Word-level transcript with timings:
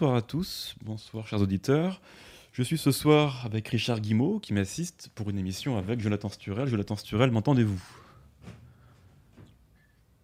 Bonsoir 0.00 0.16
à 0.16 0.22
tous, 0.22 0.76
bonsoir 0.82 1.26
chers 1.26 1.42
auditeurs. 1.42 2.00
Je 2.54 2.62
suis 2.62 2.78
ce 2.78 2.90
soir 2.90 3.44
avec 3.44 3.68
Richard 3.68 4.00
Guimau 4.00 4.38
qui 4.40 4.54
m'assiste 4.54 5.10
pour 5.14 5.28
une 5.28 5.38
émission 5.38 5.76
avec 5.76 6.00
Jonathan 6.00 6.30
Sturel. 6.30 6.68
Jonathan 6.68 6.96
Sturel, 6.96 7.30
m'entendez-vous? 7.30 7.82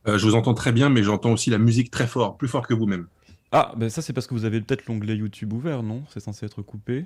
Euh, 0.09 0.17
Je 0.17 0.25
vous 0.25 0.35
entends 0.35 0.55
très 0.55 0.73
bien, 0.73 0.89
mais 0.89 1.03
j'entends 1.03 1.31
aussi 1.31 1.51
la 1.51 1.59
musique 1.59 1.91
très 1.91 2.07
fort, 2.07 2.39
plus 2.39 2.49
fort 2.49 2.67
que 2.67 2.73
vous-même. 2.73 3.07
Ah, 3.53 3.75
ben 3.77 3.91
ça 3.91 4.01
c'est 4.01 4.15
parce 4.15 4.27
que 4.27 4.33
vous 4.33 4.47
avez 4.47 4.63
peut-être 4.63 4.87
l'onglet 4.87 5.15
YouTube 5.15 5.53
ouvert, 5.53 5.83
non? 5.83 6.05
C'est 6.09 6.21
censé 6.21 6.47
être 6.47 6.63
coupé? 6.63 7.05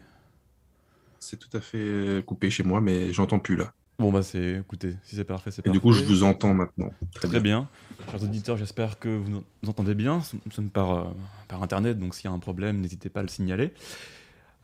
C'est 1.19 1.41
tout 1.41 1.57
à 1.57 1.61
fait 1.61 2.25
coupé 2.25 2.51
chez 2.51 2.63
moi, 2.63 2.81
mais 2.81 3.13
j'entends 3.13 3.41
plus 3.41 3.57
là. 3.57 3.73
Bon 4.01 4.11
bah 4.11 4.23
c'est, 4.23 4.61
écoutez, 4.61 4.95
si 5.03 5.15
c'est 5.17 5.25
parfait, 5.25 5.51
c'est 5.51 5.61
parfait. 5.61 5.77
Et 5.77 5.79
du 5.79 5.81
coup, 5.83 5.93
je 5.93 6.03
vous 6.03 6.23
entends 6.23 6.55
maintenant. 6.55 6.91
Très, 7.13 7.39
bien. 7.39 7.69
Chers 8.11 8.23
auditeurs, 8.23 8.57
j'espère 8.57 8.99
que 8.99 9.11
vous 9.11 9.29
nous 9.63 9.69
entendez 9.69 9.95
bien. 9.95 10.23
Nous 10.47 10.53
sommes 10.53 10.71
par, 10.71 10.91
euh, 10.93 11.05
par 11.49 11.63
Internet, 11.63 11.99
donc 11.99 12.15
s'il 12.15 12.25
y 12.25 12.29
a 12.29 12.35
un 12.35 12.39
problème, 12.39 12.81
n'hésitez 12.81 13.11
pas 13.11 13.21
à 13.21 13.23
le 13.23 13.29
signaler. 13.29 13.75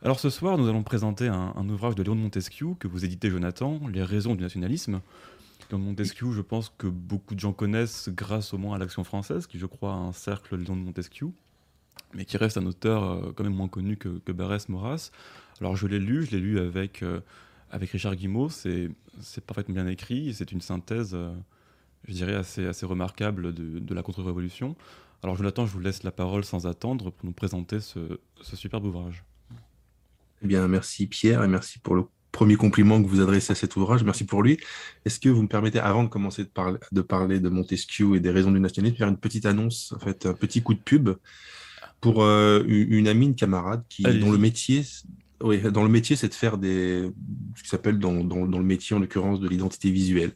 Alors 0.01 0.19
ce 0.19 0.31
soir, 0.31 0.57
nous 0.57 0.67
allons 0.67 0.81
présenter 0.81 1.27
un, 1.27 1.69
ouvrage 1.69 1.93
de 1.93 2.01
Léon 2.01 2.15
de 2.15 2.21
Montesquieu 2.21 2.69
que 2.79 2.87
vous 2.87 3.05
éditez, 3.05 3.29
Jonathan, 3.29 3.79
Les 3.93 4.01
raisons 4.01 4.33
du 4.33 4.41
nationalisme. 4.41 5.01
Léon 5.69 5.81
de 5.81 5.85
Montesquieu, 5.85 6.31
je 6.31 6.41
pense 6.41 6.73
que 6.75 6.87
beaucoup 6.87 7.35
de 7.35 7.39
gens 7.39 7.53
connaissent 7.53 8.09
grâce 8.09 8.55
au 8.55 8.57
moins 8.57 8.75
à 8.75 8.79
l'Action 8.79 9.03
française, 9.03 9.45
qui 9.45 9.59
je 9.59 9.67
crois 9.67 9.93
a 9.93 9.97
un 9.97 10.13
cercle 10.13 10.55
Léon 10.55 10.75
de 10.75 10.81
Montesquieu, 10.81 11.29
mais 12.15 12.25
qui 12.25 12.37
reste 12.37 12.57
un 12.57 12.65
auteur 12.65 13.03
euh, 13.03 13.33
quand 13.35 13.43
même 13.43 13.53
moins 13.53 13.67
connu 13.67 13.97
que, 13.97 14.17
que 14.17 14.31
Barès 14.31 14.67
Maurras. 14.67 15.11
Alors 15.61 15.75
je 15.75 15.85
l'ai 15.85 15.99
lu, 15.99 16.25
je 16.25 16.31
l'ai 16.31 16.39
lu 16.39 16.59
avec... 16.59 17.03
Euh, 17.03 17.19
avec 17.71 17.91
Richard 17.91 18.15
Guimau, 18.15 18.49
c'est 18.49 18.89
parfaitement 19.45 19.75
bien 19.75 19.87
écrit, 19.87 20.33
c'est 20.33 20.51
une 20.51 20.61
synthèse, 20.61 21.11
euh, 21.13 21.33
je 22.07 22.13
dirais, 22.13 22.35
assez, 22.35 22.65
assez 22.65 22.85
remarquable 22.85 23.53
de, 23.53 23.93
la 23.93 24.03
contre-révolution. 24.03 24.75
Alors 25.23 25.35
Jonathan, 25.35 25.65
je 25.65 25.73
vous 25.73 25.79
laisse 25.79 26.03
la 26.03 26.11
parole 26.11 26.45
sans 26.45 26.67
attendre 26.67 27.11
pour 27.11 27.25
nous 27.25 27.33
présenter 27.33 27.79
ce, 27.79 28.19
superbe 28.41 28.85
ouvrage. 28.85 29.23
Eh 30.43 30.47
bien, 30.47 30.67
merci 30.67 31.07
Pierre 31.07 31.43
et 31.43 31.47
merci 31.47 31.79
pour 31.79 31.95
le 31.95 32.03
premier 32.31 32.55
compliment 32.55 33.01
que 33.01 33.07
vous 33.07 33.21
adressez 33.21 33.51
à 33.51 33.55
cet 33.55 33.75
ouvrage. 33.75 34.03
Merci 34.03 34.23
pour 34.23 34.43
lui. 34.43 34.59
Est-ce 35.05 35.19
que 35.19 35.29
vous 35.29 35.41
me 35.41 35.47
permettez, 35.47 35.79
avant 35.79 36.03
de 36.03 36.09
commencer 36.09 36.43
de, 36.43 36.49
parler 36.49 36.77
de, 36.91 37.01
parler 37.01 37.39
de 37.39 37.49
Montesquieu 37.49 38.15
et 38.15 38.19
des 38.19 38.29
raisons 38.29 38.51
du 38.51 38.59
nationalisme, 38.59 38.93
de 38.93 38.97
faire 38.99 39.07
une 39.07 39.17
petite 39.17 39.47
annonce, 39.47 39.93
en 39.93 39.99
fait, 39.99 40.27
un 40.27 40.33
petit 40.33 40.61
coup 40.61 40.75
de 40.75 40.79
pub 40.79 41.09
pour 41.99 42.21
euh, 42.21 42.63
une 42.67 43.07
amie, 43.07 43.25
une 43.25 43.35
camarade 43.35 43.83
qui, 43.89 44.03
dont 44.03 44.31
le 44.31 44.37
métier 44.37 44.83
oui, 45.41 45.61
dans 45.61 45.83
le 45.83 45.89
métier, 45.89 46.15
c'est 46.15 46.29
de 46.29 46.33
faire 46.33 46.57
des, 46.57 47.11
ce 47.55 47.63
qui 47.63 47.69
s'appelle 47.69 47.99
dans, 47.99 48.23
dans, 48.23 48.45
dans, 48.45 48.57
le 48.57 48.63
métier, 48.63 48.95
en 48.95 48.99
l'occurrence, 48.99 49.39
de 49.39 49.47
l'identité 49.47 49.91
visuelle, 49.91 50.31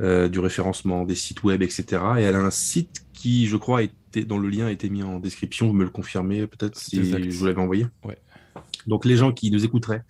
euh, 0.00 0.28
du 0.28 0.40
référencement, 0.40 1.04
des 1.04 1.14
sites 1.14 1.42
web, 1.42 1.62
etc. 1.62 2.02
Et 2.18 2.22
elle 2.22 2.34
a 2.34 2.40
un 2.40 2.50
site 2.50 3.06
qui, 3.12 3.46
je 3.46 3.56
crois, 3.56 3.82
été, 3.82 4.24
dont 4.24 4.38
le 4.38 4.48
lien 4.48 4.66
a 4.66 4.72
été 4.72 4.88
mis 4.88 5.02
en 5.02 5.20
description. 5.20 5.68
Vous 5.68 5.72
me 5.72 5.84
le 5.84 5.90
confirmez 5.90 6.46
peut-être 6.46 6.76
si 6.76 7.04
je 7.04 7.38
vous 7.38 7.46
l'avais 7.46 7.60
envoyé. 7.60 7.86
Ouais. 8.04 8.18
Donc, 8.86 9.04
les 9.04 9.16
gens 9.16 9.32
qui 9.32 9.50
nous 9.50 9.64
écouteraient, 9.64 10.02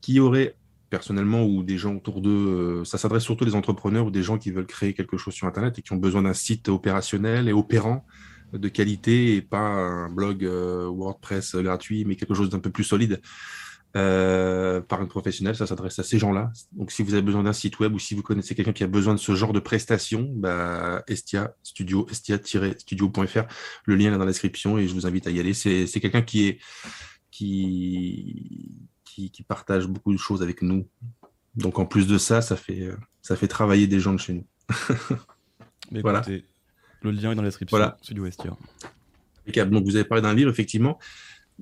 qui 0.00 0.18
auraient 0.18 0.56
personnellement 0.88 1.44
ou 1.44 1.62
des 1.62 1.78
gens 1.78 1.94
autour 1.94 2.20
d'eux, 2.20 2.30
euh, 2.30 2.84
ça 2.84 2.98
s'adresse 2.98 3.22
surtout 3.22 3.46
aux 3.46 3.54
entrepreneurs 3.54 4.06
ou 4.06 4.10
des 4.10 4.22
gens 4.22 4.36
qui 4.36 4.50
veulent 4.50 4.66
créer 4.66 4.92
quelque 4.92 5.16
chose 5.16 5.32
sur 5.32 5.46
Internet 5.46 5.78
et 5.78 5.82
qui 5.82 5.92
ont 5.92 5.96
besoin 5.96 6.22
d'un 6.22 6.34
site 6.34 6.68
opérationnel 6.68 7.48
et 7.48 7.52
opérant 7.52 8.04
de 8.52 8.68
qualité 8.68 9.36
et 9.36 9.42
pas 9.42 9.58
un 9.58 10.10
blog 10.10 10.44
euh, 10.44 10.86
WordPress 10.86 11.56
gratuit, 11.56 12.04
mais 12.04 12.16
quelque 12.16 12.34
chose 12.34 12.50
d'un 12.50 12.58
peu 12.58 12.70
plus 12.70 12.84
solide 12.84 13.20
euh, 13.96 14.80
par 14.80 15.00
un 15.00 15.06
professionnel. 15.06 15.56
Ça 15.56 15.66
s'adresse 15.66 15.98
à 15.98 16.02
ces 16.02 16.18
gens-là. 16.18 16.52
Donc, 16.72 16.90
si 16.90 17.02
vous 17.02 17.14
avez 17.14 17.22
besoin 17.22 17.42
d'un 17.42 17.52
site 17.52 17.78
web 17.78 17.94
ou 17.94 17.98
si 17.98 18.14
vous 18.14 18.22
connaissez 18.22 18.54
quelqu'un 18.54 18.72
qui 18.72 18.84
a 18.84 18.86
besoin 18.86 19.14
de 19.14 19.18
ce 19.18 19.34
genre 19.34 19.52
de 19.52 19.60
prestations, 19.60 20.30
bah, 20.34 21.02
Estia 21.08 21.54
Studio, 21.62 22.06
estia-studio.fr. 22.10 23.42
Le 23.86 23.94
lien 23.96 24.08
est 24.08 24.18
dans 24.18 24.24
la 24.24 24.26
description 24.26 24.78
et 24.78 24.88
je 24.88 24.94
vous 24.94 25.06
invite 25.06 25.26
à 25.26 25.30
y 25.30 25.40
aller. 25.40 25.54
C'est 25.54 25.86
quelqu'un 26.00 26.22
qui 26.22 26.48
est 26.48 26.58
qui, 27.30 28.88
qui, 29.04 29.30
qui 29.30 29.42
partage 29.42 29.86
beaucoup 29.86 30.12
de 30.12 30.18
choses 30.18 30.42
avec 30.42 30.62
nous. 30.62 30.86
Donc, 31.54 31.78
en 31.78 31.86
plus 31.86 32.06
de 32.06 32.18
ça, 32.18 32.40
ça 32.42 32.56
fait 32.56 32.90
ça 33.20 33.36
fait 33.36 33.48
travailler 33.48 33.86
des 33.86 34.00
gens 34.00 34.12
de 34.12 34.18
chez 34.18 34.32
nous. 34.32 34.46
voilà. 36.02 36.22
Le 37.02 37.10
lien 37.10 37.32
est 37.32 37.34
dans 37.34 37.42
la 37.42 37.48
description. 37.48 37.76
Voilà. 37.76 37.96
Studio 38.02 38.26
Estia. 38.26 38.56
Donc, 39.66 39.84
vous 39.84 39.96
avez 39.96 40.04
parlé 40.04 40.22
d'un 40.22 40.34
livre, 40.34 40.50
effectivement. 40.50 40.98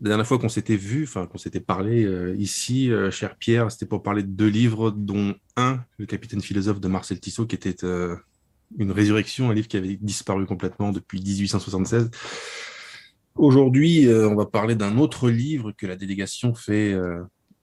La 0.03 0.11
dernière 0.11 0.27
fois 0.27 0.39
qu'on 0.39 0.49
s'était 0.49 0.77
vu, 0.77 1.05
enfin 1.05 1.27
qu'on 1.27 1.39
s'était 1.39 1.61
parlé 1.61 2.05
euh, 2.05 2.35
ici, 2.39 2.91
euh, 2.91 3.11
cher 3.11 3.37
Pierre, 3.37 3.71
c'était 3.71 3.87
pour 3.87 4.03
parler 4.03 4.23
de 4.23 4.29
deux 4.29 4.47
livres, 4.47 4.91
dont 4.91 5.35
un, 5.57 5.81
Le 5.99 6.07
Capitaine 6.07 6.41
philosophe 6.41 6.81
de 6.81 6.89
Marcel 6.89 7.21
Tissot, 7.21 7.47
qui 7.47 7.55
était 7.55 7.85
euh, 7.85 8.17
une 8.79 8.93
résurrection, 8.93 9.51
un 9.51 9.55
livre 9.55 9.69
qui 9.69 9.77
avait 9.77 9.99
disparu 10.01 10.47
complètement 10.47 10.93
depuis 10.93 11.21
1876. 11.21 12.11
Aujourd'hui, 13.37 14.09
on 14.09 14.35
va 14.35 14.45
parler 14.45 14.75
d'un 14.75 14.99
autre 14.99 15.31
livre 15.31 15.73
que 15.73 15.87
la 15.87 15.97
délégation 15.97 16.55
fait 16.55 16.95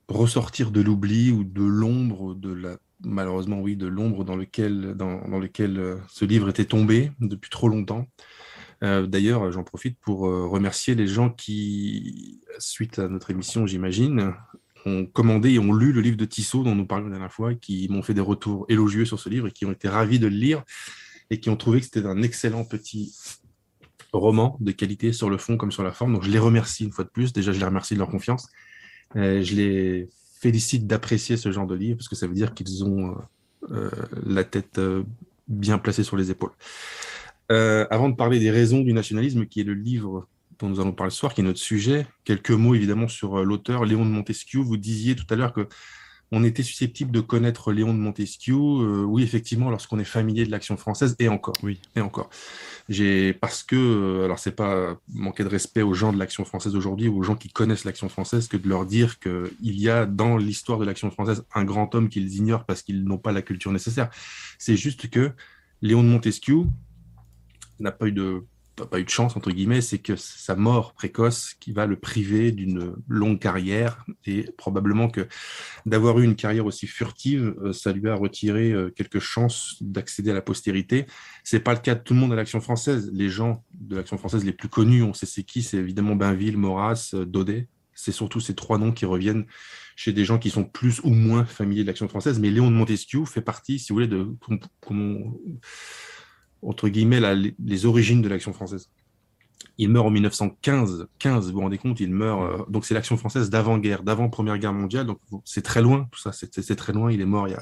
ressortir 0.08 0.72
de 0.72 0.82
l'oubli 0.82 1.32
ou 1.32 1.44
de 1.44 1.64
l'ombre 1.64 2.34
de 2.34 2.52
la 2.52 2.78
malheureusement, 3.04 3.60
oui, 3.62 3.76
de 3.76 3.88
l'ombre 3.88 4.24
dans 4.24 4.36
lequel, 4.36 4.94
dans, 4.96 5.40
lequel 5.40 5.78
euh, 5.78 5.96
ce 6.10 6.26
livre 6.26 6.50
était 6.50 6.66
tombé 6.66 7.12
depuis 7.20 7.50
trop 7.50 7.70
longtemps. 7.70 8.08
Euh, 8.84 9.08
d'ailleurs, 9.08 9.52
j'en 9.52 9.64
profite 9.64 10.00
pour 10.00 10.28
euh, 10.28 10.46
remercier 10.46 10.96
les 10.96 11.08
gens 11.08 11.30
qui, 11.30 12.42
suite 12.60 13.00
à 13.00 13.08
notre 13.08 13.32
émission, 13.32 13.66
j'imagine, 13.66 14.34
ont 14.86 15.06
commandé 15.06 15.52
et 15.52 15.60
ont 15.60 15.74
lu 15.74 15.92
le 15.92 16.02
livre 16.02 16.18
de 16.18 16.26
Tissot 16.26 16.64
dont 16.64 16.76
nous 16.76 16.86
parlions 16.86 17.06
la 17.06 17.12
dernière 17.12 17.34
fois, 17.34 17.54
qui 17.56 17.88
m'ont 17.90 18.04
fait 18.04 18.14
des 18.14 18.22
retours 18.22 18.66
élogieux 18.70 19.06
sur 19.06 19.20
ce 19.20 19.30
livre 19.30 19.48
et 19.48 19.52
qui 19.52 19.66
ont 19.66 19.72
été 19.72 19.88
ravis 19.88 20.20
de 20.20 20.28
le 20.28 20.36
lire 20.36 20.64
et 21.30 21.40
qui 21.40 21.50
ont 21.50 21.58
trouvé 21.58 21.80
que 21.80 21.86
c'était 21.86 22.06
un 22.06 22.22
excellent 22.22 22.64
petit 22.64 23.14
roman 24.14 24.58
de 24.62 24.72
qualité 24.72 25.12
sur 25.12 25.30
le 25.30 25.38
fond 25.38 25.58
comme 25.58 25.72
sur 25.72 25.84
la 25.84 25.92
forme. 25.92 26.14
Donc 26.14 26.24
je 26.24 26.32
les 26.32 26.40
remercie 26.40 26.86
une 26.86 26.92
fois 26.92 27.04
de 27.04 27.10
plus. 27.10 27.34
Déjà, 27.34 27.52
je 27.52 27.60
les 27.60 27.66
remercie 27.66 27.96
de 27.96 28.00
leur 28.00 28.10
confiance. 28.10 28.48
je 29.14 29.56
les 29.56 30.08
félicite 30.40 30.88
d'apprécier 30.88 31.38
ce 31.38 31.52
genre 31.52 31.68
de 31.68 31.76
livre 31.76 31.98
parce 31.98 32.08
que 32.08 32.16
ça 32.16 32.28
veut 32.28 32.34
dire 32.34 32.54
qu'ils 32.54 32.84
ont 32.84 33.12
euh, 33.12 33.72
euh, 33.72 33.92
la 34.26 34.44
tête 34.44 34.78
euh, 34.78 35.04
bien 35.48 35.78
placée 35.78 36.04
sur 36.04 36.18
les 36.18 36.32
épaules. 36.32 36.52
avant 37.50 38.10
de 38.10 38.16
parler 38.16 38.40
des 38.40 38.52
raisons 38.52 38.82
du 38.82 38.94
nationalisme, 38.94 39.46
qui 39.46 39.62
est 39.62 39.64
le 39.64 39.74
livre 39.74 40.28
dont 40.60 40.70
nous 40.70 40.80
allons 40.80 40.92
parler 40.92 41.12
ce 41.12 41.18
soir, 41.18 41.34
qui 41.34 41.42
est 41.42 41.44
notre 41.44 41.60
sujet, 41.60 42.08
quelques 42.24 42.52
mots 42.52 42.76
évidemment 42.76 43.08
sur 43.08 43.44
l'auteur 43.46 43.86
Léon 43.86 44.06
de 44.06 44.10
Montesquieu. 44.10 44.60
Vous 44.60 44.78
disiez 44.78 45.16
tout 45.16 45.26
à 45.30 45.36
l'heure 45.36 45.54
que 45.54 45.68
on 46.32 46.44
était 46.44 46.64
susceptible 46.64 47.12
de 47.12 47.22
connaître 47.22 47.72
Léon 47.72 47.94
de 47.94 48.00
Montesquieu. 48.00 48.56
oui, 48.56 49.24
effectivement, 49.24 49.70
lorsqu'on 49.70 50.00
est 50.00 50.04
familier 50.04 50.46
de 50.46 50.52
l'action 50.52 50.78
française, 50.78 51.16
et 51.20 51.30
encore. 51.30 51.56
Oui. 51.64 51.80
Et 51.96 52.02
encore. 52.02 52.30
J'ai 52.90 53.34
parce 53.34 53.64
que 53.64 53.76
euh, 53.76 54.26
alors 54.26 54.40
c'est 54.40 54.56
pas 54.56 54.98
manquer 55.14 55.44
de 55.44 55.50
respect 55.50 55.82
aux 55.82 55.94
gens 55.94 56.14
de 56.14 56.18
l'action 56.18 56.46
française 56.46 56.76
aujourd'hui 56.76 57.08
ou 57.08 57.18
aux 57.18 57.24
gens 57.24 57.36
qui 57.36 57.50
connaissent 57.50 57.84
l'action 57.84 58.08
française 58.10 58.48
que 58.48 58.58
de 58.58 58.68
leur 58.68 58.86
dire 58.86 59.20
que 59.20 59.52
il 59.62 59.80
y 59.80 59.90
a 59.90 60.06
dans 60.06 60.38
l'histoire 60.38 60.80
de 60.80 60.86
l'action 60.86 61.12
française 61.12 61.44
un 61.54 61.66
grand 61.66 61.94
homme 61.96 62.10
qu'ils 62.10 62.36
ignorent 62.36 62.66
parce 62.66 62.82
qu'ils 62.82 63.04
n'ont 63.04 63.18
pas 63.18 63.32
la 63.32 63.42
culture 63.42 63.72
nécessaire. 63.72 64.10
C'est 64.58 64.78
juste 64.78 65.10
que 65.10 65.32
Léon 65.82 66.04
de 66.04 66.08
Montesquieu 66.08 66.64
n'a 67.80 67.92
pas 67.92 68.08
eu 68.08 68.12
de 68.12 68.44
pas 68.86 69.00
eu 69.00 69.04
de 69.04 69.10
chance, 69.10 69.36
entre 69.36 69.52
guillemets, 69.52 69.82
c'est 69.82 69.98
que 69.98 70.16
sa 70.16 70.56
mort 70.56 70.94
précoce 70.94 71.56
qui 71.60 71.72
va 71.72 71.86
le 71.86 71.96
priver 71.98 72.52
d'une 72.52 72.96
longue 73.08 73.40
carrière 73.40 74.06
et 74.26 74.46
probablement 74.58 75.10
que 75.10 75.28
d'avoir 75.86 76.20
eu 76.20 76.24
une 76.24 76.36
carrière 76.36 76.66
aussi 76.66 76.88
furtive, 76.88 77.56
euh, 77.64 77.74
ça 77.74 77.92
lui 77.92 78.08
a 78.10 78.16
retiré 78.16 78.72
euh, 78.72 78.90
quelques 78.90 79.20
chances 79.20 79.78
d'accéder 79.82 80.32
à 80.32 80.34
la 80.34 80.42
postérité. 80.42 81.06
C'est 81.44 81.60
pas 81.60 81.74
le 81.74 81.80
cas 81.80 81.96
de 81.96 82.02
tout 82.02 82.14
le 82.14 82.20
monde 82.20 82.34
à 82.34 82.36
l'Action 82.36 82.62
française. 82.62 83.10
Les 83.14 83.30
gens 83.30 83.64
de 83.74 83.96
l'Action 83.96 84.18
française 84.18 84.46
les 84.46 84.54
plus 84.54 84.70
connus, 84.70 85.04
on 85.04 85.14
sait 85.14 85.26
c'est 85.26 85.44
qui, 85.44 85.64
c'est 85.64 85.78
évidemment 85.78 86.16
Bainville, 86.16 86.58
Maurras, 86.58 87.12
euh, 87.14 87.26
Daudet. 87.26 87.68
C'est 87.94 88.12
surtout 88.12 88.40
ces 88.40 88.54
trois 88.54 88.78
noms 88.78 88.92
qui 88.92 89.06
reviennent 89.06 89.46
chez 89.96 90.14
des 90.14 90.24
gens 90.24 90.38
qui 90.38 90.52
sont 90.52 90.64
plus 90.64 91.00
ou 91.04 91.10
moins 91.10 91.46
familiers 91.46 91.82
de 91.82 91.88
l'Action 91.88 92.08
française. 92.08 92.40
Mais 92.40 92.52
Léon 92.52 92.70
de 92.70 92.76
Montesquieu 92.76 93.26
fait 93.26 93.42
partie, 93.42 93.80
si 93.80 93.90
vous 93.90 93.96
voulez, 93.96 94.08
de 94.08 94.28
entre 96.62 96.90
guillemets, 96.90 97.22
les 97.64 97.86
origines 97.86 98.22
de 98.22 98.30
l'action 98.30 98.54
française. 98.54 98.90
Il 99.78 99.90
meurt 99.90 100.08
en 100.08 100.10
1915. 100.10 101.08
15, 101.20 101.48
vous 101.48 101.54
vous 101.54 101.60
rendez 101.62 101.78
compte, 101.78 102.00
il 102.00 102.12
meurt. 102.12 102.42
Euh, 102.42 102.66
donc 102.70 102.86
c'est 102.86 102.94
l'action 102.94 103.18
française 103.18 103.50
d'avant-guerre, 103.50 104.04
d'avant-première 104.04 104.58
guerre 104.58 104.74
mondiale. 104.74 105.06
Donc 105.06 105.20
c'est 105.46 105.62
très 105.62 105.82
loin, 105.82 106.08
tout 106.12 106.20
ça, 106.20 106.32
c'est 106.32 106.76
très 106.76 106.94
loin. 106.94 107.12
Il 107.12 107.22
est 107.22 107.26
mort 107.26 107.48
il 107.48 107.56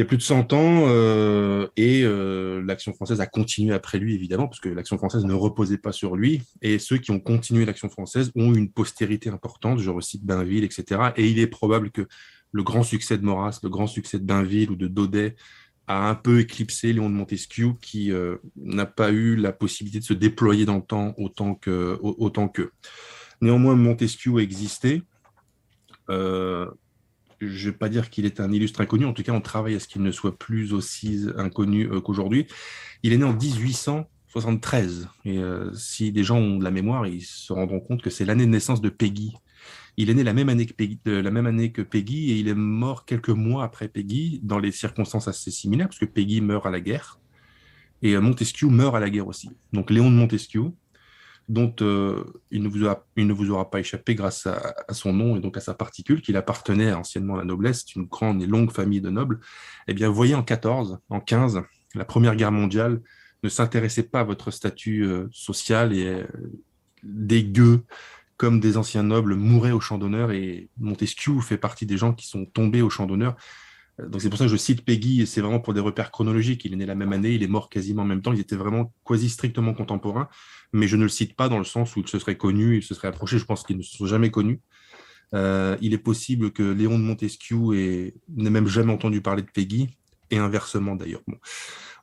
y 0.00 0.02
a, 0.02 0.04
plus 0.04 0.18
de 0.18 0.22
100 0.22 0.52
ans 0.52 0.84
euh, 0.88 1.68
et 1.78 2.02
euh, 2.02 2.62
l'action 2.62 2.92
française 2.92 3.22
a 3.22 3.26
continué 3.26 3.72
après 3.72 3.98
lui, 3.98 4.14
évidemment, 4.14 4.46
parce 4.46 4.60
que 4.60 4.68
l'action 4.68 4.98
française 4.98 5.24
ne 5.24 5.32
reposait 5.32 5.78
pas 5.78 5.92
sur 5.92 6.16
lui. 6.16 6.42
Et 6.60 6.78
ceux 6.78 6.98
qui 6.98 7.12
ont 7.12 7.20
continué 7.20 7.64
l'action 7.64 7.88
française 7.88 8.30
ont 8.36 8.52
une 8.52 8.70
postérité 8.70 9.30
importante, 9.30 9.78
je 9.78 9.90
recite 9.90 10.22
Bainville, 10.22 10.64
etc. 10.64 11.12
Et 11.16 11.26
il 11.28 11.38
est 11.38 11.46
probable 11.46 11.90
que 11.90 12.06
le 12.52 12.62
grand 12.62 12.82
succès 12.82 13.16
de 13.18 13.24
Maurras, 13.24 13.58
le 13.62 13.70
grand 13.70 13.86
succès 13.86 14.18
de 14.18 14.24
Bainville 14.24 14.70
ou 14.70 14.76
de 14.76 14.86
Daudet 14.86 15.34
a 15.86 16.08
un 16.08 16.14
peu 16.14 16.40
éclipsé 16.40 16.92
Léon 16.92 17.08
de 17.08 17.14
Montesquieu, 17.14 17.72
qui 17.80 18.10
euh, 18.10 18.36
n'a 18.56 18.86
pas 18.86 19.12
eu 19.12 19.36
la 19.36 19.52
possibilité 19.52 20.00
de 20.00 20.04
se 20.04 20.14
déployer 20.14 20.64
dans 20.64 20.76
le 20.76 20.82
temps 20.82 21.14
autant 21.16 21.54
que 21.54 21.98
autant 22.00 22.48
qu'eux. 22.48 22.72
Néanmoins, 23.40 23.76
Montesquieu 23.76 24.38
existait. 24.40 25.02
Euh, 26.10 26.66
je 27.40 27.66
ne 27.66 27.72
vais 27.72 27.76
pas 27.76 27.88
dire 27.88 28.10
qu'il 28.10 28.24
est 28.24 28.40
un 28.40 28.50
illustre 28.50 28.80
inconnu, 28.80 29.04
en 29.04 29.12
tout 29.12 29.22
cas, 29.22 29.32
on 29.32 29.40
travaille 29.40 29.74
à 29.74 29.80
ce 29.80 29.86
qu'il 29.86 30.02
ne 30.02 30.10
soit 30.10 30.38
plus 30.38 30.72
aussi 30.72 31.26
inconnu 31.36 31.86
euh, 31.90 32.00
qu'aujourd'hui. 32.00 32.46
Il 33.02 33.12
est 33.12 33.18
né 33.18 33.24
en 33.24 33.34
1873. 33.34 35.08
Et 35.24 35.38
si 35.74 36.12
des 36.12 36.24
gens 36.24 36.38
ont 36.38 36.56
de 36.56 36.64
la 36.64 36.70
mémoire, 36.70 37.06
ils 37.06 37.22
se 37.22 37.52
rendront 37.52 37.80
compte 37.80 38.02
que 38.02 38.10
c'est 38.10 38.24
l'année 38.24 38.46
de 38.46 38.50
naissance 38.50 38.80
de 38.80 38.88
Peggy. 38.88 39.34
Il 39.96 40.10
est 40.10 40.14
né 40.14 40.24
la 40.24 40.32
même, 40.34 40.48
année 40.48 40.66
que 40.66 41.82
Peggy, 41.82 42.32
et 42.32 42.36
il 42.36 42.48
est 42.48 42.54
mort 42.54 43.04
quelques 43.04 43.30
mois 43.30 43.64
après 43.64 43.88
Peggy 43.88 44.40
dans 44.42 44.58
les 44.58 44.72
circonstances 44.72 45.28
assez 45.28 45.50
similaires, 45.50 45.88
parce 45.88 45.98
que 45.98 46.04
Peggy 46.04 46.40
meurt 46.40 46.66
à 46.66 46.70
la 46.70 46.80
guerre 46.80 47.18
et 48.02 48.14
euh, 48.14 48.20
Montesquieu 48.20 48.68
meurt 48.68 48.94
à 48.94 49.00
la 49.00 49.08
guerre 49.08 49.26
aussi. 49.26 49.50
Donc 49.72 49.90
Léon 49.90 50.10
de 50.10 50.16
Montesquieu, 50.16 50.64
dont 51.48 51.74
euh, 51.80 52.24
il, 52.50 52.62
ne 52.62 52.68
vous 52.68 52.84
aura, 52.84 53.04
vous 53.16 53.64
pas 53.70 53.80
échappé 53.80 54.14
grâce 54.14 54.46
à, 54.46 54.74
son 54.92 55.12
nom 55.12 55.36
et 55.36 55.40
donc 55.40 55.56
à 55.56 55.60
sa 55.60 55.74
particule, 55.74 56.20
qu'il 56.20 56.36
appartenait 56.36 56.92
anciennement 56.92 57.34
à 57.34 57.38
la 57.38 57.44
noblesse, 57.44 57.94
une 57.94 58.04
grande 58.04 58.42
et 58.42 58.46
longue 58.46 58.72
famille 58.72 59.00
de 59.00 59.10
nobles, 59.10 59.40
eh 59.86 59.94
bien, 59.94 60.08
voyez 60.08 60.34
en 60.34 60.42
14, 60.42 60.98
en 61.08 61.20
15, 61.20 61.62
la 61.94 62.04
Première 62.04 62.36
Guerre 62.36 62.52
mondiale 62.52 63.00
ne 63.42 63.48
s'intéressait 63.48 64.02
pas 64.04 64.20
à 64.20 64.24
votre 64.24 64.50
statut 64.50 65.04
euh, 65.04 65.28
social 65.30 65.92
et 65.92 66.06
euh, 66.06 66.26
comme 68.36 68.60
des 68.60 68.76
anciens 68.76 69.02
nobles 69.02 69.34
mouraient 69.34 69.72
au 69.72 69.80
champ 69.80 69.98
d'honneur 69.98 70.30
et 70.30 70.68
Montesquieu 70.78 71.40
fait 71.40 71.56
partie 71.56 71.86
des 71.86 71.96
gens 71.96 72.12
qui 72.12 72.26
sont 72.26 72.44
tombés 72.44 72.82
au 72.82 72.90
champ 72.90 73.06
d'honneur 73.06 73.36
donc 73.98 74.20
c'est 74.20 74.28
pour 74.28 74.38
ça 74.38 74.44
que 74.44 74.50
je 74.50 74.56
cite 74.56 74.84
Peggy, 74.84 75.22
et 75.22 75.26
c'est 75.26 75.40
vraiment 75.40 75.60
pour 75.60 75.72
des 75.72 75.80
repères 75.80 76.10
chronologiques. 76.10 76.64
Il 76.64 76.74
est 76.74 76.76
né 76.76 76.86
la 76.86 76.94
même 76.94 77.12
année, 77.12 77.30
il 77.30 77.42
est 77.42 77.48
mort 77.48 77.70
quasiment 77.70 78.02
en 78.02 78.06
même 78.06 78.20
temps, 78.20 78.32
ils 78.32 78.40
étaient 78.40 78.56
vraiment 78.56 78.92
quasi 79.04 79.30
strictement 79.30 79.72
contemporains, 79.72 80.28
mais 80.72 80.86
je 80.86 80.96
ne 80.96 81.04
le 81.04 81.08
cite 81.08 81.34
pas 81.34 81.48
dans 81.48 81.58
le 81.58 81.64
sens 81.64 81.96
où 81.96 82.00
il 82.00 82.08
se 82.08 82.18
serait 82.18 82.36
connu, 82.36 82.76
il 82.76 82.82
se 82.82 82.94
serait 82.94 83.08
approché, 83.08 83.38
je 83.38 83.44
pense 83.44 83.62
qu'ils 83.62 83.78
ne 83.78 83.82
se 83.82 83.96
sont 83.96 84.06
jamais 84.06 84.30
connus. 84.30 84.60
Euh, 85.34 85.76
il 85.80 85.94
est 85.94 85.98
possible 85.98 86.52
que 86.52 86.62
Léon 86.62 86.98
de 86.98 87.04
Montesquieu 87.04 88.12
n'ait 88.28 88.50
même 88.50 88.68
jamais 88.68 88.92
entendu 88.92 89.22
parler 89.22 89.42
de 89.42 89.50
Peggy, 89.50 89.88
et 90.30 90.38
inversement 90.38 90.94
d'ailleurs. 90.96 91.22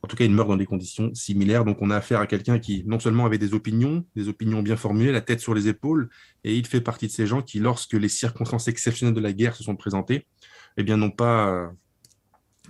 En 0.04 0.08
tout 0.08 0.18
cas, 0.18 0.26
il 0.26 0.32
meurt 0.32 0.50
dans 0.50 0.58
des 0.58 0.66
conditions 0.66 1.14
similaires, 1.14 1.64
donc 1.64 1.78
on 1.82 1.90
a 1.90 1.96
affaire 1.96 2.20
à 2.20 2.28
quelqu'un 2.28 2.60
qui 2.60 2.84
non 2.86 3.00
seulement 3.00 3.26
avait 3.26 3.38
des 3.38 3.54
opinions, 3.54 4.06
des 4.18 4.28
opinions 4.28 4.62
bien 4.62 4.76
formulées, 4.76 5.14
la 5.14 5.22
tête 5.22 5.40
sur 5.40 5.54
les 5.54 5.70
épaules, 5.70 6.10
et 6.44 6.56
il 6.56 6.68
fait 6.68 6.82
partie 6.82 7.08
de 7.08 7.12
ces 7.12 7.26
gens 7.26 7.42
qui, 7.42 7.60
lorsque 7.60 7.94
les 7.94 8.10
circonstances 8.10 8.68
exceptionnelles 8.68 9.16
de 9.16 9.22
la 9.22 9.32
guerre 9.32 9.56
se 9.56 9.64
sont 9.64 9.78
présentées, 9.78 10.28
eh 10.76 10.84
bien, 10.84 10.98
n'ont 10.98 11.10
pas 11.10 11.72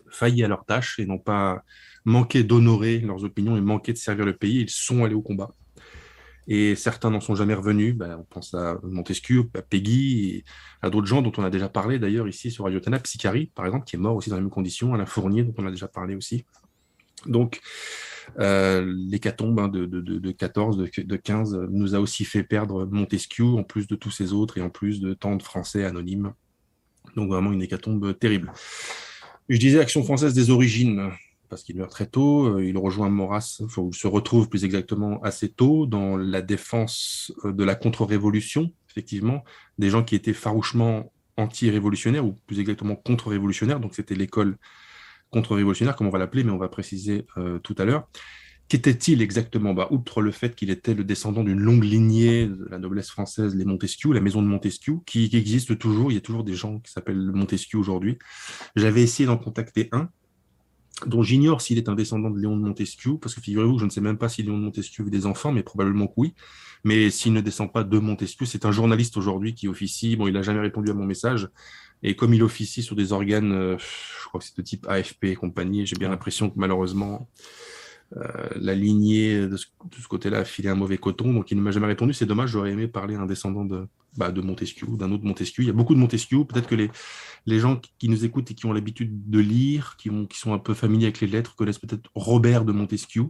failli 0.09 0.44
à 0.44 0.47
leur 0.47 0.63
tâche 0.65 1.00
et 1.00 1.06
n'ont 1.07 1.18
pas 1.18 1.63
manqué 2.06 2.44
d'honorer 2.44 3.00
leurs 3.00 3.24
opinions 3.24 3.57
et 3.57 3.62
manqué 3.62 3.94
de 3.94 3.97
servir 3.97 4.25
le 4.25 4.35
pays. 4.35 4.62
Ils 4.62 4.69
sont 4.69 5.03
allés 5.03 5.15
au 5.15 5.21
combat. 5.21 5.50
Et 6.47 6.75
certains 6.75 7.09
n'en 7.09 7.21
sont 7.21 7.35
jamais 7.35 7.53
revenus. 7.53 7.95
Ben, 7.95 8.18
on 8.19 8.24
pense 8.25 8.53
à 8.53 8.77
Montesquieu, 8.83 9.50
à 9.56 9.62
Peggy, 9.62 10.44
à 10.81 10.89
d'autres 10.89 11.07
gens 11.07 11.21
dont 11.21 11.31
on 11.38 11.44
a 11.44 11.50
déjà 11.50 11.69
parlé 11.69 12.00
d'ailleurs 12.00 12.27
ici 12.27 12.51
sur 12.51 12.65
Radio 12.65 12.80
Tana, 12.80 13.00
Psychari, 13.00 13.47
par 13.56 13.65
exemple, 13.65 13.85
qui 13.85 13.95
est 13.95 14.00
mort 14.00 14.15
aussi 14.15 14.30
dans 14.30 14.35
les 14.35 14.41
mêmes 14.41 14.51
conditions, 14.51 14.94
Alain 14.94 15.06
Fournier, 15.06 15.44
dont 15.44 15.53
on 15.57 15.65
a 15.65 15.71
déjà 15.71 15.88
parlé 15.88 16.15
aussi. 16.15 16.45
Donc, 17.25 17.61
euh, 18.39 18.93
l'hécatombe 19.09 19.59
hein, 19.59 19.67
de, 19.67 19.85
de, 19.85 20.01
de, 20.01 20.31
14, 20.31 20.77
de, 20.77 21.15
15 21.15 21.67
nous 21.69 21.95
a 21.95 21.99
aussi 21.99 22.25
fait 22.25 22.43
perdre 22.43 22.85
Montesquieu, 22.85 23.45
en 23.45 23.63
plus 23.63 23.87
de 23.87 23.95
tous 23.95 24.11
ces 24.11 24.33
autres, 24.33 24.57
et 24.57 24.61
en 24.61 24.69
plus 24.69 24.99
de 25.01 25.13
tant 25.13 25.35
de 25.35 25.43
Français 25.43 25.85
anonymes. 25.85 26.33
Donc, 27.15 27.29
vraiment 27.29 27.51
une 27.51 27.61
hécatombe 27.61 28.17
terrible. 28.17 28.51
Je 29.49 29.57
disais 29.57 29.79
Action 29.79 30.03
française 30.03 30.33
des 30.33 30.49
origines, 30.49 31.11
parce 31.53 31.63
qu'il 31.63 31.77
meurt 31.77 31.91
très 31.91 32.07
tôt. 32.07 32.47
Euh, 32.47 32.65
il 32.65 32.77
rejoint 32.77 33.09
Maurras, 33.09 33.61
enfin, 33.63 33.87
se 33.91 34.07
retrouve 34.07 34.49
plus 34.49 34.65
exactement 34.65 35.21
assez 35.21 35.49
tôt 35.49 35.85
dans 35.85 36.17
la 36.17 36.41
défense 36.41 37.31
euh, 37.45 37.51
de 37.51 37.63
la 37.63 37.75
contre-révolution, 37.75 38.71
effectivement, 38.89 39.43
des 39.77 39.91
gens 39.91 40.03
qui 40.03 40.15
étaient 40.15 40.33
farouchement 40.33 41.11
anti-révolutionnaires, 41.37 42.25
ou 42.25 42.33
plus 42.47 42.59
exactement 42.59 42.95
contre-révolutionnaires. 42.95 43.79
Donc 43.79 43.93
c'était 43.93 44.15
l'école 44.15 44.57
contre-révolutionnaire, 45.33 45.95
comme 45.95 46.07
on 46.07 46.12
va 46.12 46.19
l'appeler, 46.19 46.44
mais 46.44 46.51
on 46.51 46.57
va 46.57 46.69
préciser 46.69 47.25
euh, 47.38 47.59
tout 47.59 47.75
à 47.77 47.85
l'heure. 47.85 48.07
Qu'était-il 48.69 49.21
exactement? 49.21 49.74
Bah, 49.74 49.88
Outre 49.91 50.21
le 50.21 50.31
fait 50.31 50.56
qu'il 50.56 50.69
était 50.69 50.94
le 50.94 51.03
descendant 51.03 51.44
d'une 51.44 51.59
longue 51.59 51.83
lignée 51.83 52.47
de 52.47 52.68
la 52.71 52.80
noblesse 52.80 53.09
française, 53.09 53.56
les 53.56 53.65
Montesquieu, 53.65 54.13
la 54.13 54.21
maison 54.21 54.41
de 54.41 54.47
Montesquieu, 54.47 54.95
qui, 55.06 55.30
existe 55.33 55.77
toujours, 55.77 56.12
il 56.12 56.15
y 56.15 56.18
a 56.18 56.21
toujours 56.21 56.44
des 56.44 56.56
gens 56.56 56.80
qui 56.80 56.91
s'appellent 56.91 57.31
Montesquieu 57.33 57.77
aujourd'hui. 57.77 58.18
J'avais 58.75 59.03
essayé 59.03 59.27
d'en 59.27 59.38
contacter 59.38 59.89
un, 59.91 60.09
dont 61.06 61.24
j'ignore 61.24 61.62
s'il 61.62 61.77
est 61.77 61.89
un 61.89 61.95
descendant 61.95 62.30
de 62.30 62.39
Léon 62.39 62.56
de 62.56 62.62
Montesquieu, 62.62 63.18
parce 63.21 63.35
que 63.35 63.41
figurez-vous 63.41 63.80
je 63.80 63.85
ne 63.85 63.89
sais 63.89 64.01
même 64.01 64.18
pas 64.18 64.30
si 64.30 64.44
Léon 64.44 64.57
de 64.57 64.63
Montesquieu 64.63 65.06
a 65.06 65.09
des 65.09 65.25
enfants, 65.25 65.51
mais 65.51 65.63
probablement 65.63 66.07
que 66.07 66.13
oui. 66.18 66.33
Mais 66.83 67.09
s'il 67.09 67.33
ne 67.33 67.41
descend 67.41 67.71
pas 67.71 67.83
de 67.83 68.00
Montesquieu, 68.00 68.45
c'est 68.45 68.65
un 68.65 68.71
journaliste 68.71 69.18
aujourd'hui 69.18 69.53
qui 69.53 69.68
officie, 69.68 70.15
bon, 70.15 70.27
il 70.27 70.33
n'a 70.33 70.41
jamais 70.41 70.59
répondu 70.62 70.89
à 70.89 70.94
mon 70.94 71.06
message, 71.06 71.47
et 72.03 72.15
comme 72.15 72.33
il 72.33 72.44
officie 72.44 72.83
sur 72.83 72.95
des 72.95 73.13
organes, 73.13 73.53
euh, 73.53 73.77
je 73.79 74.27
crois 74.27 74.39
que 74.39 74.45
c'est 74.45 74.57
de 74.57 74.61
type 74.61 74.85
AFP 74.88 75.25
et 75.25 75.35
compagnie, 75.35 75.85
j'ai 75.85 75.95
bien 75.95 76.09
l'impression 76.09 76.50
que 76.50 76.55
malheureusement, 76.57 77.29
euh, 78.17 78.50
la 78.55 78.75
lignée 78.75 79.47
de 79.47 79.57
ce, 79.57 79.65
côté-là 80.07 80.39
a 80.39 80.45
filé 80.45 80.69
un 80.69 80.75
mauvais 80.75 80.97
coton, 80.97 81.33
donc 81.33 81.50
il 81.50 81.57
ne 81.57 81.61
m'a 81.61 81.71
jamais 81.71 81.88
répondu. 81.88 82.13
C'est 82.13 82.25
dommage, 82.25 82.51
j'aurais 82.51 82.71
aimé 82.71 82.88
parler 82.88 83.15
à 83.15 83.21
un 83.21 83.25
descendant 83.25 83.65
de, 83.65 83.88
bah, 84.17 84.31
de 84.31 84.41
Montesquieu, 84.41 84.88
d'un 84.97 85.11
autre 85.11 85.23
Montesquieu. 85.23 85.63
Il 85.63 85.67
y 85.67 85.69
a 85.69 85.73
beaucoup 85.73 85.95
de 85.95 86.00
Montesquieu. 86.00 86.44
Peut-être 86.45 86.67
que 86.67 86.75
les, 86.75 86.91
les 87.45 87.59
gens 87.59 87.79
qui, 87.97 88.09
nous 88.09 88.25
écoutent 88.25 88.51
et 88.51 88.53
qui 88.53 88.65
ont 88.65 88.73
l'habitude 88.73 89.29
de 89.29 89.39
lire, 89.39 89.95
qui, 89.97 90.09
ont, 90.09 90.25
qui 90.25 90.38
sont 90.38 90.53
un 90.53 90.59
peu 90.59 90.73
familiers 90.73 91.06
avec 91.06 91.21
les 91.21 91.27
lettres, 91.27 91.56
connaissent 91.56 91.79
peut-être 91.79 92.09
Robert 92.13 92.65
de 92.65 92.71
Montesquieu, 92.71 93.25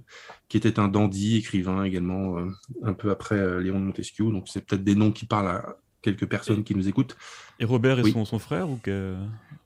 qui 0.49 0.57
était 0.57 0.79
un 0.79 0.89
dandy, 0.89 1.37
écrivain 1.37 1.83
également, 1.83 2.37
euh, 2.37 2.49
un 2.83 2.93
peu 2.93 3.11
après 3.11 3.35
euh, 3.35 3.61
Léon 3.61 3.79
de 3.79 3.85
Montesquieu. 3.85 4.25
Donc 4.31 4.49
c'est 4.49 4.65
peut-être 4.65 4.83
des 4.83 4.95
noms 4.95 5.11
qui 5.11 5.25
parlent 5.25 5.47
à 5.47 5.77
quelques 6.03 6.27
personnes 6.27 6.63
qui 6.63 6.75
nous 6.75 6.88
écoutent. 6.88 7.17
Et 7.59 7.65
Robert 7.65 8.00
est 8.00 8.11
son, 8.11 8.25
son, 8.25 8.38
frère 8.38 8.69
ou 8.69 8.77
que... 8.77 9.15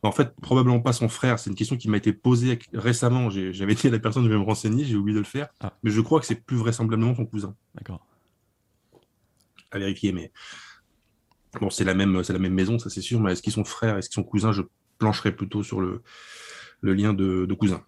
En 0.04 0.12
fait, 0.12 0.34
probablement 0.42 0.80
pas 0.80 0.94
son 0.94 1.10
frère. 1.10 1.40
C'est 1.40 1.50
une 1.50 1.56
question 1.56 1.76
qui 1.76 1.90
m'a 1.90 1.98
été 1.98 2.14
posée 2.14 2.60
récemment. 2.74 3.30
J'avais 3.30 3.76
dit 3.76 3.88
à 3.88 3.90
la 3.90 4.00
personne, 4.00 4.24
je 4.24 4.30
vais 4.30 4.38
me 4.38 4.44
renseigner, 4.44 4.86
j'ai 4.86 4.96
oublié 4.96 5.16
de 5.16 5.20
le 5.20 5.26
faire. 5.26 5.50
Ah. 5.60 5.74
Mais 5.84 5.92
je 5.92 6.00
crois 6.00 6.22
que 6.22 6.26
c'est 6.26 6.46
plus 6.46 6.56
vraisemblablement 6.56 7.16
son 7.16 7.26
cousin. 7.26 7.56
D'accord. 7.76 8.06
À 9.72 9.80
vérifier, 9.80 10.14
mais 10.14 10.32
bon, 11.60 11.70
c'est 11.70 11.84
la 11.84 11.94
même, 11.94 12.24
c'est 12.24 12.34
la 12.34 12.40
même 12.40 12.54
maison, 12.54 12.80
ça 12.80 12.90
c'est 12.90 13.02
sûr. 13.02 13.20
Mais 13.20 13.34
est-ce 13.34 13.42
qu'ils 13.42 13.54
sont 13.54 13.66
frères, 13.66 13.98
est-ce 13.98 14.08
qu'ils 14.08 14.16
sont 14.16 14.24
cousins? 14.24 14.54
Je 14.54 14.62
plancherai 15.00 15.36
plutôt 15.36 15.64
sur 15.64 15.82
le, 15.82 16.02
le 16.82 16.94
lien 16.94 17.14
de, 17.14 17.46
de 17.46 17.54
cousin. 17.54 17.84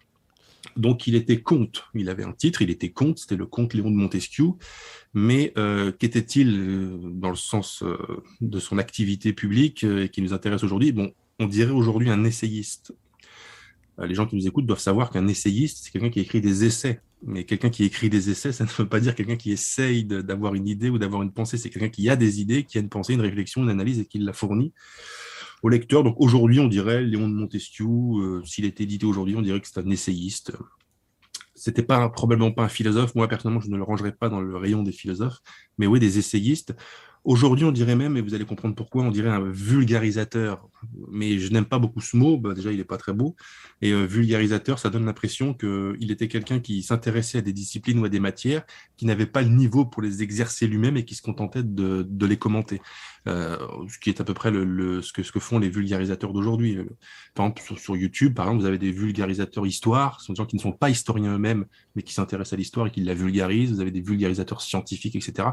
Donc 0.80 1.06
il 1.06 1.14
était 1.14 1.42
comte, 1.42 1.84
il 1.94 2.08
avait 2.08 2.24
un 2.24 2.32
titre, 2.32 2.62
il 2.62 2.70
était 2.70 2.88
comte, 2.88 3.18
c'était 3.18 3.36
le 3.36 3.44
comte 3.44 3.74
Léon 3.74 3.90
de 3.90 3.96
Montesquieu, 3.96 4.46
mais 5.12 5.52
euh, 5.58 5.92
qu'était-il 5.92 6.58
euh, 6.58 6.98
dans 7.02 7.28
le 7.28 7.36
sens 7.36 7.82
euh, 7.82 7.98
de 8.40 8.58
son 8.58 8.78
activité 8.78 9.34
publique 9.34 9.84
et 9.84 10.08
qui 10.08 10.22
nous 10.22 10.32
intéresse 10.32 10.64
aujourd'hui? 10.64 10.94
On 11.38 11.46
dirait 11.46 11.72
aujourd'hui 11.72 12.08
un 12.08 12.24
essayiste. 12.24 12.94
les 13.98 14.14
gens 14.14 14.26
qui 14.26 14.36
nous 14.36 14.46
écoutent 14.46 14.64
doivent 14.64 14.80
savoir 14.80 15.10
qu'un 15.10 15.28
essayiste, 15.28 15.80
c'est 15.82 15.90
quelqu'un 15.90 16.08
qui 16.08 16.20
écrit 16.20 16.40
des 16.40 16.64
essais. 16.64 17.02
Mais 17.22 17.44
quelqu'un 17.44 17.68
qui 17.68 17.84
écrit 17.84 18.08
des 18.08 18.30
essais, 18.30 18.50
ça 18.50 18.64
ne 18.64 18.70
veut 18.70 18.88
pas 18.88 19.00
dire 19.00 19.14
quelqu'un 19.14 19.36
qui 19.36 19.52
essaye 19.52 20.04
d'avoir 20.04 20.54
une 20.54 20.66
idée 20.66 20.88
ou 20.88 20.96
d'avoir 20.96 21.20
une 21.20 21.32
pensée. 21.32 21.58
C'est 21.58 21.68
quelqu'un 21.68 21.90
qui 21.90 22.08
a 22.08 22.16
des 22.16 22.40
idées, 22.40 22.64
qui 22.64 22.78
a 22.78 22.80
une 22.80 22.88
pensée, 22.88 23.12
une 23.12 23.20
réflexion, 23.20 23.62
une 23.62 23.68
analyse 23.68 23.98
et 23.98 24.06
qui 24.06 24.18
la 24.18 24.32
fournit 24.32 24.72
au 25.62 25.68
lecteur. 25.68 26.02
Donc 26.02 26.16
aujourd'hui, 26.18 26.60
on 26.60 26.68
dirait 26.68 27.02
Léon 27.02 27.28
de 27.28 27.34
Montesquieu, 27.34 27.86
euh, 27.86 28.42
s'il 28.44 28.64
était 28.64 28.84
édité 28.84 29.06
aujourd'hui, 29.06 29.36
on 29.36 29.42
dirait 29.42 29.60
que 29.60 29.68
c'est 29.68 29.80
un 29.80 29.90
essayiste. 29.90 30.52
C'était 31.54 31.82
pas 31.82 32.08
probablement 32.08 32.52
pas 32.52 32.64
un 32.64 32.68
philosophe. 32.68 33.14
Moi 33.14 33.28
personnellement, 33.28 33.60
je 33.60 33.70
ne 33.70 33.76
le 33.76 33.82
rangerais 33.82 34.12
pas 34.12 34.28
dans 34.28 34.40
le 34.40 34.56
rayon 34.56 34.82
des 34.82 34.92
philosophes, 34.92 35.40
mais 35.78 35.86
oui 35.86 36.00
des 36.00 36.18
essayistes. 36.18 36.74
Aujourd'hui, 37.22 37.66
on 37.66 37.72
dirait 37.72 37.96
même, 37.96 38.16
et 38.16 38.22
vous 38.22 38.34
allez 38.34 38.46
comprendre 38.46 38.74
pourquoi, 38.74 39.02
on 39.02 39.10
dirait 39.10 39.28
un 39.28 39.40
vulgarisateur. 39.40 40.66
mais 41.10 41.38
je 41.38 41.52
n'aime 41.52 41.66
pas 41.66 41.78
beaucoup 41.78 42.00
ce 42.00 42.16
mot. 42.16 42.38
Bah, 42.38 42.54
déjà, 42.54 42.72
il 42.72 42.78
n'est 42.78 42.84
pas 42.84 42.96
très 42.96 43.12
beau. 43.12 43.36
Et 43.82 43.92
euh, 43.92 44.04
vulgarisateur, 44.06 44.78
ça 44.78 44.88
donne 44.88 45.04
l'impression 45.04 45.52
qu'il 45.52 46.10
était 46.10 46.28
quelqu'un 46.28 46.60
qui 46.60 46.82
s'intéressait 46.82 47.38
à 47.38 47.42
des 47.42 47.52
disciplines 47.52 47.98
ou 47.98 48.06
à 48.06 48.08
des 48.08 48.20
matières, 48.20 48.64
qui 48.96 49.04
n'avait 49.04 49.26
pas 49.26 49.42
le 49.42 49.50
niveau 49.50 49.84
pour 49.84 50.00
les 50.00 50.22
exercer 50.22 50.66
lui-même 50.66 50.96
et 50.96 51.04
qui 51.04 51.14
se 51.14 51.20
contentait 51.20 51.62
de, 51.62 52.06
de 52.08 52.26
les 52.26 52.38
commenter. 52.38 52.80
Euh, 53.28 53.58
ce 53.88 53.98
qui 53.98 54.08
est 54.08 54.20
à 54.22 54.24
peu 54.24 54.32
près 54.32 54.50
le, 54.50 55.02
ce, 55.02 55.12
que, 55.12 55.22
ce 55.22 55.30
que 55.30 55.40
font 55.40 55.58
les 55.58 55.68
vulgarisateurs 55.68 56.32
d'aujourd'hui. 56.32 56.78
Par 57.34 57.46
exemple, 57.46 57.78
sur, 57.78 57.96
YouTube, 57.96 58.34
par 58.34 58.46
exemple, 58.46 58.62
vous 58.62 58.66
avez 58.66 58.78
des 58.78 58.92
vulgarisateurs 58.92 59.66
histoire, 59.66 60.20
ce 60.20 60.26
sont 60.26 60.32
des 60.32 60.38
gens 60.38 60.46
qui 60.46 60.56
ne 60.56 60.62
sont 60.62 60.72
pas 60.72 60.88
historiens 60.88 61.34
eux-mêmes, 61.34 61.66
mais 61.94 62.02
qui 62.02 62.14
s'intéressent 62.14 62.54
à 62.54 62.56
l'histoire 62.56 62.86
et 62.86 62.90
qui 62.90 63.02
la 63.02 63.12
vulgarisent. 63.12 63.72
Vous 63.74 63.80
avez 63.80 63.90
des 63.90 64.00
vulgarisateurs 64.00 64.62
scientifiques, 64.62 65.16
etc. 65.16 65.48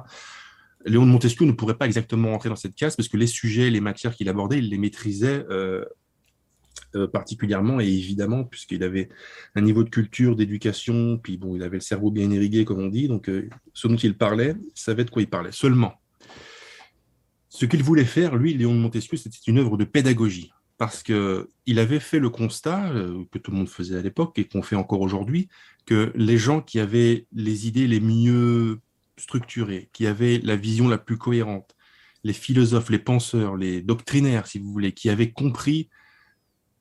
Léon 0.87 1.05
de 1.05 1.11
Montesquieu 1.11 1.45
ne 1.45 1.51
pourrait 1.51 1.77
pas 1.77 1.85
exactement 1.85 2.31
rentrer 2.31 2.49
dans 2.49 2.55
cette 2.55 2.75
case 2.75 2.95
parce 2.95 3.09
que 3.09 3.17
les 3.17 3.27
sujets, 3.27 3.69
les 3.69 3.81
matières 3.81 4.15
qu'il 4.15 4.29
abordait, 4.29 4.59
il 4.59 4.69
les 4.69 4.77
maîtrisait 4.77 5.45
euh, 5.49 5.83
euh, 6.95 7.07
particulièrement 7.07 7.79
et 7.79 7.87
évidemment, 7.87 8.43
puisqu'il 8.43 8.83
avait 8.83 9.09
un 9.55 9.61
niveau 9.61 9.83
de 9.83 9.89
culture, 9.89 10.35
d'éducation, 10.35 11.17
puis 11.17 11.37
bon, 11.37 11.55
il 11.55 11.63
avait 11.63 11.77
le 11.77 11.81
cerveau 11.81 12.11
bien 12.11 12.29
irrigué, 12.31 12.65
comme 12.65 12.79
on 12.79 12.87
dit, 12.87 13.07
donc 13.07 13.29
euh, 13.29 13.49
ce 13.73 13.87
dont 13.87 13.97
il 13.97 14.17
parlait, 14.17 14.55
il 14.63 14.79
savait 14.79 15.03
de 15.03 15.09
quoi 15.09 15.21
il 15.21 15.29
parlait. 15.29 15.51
Seulement, 15.51 15.93
ce 17.49 17.65
qu'il 17.65 17.83
voulait 17.83 18.05
faire, 18.05 18.35
lui, 18.35 18.53
Léon 18.53 18.73
de 18.73 18.79
Montesquieu, 18.79 19.17
c'était 19.17 19.37
une 19.47 19.59
œuvre 19.59 19.77
de 19.77 19.83
pédagogie 19.83 20.51
parce 20.77 21.01
qu'il 21.01 21.79
avait 21.79 21.99
fait 21.99 22.19
le 22.19 22.29
constat 22.29 22.93
que 23.31 23.39
tout 23.39 23.49
le 23.49 23.57
monde 23.57 23.67
faisait 23.67 23.97
à 23.97 24.01
l'époque 24.03 24.37
et 24.37 24.47
qu'on 24.47 24.61
fait 24.61 24.75
encore 24.75 25.01
aujourd'hui, 25.01 25.49
que 25.87 26.11
les 26.13 26.37
gens 26.37 26.61
qui 26.61 26.79
avaient 26.79 27.25
les 27.33 27.67
idées 27.67 27.87
les 27.87 27.99
mieux 27.99 28.79
structurés, 29.17 29.89
qui 29.93 30.07
avaient 30.07 30.39
la 30.39 30.55
vision 30.55 30.87
la 30.87 30.97
plus 30.97 31.17
cohérente, 31.17 31.75
les 32.23 32.33
philosophes, 32.33 32.89
les 32.89 32.99
penseurs, 32.99 33.55
les 33.55 33.81
doctrinaires, 33.81 34.47
si 34.47 34.59
vous 34.59 34.71
voulez, 34.71 34.91
qui 34.91 35.09
avaient 35.09 35.31
compris 35.31 35.89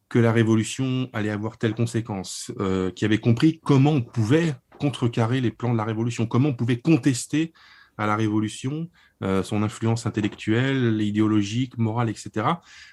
que 0.08 0.18
la 0.18 0.32
révolution 0.32 1.08
allait 1.12 1.30
avoir 1.30 1.58
telle 1.58 1.74
conséquence, 1.74 2.52
euh, 2.60 2.90
qui 2.90 3.04
avaient 3.04 3.18
compris 3.18 3.60
comment 3.64 3.92
on 3.92 4.02
pouvait 4.02 4.54
contrecarrer 4.78 5.40
les 5.40 5.50
plans 5.50 5.72
de 5.72 5.76
la 5.76 5.84
révolution, 5.84 6.26
comment 6.26 6.50
on 6.50 6.54
pouvait 6.54 6.80
contester 6.80 7.52
à 7.98 8.06
la 8.06 8.14
révolution 8.14 8.90
euh, 9.22 9.42
son 9.42 9.62
influence 9.62 10.06
intellectuelle, 10.06 11.00
idéologique, 11.00 11.78
morale, 11.78 12.10
etc. 12.10 12.46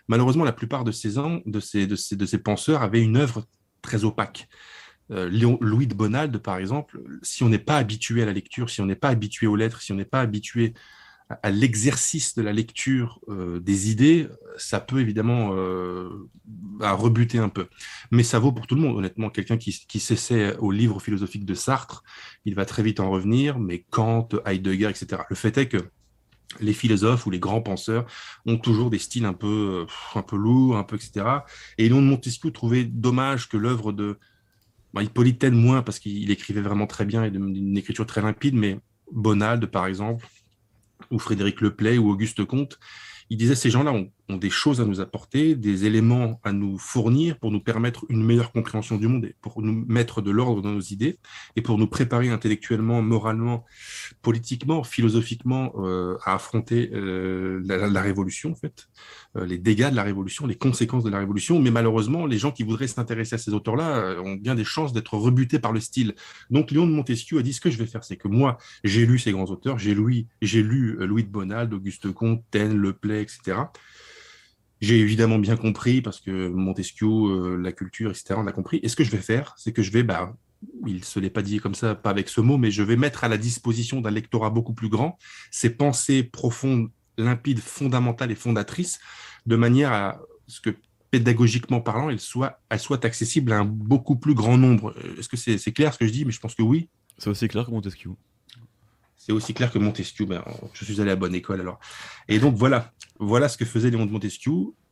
Malheureusement, 0.08 0.46
la 0.46 0.54
plupart 0.54 0.86
de 0.86 0.92
ces, 0.92 1.16
de 1.46 1.60
ces, 1.60 1.86
de 1.86 1.96
ces, 1.96 2.16
de 2.16 2.26
ces 2.26 2.38
penseurs 2.38 2.82
avaient 2.82 3.02
une 3.02 3.18
œuvre 3.18 3.46
très 3.82 4.06
opaque. 4.06 4.48
Euh, 5.12 5.30
Louis 5.30 5.88
de 5.88 5.94
Bonald, 5.94 6.38
par 6.40 6.58
exemple, 6.58 7.02
si 7.22 7.44
on 7.44 7.50
n'est 7.50 7.60
pas 7.60 7.78
habitué 7.78 8.24
à 8.24 8.26
la 8.26 8.34
lecture, 8.34 8.70
si 8.70 8.82
on 8.82 8.86
n'est 8.86 8.96
pas 8.96 9.10
habitué 9.10 9.48
aux 9.48 9.56
lettres, 9.56 9.82
si 9.82 9.92
on 9.92 9.96
n'est 9.96 10.06
pas 10.06 10.22
habitué 10.22 10.74
à, 11.30 11.52
l'exercice 11.52 12.36
de 12.36 12.42
la 12.42 12.54
lecture 12.54 13.20
euh, 13.28 13.60
des 13.60 13.92
idées, 13.92 14.28
ça 14.58 14.80
peut 14.80 15.00
évidemment 15.00 15.52
euh, 15.54 16.10
rebuter 16.80 17.38
un 17.38 17.50
peu. 17.50 17.68
Mais 18.12 18.24
ça 18.24 18.40
vaut 18.40 18.52
pour 18.52 18.68
tout 18.68 18.76
le 18.76 18.82
monde, 18.82 18.98
honnêtement. 18.98 19.30
Quelqu'un 19.30 19.58
qui, 19.58 20.00
s'essaie 20.00 20.56
au 20.58 20.72
livre 20.72 21.02
philosophique 21.02 21.46
de 21.46 21.54
Sartre, 21.54 22.04
il 22.46 22.56
va 22.56 22.66
très 22.66 22.84
vite 22.84 23.00
en 23.00 23.10
revenir, 23.10 23.60
mais 23.60 23.86
Kant, 23.90 24.30
Heidegger, 24.46 24.90
etc. 24.90 25.24
Le 25.30 25.36
fait 25.36 25.58
est 25.58 25.68
que 25.68 25.78
les 26.60 26.74
philosophes 26.74 27.26
ou 27.26 27.32
les 27.32 27.40
grands 27.40 27.62
penseurs 27.62 28.06
ont 28.46 28.58
toujours 28.58 28.92
des 28.92 29.00
styles 29.00 29.26
un 29.26 29.34
peu, 29.34 29.88
un 30.14 30.22
peu 30.22 30.38
lourds, 30.38 30.78
un 30.78 30.84
peu, 30.84 30.98
etc. 30.98 31.26
Et 31.80 31.90
Léon 31.90 32.02
de 32.02 32.08
Montesquieu 32.08 32.52
trouvait 32.52 32.84
dommage 32.84 33.50
que 33.50 33.58
l'œuvre 33.58 33.92
de, 33.92 34.20
bah, 34.94 35.04
Hippolyte 35.04 35.44
moins 35.46 35.82
parce 35.82 36.00
qu'il 36.00 36.30
écrivait 36.32 36.62
vraiment 36.62 36.88
très 36.88 37.06
bien 37.06 37.24
et 37.24 37.32
d'une 37.32 37.78
écriture 37.78 38.06
très 38.06 38.22
limpide, 38.22 38.56
mais 38.56 38.80
Bonald, 39.12 39.66
par 39.68 39.88
exemple, 39.88 40.28
ou 41.12 41.20
Frédéric 41.20 41.62
Leplay 41.62 41.98
ou 41.98 42.10
Auguste 42.10 42.46
Comte, 42.46 42.80
il 43.30 43.38
disait 43.38 43.56
ces 43.56 43.70
gens-là 43.70 43.92
ont, 43.92 44.12
des 44.30 44.50
choses 44.50 44.80
à 44.80 44.86
nous 44.86 45.02
apporter, 45.02 45.56
des 45.56 45.86
éléments 45.86 46.40
à 46.44 46.54
nous 46.54 46.78
fournir 46.78 47.38
pour 47.40 47.52
nous 47.52 47.60
permettre 47.60 48.06
une 48.10 48.24
meilleure 48.24 48.52
compréhension 48.52 48.98
du 48.98 49.08
monde, 49.08 49.26
et 49.26 49.36
pour 49.42 49.62
nous 49.62 49.86
mettre 49.88 50.22
de 50.22 50.32
l'ordre 50.32 50.62
dans 50.62 50.72
nos 50.72 50.82
idées 50.82 51.20
et 51.56 51.62
pour 51.62 51.78
nous 51.78 51.88
préparer 51.88 52.30
intellectuellement, 52.30 53.02
moralement, 53.02 53.66
politiquement, 54.22 54.84
philosophiquement 54.84 55.74
euh, 55.78 56.18
à 56.24 56.36
affronter 56.36 56.90
euh, 56.94 57.62
la, 57.66 58.02
révolution, 58.02 58.52
en 58.52 58.56
fait, 58.56 58.88
euh, 59.36 59.46
les 59.46 59.58
dégâts 59.58 59.90
de 59.90 59.96
la 59.96 60.04
révolution, 60.04 60.48
les 60.48 60.56
conséquences 60.56 61.04
de 61.04 61.10
la 61.10 61.20
révolution. 61.20 61.60
Mais 61.60 61.72
malheureusement, 61.72 62.26
les 62.26 62.38
gens 62.38 62.52
qui 62.52 62.64
voudraient 62.64 62.88
s'intéresser 62.88 63.36
à 63.36 63.38
ces 63.38 63.54
auteurs-là 63.54 64.22
ont 64.24 64.36
bien 64.36 64.56
des 64.56 64.64
chances 64.64 64.94
d'être 64.94 65.16
rebutés 65.16 65.60
par 65.60 65.74
le 65.74 65.80
style. 65.80 66.16
Donc 66.50 66.72
Léon 66.72 66.88
de 66.88 66.92
Montesquieu 66.92 67.40
a 67.40 67.42
dit 67.42 67.54
ce 67.54 67.62
que 67.62 67.70
je 67.70 67.78
vais 67.78 67.86
faire, 67.86 68.04
c'est 68.04 68.18
que 68.18 68.28
moi, 68.28 68.58
j'ai 68.84 69.06
lu 69.06 69.20
ces 69.20 69.32
grands 69.32 69.46
auteurs, 69.46 69.78
j'ai 69.80 69.94
lu, 69.94 70.28
lu 70.42 70.98
Louis 71.06 71.24
de 71.24 71.30
Bonald, 71.30 71.74
Auguste 71.74 72.12
Comte, 72.14 72.44
Taine, 72.52 72.78
Leplay, 72.78 73.22
etc. 73.22 73.58
J'ai 74.84 75.00
évidemment 75.00 75.40
bien 75.40 75.56
compris, 75.56 76.02
parce 76.02 76.20
que 76.20 76.50
Montesquieu, 76.50 77.08
euh, 77.08 77.56
la 77.56 77.72
culture, 77.72 78.12
etc., 78.12 78.36
on 78.38 78.48
a 78.48 78.52
compris. 78.52 78.82
Et 78.84 78.90
ce 78.90 78.98
que 78.98 79.06
je 79.06 79.12
vais 79.12 79.22
faire, 79.22 79.56
c'est 79.58 79.72
que 79.72 79.82
je 79.82 79.92
vais, 79.92 80.04
bah, 80.04 80.36
il 80.86 80.98
ne 80.98 81.04
se 81.04 81.22
l'est 81.22 81.30
pas 81.30 81.42
dit 81.42 81.60
comme 81.60 81.74
ça, 81.74 81.96
pas 81.96 82.10
avec 82.10 82.28
ce 82.28 82.42
mot, 82.42 82.58
mais 82.58 82.70
je 82.70 82.84
vais 82.84 82.98
mettre 82.98 83.24
à 83.24 83.30
la 83.30 83.38
disposition 83.38 84.02
d'un 84.02 84.12
lectorat 84.12 84.50
beaucoup 84.50 84.74
plus 84.74 84.90
grand 84.90 85.18
ces 85.52 85.70
pensées 85.70 86.22
profondes, 86.22 86.90
limpides, 87.18 87.62
fondamentales 87.62 88.32
et 88.32 88.36
fondatrices, 88.36 89.00
de 89.46 89.56
manière 89.56 89.94
à 89.94 90.20
ce 90.48 90.60
que 90.60 90.76
pédagogiquement 91.12 91.80
parlant, 91.80 92.10
elles 92.10 92.20
soient, 92.20 92.60
elles 92.68 92.80
soient 92.80 93.06
accessibles 93.06 93.54
à 93.54 93.60
un 93.60 93.66
beaucoup 93.66 94.18
plus 94.18 94.34
grand 94.34 94.58
nombre. 94.58 94.94
Euh, 94.98 95.18
est-ce 95.18 95.30
que 95.30 95.38
c'est 95.38 95.72
clair 95.72 95.94
ce 95.94 96.00
que 96.00 96.08
je 96.08 96.12
dis? 96.12 96.26
Mais 96.26 96.34
je 96.34 96.42
pense 96.42 96.56
que 96.56 96.62
oui. 96.62 96.90
C'est 97.18 97.30
aussi 97.30 97.48
clair 97.48 97.66
que 97.66 97.72
Montesquieu. 97.72 98.12
C'est 99.26 99.32
aussi 99.32 99.54
clair 99.54 99.72
que 99.72 99.80
Montesquieu. 99.80 100.26
Ben, 100.26 100.44
je 100.74 100.84
suis 100.84 101.00
allé 101.00 101.12
à 101.12 101.14
la 101.14 101.16
bonne 101.16 101.34
école 101.34 101.62
alors. 101.62 101.80
Et 102.28 102.40
donc 102.40 102.56
voilà, 102.56 102.92
voilà 103.20 103.48
ce 103.48 103.58
que 103.58 103.64
faisait 103.64 103.90
Léon 103.90 104.06
de 104.06 104.12
Montesquieu. 104.12 104.52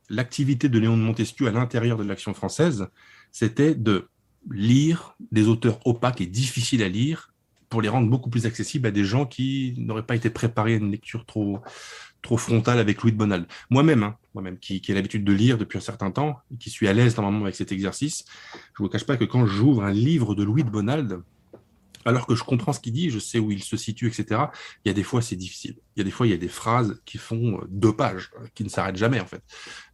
L'activité 0.09 0.69
de 0.69 0.79
Léon 0.79 0.95
de 0.95 1.01
Montesquieu 1.01 1.47
à 1.47 1.51
l'intérieur 1.51 1.97
de 1.97 2.05
l'action 2.05 2.33
française, 2.33 2.87
c'était 3.33 3.75
de 3.75 4.07
lire 4.49 5.17
des 5.31 5.49
auteurs 5.49 5.85
opaques 5.85 6.21
et 6.21 6.27
difficiles 6.27 6.81
à 6.81 6.87
lire 6.87 7.33
pour 7.67 7.81
les 7.81 7.89
rendre 7.89 8.09
beaucoup 8.09 8.29
plus 8.29 8.45
accessibles 8.45 8.87
à 8.87 8.91
des 8.91 9.03
gens 9.03 9.25
qui 9.25 9.73
n'auraient 9.77 10.05
pas 10.05 10.15
été 10.15 10.29
préparés 10.29 10.75
à 10.75 10.77
une 10.77 10.91
lecture 10.91 11.25
trop, 11.25 11.59
trop 12.21 12.37
frontale 12.37 12.79
avec 12.79 13.01
Louis 13.01 13.11
de 13.11 13.17
Bonald. 13.17 13.45
Moi-même, 13.69 14.03
hein, 14.03 14.15
moi-même, 14.33 14.57
qui, 14.59 14.79
qui 14.79 14.93
ai 14.93 14.95
l'habitude 14.95 15.25
de 15.25 15.33
lire 15.33 15.57
depuis 15.57 15.77
un 15.77 15.81
certain 15.81 16.09
temps, 16.09 16.39
qui 16.57 16.69
suis 16.69 16.87
à 16.87 16.93
l'aise 16.93 17.17
normalement 17.17 17.43
avec 17.43 17.55
cet 17.55 17.73
exercice, 17.73 18.23
je 18.53 18.81
ne 18.81 18.87
vous 18.87 18.89
cache 18.89 19.05
pas 19.05 19.17
que 19.17 19.25
quand 19.25 19.45
j'ouvre 19.45 19.83
un 19.83 19.91
livre 19.91 20.35
de 20.35 20.43
Louis 20.43 20.63
de 20.63 20.69
Bonald, 20.69 21.21
alors 22.05 22.27
que 22.27 22.35
je 22.35 22.43
comprends 22.43 22.73
ce 22.73 22.79
qu'il 22.79 22.93
dit, 22.93 23.09
je 23.09 23.19
sais 23.19 23.39
où 23.39 23.51
il 23.51 23.63
se 23.63 23.77
situe, 23.77 24.07
etc. 24.07 24.41
Il 24.83 24.89
y 24.89 24.91
a 24.91 24.93
des 24.93 25.03
fois, 25.03 25.21
c'est 25.21 25.35
difficile. 25.35 25.77
Il 25.95 25.99
y 25.99 26.01
a 26.01 26.03
des 26.03 26.11
fois, 26.11 26.27
il 26.27 26.31
y 26.31 26.33
a 26.33 26.37
des 26.37 26.47
phrases 26.47 27.01
qui 27.05 27.17
font 27.17 27.59
euh, 27.59 27.65
deux 27.69 27.95
pages, 27.95 28.31
euh, 28.39 28.47
qui 28.53 28.63
ne 28.63 28.69
s'arrêtent 28.69 28.97
jamais, 28.97 29.19
en 29.19 29.25
fait. 29.25 29.43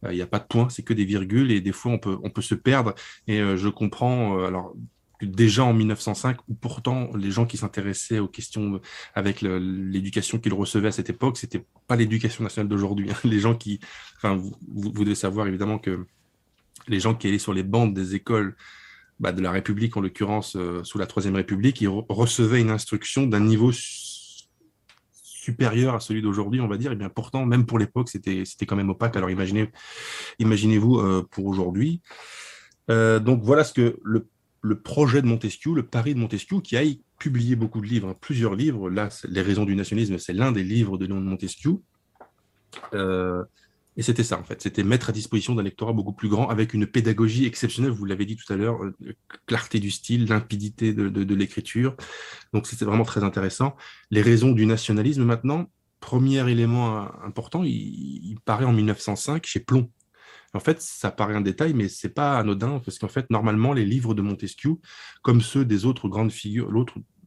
Euh, 0.04 0.12
il 0.12 0.16
n'y 0.16 0.22
a 0.22 0.26
pas 0.26 0.38
de 0.38 0.46
point, 0.46 0.68
c'est 0.70 0.82
que 0.82 0.94
des 0.94 1.04
virgules, 1.04 1.50
et 1.50 1.60
des 1.60 1.72
fois, 1.72 1.92
on 1.92 1.98
peut, 1.98 2.18
on 2.22 2.30
peut 2.30 2.42
se 2.42 2.54
perdre. 2.54 2.94
Et 3.26 3.38
je 3.38 3.68
comprends, 3.68 4.44
alors, 4.44 4.74
que 5.18 5.26
déjà 5.26 5.64
en 5.64 5.74
1905, 5.74 6.38
où 6.48 6.54
pourtant 6.54 7.10
les 7.16 7.30
gens 7.30 7.44
qui 7.44 7.56
s'intéressaient 7.56 8.20
aux 8.20 8.28
questions 8.28 8.80
avec 9.14 9.42
l'éducation 9.42 10.38
qu'ils 10.38 10.54
recevaient 10.54 10.88
à 10.88 10.92
cette 10.92 11.10
époque, 11.10 11.36
c'était 11.36 11.64
pas 11.86 11.96
l'éducation 11.96 12.44
nationale 12.44 12.68
d'aujourd'hui. 12.68 13.10
Hein. 13.10 13.16
Les 13.24 13.40
gens 13.40 13.54
qui, 13.54 13.80
enfin, 14.16 14.36
vous, 14.36 14.56
vous, 14.68 15.04
devez 15.04 15.16
savoir 15.16 15.46
évidemment 15.46 15.78
que 15.78 16.06
les 16.86 17.00
gens 17.00 17.14
qui 17.14 17.26
allaient 17.26 17.38
sur 17.38 17.52
les 17.52 17.64
bandes 17.64 17.94
des 17.94 18.14
écoles 18.14 18.56
bah, 19.20 19.32
de 19.32 19.42
la 19.42 19.50
République, 19.50 19.96
en 19.96 20.00
l'occurrence 20.00 20.56
euh, 20.56 20.82
sous 20.84 20.98
la 20.98 21.06
Troisième 21.06 21.34
République, 21.34 21.80
ils 21.80 21.88
recevaient 21.88 22.60
une 22.60 22.70
instruction 22.70 23.26
d'un 23.26 23.40
niveau 23.40 23.72
supérieur 25.48 25.94
à 25.94 26.00
celui 26.00 26.22
d'aujourd'hui, 26.22 26.60
on 26.60 26.68
va 26.68 26.76
dire. 26.76 26.92
Et 26.92 26.96
bien 26.96 27.08
pourtant, 27.08 27.44
même 27.44 27.66
pour 27.66 27.78
l'époque, 27.78 28.08
c'était 28.08 28.66
quand 28.66 28.76
même 28.76 28.90
opaque. 28.90 29.16
Alors 29.16 29.30
imaginez, 29.30 29.70
imaginez-vous 30.38 30.98
euh, 30.98 31.26
pour 31.30 31.46
aujourd'hui. 31.46 32.00
Euh, 32.90 33.18
donc 33.18 33.42
voilà 33.42 33.64
ce 33.64 33.72
que 33.72 33.98
le, 34.04 34.28
le, 34.62 34.80
projet 34.80 35.20
de 35.20 35.26
Montesquieu, 35.26 35.74
le 35.74 35.84
pari 35.84 36.14
de 36.14 36.20
Montesquieu, 36.20 36.60
qui 36.60 36.76
a 36.76 36.82
publié 37.18 37.56
beaucoup 37.56 37.80
de 37.80 37.86
livres, 37.86 38.10
hein, 38.10 38.16
plusieurs 38.20 38.54
livres. 38.54 38.88
Là, 38.88 39.08
Les 39.28 39.42
raisons 39.42 39.64
du 39.64 39.74
nationalisme, 39.74 40.18
c'est 40.18 40.32
l'un 40.32 40.52
des 40.52 40.62
livres 40.62 40.96
de 40.96 41.06
Montesquieu. 41.06 41.78
Et 43.98 44.02
c'était 44.02 44.22
ça, 44.22 44.38
en 44.38 44.44
fait. 44.44 44.62
C'était 44.62 44.84
mettre 44.84 45.10
à 45.10 45.12
disposition 45.12 45.56
d'un 45.56 45.64
lectorat 45.64 45.92
beaucoup 45.92 46.12
plus 46.12 46.28
grand 46.28 46.48
avec 46.48 46.72
une 46.72 46.86
pédagogie 46.86 47.46
exceptionnelle. 47.46 47.90
Vous 47.90 48.04
l'avez 48.04 48.26
dit 48.26 48.36
tout 48.36 48.50
à 48.52 48.56
l'heure, 48.56 48.80
euh, 48.84 48.94
clarté 49.46 49.80
du 49.80 49.90
style, 49.90 50.26
limpidité 50.26 50.94
de, 50.94 51.34
l'écriture. 51.34 51.96
Donc, 52.52 52.68
c'était 52.68 52.84
vraiment 52.84 53.04
très 53.04 53.24
intéressant. 53.24 53.76
Les 54.12 54.22
raisons 54.22 54.52
du 54.52 54.66
nationalisme, 54.66 55.24
maintenant, 55.24 55.68
premier 55.98 56.48
élément 56.48 57.08
important, 57.24 57.64
il, 57.64 58.38
paraît 58.44 58.64
en 58.64 58.72
1905 58.72 59.44
chez 59.44 59.58
Plomb. 59.58 59.90
En 60.54 60.60
fait, 60.60 60.80
ça 60.80 61.10
paraît 61.10 61.34
un 61.34 61.40
détail, 61.40 61.74
mais 61.74 61.88
c'est 61.88 62.08
pas 62.08 62.38
anodin 62.38 62.80
parce 62.84 63.00
qu'en 63.00 63.08
fait, 63.08 63.28
normalement, 63.30 63.72
les 63.72 63.84
livres 63.84 64.14
de 64.14 64.22
Montesquieu, 64.22 64.76
comme 65.22 65.40
ceux 65.40 65.64
des 65.64 65.86
autres 65.86 66.08
grandes 66.08 66.30
figures, 66.30 66.70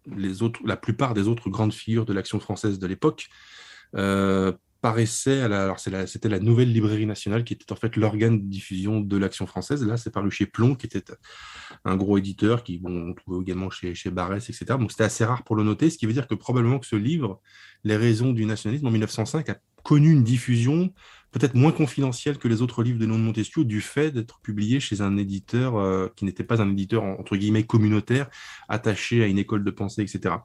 les 0.08 0.42
autres, 0.42 0.62
la 0.66 0.78
plupart 0.78 1.14
des 1.14 1.28
autres 1.28 1.50
grandes 1.50 1.74
figures 1.74 2.06
de 2.06 2.14
l'action 2.14 2.40
française 2.40 2.80
de 2.80 2.88
l'époque, 2.88 3.28
euh, 3.98 4.54
paraissait, 4.82 5.48
c'était 6.08 6.30
la, 6.30 6.40
Nouvelle 6.40 6.74
Librairie 6.74 7.06
Nationale 7.06 7.44
qui 7.44 7.54
était 7.54 7.72
en 7.72 7.76
fait 7.76 7.96
l'organe 7.96 8.40
de 8.40 8.46
diffusion 8.46 9.00
de 9.00 9.18
l'Action 9.18 9.46
française. 9.46 9.86
Là, 9.86 9.96
c'est 9.98 10.12
paru 10.12 10.32
chez 10.32 10.48
Plomb, 10.48 10.76
qui 10.76 10.88
était 10.88 11.04
un 11.86 11.96
gros 11.96 12.18
éditeur, 12.18 12.64
qui 12.64 12.80
bon, 12.80 13.10
on 13.10 13.14
trouvait 13.14 13.42
également 13.42 13.70
chez, 13.70 13.94
chez 13.94 14.10
Barès, 14.10 14.50
etc. 14.50 14.66
Donc 14.80 14.92
c'était 14.92 15.04
assez 15.04 15.24
rare 15.24 15.44
pour 15.44 15.56
le 15.56 15.64
noter, 15.64 15.90
ce 15.90 15.98
qui 15.98 16.06
veut 16.08 16.14
dire 16.14 16.28
que 16.28 16.36
probablement 16.36 16.80
que 16.80 16.88
ce 16.88 16.96
livre, 16.96 17.40
Les 17.84 17.96
raisons 17.96 18.34
du 18.34 18.46
nationalisme, 18.46 18.88
en 18.88 18.92
1905, 18.92 19.50
a 19.50 19.58
connu 19.84 20.12
une 20.12 20.24
diffusion 20.24 20.94
peut-être 21.32 21.56
moins 21.56 21.72
confidentiel 21.72 22.38
que 22.38 22.48
les 22.48 22.62
autres 22.62 22.84
livres 22.84 23.00
de 23.00 23.06
Léon 23.06 23.18
de 23.18 23.24
Montesquieu 23.24 23.64
du 23.64 23.82
fait 23.82 24.12
d'être 24.12 24.42
publié 24.42 24.80
chez 24.80 25.02
un 25.02 25.18
éditeur 25.18 25.78
euh, 25.78 26.10
qui 26.16 26.26
n'était 26.26 26.44
pas 26.44 26.62
un 26.62 26.70
éditeur 26.70 27.04
entre 27.04 27.38
guillemets 27.38 27.64
communautaire, 27.64 28.30
attaché 28.68 29.24
à 29.24 29.28
une 29.28 29.40
école 29.40 29.64
de 29.64 29.72
pensée, 29.72 30.02
etc. 30.02 30.36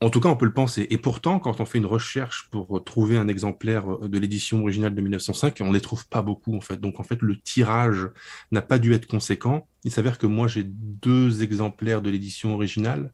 En 0.00 0.10
tout 0.10 0.20
cas, 0.20 0.28
on 0.28 0.36
peut 0.36 0.46
le 0.46 0.52
penser. 0.52 0.86
Et 0.90 0.98
pourtant, 0.98 1.40
quand 1.40 1.60
on 1.60 1.64
fait 1.64 1.78
une 1.78 1.86
recherche 1.86 2.48
pour 2.50 2.84
trouver 2.84 3.16
un 3.16 3.26
exemplaire 3.26 3.92
euh, 3.92 4.08
de 4.08 4.18
l'édition 4.18 4.60
originale 4.60 4.94
de 4.94 5.00
1905, 5.00 5.58
on 5.60 5.72
ne 5.72 5.78
trouve 5.78 6.06
pas 6.08 6.22
beaucoup, 6.22 6.56
en 6.56 6.60
fait. 6.60 6.80
Donc, 6.80 7.00
en 7.00 7.02
fait, 7.02 7.20
le 7.20 7.36
tirage 7.40 8.08
n'a 8.52 8.62
pas 8.62 8.78
dû 8.78 8.94
être 8.94 9.06
conséquent. 9.06 9.66
Il 9.84 9.90
s'avère 9.90 10.18
que 10.18 10.26
moi, 10.26 10.46
j'ai 10.46 10.62
deux 10.64 11.42
exemplaires 11.42 12.00
de 12.00 12.10
l'édition 12.10 12.54
originale. 12.54 13.12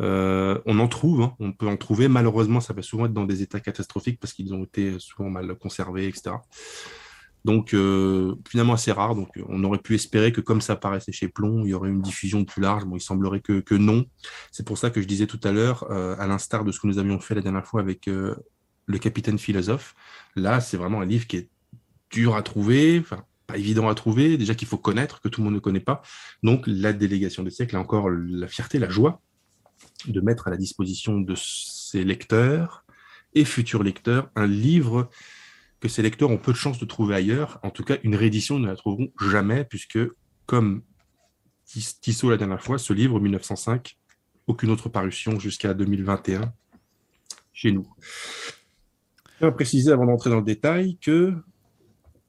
Euh, 0.00 0.58
on 0.64 0.78
en 0.78 0.88
trouve, 0.88 1.22
hein. 1.22 1.34
on 1.40 1.52
peut 1.52 1.66
en 1.66 1.76
trouver. 1.76 2.08
Malheureusement, 2.08 2.60
ça 2.60 2.72
va 2.72 2.82
souvent 2.82 3.06
être 3.06 3.12
dans 3.12 3.24
des 3.24 3.42
états 3.42 3.60
catastrophiques 3.60 4.20
parce 4.20 4.32
qu'ils 4.32 4.54
ont 4.54 4.64
été 4.64 4.98
souvent 4.98 5.28
mal 5.28 5.54
conservés, 5.56 6.06
etc. 6.06 6.36
Donc, 7.44 7.74
euh, 7.74 8.34
finalement, 8.48 8.74
assez 8.74 8.92
rare. 8.92 9.14
Donc, 9.14 9.28
on 9.48 9.62
aurait 9.64 9.78
pu 9.78 9.94
espérer 9.94 10.32
que, 10.32 10.40
comme 10.40 10.60
ça 10.60 10.74
apparaissait 10.74 11.12
chez 11.12 11.28
Plomb, 11.28 11.64
il 11.64 11.70
y 11.70 11.74
aurait 11.74 11.90
une 11.90 12.02
diffusion 12.02 12.44
plus 12.44 12.62
large. 12.62 12.84
Bon, 12.84 12.96
il 12.96 13.00
semblerait 13.00 13.40
que, 13.40 13.74
non. 13.74 14.04
C'est 14.50 14.66
pour 14.66 14.78
ça 14.78 14.90
que 14.90 15.00
je 15.00 15.06
disais 15.06 15.26
tout 15.26 15.40
à 15.44 15.52
l'heure, 15.52 15.90
euh, 15.90 16.14
à 16.18 16.26
l'instar 16.26 16.64
de 16.64 16.72
ce 16.72 16.80
que 16.80 16.86
nous 16.86 16.98
avions 16.98 17.18
fait 17.20 17.34
la 17.34 17.42
dernière 17.42 17.66
fois 17.66 17.80
avec 17.80 18.06
Le 18.06 18.98
Capitaine 18.98 19.38
Philosophe, 19.38 19.94
là, 20.36 20.60
c'est 20.60 20.76
vraiment 20.76 21.00
un 21.00 21.06
livre 21.06 21.26
qui 21.26 21.36
est 21.36 21.48
dur 22.10 22.36
à 22.36 22.42
trouver, 22.42 23.02
pas 23.46 23.56
évident 23.56 23.88
à 23.88 23.94
trouver, 23.94 24.36
déjà 24.36 24.54
qu'il 24.54 24.68
faut 24.68 24.78
connaître, 24.78 25.20
que 25.20 25.28
tout 25.28 25.40
le 25.40 25.46
monde 25.46 25.54
ne 25.54 25.60
connaît 25.60 25.80
pas. 25.80 26.02
Donc, 26.42 26.64
la 26.66 26.92
délégation 26.92 27.42
des 27.42 27.50
siècles 27.50 27.76
a 27.76 27.80
encore 27.80 28.10
la 28.10 28.48
fierté, 28.48 28.78
la 28.78 28.88
joie 28.88 29.20
de 30.06 30.20
mettre 30.20 30.48
à 30.48 30.50
la 30.50 30.56
disposition 30.56 31.20
de 31.20 31.34
ses 31.36 32.04
lecteurs 32.04 32.84
et 33.34 33.44
futurs 33.44 33.82
lecteurs 33.82 34.30
un 34.36 34.46
livre 34.46 35.08
que 35.82 35.88
ces 35.88 36.00
lecteurs 36.00 36.30
ont 36.30 36.38
peu 36.38 36.52
de 36.52 36.56
chances 36.56 36.78
de 36.78 36.84
trouver 36.84 37.16
ailleurs. 37.16 37.58
En 37.64 37.70
tout 37.70 37.82
cas, 37.82 37.96
une 38.04 38.14
réédition 38.14 38.60
ne 38.60 38.68
la 38.68 38.76
trouveront 38.76 39.08
jamais, 39.20 39.64
puisque, 39.64 39.98
comme 40.46 40.82
Tissot 41.64 42.30
la 42.30 42.36
dernière 42.36 42.62
fois, 42.62 42.78
ce 42.78 42.92
livre, 42.92 43.18
1905, 43.18 43.98
aucune 44.46 44.70
autre 44.70 44.88
parution 44.88 45.40
jusqu'à 45.40 45.74
2021 45.74 46.54
chez 47.52 47.72
nous. 47.72 47.84
Je 49.40 49.46
vais 49.46 49.52
préciser 49.52 49.90
avant 49.90 50.06
d'entrer 50.06 50.30
dans 50.30 50.36
le 50.36 50.44
détail 50.44 50.98
que 50.98 51.34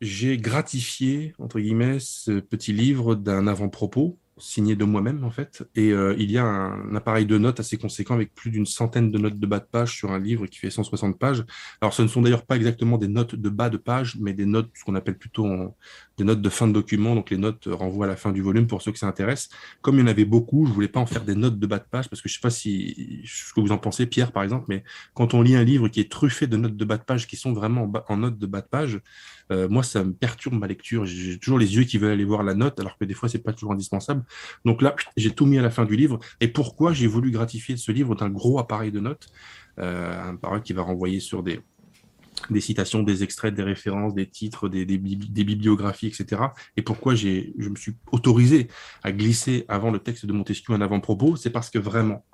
j'ai 0.01 0.37
gratifié, 0.37 1.35
entre 1.37 1.59
guillemets, 1.59 1.99
ce 1.99 2.39
petit 2.39 2.73
livre 2.73 3.13
d'un 3.13 3.45
avant-propos 3.45 4.17
signé 4.37 4.75
de 4.75 4.83
moi-même 4.83 5.23
en 5.23 5.29
fait. 5.29 5.63
Et 5.75 5.91
euh, 5.91 6.15
il 6.17 6.31
y 6.31 6.37
a 6.37 6.45
un, 6.45 6.95
appareil 6.95 7.25
de 7.25 7.37
notes 7.37 7.59
assez 7.59 7.77
conséquent 7.77 8.15
avec 8.15 8.33
plus 8.33 8.51
d'une 8.51 8.65
centaine 8.65 9.11
de 9.11 9.17
notes 9.17 9.39
de 9.39 9.47
bas 9.47 9.59
de 9.59 9.65
page 9.65 9.95
sur 9.95 10.11
un 10.11 10.19
livre 10.19 10.47
qui 10.47 10.59
fait 10.59 10.69
160 10.69 11.19
pages. 11.19 11.45
Alors 11.81 11.93
ce 11.93 12.01
ne 12.01 12.07
sont 12.07 12.21
d'ailleurs 12.21 12.45
pas 12.45 12.55
exactement 12.55 12.97
des 12.97 13.07
notes 13.07 13.35
de 13.35 13.49
bas 13.49 13.69
de 13.69 13.77
page, 13.77 14.17
mais 14.19 14.33
des 14.33 14.45
notes, 14.45 14.69
ce 14.73 14.83
qu'on 14.83 14.95
appelle 14.95 15.17
plutôt 15.17 15.47
des 16.17 16.23
notes 16.23 16.41
de 16.41 16.49
fin 16.49 16.67
de 16.67 16.73
document. 16.73 17.15
Donc 17.15 17.29
les 17.29 17.37
notes 17.37 17.67
renvoient 17.71 18.05
à 18.05 18.09
la 18.09 18.15
fin 18.15 18.31
du 18.31 18.41
volume 18.41 18.67
pour 18.67 18.81
ceux 18.81 18.91
que 18.91 18.99
ça 18.99 19.07
intéresse. 19.07 19.49
Comme 19.81 19.95
il 19.95 20.01
y 20.01 20.03
en 20.03 20.07
avait 20.07 20.25
beaucoup, 20.25 20.65
je 20.65 20.71
voulais 20.71 20.87
pas 20.87 20.99
en 20.99 21.05
faire 21.05 21.23
des 21.23 21.35
notes 21.35 21.59
de 21.59 21.67
bas 21.67 21.79
de 21.79 21.85
page 21.89 22.09
parce 22.09 22.21
que 22.21 22.29
je 22.29 22.35
sais 22.35 22.41
pas 22.41 22.49
si 22.49 23.23
ce 23.25 23.53
que 23.53 23.61
vous 23.61 23.71
en 23.71 23.77
pensez, 23.77 24.05
Pierre 24.05 24.31
par 24.31 24.43
exemple, 24.43 24.65
mais 24.69 24.83
quand 25.13 25.33
on 25.33 25.41
lit 25.41 25.55
un 25.55 25.63
livre 25.63 25.87
qui 25.89 25.99
est 25.99 26.11
truffé 26.11 26.47
de 26.47 26.57
notes 26.57 26.75
de 26.75 26.85
bas 26.85 26.97
de 26.97 27.03
page 27.03 27.27
qui 27.27 27.35
sont 27.35 27.53
vraiment 27.53 27.83
en, 27.83 28.13
en 28.13 28.17
notes 28.17 28.37
de 28.37 28.45
bas 28.47 28.61
de 28.61 28.67
page, 28.67 28.99
euh, 29.51 29.67
moi, 29.69 29.83
ça 29.83 30.03
me 30.03 30.13
perturbe 30.13 30.55
ma 30.55 30.67
lecture. 30.67 31.05
J'ai 31.05 31.37
toujours 31.37 31.59
les 31.59 31.75
yeux 31.75 31.83
qui 31.83 31.97
veulent 31.97 32.13
aller 32.13 32.25
voir 32.25 32.43
la 32.43 32.53
note, 32.53 32.79
alors 32.79 32.97
que 32.97 33.05
des 33.05 33.13
fois, 33.13 33.29
c'est 33.29 33.39
pas 33.43 33.53
toujours 33.53 33.73
indispensable. 33.73 34.23
Donc 34.65 34.81
là, 34.81 34.95
j'ai 35.17 35.31
tout 35.31 35.45
mis 35.45 35.57
à 35.57 35.61
la 35.61 35.71
fin 35.71 35.85
du 35.85 35.95
livre. 35.95 36.19
Et 36.39 36.47
pourquoi 36.47 36.93
j'ai 36.93 37.07
voulu 37.07 37.31
gratifier 37.31 37.77
ce 37.77 37.91
livre 37.91 38.15
d'un 38.15 38.29
gros 38.29 38.59
appareil 38.59 38.91
de 38.91 38.99
notes, 38.99 39.29
euh, 39.79 40.21
un 40.21 40.35
appareil 40.35 40.61
qui 40.61 40.73
va 40.73 40.83
renvoyer 40.83 41.19
sur 41.19 41.43
des, 41.43 41.61
citations, 42.59 43.03
des 43.03 43.23
extraits, 43.23 43.53
des 43.53 43.63
références, 43.63 44.13
des 44.13 44.27
titres, 44.27 44.69
des, 44.69 44.85
des, 44.85 44.97
bibliographies, 44.97 46.07
etc. 46.07 46.41
Et 46.77 46.81
pourquoi 46.81 47.15
je 47.15 47.69
me 47.69 47.75
suis 47.75 47.95
autorisé 48.11 48.67
à 49.03 49.11
glisser 49.11 49.65
avant 49.67 49.91
le 49.91 49.99
texte 49.99 50.25
de 50.25 50.33
Montesquieu 50.33 50.73
un 50.73 50.81
avant-propos, 50.81 51.35
c'est 51.35 51.51
parce 51.51 51.69
que 51.69 51.79
vraiment, 51.79 52.25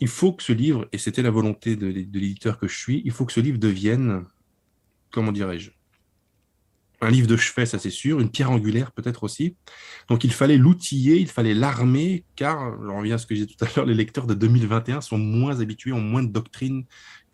il 0.00 0.08
faut 0.08 0.32
que 0.32 0.42
ce 0.42 0.52
livre, 0.52 0.86
et 0.92 0.98
c'était 0.98 1.22
la 1.22 1.30
volonté 1.30 1.76
de 1.76 1.86
l'éditeur 1.86 2.58
que 2.58 2.68
je 2.68 2.76
suis, 2.76 3.02
il 3.04 3.10
faut 3.10 3.24
que 3.24 3.32
ce 3.32 3.40
livre 3.40 3.58
devienne, 3.58 4.24
comment 5.10 5.32
dirais-je, 5.32 5.70
un 7.00 7.10
livre 7.10 7.26
de 7.26 7.36
chevet, 7.36 7.66
ça 7.66 7.78
c'est 7.78 7.90
sûr, 7.90 8.20
une 8.20 8.30
pierre 8.30 8.50
angulaire 8.50 8.92
peut-être 8.92 9.24
aussi. 9.24 9.56
Donc 10.08 10.24
il 10.24 10.32
fallait 10.32 10.56
l'outiller, 10.56 11.18
il 11.18 11.28
fallait 11.28 11.54
l'armer, 11.54 12.24
car, 12.36 12.76
on 12.80 12.98
revient 12.98 13.12
à 13.12 13.18
ce 13.18 13.26
que 13.26 13.34
j'ai 13.34 13.46
tout 13.46 13.62
à 13.64 13.68
l'heure, 13.74 13.86
les 13.86 13.94
lecteurs 13.94 14.26
de 14.26 14.34
2021 14.34 15.00
sont 15.00 15.18
moins 15.18 15.60
habitués, 15.60 15.92
ont 15.92 16.00
moins 16.00 16.22
de 16.22 16.32
doctrine 16.32 16.84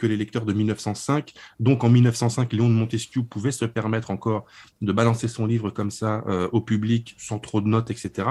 que 0.01 0.07
les 0.07 0.17
lecteurs 0.17 0.47
de 0.47 0.53
1905. 0.53 1.35
Donc 1.61 1.85
en 1.85 1.91
1905, 1.91 2.53
Léon 2.55 2.69
de 2.69 2.75
Montesquieu 2.75 3.23
pouvait 3.23 3.53
se 3.53 3.67
permettre 3.67 4.11
encore 4.11 4.47
de 4.81 4.93
balancer 4.93 5.29
son 5.29 5.47
livre 5.47 5.71
comme 5.71 5.91
ça 5.91 6.25
euh, 6.27 6.49
au 6.53 6.63
public, 6.63 7.15
sans 7.19 7.39
trop 7.39 7.61
de 7.61 7.69
notes, 7.69 7.91
etc. 7.91 8.29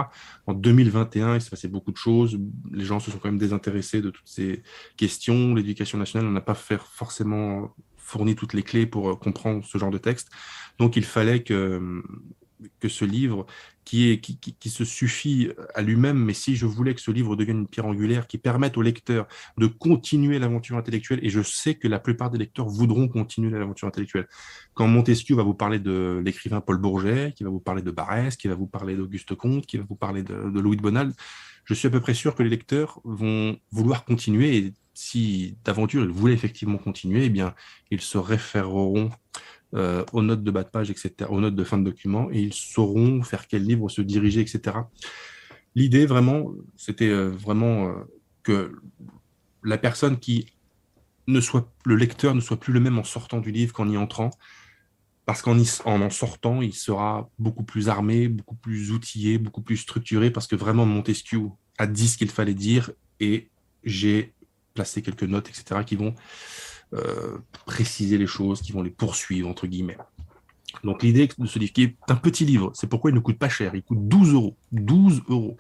En 0.47 0.53
2021, 0.53 1.35
il 1.35 1.41
s'est 1.41 1.51
passé 1.51 1.67
beaucoup 1.67 1.91
de 1.91 1.97
choses. 1.97 2.39
Les 2.71 2.85
gens 2.85 2.99
se 2.99 3.11
sont 3.11 3.19
quand 3.19 3.29
même 3.29 3.37
désintéressés 3.37 4.01
de 4.01 4.09
toutes 4.09 4.27
ces 4.27 4.63
questions. 4.97 5.53
L'éducation 5.53 5.99
nationale 5.99 6.31
n'a 6.31 6.41
pas 6.41 6.55
fait 6.55 6.79
forcément 6.81 7.75
fourni 8.09 8.35
toutes 8.35 8.53
les 8.53 8.63
clés 8.63 8.85
pour 8.85 9.09
euh, 9.09 9.15
comprendre 9.15 9.63
ce 9.65 9.77
genre 9.77 9.91
de 9.91 9.97
texte. 9.97 10.29
Donc 10.79 10.95
il 10.95 11.05
fallait 11.05 11.43
que, 11.43 12.03
que 12.79 12.89
ce 12.89 13.05
livre, 13.05 13.45
qui, 13.85 14.11
est, 14.11 14.19
qui, 14.19 14.37
qui, 14.37 14.69
se 14.69 14.85
suffit 14.85 15.49
à 15.73 15.81
lui-même, 15.81 16.17
mais 16.17 16.33
si 16.33 16.55
je 16.55 16.67
voulais 16.67 16.93
que 16.93 17.01
ce 17.01 17.09
livre 17.09 17.35
devienne 17.35 17.61
une 17.61 17.67
pierre 17.67 17.87
angulaire 17.87 18.27
qui 18.27 18.37
permette 18.37 18.77
au 18.77 18.83
lecteur 18.83 19.27
de 19.57 19.65
continuer 19.65 20.37
l'aventure 20.37 20.77
intellectuelle, 20.77 21.19
et 21.23 21.29
je 21.29 21.41
sais 21.41 21.73
que 21.73 21.87
la 21.87 21.99
plupart 21.99 22.29
des 22.29 22.37
lecteurs 22.37 22.67
voudront 22.67 23.07
continuer 23.07 23.49
l'aventure 23.57 23.87
intellectuelle. 23.87 24.27
Quand 24.75 24.87
Montesquieu 24.87 25.35
va 25.35 25.41
vous 25.41 25.55
parler 25.55 25.79
de 25.79 26.21
l'écrivain 26.23 26.61
Paul 26.61 26.77
Bourget, 26.77 27.33
qui 27.35 27.43
va 27.43 27.49
vous 27.49 27.59
parler 27.59 27.81
de 27.81 27.89
Barès, 27.89 28.35
qui 28.35 28.47
va 28.47 28.53
vous 28.53 28.67
parler 28.67 28.95
d'Auguste 28.95 29.33
Comte, 29.33 29.65
qui 29.65 29.77
va 29.77 29.85
vous 29.89 29.95
parler 29.95 30.21
de, 30.21 30.51
de 30.51 30.59
Louis 30.59 30.77
de 30.77 30.81
Bonald, 30.83 31.13
je 31.65 31.73
suis 31.73 31.87
à 31.87 31.91
peu 31.91 31.99
près 31.99 32.13
sûr 32.13 32.35
que 32.35 32.43
les 32.43 32.49
lecteurs 32.49 32.99
vont 33.03 33.57
vouloir 33.71 34.05
continuer 34.05 34.57
et 34.57 34.73
si 34.99 35.55
d'aventure 35.63 36.03
ils 36.03 36.09
voulaient 36.09 36.33
effectivement 36.33 36.77
continuer, 36.77 37.25
eh 37.25 37.29
bien, 37.29 37.55
ils 37.89 38.01
se 38.01 38.17
référeront 38.17 39.09
euh, 39.73 40.03
aux 40.11 40.21
notes 40.21 40.43
de 40.43 40.51
bas 40.51 40.63
de 40.63 40.69
page, 40.69 40.91
etc., 40.91 41.29
aux 41.29 41.39
notes 41.39 41.55
de 41.55 41.63
fin 41.63 41.77
de 41.77 41.85
document, 41.85 42.29
et 42.31 42.41
ils 42.41 42.53
sauront 42.53 43.21
vers 43.21 43.47
quel 43.47 43.63
livre 43.63 43.87
se 43.87 44.01
diriger, 44.01 44.41
etc. 44.41 44.77
L'idée, 45.73 46.05
vraiment, 46.05 46.51
c'était 46.75 47.07
euh, 47.07 47.29
vraiment 47.29 47.87
euh, 47.87 47.93
que 48.43 48.73
la 49.63 49.77
personne 49.77 50.19
qui 50.19 50.47
ne 51.27 51.39
soit, 51.39 51.71
le 51.85 51.95
lecteur 51.95 52.35
ne 52.35 52.41
soit 52.41 52.59
plus 52.59 52.73
le 52.73 52.81
même 52.81 52.99
en 52.99 53.05
sortant 53.05 53.39
du 53.39 53.51
livre 53.51 53.71
qu'en 53.71 53.87
y 53.87 53.95
entrant, 53.95 54.31
parce 55.25 55.41
qu'en 55.41 55.57
en, 55.57 56.01
en 56.01 56.09
sortant, 56.09 56.61
il 56.61 56.73
sera 56.73 57.29
beaucoup 57.39 57.63
plus 57.63 57.87
armé, 57.87 58.27
beaucoup 58.27 58.55
plus 58.55 58.91
outillé, 58.91 59.37
beaucoup 59.37 59.61
plus 59.61 59.77
structuré, 59.77 60.29
parce 60.29 60.47
que 60.47 60.57
vraiment 60.57 60.85
Montesquieu 60.85 61.43
a 61.77 61.87
dit 61.87 62.09
ce 62.09 62.17
qu'il 62.17 62.31
fallait 62.31 62.53
dire, 62.53 62.91
et 63.21 63.49
j'ai 63.85 64.33
placé 64.79 65.01
quelques 65.01 65.23
notes, 65.23 65.49
etc., 65.49 65.81
qui 65.85 65.97
vont 65.97 66.15
euh, 66.93 67.37
préciser 67.65 68.17
les 68.17 68.27
choses, 68.27 68.61
qui 68.61 68.71
vont 68.71 68.81
les 68.81 68.89
poursuivre, 68.89 69.49
entre 69.49 69.67
guillemets. 69.67 69.97
Donc 70.85 71.03
l'idée 71.03 71.27
de 71.37 71.47
ce 71.47 71.59
livre, 71.59 71.73
qui 71.73 71.83
est 71.83 71.95
un 72.07 72.15
petit 72.15 72.45
livre, 72.45 72.71
c'est 72.73 72.87
pourquoi 72.87 73.11
il 73.11 73.15
ne 73.15 73.19
coûte 73.19 73.37
pas 73.37 73.49
cher, 73.49 73.75
il 73.75 73.83
coûte 73.83 74.07
12 74.07 74.33
euros. 74.33 74.55
12 74.71 75.23
euros. 75.27 75.57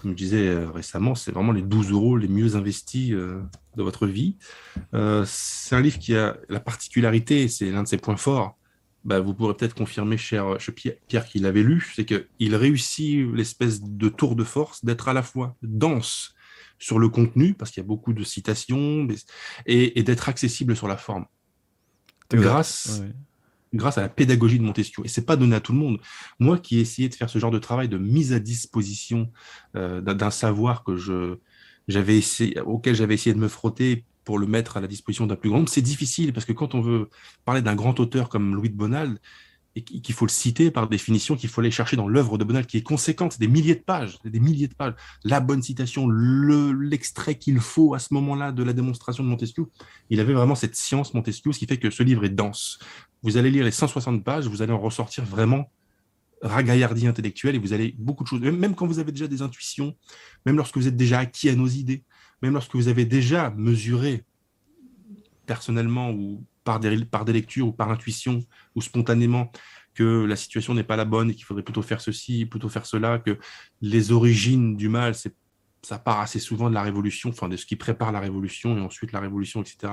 Comme 0.00 0.12
je 0.12 0.16
disais 0.16 0.48
euh, 0.48 0.70
récemment, 0.70 1.14
c'est 1.14 1.32
vraiment 1.32 1.52
les 1.52 1.60
12 1.60 1.90
euros 1.90 2.16
les 2.16 2.28
mieux 2.28 2.56
investis 2.56 3.12
euh, 3.12 3.42
de 3.76 3.82
votre 3.82 4.06
vie. 4.06 4.38
c'est 5.26 5.76
un 5.76 5.82
livre 5.82 5.98
qui 5.98 6.16
a 6.16 6.38
la 6.48 6.60
particularité, 6.60 7.48
c'est 7.48 7.70
l'un 7.70 7.82
de 7.82 7.88
ses 7.88 7.98
points 7.98 8.16
forts, 8.16 8.56
bah, 9.04 9.20
vous 9.20 9.34
pourrez 9.34 9.54
peut-être 9.54 9.74
confirmer, 9.74 10.16
cher, 10.16 10.58
cher 10.58 10.74
Pierre, 11.06 11.26
qu'il 11.26 11.42
l'avait 11.42 11.62
lu, 11.62 11.92
c'est 11.94 12.06
qu'il 12.06 12.56
réussit 12.56 13.26
l'espèce 13.34 13.82
de 13.82 14.08
tour 14.08 14.34
de 14.34 14.44
force 14.44 14.82
d'être 14.82 15.08
à 15.08 15.12
la 15.12 15.22
fois 15.22 15.56
dense 15.62 16.35
sur 16.78 16.98
le 16.98 17.08
contenu, 17.08 17.54
parce 17.54 17.70
qu'il 17.70 17.82
y 17.82 17.84
a 17.84 17.86
beaucoup 17.86 18.12
de 18.12 18.24
citations, 18.24 19.06
et, 19.66 20.02
d'être 20.02 20.28
accessible 20.28 20.76
sur 20.76 20.88
la 20.88 20.96
forme. 20.96 21.26
Grâce, 22.30 23.02
grâce 23.72 23.98
à 23.98 24.02
la 24.02 24.08
pédagogie 24.08 24.58
de 24.58 24.64
Montesquieu. 24.64 25.04
Et 25.04 25.08
c'est 25.08 25.24
pas 25.24 25.36
donné 25.36 25.56
à 25.56 25.60
tout 25.60 25.72
le 25.72 25.78
monde. 25.78 26.00
Moi 26.38 26.58
qui 26.58 26.78
ai 26.78 26.80
essayé 26.80 27.08
de 27.08 27.14
faire 27.14 27.30
ce 27.30 27.38
genre 27.38 27.50
de 27.50 27.58
travail 27.58 27.88
de 27.88 27.98
mise 27.98 28.32
à 28.32 28.40
disposition 28.40 29.30
euh, 29.76 30.00
d'un 30.00 30.30
savoir 30.30 30.82
que 30.82 30.96
je, 30.96 31.38
j'avais 31.88 32.18
essayé, 32.18 32.60
auquel 32.60 32.94
j'avais 32.94 33.14
essayé 33.14 33.34
de 33.34 33.40
me 33.40 33.48
frotter 33.48 34.04
pour 34.24 34.38
le 34.38 34.46
mettre 34.46 34.76
à 34.76 34.80
la 34.80 34.88
disposition 34.88 35.26
d'un 35.26 35.36
plus 35.36 35.50
grand 35.50 35.58
nombre, 35.58 35.70
c'est 35.70 35.82
difficile 35.82 36.32
parce 36.32 36.44
que 36.44 36.52
quand 36.52 36.74
on 36.74 36.80
veut 36.80 37.10
parler 37.44 37.62
d'un 37.62 37.76
grand 37.76 38.00
auteur 38.00 38.28
comme 38.28 38.56
Louis 38.56 38.70
de 38.70 38.74
Bonald, 38.74 39.20
et 39.76 39.82
qu'il 39.82 40.14
faut 40.14 40.24
le 40.24 40.30
citer 40.30 40.70
par 40.70 40.88
définition, 40.88 41.36
qu'il 41.36 41.50
faut 41.50 41.60
aller 41.60 41.70
chercher 41.70 41.96
dans 41.96 42.08
l'œuvre 42.08 42.38
de 42.38 42.44
Bonald, 42.44 42.66
qui 42.66 42.78
est 42.78 42.82
conséquente, 42.82 43.38
des 43.38 43.46
milliers 43.46 43.74
de 43.74 43.82
pages, 43.82 44.18
des 44.24 44.40
milliers 44.40 44.68
de 44.68 44.74
pages. 44.74 44.94
La 45.22 45.40
bonne 45.40 45.62
citation, 45.62 46.08
l'extrait 46.08 47.36
qu'il 47.36 47.60
faut 47.60 47.92
à 47.92 47.98
ce 47.98 48.14
moment-là 48.14 48.52
de 48.52 48.62
la 48.62 48.72
démonstration 48.72 49.22
de 49.22 49.28
Montesquieu, 49.28 49.66
il 50.08 50.18
avait 50.18 50.32
vraiment 50.32 50.54
cette 50.54 50.76
science 50.76 51.12
Montesquieu, 51.12 51.52
ce 51.52 51.58
qui 51.58 51.66
fait 51.66 51.76
que 51.76 51.90
ce 51.90 52.02
livre 52.02 52.24
est 52.24 52.30
dense. 52.30 52.78
Vous 53.22 53.36
allez 53.36 53.50
lire 53.50 53.66
les 53.66 53.70
160 53.70 54.24
pages, 54.24 54.46
vous 54.46 54.62
allez 54.62 54.72
en 54.72 54.80
ressortir 54.80 55.26
vraiment 55.26 55.70
ragaillardi 56.40 57.06
intellectuel 57.06 57.54
et 57.54 57.58
vous 57.58 57.74
allez 57.74 57.94
beaucoup 57.98 58.24
de 58.24 58.28
choses, 58.28 58.40
même 58.40 58.74
quand 58.74 58.86
vous 58.86 58.98
avez 58.98 59.12
déjà 59.12 59.28
des 59.28 59.42
intuitions, 59.42 59.94
même 60.46 60.56
lorsque 60.56 60.78
vous 60.78 60.88
êtes 60.88 60.96
déjà 60.96 61.18
acquis 61.18 61.50
à 61.50 61.54
nos 61.54 61.68
idées, 61.68 62.02
même 62.40 62.54
lorsque 62.54 62.74
vous 62.74 62.88
avez 62.88 63.04
déjà 63.04 63.50
mesuré 63.50 64.24
personnellement 65.44 66.12
ou 66.12 66.42
par 66.66 66.80
des, 66.80 67.04
par 67.06 67.24
des 67.24 67.32
lectures 67.32 67.68
ou 67.68 67.72
par 67.72 67.90
intuition 67.90 68.44
ou 68.74 68.82
spontanément 68.82 69.50
que 69.94 70.26
la 70.26 70.36
situation 70.36 70.74
n'est 70.74 70.84
pas 70.84 70.96
la 70.96 71.06
bonne 71.06 71.30
et 71.30 71.34
qu'il 71.34 71.44
faudrait 71.44 71.62
plutôt 71.62 71.80
faire 71.80 72.02
ceci, 72.02 72.44
plutôt 72.44 72.68
faire 72.68 72.84
cela, 72.84 73.18
que 73.18 73.38
les 73.80 74.12
origines 74.12 74.76
du 74.76 74.90
mal, 74.90 75.14
c'est 75.14 75.34
ça 75.82 75.98
part 75.98 76.18
assez 76.18 76.40
souvent 76.40 76.68
de 76.68 76.74
la 76.74 76.82
révolution, 76.82 77.30
enfin 77.30 77.48
de 77.48 77.56
ce 77.56 77.64
qui 77.64 77.76
prépare 77.76 78.10
la 78.10 78.18
révolution 78.18 78.76
et 78.76 78.80
ensuite 78.80 79.12
la 79.12 79.20
révolution, 79.20 79.62
etc. 79.62 79.92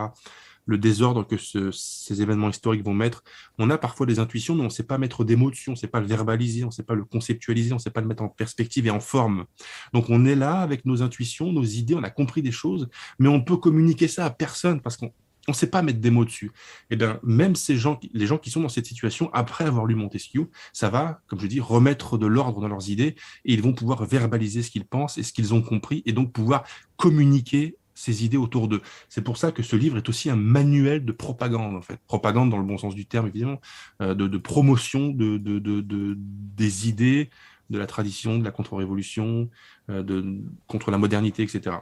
Le 0.66 0.78
désordre 0.80 1.28
que 1.28 1.38
ces 1.38 2.22
événements 2.22 2.50
historiques 2.50 2.84
vont 2.84 2.96
mettre. 2.96 3.24
On 3.60 3.70
a 3.70 3.78
parfois 3.78 4.08
des 4.08 4.18
intuitions, 4.18 4.56
mais 4.56 4.62
on 4.62 4.66
ne 4.66 4.70
sait 4.70 4.88
pas 4.88 4.98
mettre 4.98 5.24
des 5.24 5.36
on 5.36 5.72
ne 5.72 5.76
sait 5.76 5.88
pas 5.88 6.00
le 6.00 6.08
verbaliser, 6.08 6.64
on 6.64 6.68
ne 6.68 6.72
sait 6.72 6.84
pas 6.84 6.96
le 6.96 7.06
conceptualiser, 7.06 7.74
on 7.74 7.76
ne 7.76 7.82
sait 7.82 7.92
pas 7.92 8.02
le 8.02 8.08
mettre 8.08 8.24
en 8.24 8.30
perspective 8.30 8.88
et 8.88 8.90
en 8.90 9.02
forme. 9.02 9.46
Donc 9.94 10.10
on 10.10 10.26
est 10.26 10.36
là 10.36 10.62
avec 10.62 10.86
nos 10.86 11.04
intuitions, 11.04 11.52
nos 11.54 11.64
idées, 11.64 11.96
on 11.96 12.04
a 12.04 12.10
compris 12.10 12.42
des 12.42 12.52
choses, 12.52 12.90
mais 13.20 13.28
on 13.28 13.42
peut 13.42 13.58
communiquer 13.58 14.08
ça 14.08 14.26
à 14.26 14.32
personne 14.32 14.82
parce 14.82 14.98
qu'on 14.98 15.14
on 15.48 15.52
ne 15.52 15.56
sait 15.56 15.70
pas 15.70 15.82
mettre 15.82 16.00
des 16.00 16.10
mots 16.10 16.26
dessus. 16.26 16.48
Et 16.90 16.94
eh 16.94 16.96
bien, 16.96 17.20
même 17.24 17.56
ces 17.56 17.76
gens, 17.76 18.00
les 18.14 18.26
gens 18.26 18.38
qui 18.38 18.50
sont 18.50 18.62
dans 18.62 18.70
cette 18.70 18.86
situation, 18.86 19.30
après 19.34 19.66
avoir 19.66 19.86
lu 19.86 19.96
Montesquieu, 19.96 20.50
ça 20.72 20.90
va, 20.90 21.22
comme 21.28 21.40
je 21.40 21.48
dis, 21.48 21.60
remettre 21.60 22.18
de 22.18 22.28
l'ordre 22.28 22.62
dans 22.62 22.68
leurs 22.68 22.90
idées 22.90 23.16
et 23.46 23.54
ils 23.54 23.62
vont 23.62 23.74
pouvoir 23.74 24.06
verbaliser 24.06 24.64
ce 24.64 24.72
qu'ils 24.72 24.86
pensent 24.86 25.18
et 25.18 25.24
ce 25.24 25.34
qu'ils 25.34 25.54
ont 25.54 25.62
compris 25.62 26.02
et 26.06 26.14
donc 26.14 26.32
pouvoir 26.32 26.64
communiquer 26.96 27.78
ces 27.96 28.26
idées 28.26 28.38
autour 28.38 28.68
d'eux. 28.68 28.82
C'est 29.10 29.22
pour 29.22 29.38
ça 29.38 29.52
que 29.52 29.64
ce 29.64 29.76
livre 29.76 29.98
est 29.98 30.10
aussi 30.10 30.30
un 30.30 30.36
manuel 30.36 31.06
de 31.06 31.12
propagande, 31.12 31.76
en 31.76 31.82
fait. 31.82 32.00
Propagande 32.08 32.50
dans 32.50 32.58
le 32.58 32.64
bon 32.64 32.78
sens 32.78 32.96
du 32.96 33.06
terme, 33.06 33.28
évidemment, 33.28 33.62
euh, 34.02 34.16
de, 34.16 34.38
promotion 34.38 35.10
de, 35.10 35.38
des 35.38 36.90
idées, 36.90 37.30
de 37.70 37.78
la 37.78 37.86
tradition, 37.86 38.40
de 38.40 38.44
la 38.44 38.52
contre-révolution, 38.52 39.50
euh, 39.90 40.40
contre 40.68 40.92
la 40.92 40.98
modernité, 40.98 41.44
etc. 41.44 41.78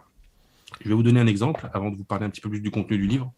Je 0.80 0.90
vais 0.90 0.96
vous 0.96 1.04
donner 1.04 1.20
un 1.20 1.28
exemple 1.28 1.70
avant 1.74 1.92
de 1.92 1.98
vous 1.98 2.04
parler 2.04 2.26
un 2.26 2.30
petit 2.30 2.42
peu 2.42 2.50
plus 2.50 2.62
du 2.62 2.72
contenu 2.72 2.98
du 2.98 3.08
livre. 3.08 3.34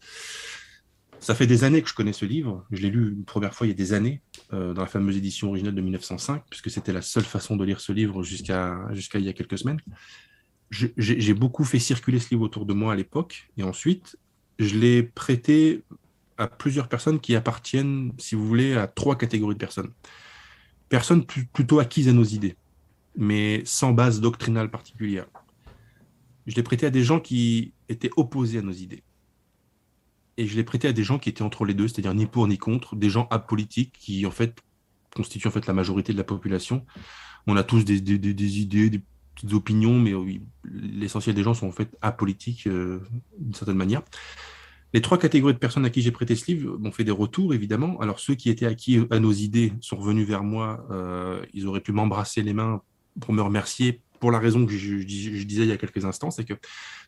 Ça 1.18 1.34
fait 1.34 1.46
des 1.46 1.64
années 1.64 1.82
que 1.82 1.88
je 1.88 1.94
connais 1.94 2.12
ce 2.12 2.26
livre. 2.26 2.66
Je 2.70 2.82
l'ai 2.82 2.90
lu 2.90 3.12
une 3.12 3.24
première 3.24 3.54
fois 3.54 3.66
il 3.66 3.70
y 3.70 3.72
a 3.72 3.76
des 3.76 3.92
années, 3.92 4.20
euh, 4.52 4.74
dans 4.74 4.82
la 4.82 4.88
fameuse 4.88 5.16
édition 5.16 5.48
originale 5.48 5.74
de 5.74 5.80
1905, 5.80 6.42
puisque 6.50 6.70
c'était 6.70 6.92
la 6.92 7.02
seule 7.02 7.24
façon 7.24 7.56
de 7.56 7.64
lire 7.64 7.80
ce 7.80 7.92
livre 7.92 8.22
jusqu'à 8.22 8.78
jusqu'à 8.92 9.18
il 9.18 9.24
y 9.24 9.28
a 9.28 9.32
quelques 9.32 9.58
semaines. 9.58 9.80
J'ai 10.70 11.34
beaucoup 11.34 11.64
fait 11.64 11.78
circuler 11.78 12.18
ce 12.18 12.30
livre 12.30 12.42
autour 12.42 12.66
de 12.66 12.74
moi 12.74 12.92
à 12.92 12.96
l'époque, 12.96 13.48
et 13.56 13.62
ensuite, 13.62 14.18
je 14.58 14.76
l'ai 14.76 15.02
prêté 15.02 15.84
à 16.36 16.48
plusieurs 16.48 16.88
personnes 16.88 17.20
qui 17.20 17.36
appartiennent, 17.36 18.12
si 18.18 18.34
vous 18.34 18.46
voulez, 18.46 18.74
à 18.74 18.86
trois 18.88 19.16
catégories 19.16 19.54
de 19.54 19.60
personnes. 19.60 19.92
Personnes 20.88 21.24
plutôt 21.24 21.78
acquises 21.78 22.08
à 22.08 22.12
nos 22.12 22.24
idées, 22.24 22.56
mais 23.16 23.62
sans 23.64 23.92
base 23.92 24.20
doctrinale 24.20 24.70
particulière 24.70 25.26
je 26.46 26.54
l'ai 26.54 26.62
prêté 26.62 26.86
à 26.86 26.90
des 26.90 27.02
gens 27.02 27.20
qui 27.20 27.72
étaient 27.88 28.10
opposés 28.16 28.58
à 28.58 28.62
nos 28.62 28.72
idées. 28.72 29.02
Et 30.36 30.46
je 30.46 30.56
l'ai 30.56 30.64
prêté 30.64 30.88
à 30.88 30.92
des 30.92 31.04
gens 31.04 31.18
qui 31.18 31.28
étaient 31.28 31.42
entre 31.42 31.64
les 31.64 31.74
deux, 31.74 31.88
c'est-à-dire 31.88 32.14
ni 32.14 32.26
pour 32.26 32.46
ni 32.48 32.58
contre, 32.58 32.96
des 32.96 33.10
gens 33.10 33.28
apolitiques 33.30 33.92
qui, 33.98 34.26
en 34.26 34.30
fait, 34.30 34.60
constituent 35.14 35.48
en 35.48 35.52
fait 35.52 35.66
la 35.66 35.74
majorité 35.74 36.12
de 36.12 36.18
la 36.18 36.24
population. 36.24 36.84
On 37.46 37.56
a 37.56 37.62
tous 37.62 37.84
des, 37.84 37.98
idées, 37.98 38.90
des 38.90 39.02
petites 39.34 39.52
opinions, 39.52 39.98
mais 39.98 40.14
oui, 40.14 40.42
l'essentiel 40.64 41.34
des 41.34 41.42
gens 41.42 41.54
sont 41.54 41.68
en 41.68 41.72
fait 41.72 41.96
apolitiques 42.02 42.66
euh, 42.66 43.00
d'une 43.38 43.54
certaine 43.54 43.76
manière. 43.76 44.02
Les 44.92 45.00
trois 45.00 45.18
catégories 45.18 45.54
de 45.54 45.58
personnes 45.58 45.84
à 45.84 45.90
qui 45.90 46.02
j'ai 46.02 46.12
prêté 46.12 46.36
ce 46.36 46.46
livre 46.46 46.78
m'ont 46.78 46.92
fait 46.92 47.04
des 47.04 47.10
retours, 47.10 47.52
évidemment. 47.52 47.98
Alors, 48.00 48.20
ceux 48.20 48.34
qui 48.34 48.48
étaient 48.48 48.66
acquis 48.66 49.00
à 49.10 49.18
nos 49.18 49.32
idées 49.32 49.72
sont 49.80 49.96
revenus 49.96 50.26
vers 50.26 50.44
moi. 50.44 50.86
Euh, 50.90 51.44
ils 51.52 51.66
auraient 51.66 51.80
pu 51.80 51.92
m'embrasser 51.92 52.42
les 52.42 52.54
mains 52.54 52.80
pour 53.20 53.34
me 53.34 53.42
remercier 53.42 54.02
pour 54.24 54.32
la 54.32 54.38
raison 54.38 54.64
que 54.64 54.72
je, 54.72 55.02
disais 55.02 55.64
il 55.64 55.68
y 55.68 55.72
a 55.72 55.76
quelques 55.76 56.06
instants, 56.06 56.30
c'est 56.30 56.46
que 56.46 56.54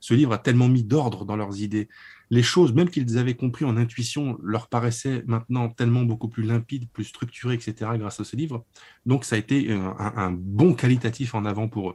ce 0.01 0.13
livre 0.13 0.35
a 0.35 0.37
tellement 0.37 0.69
mis 0.69 0.85
d'ordre 0.85 1.25
dans 1.25 1.35
leurs 1.35 1.63
idées. 1.63 1.89
Les 2.29 2.43
choses, 2.43 2.75
même 2.75 2.91
qu'ils 2.91 3.17
avaient 3.17 3.37
compris 3.37 3.65
en 3.65 3.79
intuition, 3.79 4.37
leur 4.43 4.69
paraissaient 4.69 5.23
maintenant 5.27 5.71
tellement 5.71 6.03
beaucoup 6.03 6.29
plus 6.29 6.43
limpides, 6.43 6.91
plus 6.91 7.05
structurées, 7.05 7.55
etc., 7.55 7.93
grâce 7.95 8.21
à 8.21 8.25
ce 8.25 8.37
livre. 8.37 8.67
Donc, 9.07 9.25
ça 9.25 9.37
a 9.37 9.39
été 9.39 9.73
un 9.73 10.31
bon 10.31 10.75
qualitatif 10.75 11.35
en 11.35 11.47
avant 11.47 11.69
pour 11.69 11.89
eux. 11.89 11.95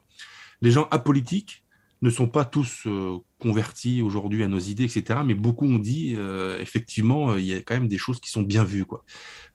Les 0.64 0.72
gens 0.72 0.88
apolitiques, 0.90 1.64
ne 2.02 2.10
sont 2.10 2.28
pas 2.28 2.46
tous 2.46 2.84
euh, 2.88 3.20
convertis 3.40 4.02
aujourd'hui 4.02 4.44
à 4.44 4.48
nos 4.48 4.60
idées, 4.60 4.86
etc. 4.86 5.20
Mais 5.24 5.36
beaucoup 5.36 5.68
ont 5.68 5.78
dit, 5.78 6.16
euh, 6.18 6.60
effectivement, 6.60 7.32
euh, 7.32 7.40
il 7.40 7.46
y 7.46 7.54
a 7.54 7.62
quand 7.62 7.76
même 7.76 7.88
des 7.88 8.00
choses 8.00 8.20
qui 8.20 8.32
sont 8.32 8.42
bien 8.42 8.64
vues. 8.64 8.86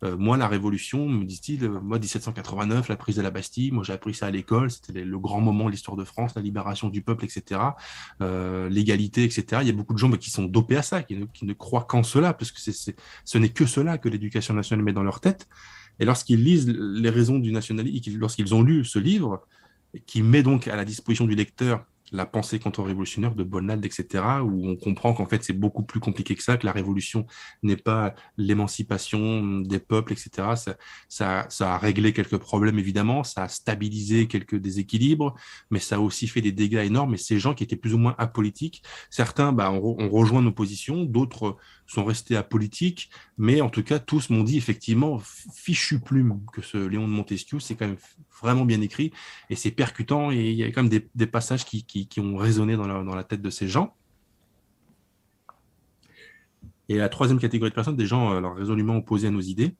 Moi, 0.02 0.37
la 0.37 0.46
Révolution, 0.46 1.09
me 1.09 1.24
dit-il, 1.24 1.68
moi, 1.68 1.98
1789, 1.98 2.88
la 2.88 2.96
prise 2.96 3.16
de 3.16 3.22
la 3.22 3.30
Bastille, 3.30 3.72
moi, 3.72 3.82
j'ai 3.82 3.94
appris 3.94 4.14
ça 4.14 4.26
à 4.26 4.30
l'école, 4.30 4.70
c'était 4.70 5.04
le 5.04 5.18
grand 5.18 5.40
moment 5.40 5.64
de 5.66 5.70
l'histoire 5.70 5.96
de 5.96 6.04
France, 6.04 6.35
la 6.37 6.42
libération 6.42 6.90
du 6.90 7.02
peuple, 7.02 7.24
etc. 7.24 7.61
L'égalité, 8.20 9.24
etc. 9.24 9.62
Il 9.62 9.66
y 9.66 9.70
a 9.70 9.72
beaucoup 9.72 9.94
de 9.94 9.98
gens 9.98 10.11
bah, 10.11 10.18
qui 10.18 10.30
sont 10.30 10.44
dopés 10.44 10.76
à 10.76 10.82
ça, 10.82 11.02
qui 11.02 11.16
ne, 11.16 11.52
croient 11.54 11.85
qu'en 11.85 12.02
cela, 12.02 12.35
parce 12.35 12.52
que 12.52 12.61
ce 12.61 13.38
n'est 13.38 13.48
que 13.48 13.66
cela 13.66 13.98
que 13.98 14.09
l'éducation 14.09 14.54
nationale 14.54 14.85
met 14.85 14.92
dans 14.92 15.02
leur 15.02 15.20
tête. 15.20 15.48
Et 15.98 16.04
lorsqu'ils 16.04 16.44
lisent 16.44 16.68
les 16.68 17.11
raisons 17.11 17.38
du 17.38 17.50
nationalisme, 17.50 18.18
lorsqu'ils 18.18 18.54
ont 18.54 18.62
lu 18.62 18.85
ce 18.85 18.98
livre, 18.98 19.46
qui 20.06 20.22
met 20.22 20.42
donc 20.42 20.68
à 20.68 20.76
la 20.76 20.85
disposition 20.85 21.24
du 21.24 21.35
lecteur 21.35 21.85
la 22.12 22.26
pensée 22.26 22.58
contre-révolutionnaire 22.58 23.34
de 23.34 23.44
Bonald, 23.44 23.84
etc., 23.84 24.24
où 24.42 24.68
on 24.68 24.76
comprend 24.76 25.12
qu'en 25.12 25.26
fait 25.26 25.42
c'est 25.42 25.52
beaucoup 25.52 25.82
plus 25.82 26.00
compliqué 26.00 26.34
que 26.34 26.42
ça, 26.42 26.56
que 26.56 26.66
la 26.66 26.72
révolution 26.72 27.26
n'est 27.62 27.76
pas 27.76 28.14
l'émancipation 28.36 29.60
des 29.60 29.78
peuples, 29.78 30.12
etc. 30.12 30.76
Ça, 31.08 31.46
ça, 31.48 31.74
a 31.74 31.78
réglé 31.78 32.12
quelques 32.12 32.38
problèmes 32.38 32.78
évidemment, 32.78 33.24
ça 33.24 33.44
a 33.44 33.48
stabilisé 33.48 34.28
quelques 34.28 34.56
déséquilibres, 34.56 35.34
mais 35.70 35.80
ça 35.80 35.96
a 35.96 35.98
aussi 35.98 36.28
fait 36.28 36.40
des 36.40 36.52
dégâts 36.52 36.84
énormes. 36.84 37.14
Et 37.14 37.18
ces 37.18 37.38
gens 37.38 37.54
qui 37.54 37.64
étaient 37.64 37.76
plus 37.76 37.94
ou 37.94 37.98
moins 37.98 38.14
apolitiques, 38.18 38.82
certains 39.10 39.52
bah, 39.52 39.70
ont, 39.70 39.96
ont 39.98 40.10
rejoint 40.10 40.42
nos 40.42 40.52
positions, 40.52 41.04
d'autres 41.04 41.56
sont 41.86 42.04
restés 42.04 42.36
apolitiques, 42.36 43.10
mais 43.38 43.60
en 43.60 43.70
tout 43.70 43.82
cas, 43.82 43.98
tous 43.98 44.30
m'ont 44.30 44.44
dit 44.44 44.56
effectivement, 44.56 45.20
fichu 45.54 46.00
plume, 46.00 46.40
que 46.52 46.62
ce 46.62 46.76
Léon 46.76 47.06
de 47.06 47.12
Montesquieu, 47.12 47.60
c'est 47.60 47.74
quand 47.74 47.86
même 47.86 47.96
vraiment 48.40 48.64
bien 48.64 48.81
écrit, 48.81 49.12
et 49.51 49.57
c'est 49.57 49.70
percutant, 49.70 50.31
et 50.31 50.51
il 50.51 50.57
y 50.57 50.64
a 50.64 50.68
quand 50.70 50.83
même 50.83 51.01
des, 51.14 51.27
passages 51.27 51.64
qui, 51.64 51.85
qui, 51.85 52.20
ont 52.20 52.37
résonné 52.37 52.77
dans 52.77 52.87
la, 52.87 53.03
dans 53.03 53.14
la, 53.14 53.25
tête 53.25 53.42
de 53.42 53.51
ces 53.51 53.68
gens. 53.68 53.94
Et 56.88 56.96
la 56.96 57.09
troisième 57.09 57.40
catégorie 57.40 57.70
de 57.70 57.75
personnes, 57.75 57.96
des 57.96 58.07
gens 58.07 58.31
alors, 58.31 58.55
résolument 58.55 58.96
opposés 58.96 59.29
à 59.29 59.31
nos 59.31 59.40
idées. 59.40 59.75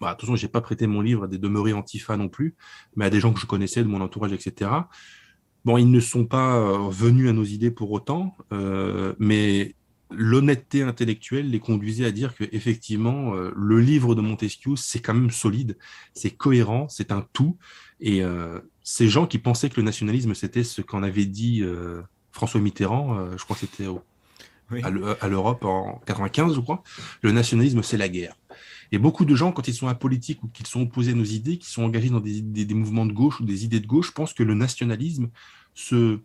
Bah, 0.00 0.10
attention, 0.10 0.36
je 0.36 0.44
n'ai 0.44 0.50
pas 0.50 0.60
prêté 0.60 0.86
mon 0.86 1.00
livre 1.00 1.24
à 1.24 1.26
des 1.28 1.38
demeurés 1.38 1.72
antifa 1.72 2.16
non 2.16 2.28
plus, 2.28 2.56
mais 2.96 3.04
à 3.04 3.10
des 3.10 3.20
gens 3.20 3.32
que 3.32 3.40
je 3.40 3.46
connaissais 3.46 3.82
de 3.82 3.88
mon 3.88 4.00
entourage, 4.00 4.32
etc. 4.32 4.70
Bon, 5.64 5.76
ils 5.78 5.90
ne 5.90 6.00
sont 6.00 6.26
pas 6.26 6.56
euh, 6.56 6.88
venus 6.90 7.28
à 7.28 7.32
nos 7.32 7.44
idées 7.44 7.70
pour 7.70 7.90
autant, 7.92 8.36
euh, 8.52 9.14
mais 9.18 9.74
l'honnêteté 10.10 10.82
intellectuelle 10.82 11.50
les 11.50 11.58
conduisait 11.58 12.04
à 12.04 12.12
dire 12.12 12.34
que 12.34 12.44
effectivement 12.52 13.34
euh, 13.34 13.52
le 13.56 13.80
livre 13.80 14.14
de 14.14 14.20
Montesquieu 14.20 14.76
c'est 14.76 15.00
quand 15.00 15.14
même 15.14 15.30
solide, 15.30 15.76
c'est 16.14 16.30
cohérent, 16.30 16.88
c'est 16.88 17.12
un 17.12 17.26
tout. 17.32 17.56
Et 18.00 18.22
euh, 18.22 18.60
ces 18.82 19.08
gens 19.08 19.26
qui 19.26 19.38
pensaient 19.38 19.68
que 19.68 19.76
le 19.76 19.82
nationalisme 19.82 20.34
c'était 20.34 20.64
ce 20.64 20.82
qu'en 20.82 21.02
avait 21.02 21.26
dit 21.26 21.62
euh, 21.62 22.02
François 22.32 22.60
Mitterrand, 22.60 23.36
je 23.36 23.42
crois 23.44 23.56
que 23.56 23.60
c'était 23.60 23.86
à 24.82 25.28
l'Europe 25.28 25.64
en 25.64 26.02
95, 26.06 26.54
je 26.54 26.60
crois, 26.60 26.82
le 27.22 27.32
nationalisme 27.32 27.82
c'est 27.82 27.96
la 27.96 28.08
guerre. 28.08 28.36
Et 28.92 28.98
beaucoup 28.98 29.24
de 29.24 29.34
gens, 29.34 29.50
quand 29.50 29.66
ils 29.66 29.74
sont 29.74 29.88
apolitiques 29.88 30.42
ou 30.44 30.48
qu'ils 30.48 30.66
sont 30.66 30.82
opposés 30.82 31.12
à 31.12 31.14
nos 31.14 31.24
idées, 31.24 31.58
qui 31.58 31.68
sont 31.68 31.82
engagés 31.82 32.10
dans 32.10 32.20
des, 32.20 32.40
des 32.40 32.74
mouvements 32.74 33.06
de 33.06 33.12
gauche 33.12 33.40
ou 33.40 33.44
des 33.44 33.64
idées 33.64 33.80
de 33.80 33.86
gauche, 33.86 34.12
pensent 34.12 34.32
que 34.32 34.44
le 34.44 34.54
nationalisme 34.54 35.28
se 35.74 36.20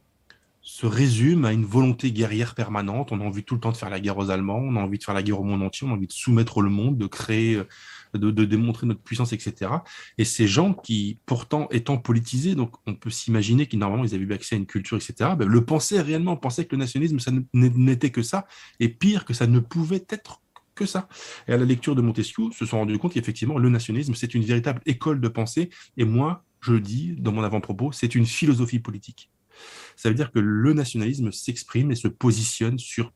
se 0.61 0.85
résume 0.85 1.45
à 1.45 1.53
une 1.53 1.65
volonté 1.65 2.11
guerrière 2.11 2.53
permanente. 2.53 3.11
On 3.11 3.19
a 3.19 3.23
envie 3.23 3.43
tout 3.43 3.55
le 3.55 3.59
temps 3.59 3.71
de 3.71 3.77
faire 3.77 3.89
la 3.89 3.99
guerre 3.99 4.17
aux 4.17 4.29
Allemands, 4.29 4.59
on 4.59 4.75
a 4.75 4.79
envie 4.79 4.99
de 4.99 5.03
faire 5.03 5.15
la 5.15 5.23
guerre 5.23 5.39
au 5.39 5.43
monde 5.43 5.63
entier, 5.63 5.87
on 5.87 5.91
a 5.91 5.93
envie 5.95 6.07
de 6.07 6.11
soumettre 6.11 6.61
le 6.61 6.69
monde, 6.69 6.97
de 6.97 7.07
créer, 7.07 7.61
de, 8.13 8.31
démontrer 8.45 8.85
notre 8.85 9.01
puissance, 9.01 9.33
etc. 9.33 9.71
Et 10.17 10.25
ces 10.25 10.47
gens 10.47 10.73
qui, 10.73 11.17
pourtant, 11.25 11.67
étant 11.71 11.97
politisés, 11.97 12.55
donc 12.55 12.75
on 12.85 12.93
peut 12.93 13.09
s'imaginer 13.09 13.65
qu'ils 13.65 13.79
ils 13.79 14.15
avaient 14.15 14.23
eu 14.23 14.33
accès 14.33 14.55
à 14.55 14.57
une 14.59 14.67
culture, 14.67 14.97
etc. 14.97 15.31
Ben, 15.37 15.47
le 15.47 15.65
pensaient 15.65 16.01
réellement, 16.01 16.37
pensaient 16.37 16.65
que 16.65 16.75
le 16.75 16.79
nationalisme 16.79 17.19
ça 17.19 17.31
n'était 17.53 18.11
que 18.11 18.21
ça, 18.21 18.45
et 18.79 18.89
pire 18.89 19.25
que 19.25 19.33
ça 19.33 19.47
ne 19.47 19.59
pouvait 19.59 20.05
être 20.09 20.41
que 20.75 20.85
ça. 20.85 21.09
Et 21.47 21.53
à 21.53 21.57
la 21.57 21.65
lecture 21.65 21.95
de 21.95 22.01
Montesquieu, 22.01 22.51
se 22.51 22.65
sont 22.65 22.77
rendus 22.77 22.97
compte 22.99 23.13
qu'effectivement 23.13 23.57
le 23.57 23.69
nationalisme 23.69 24.13
c'est 24.13 24.35
une 24.35 24.43
véritable 24.43 24.81
école 24.85 25.19
de 25.19 25.27
pensée. 25.27 25.69
Et 25.97 26.05
moi, 26.05 26.43
je 26.61 26.75
dis 26.75 27.15
dans 27.17 27.31
mon 27.31 27.43
avant-propos, 27.43 27.91
c'est 27.91 28.13
une 28.13 28.25
philosophie 28.25 28.79
politique. 28.79 29.31
Ça 29.95 30.09
veut 30.09 30.15
dire 30.15 30.31
que 30.31 30.39
le 30.39 30.73
nationalisme 30.73 31.31
s'exprime 31.31 31.91
et 31.91 31.95
se 31.95 32.07
positionne 32.07 32.79
sur 32.79 33.11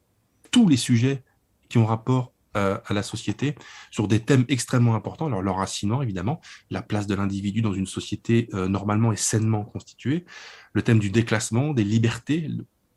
tous 0.51 0.67
les 0.67 0.77
sujets 0.77 1.23
qui 1.69 1.77
ont 1.77 1.86
rapport 1.86 2.36
euh, 2.55 2.77
à 2.86 2.93
la 2.93 3.03
société, 3.03 3.53
sur 3.91 4.08
des 4.08 4.21
thèmes 4.21 4.45
extrêmement 4.47 4.95
importants, 4.95 5.25
alors 5.25 5.41
l'enracinement 5.41 6.01
évidemment, 6.01 6.39
la 6.69 6.81
place 6.81 7.05
de 7.05 7.13
l'individu 7.13 7.62
dans 7.62 7.73
une 7.73 7.86
société 7.86 8.47
euh, 8.53 8.69
normalement 8.69 9.12
et 9.12 9.17
sainement 9.17 9.65
constituée, 9.65 10.23
le 10.71 10.81
thème 10.81 10.99
du 10.99 11.10
déclassement, 11.10 11.73
des 11.73 11.84
libertés, 11.84 12.49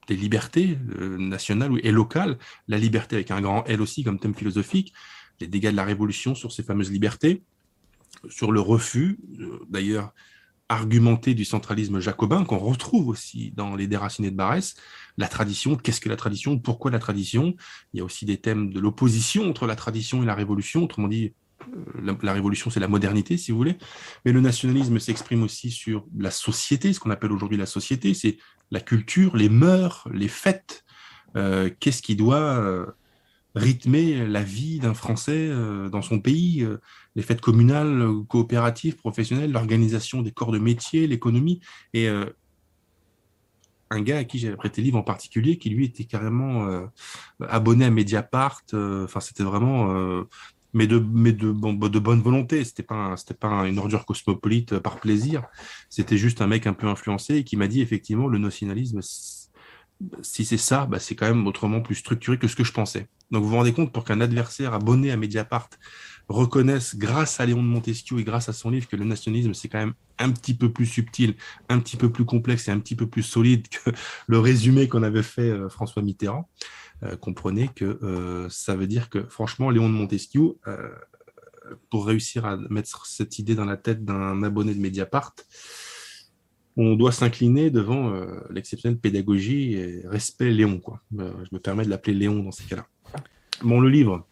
des 0.07 0.15
libertés 0.15 0.79
euh, 1.01 1.19
nationales 1.19 1.73
et 1.83 1.91
locales, 1.91 2.39
la 2.69 2.79
liberté 2.79 3.17
avec 3.17 3.33
un 3.33 3.41
grand 3.41 3.65
L 3.65 3.81
aussi 3.81 4.05
comme 4.05 4.21
thème 4.21 4.35
philosophique, 4.35 4.93
les 5.41 5.49
dégâts 5.49 5.73
de 5.73 5.77
la 5.77 5.85
révolution 5.85 6.37
sur 6.37 6.53
ces 6.53 6.63
fameuses 6.63 6.93
libertés, 6.93 7.43
sur 8.29 8.53
le 8.53 8.61
refus, 8.61 9.19
d'ailleurs 9.69 10.13
argumenté 10.69 11.35
du 11.35 11.45
centralisme 11.45 11.99
jacobin 11.99 12.45
qu'on 12.45 12.59
retrouve 12.59 13.09
aussi 13.09 13.53
dans 13.57 13.75
les 13.75 13.87
déracinés 13.87 14.31
de 14.31 14.37
Barès. 14.37 14.75
La 15.17 15.29
tradition, 15.29 15.77
qu'est-ce 15.77 16.01
que 16.01 16.09
la 16.09 16.17
tradition 16.17 16.59
Pourquoi 16.59 16.91
la 16.91 16.99
tradition? 16.99 17.55
Il 17.93 17.99
y 17.99 18.01
a 18.01 18.05
aussi 18.05 18.27
des 18.27 18.37
thèmes 18.37 18.73
de 18.73 18.81
l'opposition 18.81 19.49
entre 19.49 19.67
la 19.67 19.77
tradition 19.77 20.23
et 20.23 20.27
la 20.27 20.35
révolution. 20.35 20.85
Autrement 20.85 21.09
dit, 21.09 21.33
euh, 21.63 22.17
la, 22.23 22.33
révolution, 22.33 22.71
c'est 22.71 22.81
la 22.81 22.89
modernité, 22.89 23.39
si 23.39 23.51
vous 23.51 23.57
voulez. 23.57 23.79
Mais 24.25 24.33
le 24.33 24.41
nationalisme 24.41 24.99
s'exprime 24.99 25.43
aussi 25.43 25.71
sur 25.71 26.07
la 26.17 26.31
société, 26.31 26.93
ce 26.93 27.01
qu'on 27.01 27.11
appelle 27.11 27.33
aujourd'hui 27.33 27.57
la 27.57 27.67
société. 27.67 28.13
C'est 28.13 28.37
la 28.71 28.81
culture, 28.81 29.37
les 29.37 29.49
mœurs, 29.49 30.07
les 30.13 30.29
fêtes. 30.29 30.85
Euh, 31.37 31.71
qu'est-ce 31.81 32.03
qui 32.03 32.15
doit 32.15 32.59
euh, 32.59 32.87
rythmer 33.55 34.27
la 34.27 34.43
vie 34.43 34.81
d'un 34.81 34.95
Français 34.95 35.51
dans 35.91 36.03
son 36.03 36.21
pays 36.21 36.67
les 37.19 37.25
fêtes 37.25 37.41
communales, 37.41 38.09
coopératives, 38.29 38.95
professionnelles, 38.95 39.51
l'organisation 39.51 40.23
des 40.23 40.31
corps 40.31 40.53
de 40.53 40.61
métier, 40.61 41.09
l'économie. 41.09 41.59
Et 41.93 42.09
euh, 42.09 42.27
un 43.91 44.01
gars 44.03 44.19
à 44.19 44.25
qui 44.25 44.39
j'avais 44.39 44.55
prêté 44.55 44.83
livre 44.83 44.99
en 44.99 45.03
particulier, 45.03 45.59
qui 45.59 45.69
lui 45.69 45.85
était 45.85 46.05
carrément 46.05 46.69
euh, 46.69 46.87
abonné 47.49 47.87
à 47.87 47.91
Mediapart. 47.91 48.63
Euh, 48.73 49.03
enfin, 49.03 49.19
c'était 49.19 49.43
vraiment 49.43 49.93
mais 50.75 50.87
de, 50.87 51.01
mais 51.01 51.33
de, 51.33 51.51
bon, 51.51 51.73
de 51.73 51.99
bonne 51.99 52.23
volonté. 52.23 52.63
C'était 52.63 52.85
pas, 52.85 53.17
c'était 53.17 53.35
pas 53.35 53.67
une 53.67 53.81
ordure 53.81 54.07
cosmopolite 54.07 54.79
par 54.79 55.01
plaisir. 55.01 55.43
C'était 55.91 56.19
juste 56.19 56.41
un 56.41 56.47
mec 56.47 56.69
un 56.69 56.73
peu 56.73 56.87
influencé 56.87 57.43
qui 57.43 57.57
m'a 57.57 57.67
dit 57.67 57.81
effectivement 57.81 58.29
le 58.29 58.39
nationalisme, 58.39 59.01
si 60.23 60.45
c'est 60.45 60.57
ça, 60.57 60.87
bah, 60.87 61.01
c'est 61.01 61.17
quand 61.17 61.27
même 61.27 61.49
autrement 61.49 61.81
plus 61.81 61.97
structuré 61.97 62.39
que 62.39 62.47
ce 62.47 62.55
que 62.55 62.63
je 62.63 62.73
pensais. 62.73 63.09
Donc 63.33 63.43
vous 63.43 63.51
vous 63.51 63.57
rendez 63.57 63.73
compte 63.73 63.93
pour 63.93 64.05
qu'un 64.05 64.21
adversaire 64.21 64.73
abonné 64.73 65.11
à 65.11 65.17
Mediapart 65.17 65.71
reconnaissent, 66.29 66.97
grâce 66.97 67.41
à 67.41 67.47
Léon 67.47 67.63
de 67.63 67.69
Montesquieu 67.69 68.19
et 68.19 68.25
grâce 68.25 68.49
à 68.49 68.53
son 68.53 68.71
livre, 68.71 68.87
que 68.87 68.97
le 68.97 69.05
nationalisme, 69.05 69.55
c'est 69.55 69.69
quand 69.69 69.79
même 69.79 69.95
un 70.19 70.31
petit 70.31 70.55
peu 70.55 70.71
plus 70.71 70.87
subtil, 70.87 71.35
un 71.69 71.79
petit 71.81 71.97
peu 71.97 72.11
plus 72.11 72.25
complexe 72.25 72.69
et 72.69 72.71
un 72.71 72.79
petit 72.79 72.97
peu 72.97 73.07
plus 73.07 73.23
solide 73.23 73.67
que 73.69 73.91
le 74.27 74.39
résumé 74.39 74.89
qu'on 74.89 75.03
avait 75.03 75.23
fait 75.23 75.51
euh, 75.51 75.69
François 75.69 76.03
Mitterrand, 76.03 76.49
euh, 77.03 77.17
comprenez 77.17 77.71
que 77.75 77.99
euh, 78.03 78.49
ça 78.51 78.77
veut 78.77 78.87
dire 78.87 79.09
que, 79.09 79.27
franchement, 79.29 79.71
Léon 79.71 79.89
de 79.89 79.95
Montesquieu, 79.95 80.59
pour 81.91 82.07
réussir 82.07 82.47
à 82.47 82.57
mettre 82.71 83.07
cette 83.07 83.39
idée 83.39 83.55
dans 83.55 83.67
la 83.67 83.77
tête 83.77 84.05
d'un 84.05 84.43
abonné 84.43 84.75
de 84.75 84.81
Mediapart, 84.81 85.35
on 86.77 86.95
doit 86.95 87.13
s'incliner 87.13 87.71
devant 87.71 88.13
l'exceptionnelle 88.51 88.99
pédagogie 88.99 89.75
et 89.75 90.07
respect 90.07 90.51
Léon. 90.51 90.79
Quoi. 90.79 91.03
je 91.13 91.49
me 91.53 91.59
permets 91.59 91.85
de 91.85 91.91
l'appeler 91.91 92.15
Léon 92.15 92.43
dans 92.43 92.53
ces 92.53 92.65
cas-là. 92.65 92.87
Bon, 93.63 93.81
le 93.81 93.89
livre, 93.89 94.28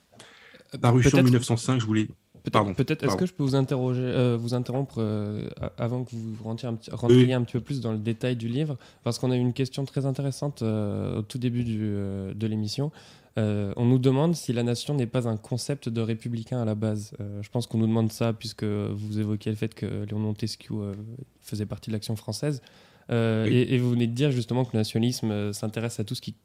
Parution 0.81 1.23
1905, 1.23 1.81
je 1.81 1.87
voulais. 1.87 2.09
Peut-être, 2.51 3.05
est-ce 3.05 3.17
que 3.17 3.27
je 3.27 3.33
peux 3.33 3.43
vous, 3.43 3.57
interroger, 3.57 4.03
euh, 4.03 4.37
vous 4.39 4.55
interrompre 4.55 4.97
euh, 4.99 5.49
avant 5.79 6.05
que 6.05 6.11
vous 6.13 6.37
rentriez 6.45 6.69
un, 6.69 6.75
petit, 6.75 6.91
rentriez 6.93 7.33
un 7.33 7.43
petit 7.43 7.55
peu 7.55 7.61
plus 7.61 7.81
dans 7.81 7.93
le 7.93 7.99
détail 7.99 8.37
du 8.37 8.49
livre? 8.49 8.77
Parce 9.03 9.19
qu'on 9.19 9.33
a 9.33 9.37
eu 9.37 9.41
une 9.41 9.53
question 9.53 9.85
très 9.85 10.07
intéressante 10.07 10.63
euh, 10.63 11.19
au 11.19 11.23
tout 11.23 11.39
début 11.39 11.65
du, 11.65 11.79
de 11.89 12.47
l'émission. 12.47 12.93
on 13.37 13.85
nous 13.85 13.99
demande 13.99 14.37
si 14.37 14.53
la 14.53 14.63
nation 14.63 14.95
n'est 14.95 15.09
pas 15.09 15.29
un 15.29 15.37
concept 15.37 15.89
de 15.89 16.01
républicain 16.01 16.61
à 16.61 16.65
la 16.65 16.75
base. 16.75 17.13
je 17.43 17.49
pense 17.49 17.67
qu'on 17.67 17.79
nous 17.79 17.89
demande 17.89 18.13
ça 18.13 18.33
puisque 18.33 18.65
vous 18.65 19.19
évoquiez 19.19 19.51
le 19.51 19.57
fait 19.57 19.75
que 19.75 20.05
Léon 20.05 20.21
Montesquieu 20.21 20.93
faisait 21.43 21.67
partie 21.67 21.91
de 21.91 21.95
l'action 21.95 22.15
française. 22.15 22.63
et, 23.11 23.75
et, 23.75 23.79
vous 23.79 23.91
venez 23.91 24.07
de 24.07 24.15
dire 24.15 24.31
justement 24.31 24.65
que 24.65 24.71
le 24.73 24.79
nationalisme 24.79 25.53
s'intéresse 25.53 25.99
à 26.01 26.05
tout 26.05 26.15
ce 26.15 26.21
qui 26.21 26.37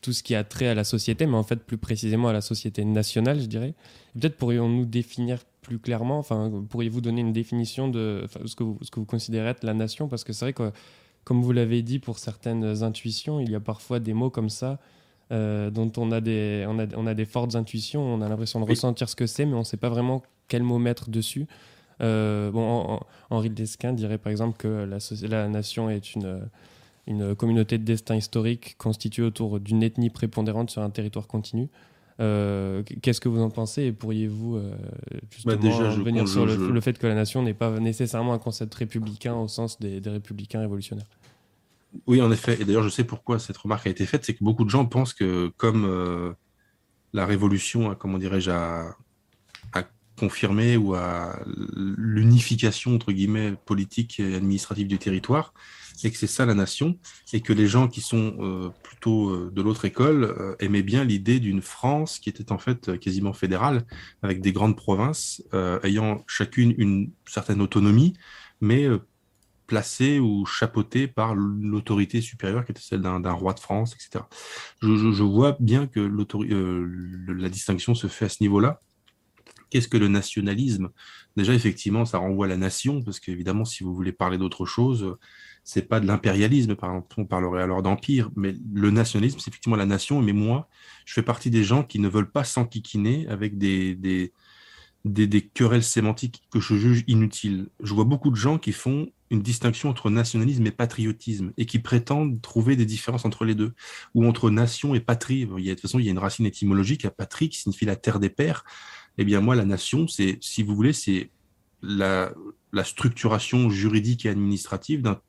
tout 0.00 0.12
ce 0.12 0.22
qui 0.22 0.34
a 0.34 0.44
trait 0.44 0.68
à 0.68 0.74
la 0.74 0.84
société, 0.84 1.26
mais 1.26 1.36
en 1.36 1.42
fait 1.42 1.56
plus 1.56 1.78
précisément 1.78 2.28
à 2.28 2.32
la 2.32 2.40
société 2.40 2.84
nationale, 2.84 3.40
je 3.40 3.46
dirais. 3.46 3.74
Peut-être 4.14 4.36
pourrions-nous 4.36 4.84
définir 4.84 5.40
plus 5.62 5.78
clairement, 5.78 6.18
enfin, 6.18 6.50
pourriez-vous 6.70 7.00
donner 7.00 7.20
une 7.20 7.32
définition 7.32 7.88
de 7.88 8.24
ce, 8.46 8.54
que 8.54 8.64
vous, 8.64 8.78
ce 8.82 8.90
que 8.90 9.00
vous 9.00 9.06
considérez 9.06 9.48
être 9.50 9.64
la 9.64 9.74
nation? 9.74 10.08
Parce 10.08 10.24
que 10.24 10.32
c'est 10.32 10.44
vrai 10.44 10.52
que, 10.52 10.70
comme 11.24 11.42
vous 11.42 11.52
l'avez 11.52 11.82
dit, 11.82 11.98
pour 11.98 12.18
certaines 12.18 12.82
intuitions, 12.82 13.40
il 13.40 13.50
y 13.50 13.54
a 13.54 13.60
parfois 13.60 13.98
des 14.00 14.14
mots 14.14 14.30
comme 14.30 14.48
ça 14.48 14.78
euh, 15.30 15.70
dont 15.70 15.92
on 15.98 16.10
a, 16.10 16.20
des, 16.20 16.64
on, 16.68 16.78
a, 16.78 16.86
on 16.96 17.06
a 17.06 17.14
des 17.14 17.26
fortes 17.26 17.54
intuitions, 17.54 18.02
on 18.02 18.22
a 18.22 18.28
l'impression 18.28 18.60
de 18.60 18.64
ressentir 18.64 19.08
ce 19.08 19.16
que 19.16 19.26
c'est, 19.26 19.44
mais 19.44 19.54
on 19.54 19.60
ne 19.60 19.64
sait 19.64 19.76
pas 19.76 19.90
vraiment 19.90 20.22
quel 20.46 20.62
mot 20.62 20.78
mettre 20.78 21.10
dessus. 21.10 21.46
Euh, 22.00 22.50
bon, 22.50 23.00
Henri 23.28 23.50
Desquin 23.50 23.92
dirait 23.92 24.18
par 24.18 24.30
exemple 24.30 24.56
que 24.56 24.68
la, 24.68 24.98
la 25.28 25.48
nation 25.48 25.90
est 25.90 26.14
une 26.14 26.48
une 27.08 27.34
communauté 27.34 27.78
de 27.78 27.84
destin 27.84 28.14
historique 28.14 28.76
constituée 28.78 29.22
autour 29.22 29.58
d'une 29.58 29.82
ethnie 29.82 30.10
prépondérante 30.10 30.70
sur 30.70 30.82
un 30.82 30.90
territoire 30.90 31.26
continu. 31.26 31.68
Euh, 32.20 32.82
qu'est-ce 33.00 33.20
que 33.20 33.28
vous 33.28 33.40
en 33.40 33.50
pensez 33.50 33.84
et 33.84 33.92
pourriez-vous 33.92 34.56
euh, 34.56 34.74
justement 35.30 35.54
bah, 35.54 35.60
venir 36.02 36.26
sur 36.26 36.46
le, 36.46 36.80
fait 36.80 36.98
que 36.98 37.06
la 37.06 37.14
nation 37.14 37.42
n'est 37.42 37.54
pas 37.54 37.78
nécessairement 37.78 38.34
un 38.34 38.38
concept 38.38 38.74
républicain 38.74 39.34
au 39.34 39.46
sens 39.46 39.78
des, 39.78 40.00
républicains 40.04 40.60
révolutionnaires? 40.60 41.06
Oui, 42.06 42.20
en 42.20 42.30
effet. 42.30 42.60
Et 42.60 42.64
d'ailleurs, 42.64 42.82
je 42.82 42.88
sais 42.88 43.04
pourquoi 43.04 43.38
cette 43.38 43.56
remarque 43.56 43.86
a 43.86 43.90
été 43.90 44.04
faite, 44.04 44.24
c'est 44.24 44.34
que 44.34 44.44
beaucoup 44.44 44.64
de 44.64 44.70
gens 44.70 44.84
pensent 44.84 45.14
que 45.14 45.50
comme 45.56 45.84
euh, 45.86 46.32
la 47.12 47.24
révolution, 47.24 47.94
comment 47.94 48.18
dirais-je, 48.18 48.50
a, 48.50 48.96
a, 49.72 49.82
confirmé 50.18 50.76
ou 50.76 50.94
à 50.94 51.38
l'unification 51.46 52.96
entre 52.96 53.12
guillemets 53.12 53.54
politique 53.64 54.18
et 54.18 54.34
administrative 54.34 54.88
du 54.88 54.98
territoire, 54.98 55.54
et 56.04 56.10
que 56.10 56.16
c'est 56.16 56.26
ça 56.26 56.46
la 56.46 56.54
nation, 56.54 56.98
et 57.32 57.40
que 57.40 57.52
les 57.52 57.66
gens 57.66 57.88
qui 57.88 58.00
sont 58.00 58.36
euh, 58.40 58.70
plutôt 58.82 59.30
euh, 59.30 59.50
de 59.52 59.62
l'autre 59.62 59.84
école 59.84 60.24
euh, 60.24 60.54
aimaient 60.60 60.82
bien 60.82 61.04
l'idée 61.04 61.40
d'une 61.40 61.62
France 61.62 62.18
qui 62.18 62.28
était 62.28 62.52
en 62.52 62.58
fait 62.58 62.98
quasiment 62.98 63.32
fédérale, 63.32 63.84
avec 64.22 64.40
des 64.40 64.52
grandes 64.52 64.76
provinces 64.76 65.42
ayant 65.82 66.24
chacune 66.26 66.74
une 66.78 67.10
certaine 67.26 67.60
autonomie, 67.60 68.14
mais 68.60 68.86
placée 69.66 70.18
ou 70.18 70.46
chapeautée 70.46 71.06
par 71.06 71.34
l'autorité 71.34 72.20
supérieure 72.20 72.64
qui 72.64 72.72
était 72.72 72.80
celle 72.80 73.02
d'un 73.02 73.32
roi 73.32 73.52
de 73.52 73.60
France, 73.60 73.94
etc. 73.94 74.24
Je, 74.80 74.96
je 74.96 75.22
vois 75.22 75.56
bien 75.60 75.86
que 75.86 76.00
la 77.28 77.48
distinction 77.48 77.94
se 77.94 78.06
fait 78.06 78.26
à 78.26 78.28
ce 78.28 78.42
niveau-là. 78.42 78.80
Qu'est-ce 79.70 79.88
que 79.88 79.98
le 79.98 80.08
nationalisme? 80.08 80.88
Déjà, 81.36 81.52
effectivement, 81.52 82.06
ça 82.06 82.18
renvoie 82.18 82.46
à 82.46 82.48
la 82.48 82.56
nation, 82.56 83.02
parce 83.02 83.20
qu'évidemment, 83.20 83.66
si 83.66 83.84
vous 83.84 83.94
voulez 83.94 84.12
parler 84.12 84.38
d'autre 84.38 84.64
chose, 84.64 85.16
c'est 85.68 85.82
pas 85.82 86.00
de 86.00 86.06
l'impérialisme, 86.06 86.76
par 86.76 86.88
exemple, 86.88 87.14
on 87.18 87.26
parlerait 87.26 87.62
alors 87.62 87.82
d'empire, 87.82 88.30
mais 88.36 88.54
le 88.72 88.90
nationalisme, 88.90 89.38
c'est 89.38 89.50
effectivement 89.50 89.76
la 89.76 89.84
nation. 89.84 90.22
Mais 90.22 90.32
moi, 90.32 90.66
je 91.04 91.12
fais 91.12 91.22
partie 91.22 91.50
des 91.50 91.62
gens 91.62 91.82
qui 91.82 91.98
ne 91.98 92.08
veulent 92.08 92.30
pas 92.30 92.42
s'enquiquiner 92.42 93.28
avec 93.28 93.58
des, 93.58 93.94
des, 93.94 94.32
des, 95.04 95.42
querelles 95.42 95.82
sémantiques 95.82 96.42
que 96.50 96.58
je 96.58 96.74
juge 96.74 97.04
inutiles. 97.06 97.68
Je 97.82 97.92
vois 97.92 98.04
beaucoup 98.04 98.30
de 98.30 98.36
gens 98.36 98.56
qui 98.56 98.72
font 98.72 99.10
une 99.28 99.42
distinction 99.42 99.90
entre 99.90 100.08
nationalisme 100.08 100.66
et 100.66 100.70
patriotisme 100.70 101.52
et 101.58 101.66
qui 101.66 101.80
prétendent 101.80 102.40
trouver 102.40 102.74
des 102.74 102.86
différences 102.86 103.26
entre 103.26 103.44
les 103.44 103.54
deux, 103.54 103.74
ou 104.14 104.24
entre 104.24 104.48
nation 104.48 104.94
et 104.94 105.00
patrie. 105.00 105.46
Il 105.58 105.64
y 105.64 105.68
a, 105.68 105.72
de 105.72 105.74
toute 105.74 105.82
façon, 105.82 105.98
il 105.98 106.06
y 106.06 106.08
a 106.08 106.12
une 106.12 106.18
racine 106.18 106.46
étymologique 106.46 107.04
à 107.04 107.10
patrie 107.10 107.50
qui 107.50 107.58
signifie 107.58 107.84
la 107.84 107.96
terre 107.96 108.20
des 108.20 108.30
pères. 108.30 108.64
Eh 109.18 109.24
bien, 109.26 109.42
moi, 109.42 109.54
la 109.54 109.66
nation, 109.66 110.08
c'est, 110.08 110.38
si 110.40 110.62
vous 110.62 110.74
voulez, 110.74 110.94
c'est 110.94 111.30
la, 111.82 112.32
la 112.72 112.84
structuration 112.84 113.68
juridique 113.68 114.24
et 114.24 114.30
administrative 114.30 115.02
d'un 115.02 115.20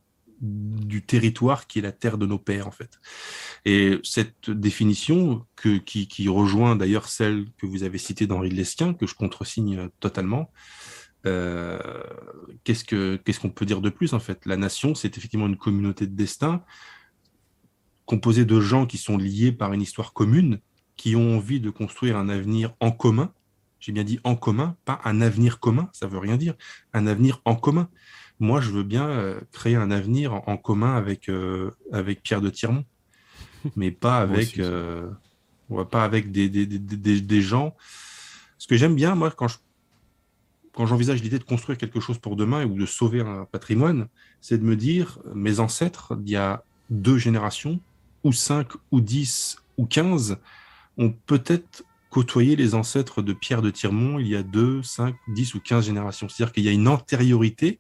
du 0.41 1.01
territoire 1.03 1.67
qui 1.67 1.79
est 1.79 1.81
la 1.81 1.91
terre 1.91 2.17
de 2.17 2.25
nos 2.25 2.39
pères, 2.39 2.67
en 2.67 2.71
fait. 2.71 2.99
Et 3.65 3.99
cette 4.03 4.49
définition, 4.49 5.45
que, 5.55 5.77
qui, 5.77 6.27
rejoint 6.29 6.75
d'ailleurs 6.75 7.07
celle 7.07 7.45
que 7.57 7.65
vous 7.65 7.83
avez 7.83 7.97
citée 7.97 8.27
d'Henri 8.27 8.49
Lesquin, 8.49 8.93
que 8.93 9.07
je 9.07 9.15
contresigne 9.15 9.89
totalement, 9.99 10.51
euh, 11.25 11.79
qu'est-ce 12.63 13.39
qu'on 13.39 13.49
peut 13.49 13.65
dire 13.65 13.81
de 13.81 13.89
plus, 13.89 14.13
en 14.13 14.19
fait? 14.19 14.45
La 14.45 14.57
nation, 14.57 14.95
c'est 14.95 15.17
effectivement 15.17 15.47
une 15.47 15.57
communauté 15.57 16.07
de 16.07 16.15
destin 16.15 16.63
composée 18.05 18.45
de 18.45 18.59
gens 18.59 18.85
qui 18.85 18.97
sont 18.97 19.17
liés 19.17 19.51
par 19.51 19.73
une 19.73 19.81
histoire 19.81 20.13
commune, 20.13 20.59
qui 20.95 21.15
ont 21.15 21.37
envie 21.37 21.59
de 21.59 21.69
construire 21.69 22.17
un 22.17 22.27
avenir 22.27 22.73
en 22.79 22.91
commun. 22.91 23.31
J'ai 23.79 23.91
bien 23.91 24.03
dit 24.03 24.19
en 24.23 24.35
commun, 24.35 24.75
pas 24.83 24.99
un 25.05 25.21
avenir 25.21 25.59
commun, 25.59 25.89
ça 25.93 26.07
veut 26.07 26.17
rien 26.17 26.35
dire, 26.35 26.55
un 26.93 27.07
avenir 27.07 27.41
en 27.45 27.55
commun 27.55 27.89
moi, 28.39 28.61
je 28.61 28.71
veux 28.71 28.83
bien 28.83 29.07
euh, 29.07 29.39
créer 29.51 29.75
un 29.75 29.91
avenir 29.91 30.33
en, 30.33 30.57
commun 30.57 30.95
avec, 30.95 31.29
euh, 31.29 31.71
avec 31.91 32.23
Pierre 32.23 32.41
de 32.41 32.49
Tirmont, 32.49 32.85
mais 33.75 33.91
pas 33.91 34.19
avec, 34.19 34.59
euh, 34.59 35.09
pas 35.91 36.03
avec 36.03 36.31
des, 36.31 36.49
des, 36.49 36.65
des, 36.65 37.21
des, 37.21 37.41
gens. 37.41 37.75
Ce 38.57 38.67
que 38.67 38.77
j'aime 38.77 38.95
bien, 38.95 39.15
moi, 39.15 39.31
quand 39.31 39.47
je 39.47 39.57
quand 40.73 40.85
j'envisage 40.85 41.21
l'idée 41.21 41.39
de 41.39 41.43
construire 41.43 41.77
quelque 41.77 41.99
chose 41.99 42.19
pour 42.19 42.37
demain 42.37 42.63
ou 42.63 42.77
de 42.77 42.85
sauver 42.85 43.19
un 43.19 43.43
patrimoine, 43.43 44.07
c'est 44.39 44.57
de 44.57 44.63
me 44.63 44.77
dire, 44.77 45.19
mes 45.35 45.59
ancêtres, 45.59 46.17
il 46.23 46.29
y 46.29 46.37
a 46.37 46.63
deux 46.89 47.17
générations, 47.17 47.81
ou 48.23 48.31
cinq, 48.31 48.69
ou 48.91 49.01
dix, 49.01 49.57
ou 49.77 49.85
quinze, 49.85 50.37
ont 50.97 51.13
peut-être 51.25 51.83
côtoyé 52.09 52.55
les 52.55 52.75
ancêtres 52.75 53.21
de 53.21 53.33
Pierre 53.33 53.61
de 53.61 53.71
Tirmont 53.71 54.19
il 54.19 54.27
y 54.27 54.35
a 54.35 54.43
deux, 54.43 54.81
cinq, 54.81 55.15
dix 55.27 55.53
ou 55.53 55.59
quinze 55.59 55.85
générations. 55.85 56.29
C'est-à-dire 56.29 56.53
qu'il 56.53 56.63
y 56.63 56.69
a 56.69 56.71
une 56.71 56.87
antériorité 56.87 57.79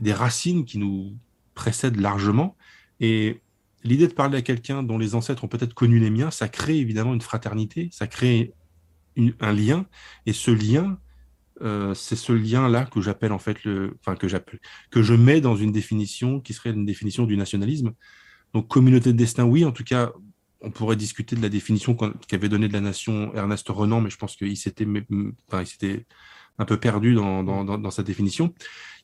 des 0.00 0.12
racines 0.12 0.64
qui 0.64 0.78
nous 0.78 1.16
précèdent 1.54 2.00
largement. 2.00 2.56
Et 2.98 3.40
l'idée 3.84 4.08
de 4.08 4.12
parler 4.12 4.38
à 4.38 4.42
quelqu'un 4.42 4.82
dont 4.82 4.98
les 4.98 5.14
ancêtres 5.14 5.44
ont 5.44 5.48
peut-être 5.48 5.74
connu 5.74 5.98
les 5.98 6.10
miens, 6.10 6.30
ça 6.30 6.48
crée 6.48 6.78
évidemment 6.78 7.14
une 7.14 7.20
fraternité, 7.20 7.88
ça 7.92 8.06
crée 8.06 8.52
un 9.40 9.52
lien. 9.52 9.86
Et 10.26 10.32
ce 10.32 10.50
lien 10.50 10.98
euh, 11.62 11.92
c'est 11.94 12.16
ce 12.16 12.32
lien-là 12.32 12.86
que 12.86 13.00
j'appelle 13.02 13.32
en 13.32 13.38
fait 13.38 13.64
le, 13.64 13.98
enfin 14.00 14.16
que 14.16 14.28
j'appelle, 14.28 14.60
que 14.90 15.02
je 15.02 15.12
mets 15.12 15.42
dans 15.42 15.56
une 15.56 15.72
définition 15.72 16.40
qui 16.40 16.54
serait 16.54 16.70
une 16.70 16.86
définition 16.86 17.26
du 17.26 17.36
nationalisme. 17.36 17.92
Donc 18.54 18.68
communauté 18.68 19.12
de 19.12 19.18
destin, 19.18 19.44
oui. 19.44 19.64
En 19.64 19.72
tout 19.72 19.84
cas, 19.84 20.12
on 20.62 20.70
pourrait 20.70 20.96
discuter 20.96 21.36
de 21.36 21.42
la 21.42 21.48
définition 21.48 21.96
qu'avait 22.28 22.48
donnée 22.48 22.68
de 22.68 22.72
la 22.72 22.80
nation 22.80 23.34
Ernest 23.34 23.68
Renan, 23.68 24.00
mais 24.00 24.10
je 24.10 24.16
pense 24.16 24.36
qu'il 24.36 24.56
s'était, 24.56 24.86
enfin, 25.48 25.62
il 25.62 25.66
s'était 25.66 26.06
un 26.60 26.66
peu 26.66 26.76
perdu 26.76 27.14
dans, 27.14 27.42
dans, 27.42 27.64
dans, 27.64 27.90
sa 27.90 28.02
définition. 28.02 28.52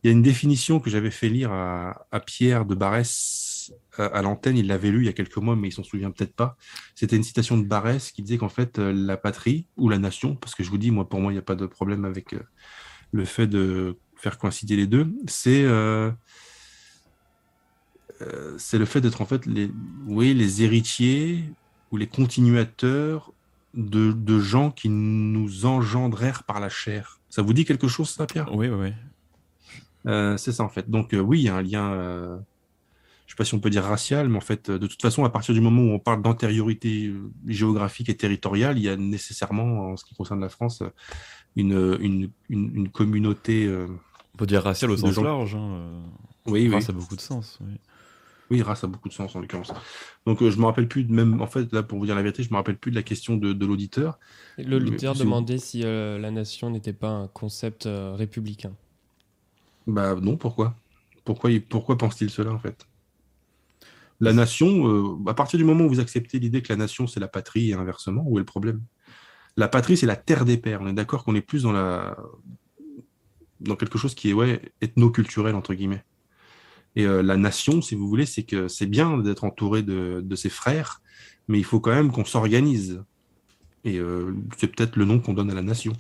Il 0.05 0.09
y 0.09 0.11
a 0.11 0.13
une 0.13 0.23
définition 0.23 0.79
que 0.79 0.91
j'avais 0.91 1.11
fait 1.11 1.31
lire 1.31 1.51
à, 1.51 2.07
à 2.13 2.21
Pierre 2.21 2.67
de 2.67 2.75
Barès 2.75 3.73
euh, 3.99 4.11
à, 4.13 4.21
l'antenne. 4.21 4.59
Il 4.59 4.67
l'avait 4.67 4.91
lu 4.91 5.01
il 5.01 5.07
y 5.07 5.09
a 5.09 5.15
quelques 5.15 5.39
mois, 5.39 5.57
mais 5.57 5.69
il 5.69 5.73
s'en 5.73 5.83
souvient 5.83 6.11
peut-être 6.11 6.35
pas. 6.35 6.59
C'était 6.95 7.17
une 7.17 7.23
citation 7.23 7.57
de 7.57 7.65
Barès 7.65 8.13
qui 8.13 8.21
disait 8.21 8.37
qu'en 8.37 8.51
fait, 8.51 8.79
euh, 8.79 8.93
la 8.93 9.17
patrie 9.17 9.67
ou 9.79 9.89
la 9.89 9.97
nation, 9.97 10.37
parce 10.37 10.55
que 10.55 10.63
je 10.63 10.69
vous 10.69 10.77
dis, 10.77 10.91
moi, 10.91 11.09
pour 11.09 11.21
moi, 11.21 11.33
il 11.33 11.37
n'y 11.37 11.41
a 11.41 11.43
pas 11.43 11.55
de 11.55 11.65
problème 11.65 12.05
avec 12.05 12.35
euh, 12.35 12.43
le 13.13 13.25
fait 13.25 13.47
de 13.47 13.97
faire 14.17 14.37
coïncider 14.37 14.77
les 14.77 14.87
deux, 14.87 15.09
c'est 15.27 15.67
c'est 18.57 18.79
le 18.79 18.87
fait 18.87 19.03
d'être 19.03 19.21
en 19.21 19.27
fait 19.27 19.45
les, 19.45 19.71
oui, 20.07 20.33
les 20.33 20.63
héritiers 20.63 21.45
ou 21.93 21.99
les 21.99 22.07
continuateurs 22.07 23.35
de, 23.75 24.13
de, 24.13 24.41
gens 24.41 24.71
qui 24.71 24.89
nous 24.89 25.67
engendrèrent 25.67 26.45
par 26.45 26.59
la 26.59 26.71
chair. 26.71 27.21
Ça 27.37 27.43
vous 27.43 27.53
dit 27.53 27.67
quelque 27.67 27.87
chose, 27.87 28.09
ça, 28.09 28.25
Pierre? 28.27 28.49
Oui, 28.55 28.67
oui, 28.67 28.77
oui. 28.81 28.93
Euh, 30.07 30.39
c'est 30.39 30.53
ça 30.53 30.63
en 30.63 30.71
fait. 30.71 30.89
Donc 30.89 31.13
euh, 31.13 31.19
oui, 31.19 31.41
il 31.41 31.43
y 31.43 31.51
a 31.51 31.57
un 31.57 31.61
lien, 31.61 31.93
euh, 31.93 32.29
je 32.29 32.33
ne 32.33 33.29
sais 33.29 33.37
pas 33.37 33.45
si 33.45 33.53
on 33.53 33.61
peut 33.61 33.69
dire 33.69 33.85
racial, 33.85 34.31
mais 34.31 34.39
en 34.39 34.41
fait, 34.41 34.71
de 34.71 34.87
toute 34.87 35.03
façon, 35.03 35.23
à 35.23 35.29
partir 35.29 35.53
du 35.53 35.61
moment 35.61 35.83
où 35.83 35.91
on 35.91 35.99
parle 35.99 36.23
d'antériorité 36.23 37.13
géographique 37.47 38.09
et 38.09 38.17
territoriale, 38.17 38.79
il 38.79 38.85
y 38.85 38.89
a 38.89 38.97
nécessairement, 38.97 39.91
en 39.91 39.99
ce 39.99 40.07
qui 40.07 40.15
concerne 40.15 40.41
la 40.41 40.49
France, 40.49 40.83
une, 41.57 41.99
une, 42.01 42.31
une, 42.49 42.89
communauté. 42.89 43.71
on 43.71 44.39
peut 44.39 44.47
dire 44.47 44.63
racial 44.63 44.91
au 44.91 44.97
sens 44.97 45.19
large. 45.19 45.57
Hein, 45.57 45.91
oui, 46.47 46.71
race 46.71 46.89
a 46.89 46.93
beaucoup 46.95 47.17
de 47.17 47.21
sens. 47.21 47.59
Oui. 47.61 47.75
Oui, 48.51 48.63
race 48.63 48.85
a 48.85 48.87
beaucoup 48.87 49.09
de 49.09 49.15
sens 49.15 49.35
en 49.35 49.41
l'occurrence. 49.41 49.73
Donc 50.25 50.39
je 50.41 50.57
me 50.59 50.65
rappelle 50.65 50.87
plus, 50.87 51.03
de 51.03 51.13
même 51.13 51.41
en 51.41 51.49
fait 51.49 51.73
là 51.73 51.83
pour 51.83 51.99
vous 51.99 52.07
dire 52.07 52.15
la 52.15 52.23
vérité, 52.23 52.45
je 52.45 52.51
me 52.51 52.57
rappelle 52.57 52.79
plus 52.79 52.93
de 52.93 52.97
la 52.97 53.03
question 53.03 53.37
de, 53.37 53.53
de 53.53 53.67
l'auditeur. 53.67 54.19
L'auditeur 54.57 55.15
demandait 55.15 55.59
si 55.59 55.83
la 55.83 56.31
nation 56.31 56.71
n'était 56.71 56.93
pas 56.93 57.11
un 57.11 57.27
concept 57.29 57.89
républicain. 57.89 58.73
Bah 59.87 60.15
non, 60.15 60.37
pourquoi? 60.37 60.77
Pourquoi, 61.25 61.51
pourquoi 61.69 61.99
pense-t-il 61.99 62.31
cela 62.31 62.53
en 62.53 62.59
fait? 62.59 62.87
La 64.21 64.33
nation, 64.33 64.89
euh, 64.89 65.31
à 65.31 65.35
partir 65.35 65.59
du 65.59 65.65
moment 65.65 65.85
où 65.85 65.89
vous 65.89 66.01
acceptez 66.01 66.39
l'idée 66.39 66.63
que 66.63 66.73
la 66.73 66.77
nation 66.77 67.07
c'est 67.07 67.21
la 67.21 67.29
patrie 67.29 67.71
et 67.71 67.75
inversement, 67.75 68.23
où 68.27 68.39
est 68.39 68.41
le 68.41 68.47
problème? 68.47 68.81
La 69.57 69.69
patrie 69.69 69.97
c'est 69.97 70.07
la 70.07 70.17
terre 70.17 70.45
des 70.45 70.57
pères. 70.57 70.81
On 70.83 70.87
est 70.87 70.93
d'accord 70.93 71.25
qu'on 71.25 71.35
est 71.35 71.41
plus 71.41 71.65
dans 71.65 71.73
la 71.73 72.17
dans 73.61 73.75
quelque 73.75 73.99
chose 73.99 74.15
qui 74.15 74.31
est 74.31 74.33
ouais 74.33 74.63
ethno-culturel 74.81 75.55
entre 75.55 75.75
guillemets. 75.75 76.05
Et 76.97 77.05
euh, 77.05 77.23
la 77.23 77.37
nation, 77.37 77.83
si 77.83 77.95
vous 77.95 78.09
voulez, 78.09 78.27
c'est 78.27 78.43
que 78.43 78.69
c'est 78.69 78.87
bien 78.87 79.19
d'être 79.19 79.45
entouré 79.45 79.83
de, 79.83 80.23
de, 80.25 80.37
ses 80.37 80.49
frères, 80.49 81.03
mais 81.47 81.59
il 81.59 81.65
faut 81.65 81.79
quand 81.79 81.95
même 81.95 82.11
qu'on 82.11 82.25
s'organise. 82.25 83.05
Et 83.85 83.99
euh, 83.99 84.35
c'est 84.57 84.75
peut-être 84.75 84.97
le 84.97 85.05
nom 85.05 85.21
qu'on 85.21 85.35
donne 85.35 85.51
à 85.51 85.55
la 85.55 85.63
nation. 85.63 85.93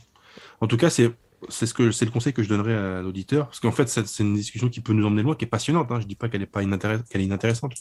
En 0.60 0.66
tout 0.66 0.78
cas, 0.78 0.90
c'est 0.90 1.12
c'est 1.50 1.66
ce 1.66 2.04
le 2.04 2.10
conseil 2.10 2.32
que 2.32 2.42
je 2.42 2.48
donnerais 2.48 2.74
à 2.74 3.02
l'auditeur 3.02 3.46
parce 3.46 3.60
qu'en 3.60 3.70
fait 3.70 3.88
c'est 3.88 4.22
une 4.22 4.34
discussion 4.34 4.70
qui 4.70 4.80
peut 4.80 4.94
nous 4.94 5.06
emmener 5.06 5.22
loin 5.22 5.34
qui 5.34 5.44
est 5.44 5.48
passionnante 5.48 5.92
hein. 5.92 6.00
je 6.00 6.06
dis 6.06 6.14
pas 6.14 6.30
qu'elle 6.30 6.40
est 6.40 6.46
pas 6.46 6.62
inintéressante 6.62 7.74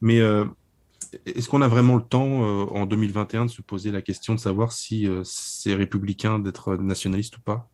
mais 0.00 0.20
euh, 0.20 0.44
est-ce 1.26 1.48
qu'on 1.48 1.60
a 1.60 1.66
vraiment 1.66 1.96
le 1.96 2.04
temps 2.04 2.40
en 2.70 2.86
2021 2.86 3.46
de 3.46 3.50
se 3.50 3.62
poser 3.62 3.90
la 3.90 4.00
question 4.00 4.32
de 4.36 4.38
savoir 4.38 4.70
si 4.70 5.08
c'est 5.24 5.74
républicain 5.74 6.38
d'être 6.38 6.76
nationaliste 6.76 7.36
ou 7.36 7.40
pas? 7.40 7.68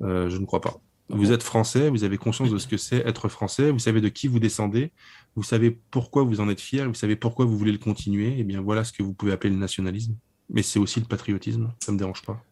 Je 0.00 0.36
ne 0.36 0.44
crois 0.44 0.60
pas 0.60 0.80
vous 1.08 1.32
êtes 1.32 1.42
français 1.42 1.88
vous 1.88 2.04
avez 2.04 2.18
conscience 2.18 2.50
de 2.50 2.58
ce 2.58 2.66
que 2.66 2.76
c'est 2.76 3.06
être 3.06 3.28
français 3.28 3.70
vous 3.70 3.78
savez 3.78 4.00
de 4.00 4.08
qui 4.08 4.28
vous 4.28 4.40
descendez 4.40 4.92
vous 5.34 5.42
savez 5.42 5.78
pourquoi 5.90 6.24
vous 6.24 6.40
en 6.40 6.48
êtes 6.48 6.60
fier 6.60 6.88
vous 6.88 6.94
savez 6.94 7.16
pourquoi 7.16 7.44
vous 7.44 7.56
voulez 7.56 7.72
le 7.72 7.78
continuer 7.78 8.28
et 8.28 8.40
eh 8.40 8.44
bien 8.44 8.60
voilà 8.60 8.84
ce 8.84 8.92
que 8.92 9.02
vous 9.02 9.12
pouvez 9.12 9.32
appeler 9.32 9.50
le 9.50 9.58
nationalisme 9.58 10.16
mais 10.50 10.62
c'est 10.62 10.78
aussi 10.78 11.00
le 11.00 11.06
patriotisme 11.06 11.72
ça 11.80 11.92
me 11.92 11.98
dérange 11.98 12.22
pas 12.22 12.42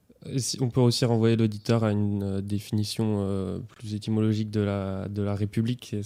on 0.60 0.70
peut 0.70 0.80
aussi 0.80 1.04
renvoyer 1.04 1.36
l'auditeur 1.36 1.84
à 1.84 1.92
une 1.92 2.22
euh, 2.22 2.40
définition 2.40 3.18
euh, 3.20 3.58
plus 3.58 3.94
étymologique 3.94 4.50
de 4.50 4.60
la, 4.60 5.08
de 5.08 5.22
la 5.22 5.34
République, 5.34 5.96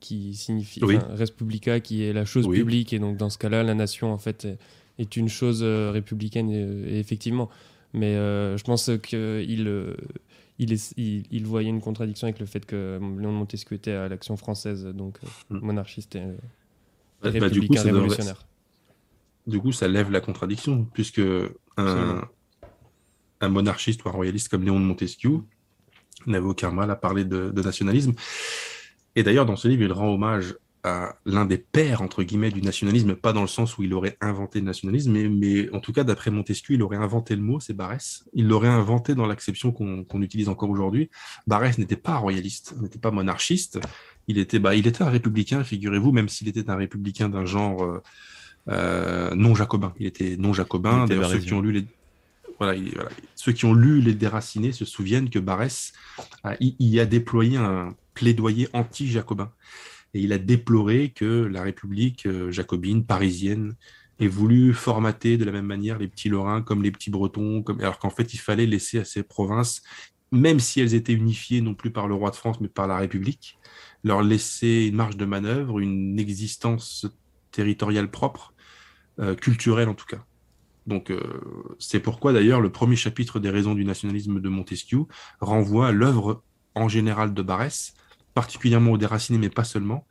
qui, 0.00 0.34
signifie 0.34 0.82
oui. 0.82 0.98
Respublica, 1.10 1.80
qui 1.80 2.02
est 2.02 2.12
la 2.12 2.24
chose 2.24 2.48
publique, 2.48 2.92
et 2.92 2.98
donc 2.98 3.16
dans 3.16 3.30
ce 3.30 3.38
cas-là, 3.38 3.62
la 3.62 3.74
nation 3.74 4.12
en 4.12 4.18
fait 4.18 4.46
est, 4.98 5.16
une 5.16 5.28
chose 5.28 5.60
euh, 5.62 5.90
républicaine, 5.90 6.50
effectivement. 6.88 7.48
Mais 7.94 8.14
je 8.14 8.62
pense 8.62 8.90
qu'il 9.02 9.66
il, 10.58 10.76
il, 10.96 11.46
voyait 11.46 11.68
une 11.68 11.80
contradiction 11.80 12.26
avec 12.26 12.40
le 12.40 12.46
fait 12.46 12.64
que 12.64 12.98
Léon 13.00 13.32
de 13.32 13.38
Montesquieu 13.38 13.76
était 13.76 13.92
à 13.92 14.08
l'action 14.08 14.36
française, 14.36 14.86
donc 14.86 15.18
mm. 15.50 15.58
monarchiste 15.58 16.16
et 16.16 16.22
bah, 17.22 17.30
républicain 17.30 17.82
révolutionnaire. 17.82 18.46
Du 19.46 19.60
coup, 19.60 19.72
ça 19.72 19.86
lève 19.86 20.10
la 20.10 20.20
contradiction, 20.20 20.86
puisque 20.92 21.20
un, 21.76 22.22
un 23.40 23.48
monarchiste 23.48 24.04
ou 24.04 24.08
un 24.08 24.12
royaliste 24.12 24.48
comme 24.48 24.64
Léon 24.64 24.80
de 24.80 24.84
Montesquieu 24.84 25.40
n'avait 26.26 26.46
aucun 26.46 26.70
mal 26.70 26.90
à 26.90 26.96
parler 26.96 27.24
de, 27.24 27.52
nationalisme. 27.62 28.12
Et 29.14 29.22
d'ailleurs, 29.22 29.46
dans 29.46 29.56
ce 29.56 29.68
livre, 29.68 29.82
il 29.82 29.92
rend 29.92 30.12
hommage 30.12 30.56
à 30.86 31.16
l'un 31.26 31.44
des 31.44 31.58
pères, 31.58 32.00
entre 32.00 32.22
guillemets, 32.22 32.50
du 32.50 32.62
nationalisme, 32.62 33.16
pas 33.16 33.32
dans 33.32 33.40
le 33.40 33.48
sens 33.48 33.76
où 33.76 33.82
il 33.82 33.92
aurait 33.92 34.16
inventé 34.20 34.60
le 34.60 34.66
nationalisme, 34.66 35.12
mais, 35.12 35.68
en 35.72 35.80
tout 35.80 35.92
cas, 35.92 36.04
d'après 36.04 36.30
Montesquieu, 36.30 36.76
il 36.76 36.82
aurait 36.82 36.96
inventé 36.96 37.34
le 37.34 37.42
mot, 37.42 37.58
c'est 37.58 37.74
Barès. 37.74 38.24
Il 38.34 38.46
l'aurait 38.46 38.68
inventé 38.68 39.14
dans 39.14 39.26
l'acception 39.26 39.72
qu'on 39.72 40.22
utilise 40.22 40.48
encore 40.48 40.70
aujourd'hui. 40.70 41.10
Barès 41.46 41.76
n'était 41.78 41.96
pas 41.96 42.16
royaliste, 42.16 42.74
n'était 42.80 43.00
pas 43.00 43.10
monarchiste, 43.10 43.80
il 44.28 44.38
était, 44.38 44.60
bah, 44.60 44.74
il 44.74 44.86
était 44.86 45.02
un 45.02 45.10
républicain, 45.10 45.64
figurez-vous, 45.64 46.12
même 46.12 46.28
s'il 46.28 46.48
était 46.48 46.70
un 46.70 46.76
républicain 46.76 47.28
d'un 47.28 47.44
genre 47.44 47.82
euh, 47.84 48.02
euh, 48.68 49.34
non 49.34 49.54
jacobin. 49.54 49.92
Il 49.98 50.06
était 50.06 50.36
non 50.36 50.52
jacobin. 50.52 51.06
D'ailleurs, 51.06 51.30
ceux 51.30 51.38
qui 51.38 51.52
ont 51.52 51.60
lu 51.60 51.72
les 51.72 51.86
voilà, 52.58 52.80
ceux 53.34 53.52
qui 53.52 53.66
ont 53.66 53.74
lu 53.74 54.00
Les 54.00 54.14
Déracinés 54.14 54.72
se 54.72 54.86
souviennent 54.86 55.28
que 55.28 55.38
Barès 55.38 55.92
y 56.60 57.00
a 57.00 57.04
déployé 57.04 57.58
un 57.58 57.94
plaidoyer 58.14 58.68
anti-jacobin. 58.72 59.52
Et 60.16 60.20
il 60.20 60.32
a 60.32 60.38
déploré 60.38 61.10
que 61.10 61.44
la 61.44 61.60
République 61.60 62.24
euh, 62.24 62.50
jacobine, 62.50 63.04
parisienne, 63.04 63.76
ait 64.18 64.28
voulu 64.28 64.72
formater 64.72 65.36
de 65.36 65.44
la 65.44 65.52
même 65.52 65.66
manière 65.66 65.98
les 65.98 66.08
petits 66.08 66.30
Lorrains 66.30 66.62
comme 66.62 66.82
les 66.82 66.90
petits 66.90 67.10
Bretons, 67.10 67.62
comme... 67.62 67.80
alors 67.80 67.98
qu'en 67.98 68.08
fait, 68.08 68.32
il 68.32 68.38
fallait 68.38 68.64
laisser 68.64 68.98
à 68.98 69.04
ces 69.04 69.22
provinces, 69.22 69.82
même 70.32 70.58
si 70.58 70.80
elles 70.80 70.94
étaient 70.94 71.12
unifiées 71.12 71.60
non 71.60 71.74
plus 71.74 71.90
par 71.90 72.08
le 72.08 72.14
roi 72.14 72.30
de 72.30 72.36
France, 72.36 72.62
mais 72.62 72.68
par 72.68 72.86
la 72.86 72.96
République, 72.96 73.58
leur 74.04 74.22
laisser 74.22 74.86
une 74.86 74.96
marge 74.96 75.18
de 75.18 75.26
manœuvre, 75.26 75.80
une 75.80 76.18
existence 76.18 77.06
territoriale 77.50 78.10
propre, 78.10 78.54
euh, 79.20 79.34
culturelle 79.34 79.90
en 79.90 79.94
tout 79.94 80.06
cas. 80.06 80.24
Donc, 80.86 81.10
euh, 81.10 81.20
c'est 81.78 82.00
pourquoi 82.00 82.32
d'ailleurs 82.32 82.62
le 82.62 82.72
premier 82.72 82.96
chapitre 82.96 83.38
des 83.38 83.50
raisons 83.50 83.74
du 83.74 83.84
nationalisme 83.84 84.40
de 84.40 84.48
Montesquieu 84.48 85.00
renvoie 85.40 85.88
à 85.88 85.92
l'œuvre 85.92 86.42
en 86.74 86.88
général 86.88 87.34
de 87.34 87.42
Barès, 87.42 87.95
particulièrement 88.36 88.92
au 88.92 88.98
déraciné, 88.98 89.38
mais 89.38 89.48
pas 89.48 89.64
seulement. 89.64 90.06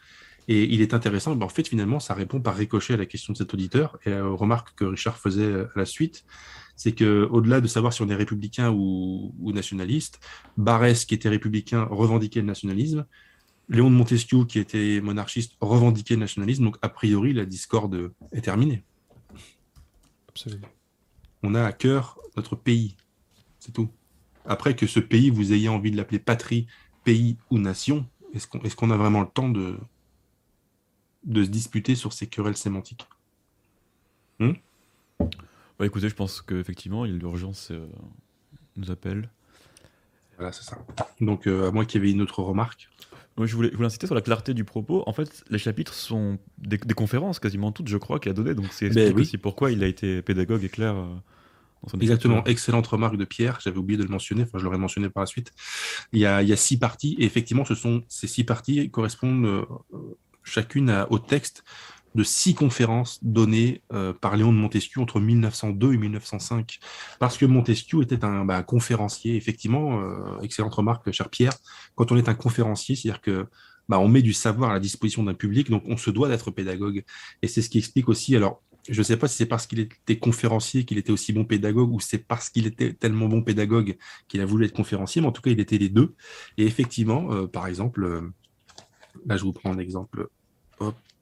Et 0.47 0.63
il 0.73 0.81
est 0.81 0.95
intéressant, 0.95 1.35
ben, 1.35 1.45
en 1.45 1.49
fait, 1.49 1.67
finalement, 1.67 1.99
ça 1.99 2.15
répond 2.15 2.41
par 2.41 2.55
ricochet 2.55 2.95
à 2.95 2.97
la 2.97 3.05
question 3.05 3.33
de 3.33 3.37
cet 3.37 3.53
auditeur 3.53 3.99
et 4.03 4.13
aux 4.15 4.35
remarques 4.35 4.73
que 4.75 4.83
Richard 4.83 5.19
faisait 5.19 5.53
à 5.53 5.67
la 5.75 5.85
suite. 5.85 6.25
C'est 6.75 6.93
que, 6.93 7.27
au-delà 7.31 7.61
de 7.61 7.67
savoir 7.67 7.93
si 7.93 8.01
on 8.01 8.09
est 8.09 8.15
républicain 8.15 8.71
ou, 8.71 9.33
ou 9.39 9.51
nationaliste, 9.53 10.19
Barès, 10.57 11.05
qui 11.05 11.13
était 11.13 11.29
républicain, 11.29 11.83
revendiquait 11.83 12.41
le 12.41 12.47
nationalisme. 12.47 13.05
Léon 13.69 13.91
de 13.91 13.95
Montesquieu, 13.95 14.45
qui 14.45 14.57
était 14.57 15.01
monarchiste, 15.01 15.53
revendiquait 15.61 16.15
le 16.15 16.21
nationalisme. 16.21 16.63
Donc, 16.63 16.77
a 16.81 16.89
priori, 16.89 17.31
la 17.31 17.45
discorde 17.45 18.11
est 18.31 18.41
terminée. 18.41 18.83
On 21.43 21.53
a 21.53 21.63
à 21.63 21.73
cœur 21.73 22.17
notre 22.35 22.55
pays. 22.55 22.97
C'est 23.59 23.71
tout. 23.71 23.89
Après 24.45 24.75
que 24.75 24.87
ce 24.87 24.99
pays, 24.99 25.29
vous 25.29 25.53
ayez 25.53 25.69
envie 25.69 25.91
de 25.91 25.97
l'appeler 25.97 26.19
patrie, 26.19 26.65
pays 27.05 27.37
ou 27.51 27.59
nation, 27.59 28.05
est-ce 28.35 28.75
qu'on 28.75 28.91
a 28.91 28.97
vraiment 28.97 29.21
le 29.21 29.27
temps 29.27 29.49
de, 29.49 29.77
de 31.23 31.43
se 31.43 31.49
disputer 31.49 31.95
sur 31.95 32.13
ces 32.13 32.27
querelles 32.27 32.57
sémantiques? 32.57 33.07
Hmm? 34.39 34.53
Bah, 35.19 35.85
Écoutez, 35.85 36.09
je 36.09 36.15
pense 36.15 36.41
qu'effectivement, 36.41 37.05
l'urgence 37.05 37.69
euh, 37.71 37.87
nous 38.77 38.91
appelle. 38.91 39.29
Voilà, 40.37 40.51
c'est 40.51 40.63
ça. 40.63 40.77
Donc, 41.21 41.47
euh, 41.47 41.67
à 41.67 41.71
moins 41.71 41.85
qu'il 41.85 42.03
y 42.03 42.09
ait 42.09 42.11
une 42.11 42.21
autre 42.21 42.41
remarque. 42.41 42.89
Moi, 43.37 43.47
je 43.47 43.55
voulais, 43.55 43.69
vous 43.71 43.83
inciter 43.83 44.05
sur 44.05 44.15
la 44.15 44.21
clarté 44.21 44.53
du 44.53 44.63
propos. 44.63 45.03
En 45.07 45.13
fait, 45.13 45.43
les 45.49 45.57
chapitres 45.57 45.93
sont 45.93 46.37
des, 46.57 46.77
conférences, 46.77 47.39
quasiment 47.39 47.71
toutes, 47.71 47.87
je 47.87 47.97
crois, 47.97 48.19
qu'il 48.19 48.31
a 48.31 48.33
donné. 48.33 48.53
Donc, 48.53 48.67
c'est 48.71 48.89
ben 48.89 49.13
aussi 49.17 49.37
pourquoi 49.37 49.71
il 49.71 49.83
a 49.83 49.87
été 49.87 50.21
pédagogue 50.21 50.63
et 50.63 50.69
clair. 50.69 50.95
Euh, 50.95 51.07
Exactement, 51.99 52.43
excellente 52.45 52.87
remarque 52.87 53.17
de 53.17 53.25
Pierre, 53.25 53.59
j'avais 53.63 53.77
oublié 53.77 53.97
de 53.97 54.03
le 54.03 54.09
mentionner, 54.09 54.43
enfin 54.43 54.57
je 54.57 54.63
l'aurais 54.63 54.77
mentionné 54.77 55.09
par 55.09 55.21
la 55.21 55.27
suite. 55.27 55.51
Il 56.11 56.19
y, 56.19 56.25
a, 56.25 56.41
il 56.41 56.49
y 56.49 56.53
a 56.53 56.57
six 56.57 56.77
parties, 56.77 57.15
et 57.19 57.25
effectivement, 57.25 57.65
ce 57.65 57.75
sont, 57.75 58.03
ces 58.07 58.27
six 58.27 58.43
parties 58.43 58.89
correspondent 58.89 59.45
euh, 59.45 59.65
chacune 60.43 61.05
au 61.09 61.19
texte 61.19 61.63
de 62.15 62.23
six 62.23 62.55
conférences 62.55 63.19
données 63.21 63.81
euh, 63.93 64.13
par 64.13 64.37
Léon 64.37 64.53
de 64.53 64.57
Montesquieu 64.57 65.01
entre 65.01 65.19
1902 65.19 65.93
et 65.93 65.97
1905. 65.97 66.79
Parce 67.19 67.37
que 67.37 67.45
Montesquieu 67.45 68.01
était 68.01 68.23
un 68.23 68.45
bah, 68.45 68.63
conférencier, 68.63 69.35
effectivement, 69.35 69.99
euh, 69.99 70.39
excellente 70.41 70.73
remarque, 70.73 71.11
cher 71.11 71.29
Pierre, 71.29 71.53
quand 71.95 72.11
on 72.11 72.17
est 72.17 72.29
un 72.29 72.33
conférencier, 72.33 72.95
c'est-à-dire 72.95 73.21
que 73.21 73.47
bah, 73.89 73.99
on 73.99 74.07
met 74.07 74.21
du 74.21 74.33
savoir 74.33 74.71
à 74.71 74.73
la 74.73 74.79
disposition 74.79 75.23
d'un 75.23 75.33
public, 75.33 75.69
donc 75.69 75.83
on 75.85 75.97
se 75.97 76.09
doit 76.09 76.29
d'être 76.29 76.51
pédagogue. 76.51 77.03
Et 77.41 77.47
c'est 77.47 77.61
ce 77.61 77.69
qui 77.69 77.77
explique 77.77 78.07
aussi, 78.07 78.35
alors 78.35 78.61
je 78.87 78.99
ne 78.99 79.03
sais 79.03 79.17
pas 79.17 79.27
si 79.27 79.35
c'est 79.35 79.45
parce 79.45 79.65
qu'il 79.67 79.79
était 79.79 80.17
conférencier 80.17 80.85
qu'il 80.85 80.97
était 80.97 81.11
aussi 81.11 81.33
bon 81.33 81.43
pédagogue 81.43 81.91
ou 81.91 81.99
c'est 81.99 82.19
parce 82.19 82.49
qu'il 82.49 82.67
était 82.67 82.93
tellement 82.93 83.27
bon 83.27 83.41
pédagogue 83.41 83.97
qu'il 84.27 84.41
a 84.41 84.45
voulu 84.45 84.65
être 84.65 84.73
conférencier, 84.73 85.21
mais 85.21 85.27
en 85.27 85.31
tout 85.31 85.41
cas, 85.41 85.51
il 85.51 85.59
était 85.59 85.77
les 85.77 85.89
deux. 85.89 86.13
Et 86.57 86.65
effectivement, 86.65 87.31
euh, 87.31 87.47
par 87.47 87.67
exemple, 87.67 88.03
euh, 88.03 88.21
là, 89.25 89.37
je 89.37 89.43
vous 89.43 89.53
prends 89.53 89.73
un 89.73 89.79
exemple, 89.79 90.27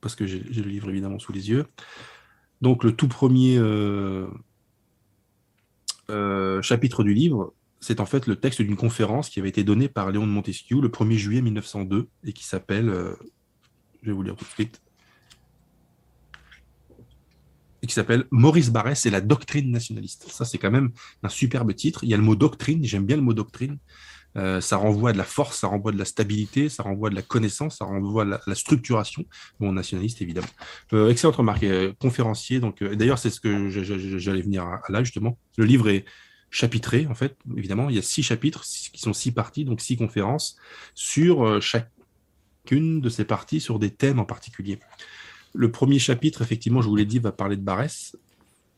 parce 0.01 0.15
que 0.15 0.25
j'ai 0.25 0.39
le 0.41 0.69
livre 0.69 0.89
évidemment 0.89 1.19
sous 1.19 1.31
les 1.31 1.49
yeux. 1.49 1.65
Donc, 2.61 2.83
le 2.83 2.93
tout 2.93 3.07
premier 3.07 3.57
euh, 3.57 4.27
chapitre 6.61 7.03
du 7.03 7.13
livre, 7.13 7.53
c'est 7.79 8.01
en 8.01 8.05
fait 8.05 8.27
le 8.27 8.35
texte 8.35 8.61
d'une 8.61 8.75
conférence 8.75 9.29
qui 9.29 9.39
avait 9.39 9.49
été 9.49 9.63
donnée 9.63 9.87
par 9.87 10.11
Léon 10.11 10.27
de 10.27 10.31
Montesquieu 10.31 10.81
le 10.81 10.89
1er 10.89 11.15
juillet 11.15 11.41
1902 11.41 12.09
et 12.25 12.33
qui 12.33 12.43
s'appelle, 12.45 12.87
je 14.01 14.07
vais 14.07 14.13
vous 14.13 14.23
lire 14.23 14.35
tout 14.35 14.45
de 14.45 14.49
suite, 14.49 14.81
qui 17.87 17.93
s'appelle 17.93 18.25
Maurice 18.31 18.69
Barrès 18.69 19.05
et 19.05 19.09
la 19.09 19.21
doctrine 19.21 19.71
nationaliste. 19.71 20.29
Ça, 20.29 20.45
c'est 20.45 20.57
quand 20.57 20.71
même 20.71 20.91
un 21.23 21.29
superbe 21.29 21.73
titre. 21.75 22.03
Il 22.03 22.09
y 22.09 22.13
a 22.13 22.17
le 22.17 22.23
mot 22.23 22.35
doctrine, 22.35 22.83
j'aime 22.83 23.05
bien 23.05 23.17
le 23.17 23.21
mot 23.21 23.33
doctrine. 23.33 23.77
Euh, 24.35 24.61
ça 24.61 24.77
renvoie 24.77 25.13
de 25.13 25.17
la 25.17 25.23
force, 25.23 25.59
ça 25.59 25.67
renvoie 25.67 25.91
de 25.91 25.99
la 25.99 26.05
stabilité, 26.05 26.69
ça 26.69 26.83
renvoie 26.83 27.09
de 27.09 27.15
la 27.15 27.21
connaissance, 27.21 27.77
ça 27.77 27.85
renvoie 27.85 28.25
de 28.25 28.35
la, 28.45 28.55
structuration. 28.55 29.25
Bon, 29.59 29.71
nationaliste, 29.71 30.21
évidemment. 30.21 30.47
Euh, 30.93 31.09
excellente 31.09 31.35
remarque. 31.35 31.63
Euh, 31.63 31.93
conférencier, 31.99 32.59
donc, 32.59 32.83
d'ailleurs, 32.83 33.19
c'est 33.19 33.29
ce 33.29 33.39
que 33.39 33.69
j'allais 33.69 34.41
venir 34.41 34.63
à, 34.63 34.81
là, 34.89 35.03
justement. 35.03 35.37
Le 35.57 35.65
livre 35.65 35.89
est 35.89 36.05
chapitré, 36.49 37.07
en 37.07 37.15
fait, 37.15 37.37
évidemment. 37.57 37.89
Il 37.89 37.95
y 37.95 37.99
a 37.99 38.01
six 38.01 38.23
chapitres 38.23 38.63
qui 38.63 38.99
sont 38.99 39.13
six 39.13 39.31
parties, 39.31 39.65
donc 39.65 39.81
six 39.81 39.97
conférences 39.97 40.57
sur 40.93 41.61
chacune 41.61 43.01
de 43.01 43.09
ces 43.09 43.25
parties, 43.25 43.59
sur 43.59 43.79
des 43.79 43.91
thèmes 43.91 44.19
en 44.19 44.25
particulier. 44.25 44.79
Le 45.53 45.71
premier 45.71 45.99
chapitre, 45.99 46.41
effectivement, 46.41 46.81
je 46.81 46.89
vous 46.89 46.95
l'ai 46.95 47.05
dit, 47.05 47.19
va 47.19 47.31
parler 47.31 47.55
de 47.55 47.61
Barès. 47.61 48.15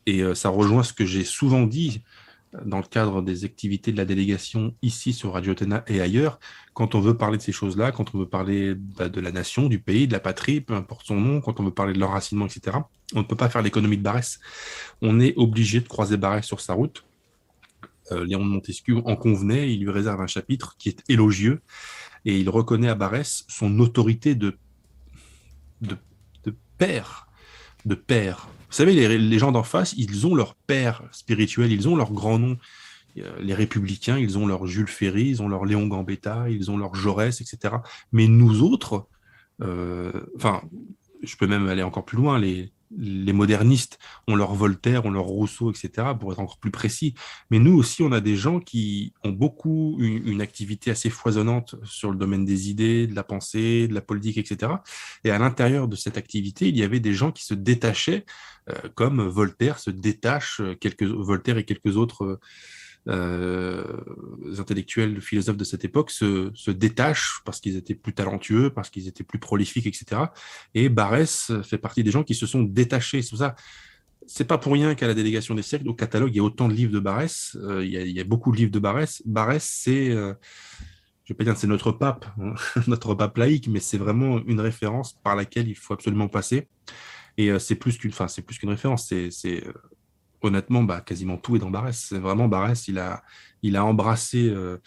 Et 0.06 0.22
euh, 0.22 0.36
ça 0.36 0.50
rejoint 0.50 0.84
ce 0.84 0.94
que 0.94 1.06
j'ai 1.06 1.24
souvent 1.24 1.66
dit 1.66 2.04
dans 2.64 2.78
le 2.78 2.84
cadre 2.84 3.22
des 3.22 3.44
activités 3.44 3.92
de 3.92 3.98
la 3.98 4.06
délégation 4.06 4.76
ici 4.82 5.14
sur 5.14 5.34
Radio 5.34 5.54
Tena 5.54 5.84
et 5.88 6.02
ailleurs, 6.02 6.40
quand 6.74 6.96
on 6.96 7.00
veut 7.00 7.18
parler 7.18 7.38
de 7.38 7.42
ces 7.42 7.52
choses-là, 7.52 7.92
quand 7.92 8.14
on 8.14 8.20
veut 8.20 8.28
parler 8.28 8.76
bah, 8.76 9.10
de 9.10 9.20
la 9.20 9.32
nation, 9.32 9.68
du 9.68 9.80
pays, 9.80 10.08
de 10.08 10.14
la 10.14 10.20
patrie, 10.20 10.62
peu 10.62 10.74
importe 10.74 11.06
son 11.06 11.20
nom, 11.20 11.42
quand 11.42 11.60
on 11.60 11.64
veut 11.64 11.74
parler 11.74 11.94
de 11.94 12.00
l'enracinement, 12.00 12.46
etc., 12.46 12.78
on 13.14 13.20
ne 13.20 13.26
peut 13.26 13.36
pas 13.36 13.50
faire 13.50 13.62
l'économie 13.62 13.98
de 13.98 14.04
Barès. 14.04 14.40
On 15.02 15.20
est 15.20 15.34
obligé 15.38 15.80
de 15.80 15.88
croiser 15.88 16.18
Barès 16.18 16.46
sur 16.46 16.62
sa 16.62 16.74
route. 16.74 17.04
Euh, 18.12 18.26
Léon 18.26 18.46
de 18.46 18.52
Montesquieu 18.52 18.98
en 19.06 19.16
convenait, 19.16 19.74
il 19.74 19.82
lui 19.82 19.92
réserve 19.92 20.22
un 20.22 20.28
chapitre 20.28 20.76
qui 20.78 20.90
est 20.90 21.04
élogieux, 21.10 21.62
et 22.26 22.40
il 22.40 22.50
reconnaît 22.50 22.90
à 22.90 22.96
Barès 22.96 23.46
son 23.48 23.80
autorité 23.80 24.36
de, 24.36 24.58
de 25.82 25.98
père, 26.78 27.28
de 27.86 27.96
père. 27.96 28.48
Vous 28.70 28.76
savez, 28.76 29.18
les, 29.18 29.40
gens 29.40 29.52
d'en 29.52 29.64
face, 29.64 29.94
ils 29.98 30.28
ont 30.28 30.36
leur 30.36 30.56
père 30.56 31.04
spirituel, 31.12 31.72
ils 31.72 31.88
ont 31.88 31.96
leur 31.96 32.12
grand 32.12 32.40
nom. 32.40 32.58
Les 33.40 33.54
républicains, 33.54 34.18
ils 34.18 34.38
ont 34.38 34.46
leur 34.46 34.68
Jules 34.68 34.88
Ferry, 34.88 35.28
ils 35.30 35.42
ont 35.42 35.48
leur 35.48 35.64
Léon 35.64 35.88
Gambetta, 35.88 36.50
ils 36.50 36.70
ont 36.70 36.78
leur 36.78 36.96
Jaurès, 36.96 37.40
etc. 37.40 37.76
Mais 38.12 38.28
nous 38.28 38.62
autres, 38.62 39.08
euh, 39.62 40.12
enfin, 40.36 40.62
je 41.24 41.38
peux 41.38 41.48
même 41.48 41.68
aller 41.70 41.84
encore 41.84 42.04
plus 42.04 42.18
loin, 42.18 42.38
les, 42.38 42.74
les 42.98 43.34
modernistes 43.34 44.00
ont 44.28 44.36
leur 44.36 44.54
Voltaire, 44.54 45.06
ont 45.06 45.12
leur 45.12 45.26
Rousseau, 45.26 45.72
etc., 45.72 46.10
pour 46.20 46.32
être 46.32 46.40
encore 46.40 46.58
plus 46.58 46.72
précis. 46.72 47.14
Mais 47.52 47.60
nous 47.60 47.76
aussi, 47.76 48.04
on 48.04 48.12
a 48.12 48.22
des 48.22 48.36
gens 48.36 48.60
qui 48.60 49.14
ont 49.24 49.32
beaucoup 49.32 49.98
une, 50.00 50.42
activité 50.42 50.92
assez 50.92 51.10
foisonnante 51.10 51.76
sur 51.84 52.12
le 52.12 52.18
domaine 52.18 52.46
des 52.46 52.70
idées, 52.70 53.08
de 53.08 53.16
la 53.16 53.24
pensée, 53.24 53.88
de 53.88 53.94
la 53.94 54.02
politique, 54.02 54.38
etc. 54.38 54.74
Et 55.24 55.32
à 55.32 55.40
l'intérieur 55.40 55.88
de 55.88 55.96
cette 55.96 56.18
activité, 56.18 56.68
il 56.68 56.78
y 56.78 56.84
avait 56.84 57.00
des 57.00 57.14
gens 57.14 57.32
qui 57.32 57.46
se 57.46 57.54
détachaient, 57.54 58.26
euh, 58.70 58.90
comme 58.96 59.26
Voltaire 59.28 59.80
se 59.80 59.92
détache, 59.92 60.60
euh, 60.60 60.76
quelques, 60.76 61.04
Voltaire 61.04 61.58
et 61.58 61.66
quelques 61.66 61.98
autres 61.98 62.24
euh, 62.24 62.40
intellectuels, 63.08 65.22
philosophes 65.22 65.58
de 65.58 65.64
cette 65.64 65.86
époque 65.86 66.12
se, 66.12 66.52
se 66.54 66.72
détachent 66.72 67.42
parce 67.46 67.60
qu'ils 67.60 67.78
étaient 67.78 67.96
plus 67.96 68.14
talentueux, 68.14 68.72
parce 68.72 68.90
qu'ils 68.90 69.08
étaient 69.08 69.24
plus 69.24 69.40
prolifiques, 69.40 69.86
etc. 69.86 70.24
Et 70.74 70.90
Barès 70.90 71.52
fait 71.64 71.78
partie 71.78 72.04
des 72.04 72.12
gens 72.12 72.24
qui 72.24 72.36
se 72.36 72.48
sont 72.48 72.64
détachés. 72.64 73.22
C'est 73.22 73.30
pour 73.30 73.40
ça, 73.40 73.56
c'est 74.28 74.46
pas 74.46 74.58
pour 74.58 74.74
rien 74.74 74.96
qu'à 74.96 75.08
la 75.08 75.14
délégation 75.14 75.56
des 75.56 75.62
siècles, 75.62 75.88
au 75.88 75.94
catalogue, 75.94 76.32
il 76.34 76.38
y 76.38 76.40
a 76.40 76.44
autant 76.44 76.68
de 76.68 76.74
livres 76.74 76.92
de 76.92 77.00
Barès. 77.00 77.58
Euh, 77.62 77.86
il, 77.86 77.92
y 77.92 77.98
a, 77.98 78.02
il, 78.02 78.12
y 78.12 78.20
a, 78.20 78.24
beaucoup 78.24 78.52
de 78.52 78.58
livres 78.58 78.72
de 78.72 78.80
Barès. 78.80 79.22
Barès, 79.26 79.64
c'est, 79.64 80.10
euh, 80.10 80.34
je 81.24 81.34
vais 81.34 81.38
pas 81.38 81.44
dire 81.44 81.58
c'est 81.58 81.68
notre 81.68 81.92
pape, 81.92 82.26
notre 82.88 83.14
pape 83.14 83.38
laïque, 83.38 83.68
mais 83.68 83.80
c'est 83.80 83.98
vraiment 83.98 84.40
une 84.46 84.60
référence 84.60 85.14
par 85.14 85.36
laquelle 85.36 85.68
il 85.68 85.76
faut 85.76 85.94
absolument 85.94 86.28
passer. 86.28 86.68
Et 87.38 87.52
euh, 87.52 87.60
c'est 87.60 87.76
plus 87.76 87.98
qu'une, 87.98 88.12
enfin, 88.12 88.28
c'est 88.28 88.42
plus 88.42 88.58
qu'une 88.58 88.70
référence. 88.70 89.08
C'est 89.08 89.64
honnêtement, 90.42 90.84
bah, 90.84 91.02
quasiment 91.02 91.38
tout 91.38 91.56
est 91.56 91.60
dans 91.60 91.70
Barès. 91.70 91.98
C'est 92.10 92.20
vraiment 92.20 92.48
Barès, 92.48 92.88
il 92.88 92.98
a, 92.98 93.24
embrassé 93.86 94.50
euh, 94.50 94.78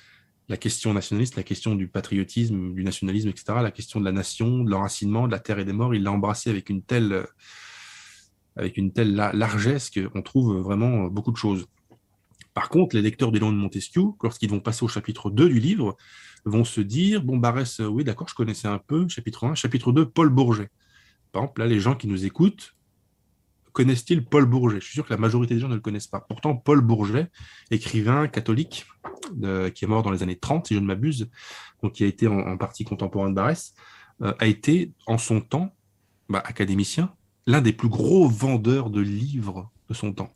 la 0.49 0.57
question 0.57 0.95
nationaliste, 0.95 1.37
la 1.37 1.43
question 1.43 1.75
du 1.75 1.89
patriotisme, 1.89 2.75
du 2.75 2.85
nationalisme, 2.85 3.29
etc., 3.29 3.59
la 3.63 3.71
question 3.71 4.01
de 4.01 4.05
la 4.05 4.13
nation, 4.13 4.65
de 4.65 4.71
l'enracinement, 4.71 5.27
de 5.27 5.33
la 5.33 5.39
terre 5.39 5.59
et 5.59 5.65
des 5.65 5.73
morts. 5.73 5.95
Il 5.95 6.03
l'a 6.03 6.13
embrassé 6.13 6.51
avec 6.51 6.71
une 6.71 6.83
telle, 6.83 7.27
avec 8.57 8.77
une 8.77 8.93
telle 8.93 9.15
largesse 9.15 9.91
qu'on 9.91 10.23
trouve 10.23 10.59
vraiment 10.59 11.05
beaucoup 11.07 11.33
de 11.33 11.37
choses. 11.37 11.67
Par 12.55 12.71
contre, 12.71 12.97
les 12.97 13.03
lecteurs 13.03 13.31
des 13.31 13.39
de 13.39 13.45
Montesquieu, 13.45 14.03
lorsqu'ils 14.23 14.51
vont 14.51 14.61
passer 14.61 14.85
au 14.85 14.89
chapitre 14.89 15.31
2 15.31 15.49
du 15.49 15.61
livre, 15.61 15.97
vont 16.45 16.65
se 16.65 16.81
dire, 16.81 17.23
bon, 17.23 17.37
Barès, 17.37 17.81
oui, 17.81 18.05
d'accord, 18.05 18.29
je 18.29 18.35
connaissais 18.35 18.69
un 18.69 18.79
peu, 18.79 19.07
chapitre 19.09 19.45
1, 19.45 19.55
chapitre 19.55 19.93
2, 19.93 20.09
Paul 20.09 20.29
Bourget. 20.31 20.69
Par 21.33 21.43
exemple, 21.43 21.61
là, 21.61 21.67
les 21.67 21.79
gens 21.79 21.95
qui 21.95 22.09
nous 22.09 22.25
écoutent, 22.25 22.75
connaissent-ils 23.79 24.25
Paul 24.25 24.45
Bourget? 24.45 24.81
Je 24.81 24.87
suis 24.87 24.95
sûr 24.95 25.07
que 25.07 25.13
la 25.13 25.21
majorité 25.21 25.55
des 25.55 25.61
gens 25.61 25.69
ne 25.69 25.77
le 25.77 25.81
connaissent 25.81 26.09
pas. 26.09 26.19
Pourtant, 26.19 26.57
Paul 26.57 26.81
Bourget, 26.81 27.31
écrivain 27.71 28.27
catholique, 28.27 28.87
qui 29.73 29.85
est 29.85 29.87
mort 29.87 30.03
dans 30.03 30.11
les 30.11 30.25
années 30.25 30.37
30, 30.37 30.67
si 30.67 30.75
je 30.75 30.81
ne 30.81 30.85
m'abuse, 30.85 31.31
donc 31.81 31.93
qui 31.93 32.03
a 32.03 32.09
été 32.09 32.27
en, 32.27 32.57
partie 32.57 32.85
contemporain 32.85 33.31
de 33.31 33.37
Barès, 33.37 33.75
euh, 34.23 34.35
a 34.41 34.47
été 34.49 34.95
en 35.07 35.17
son 35.17 35.41
temps, 35.41 35.77
bah, 36.29 36.43
académicien, 36.45 37.15
l'un 37.47 37.61
des 37.61 37.73
plus 37.73 37.89
gros 37.89 38.29
vendeurs 38.29 38.91
de 38.91 39.01
livres 39.01 39.71
de 39.89 39.95
son 39.95 40.13
temps. 40.13 40.35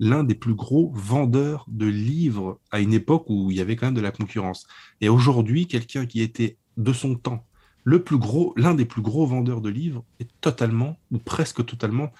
L'un 0.00 0.24
des 0.24 0.34
plus 0.34 0.54
gros 0.54 0.90
vendeurs 0.92 1.64
de 1.68 1.86
livres 1.86 2.58
à 2.72 2.80
une 2.80 2.92
époque 2.92 3.26
où 3.28 3.52
il 3.52 3.56
y 3.56 3.60
avait 3.60 3.76
quand 3.76 3.86
même 3.86 3.94
de 3.94 4.00
la 4.00 4.10
concurrence. 4.10 4.66
Et 5.00 5.08
aujourd'hui, 5.08 5.68
quelqu'un 5.68 6.06
qui 6.06 6.22
était 6.22 6.58
de 6.76 6.92
son 6.92 7.14
temps 7.14 7.46
le 7.84 8.02
plus 8.02 8.18
gros, 8.18 8.52
l'un 8.56 8.74
des 8.74 8.84
plus 8.84 9.00
gros 9.00 9.24
vendeurs 9.26 9.62
de 9.62 9.70
livres 9.70 10.04
est 10.20 10.28
totalement 10.40 10.98
ou 11.10 11.18
presque 11.18 11.64
totalement 11.64 12.10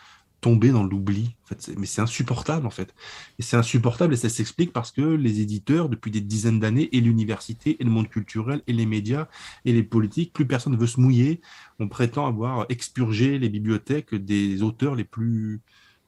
tomber 0.41 0.71
dans 0.71 0.85
l'oubli. 0.85 1.35
Mais 1.77 1.87
c'est 1.87 2.01
insupportable, 2.01 2.67
en 2.67 2.71
fait. 2.71 2.95
Et 3.39 3.43
c'est 3.43 3.57
insupportable, 3.57 4.15
et 4.15 4.17
ça 4.17 4.29
s'explique 4.29 4.73
parce 4.73 4.93
que 4.93 5.03
les 5.03 5.41
éditeurs, 5.41 5.89
depuis 5.89 6.11
des 6.11 6.21
dizaines 6.21 6.61
d'années, 6.61 6.89
et 6.93 7.01
l'université, 7.01 7.77
et 7.81 7.85
le 7.85 7.91
monde 7.91 8.09
culturel, 8.09 8.63
et 8.67 8.73
les 8.73 8.87
médias, 8.87 9.29
et 9.65 9.73
les 9.73 9.83
politiques, 9.83 10.33
plus 10.33 10.47
personne 10.47 10.75
ne 10.75 10.79
veut 10.79 10.87
se 10.87 11.01
mouiller. 11.01 11.41
On 11.79 11.89
prétend 11.89 12.27
avoir 12.27 12.67
expurgé 12.69 13.39
les 13.39 13.49
bibliothèques 13.49 14.15
des 14.15 14.63
auteurs 14.63 14.95
les 14.95 15.05
plus, 15.05 15.61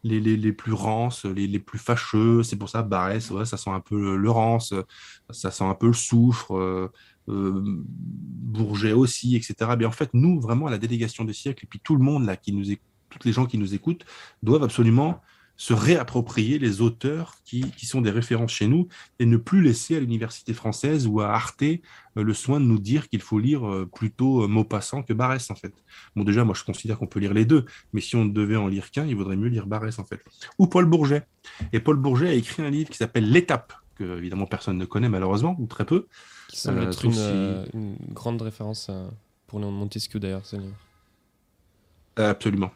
les, 0.05 0.53
plus 0.53 0.73
rances, 0.73 1.25
les, 1.25 1.59
plus 1.59 1.79
fâcheux. 1.79 2.43
C'est 2.43 2.57
pour 2.57 2.69
ça, 2.69 2.83
Barès, 2.83 3.31
ouais, 3.31 3.45
ça 3.45 3.57
sent 3.57 3.71
un 3.71 3.81
peu 3.81 4.17
le 4.17 4.31
rance, 4.31 4.75
ça 5.31 5.51
sent 5.51 5.65
un 5.65 5.75
peu 5.75 5.89
le 5.89 5.93
soufre. 5.93 6.57
Euh, 6.57 6.91
Bourget 7.29 8.93
aussi, 8.93 9.37
etc. 9.37 9.55
Mais 9.79 9.85
en 9.85 9.93
fait, 9.93 10.11
nous, 10.15 10.41
vraiment, 10.41 10.67
à 10.67 10.71
la 10.71 10.79
délégation 10.79 11.25
des 11.25 11.33
siècles, 11.33 11.65
et 11.65 11.69
puis 11.69 11.79
tout 11.79 11.95
le 11.95 12.03
monde 12.03 12.27
là 12.27 12.37
qui 12.37 12.53
nous 12.53 12.73
écoute, 12.73 12.90
toutes 13.11 13.25
les 13.25 13.33
gens 13.33 13.47
qui 13.47 13.59
nous 13.59 13.75
écoutent 13.75 14.05
doivent 14.43 14.63
absolument 14.63 15.21
se 15.61 15.75
réapproprier 15.75 16.59
les 16.59 16.81
auteurs 16.81 17.35
qui, 17.45 17.63
sont 17.83 18.01
des 18.01 18.11
références 18.11 18.51
chez 18.51 18.67
nous 18.67 18.89
et 19.19 19.27
ne 19.27 19.37
plus 19.37 19.61
laisser 19.61 19.95
à 19.95 20.01
l'université 20.01 20.55
française 20.55 21.07
ou 21.07 21.21
à 21.21 21.35
Arte 21.35 21.63
euh, 21.63 21.79
le 22.15 22.33
soin 22.33 22.61
de 22.61 22.65
nous 22.65 22.79
dire 22.79 23.11
qu'il 23.11 23.21
faut 23.21 23.39
lire 23.39 23.69
euh, 23.69 23.85
plutôt 23.85 24.43
euh, 24.43 24.49
Maupassant 24.49 25.03
que 25.03 25.13
Barès 25.13 25.51
en 25.51 25.55
fait. 25.55 25.75
Bon 26.17 26.25
déjà 26.25 26.45
moi 26.45 26.55
je 26.57 26.65
considère 26.65 26.99
qu'on 26.99 27.07
peut 27.07 27.21
lire 27.21 27.35
les 27.35 27.45
deux, 27.45 27.67
mais 27.93 28.01
si 28.01 28.17
on 28.17 28.25
devait 28.25 28.57
en 28.57 28.69
lire 28.69 28.91
qu'un, 28.91 29.05
il 29.05 29.15
vaudrait 29.15 29.37
mieux 29.37 29.49
lire 29.49 29.67
Barès 29.67 29.99
en 29.99 30.07
fait. 30.07 30.25
Ou 30.59 30.67
Paul 30.67 30.87
Bourget. 30.87 31.27
Et 31.75 31.81
Paul 31.81 31.97
Bourget 31.97 32.29
a 32.29 32.33
écrit 32.33 32.63
un 32.63 32.71
livre 32.71 32.89
qui 32.89 32.97
s'appelle 32.97 33.31
L'étape, 33.31 33.75
que 33.97 34.17
évidemment 34.17 34.47
personne 34.47 34.79
ne 34.79 34.87
connaît 34.87 35.11
malheureusement, 35.11 35.57
ou 35.59 35.67
très 35.67 35.85
peu. 35.85 36.07
Qui 36.49 36.59
semble 36.59 36.85
être 36.85 37.05
une, 37.05 37.67
une, 37.75 37.97
grande 38.15 38.41
référence 38.41 38.91
pour 39.47 39.61
Montesquieu 39.61 40.21
d'ailleurs 40.21 40.47
ce 40.47 40.57
livre. 40.57 40.77
Absolument 42.17 42.73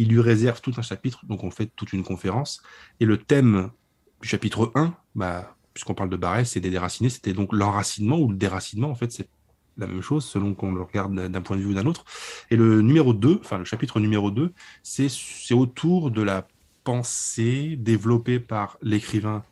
il 0.00 0.08
lui 0.08 0.20
réserve 0.20 0.62
tout 0.62 0.72
un 0.78 0.82
chapitre, 0.82 1.26
donc 1.26 1.44
on 1.44 1.50
fait 1.50 1.66
toute 1.76 1.92
une 1.92 2.02
conférence. 2.02 2.62
Et 3.00 3.04
le 3.04 3.18
thème 3.18 3.70
du 4.22 4.28
chapitre 4.28 4.72
1, 4.74 4.94
bah, 5.14 5.54
puisqu'on 5.74 5.92
parle 5.92 6.08
de 6.08 6.16
Barès 6.16 6.56
et 6.56 6.60
des 6.60 6.70
déracinés, 6.70 7.10
c'était 7.10 7.34
donc 7.34 7.52
l'enracinement 7.52 8.18
ou 8.18 8.30
le 8.30 8.36
déracinement, 8.36 8.88
en 8.88 8.94
fait, 8.94 9.12
c'est 9.12 9.28
la 9.76 9.86
même 9.86 10.00
chose 10.00 10.24
selon 10.24 10.54
qu'on 10.54 10.72
le 10.72 10.80
regarde 10.80 11.14
d'un 11.14 11.42
point 11.42 11.56
de 11.56 11.60
vue 11.60 11.68
ou 11.68 11.74
d'un 11.74 11.84
autre. 11.84 12.06
Et 12.50 12.56
le 12.56 12.80
numéro 12.80 13.12
2, 13.12 13.40
enfin 13.40 13.58
le 13.58 13.66
chapitre 13.66 14.00
numéro 14.00 14.30
2, 14.30 14.54
c'est 14.82 15.54
autour 15.54 16.10
de 16.10 16.22
la 16.22 16.48
pensée 16.82 17.76
développée 17.76 18.40
par 18.40 18.78
l'écrivain 18.80 19.44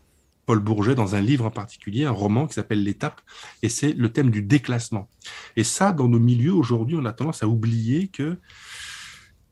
Paul 0.46 0.60
Bourget 0.60 0.94
dans 0.94 1.14
un 1.14 1.20
livre 1.20 1.44
en 1.44 1.50
particulier, 1.50 2.06
un 2.06 2.10
roman 2.10 2.46
qui 2.46 2.54
s'appelle 2.54 2.82
L'étape, 2.82 3.20
et 3.62 3.68
c'est 3.68 3.92
le 3.92 4.10
thème 4.10 4.30
du 4.30 4.40
déclassement. 4.40 5.10
Et 5.56 5.64
ça, 5.64 5.92
dans 5.92 6.08
nos 6.08 6.18
milieux 6.18 6.54
aujourd'hui, 6.54 6.96
on 6.98 7.04
a 7.04 7.12
tendance 7.12 7.42
à 7.42 7.48
oublier 7.48 8.08
que 8.08 8.38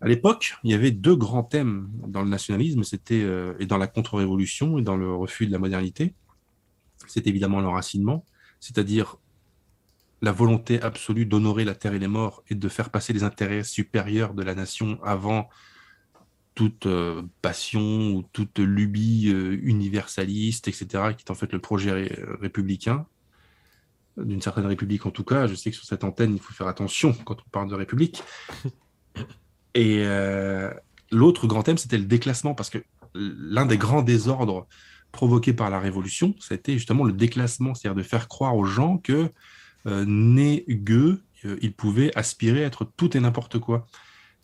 à 0.01 0.09
l'époque, 0.09 0.55
il 0.62 0.70
y 0.70 0.74
avait 0.74 0.90
deux 0.90 1.16
grands 1.16 1.42
thèmes 1.42 1.88
dans 2.07 2.22
le 2.22 2.28
nationalisme, 2.28 2.82
c'était 2.82 3.22
euh, 3.22 3.55
et 3.59 3.66
dans 3.66 3.78
la 3.78 3.86
contre-révolution 3.86 4.78
et 4.78 4.82
dans 4.82 4.97
le 4.97 5.14
refus 5.14 5.47
de 5.47 5.53
la 5.53 5.59
modernité. 5.59 6.14
C'est 7.07 7.26
évidemment 7.26 7.61
l'enracinement, 7.61 8.24
c'est-à-dire 8.61 9.16
la 10.20 10.32
volonté 10.32 10.82
absolue 10.82 11.24
d'honorer 11.24 11.64
la 11.64 11.74
terre 11.74 11.94
et 11.94 11.99
les 11.99 12.09
morts 12.09 12.42
et 12.49 12.55
de 12.55 12.68
faire 12.68 12.90
passer 12.90 13.12
les 13.12 13.22
intérêts 13.22 13.64
supérieurs 13.64 14.34
de 14.34 14.42
la 14.42 14.55
nation 14.55 14.99
avant 15.03 15.49
toute 16.55 16.86
euh, 16.86 17.22
passion 17.40 18.14
ou 18.14 18.22
toute 18.32 18.59
lubie 18.59 19.30
euh, 19.32 19.59
universaliste, 19.62 20.68
etc., 20.68 20.86
qui 21.16 21.24
est 21.24 21.30
en 21.30 21.34
fait 21.34 21.53
le 21.53 21.59
projet 21.59 22.11
républicain, 22.40 23.07
d'une 24.18 24.42
certaine 24.42 24.66
république 24.66 25.07
en 25.07 25.11
tout 25.11 25.24
cas. 25.24 25.47
Je 25.47 25.55
sais 25.55 25.70
que 25.70 25.76
sur 25.76 25.86
cette 25.86 26.05
antenne, 26.05 26.34
il 26.34 26.40
faut 26.40 26.53
faire 26.53 26.68
attention 26.68 27.14
quand 27.24 27.36
on 27.47 27.51
parle 27.51 27.70
de 27.70 27.74
république. 27.74 28.22
Et 29.77 30.05
euh, 30.07 30.70
l'autre 31.12 31.47
grand 31.47 31.62
thème, 31.62 31.77
c'était 31.77 31.99
le 31.99 32.07
déclassement, 32.07 32.55
parce 32.55 32.70
que 32.70 32.79
l'un 33.14 33.66
des 33.66 33.77
grands 33.77 34.01
désordres 34.01 34.66
provoqués 35.12 35.53
par 35.53 35.68
la 35.68 35.79
Révolution, 35.79 36.35
c'était 36.41 36.72
justement 36.72 37.05
le 37.05 37.12
déclassement, 37.12 37.74
c'est-à-dire 37.74 37.95
de 37.95 38.03
faire 38.03 38.27
croire 38.27 38.57
aux 38.57 38.64
gens 38.64 38.97
que, 38.97 39.31
euh, 39.87 40.05
nés 40.07 40.64
gueux, 40.66 41.22
euh, 41.45 41.59
ils 41.61 41.74
pouvaient 41.74 42.11
aspirer 42.16 42.64
à 42.64 42.66
être 42.68 42.91
tout 42.97 43.14
et 43.18 43.20
n'importe 43.20 43.59
quoi. 43.59 43.87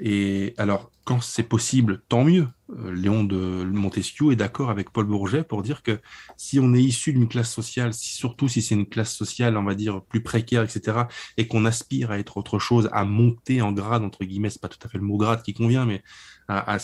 Et 0.05 0.55
alors, 0.59 0.90
quand 1.05 1.20
c'est 1.20 1.44
possible, 1.44 2.03
tant 2.09 2.24
mieux. 2.24 2.48
Euh, 2.70 2.92
Léon 2.92 3.22
de 3.22 3.36
Montesquieu 3.36 4.32
est 4.32 4.36
d'accord 4.36 4.68
avec 4.68 4.90
Paul 4.90 5.05
Bourget 5.07 5.44
pour 5.44 5.62
dire 5.62 5.82
que 5.84 6.00
si 6.36 6.59
on 6.59 6.74
est 6.74 6.82
issu 6.82 7.12
d'une 7.12 7.28
classe 7.28 7.53
sociale, 7.53 7.94
surtout 7.94 8.48
si 8.48 8.62
c'est 8.62 8.74
une 8.74 8.88
classe 8.88 9.14
sociale, 9.14 9.57
on 9.57 9.62
va 9.62 9.76
dire, 9.76 10.03
plus 10.03 10.20
précaire, 10.20 10.64
etc., 10.64 11.03
et 11.36 11.46
qu'on 11.46 11.64
aspire 11.66 12.11
à 12.11 12.18
être 12.18 12.36
autre 12.36 12.59
chose, 12.59 12.88
à 12.92 13.05
monter 13.05 13.62
en 13.62 13.70
grade, 13.70 14.03
entre 14.03 14.24
guillemets, 14.24 14.50
c'est 14.50 14.61
pas 14.61 14.68
tout 14.68 14.84
à 14.84 14.88
fait 14.88 14.98
le 14.98 15.05
mot 15.05 15.18
grade 15.18 15.42
qui 15.42 15.55
convient, 15.55 15.86
mais 15.86 16.03
à 16.48 16.78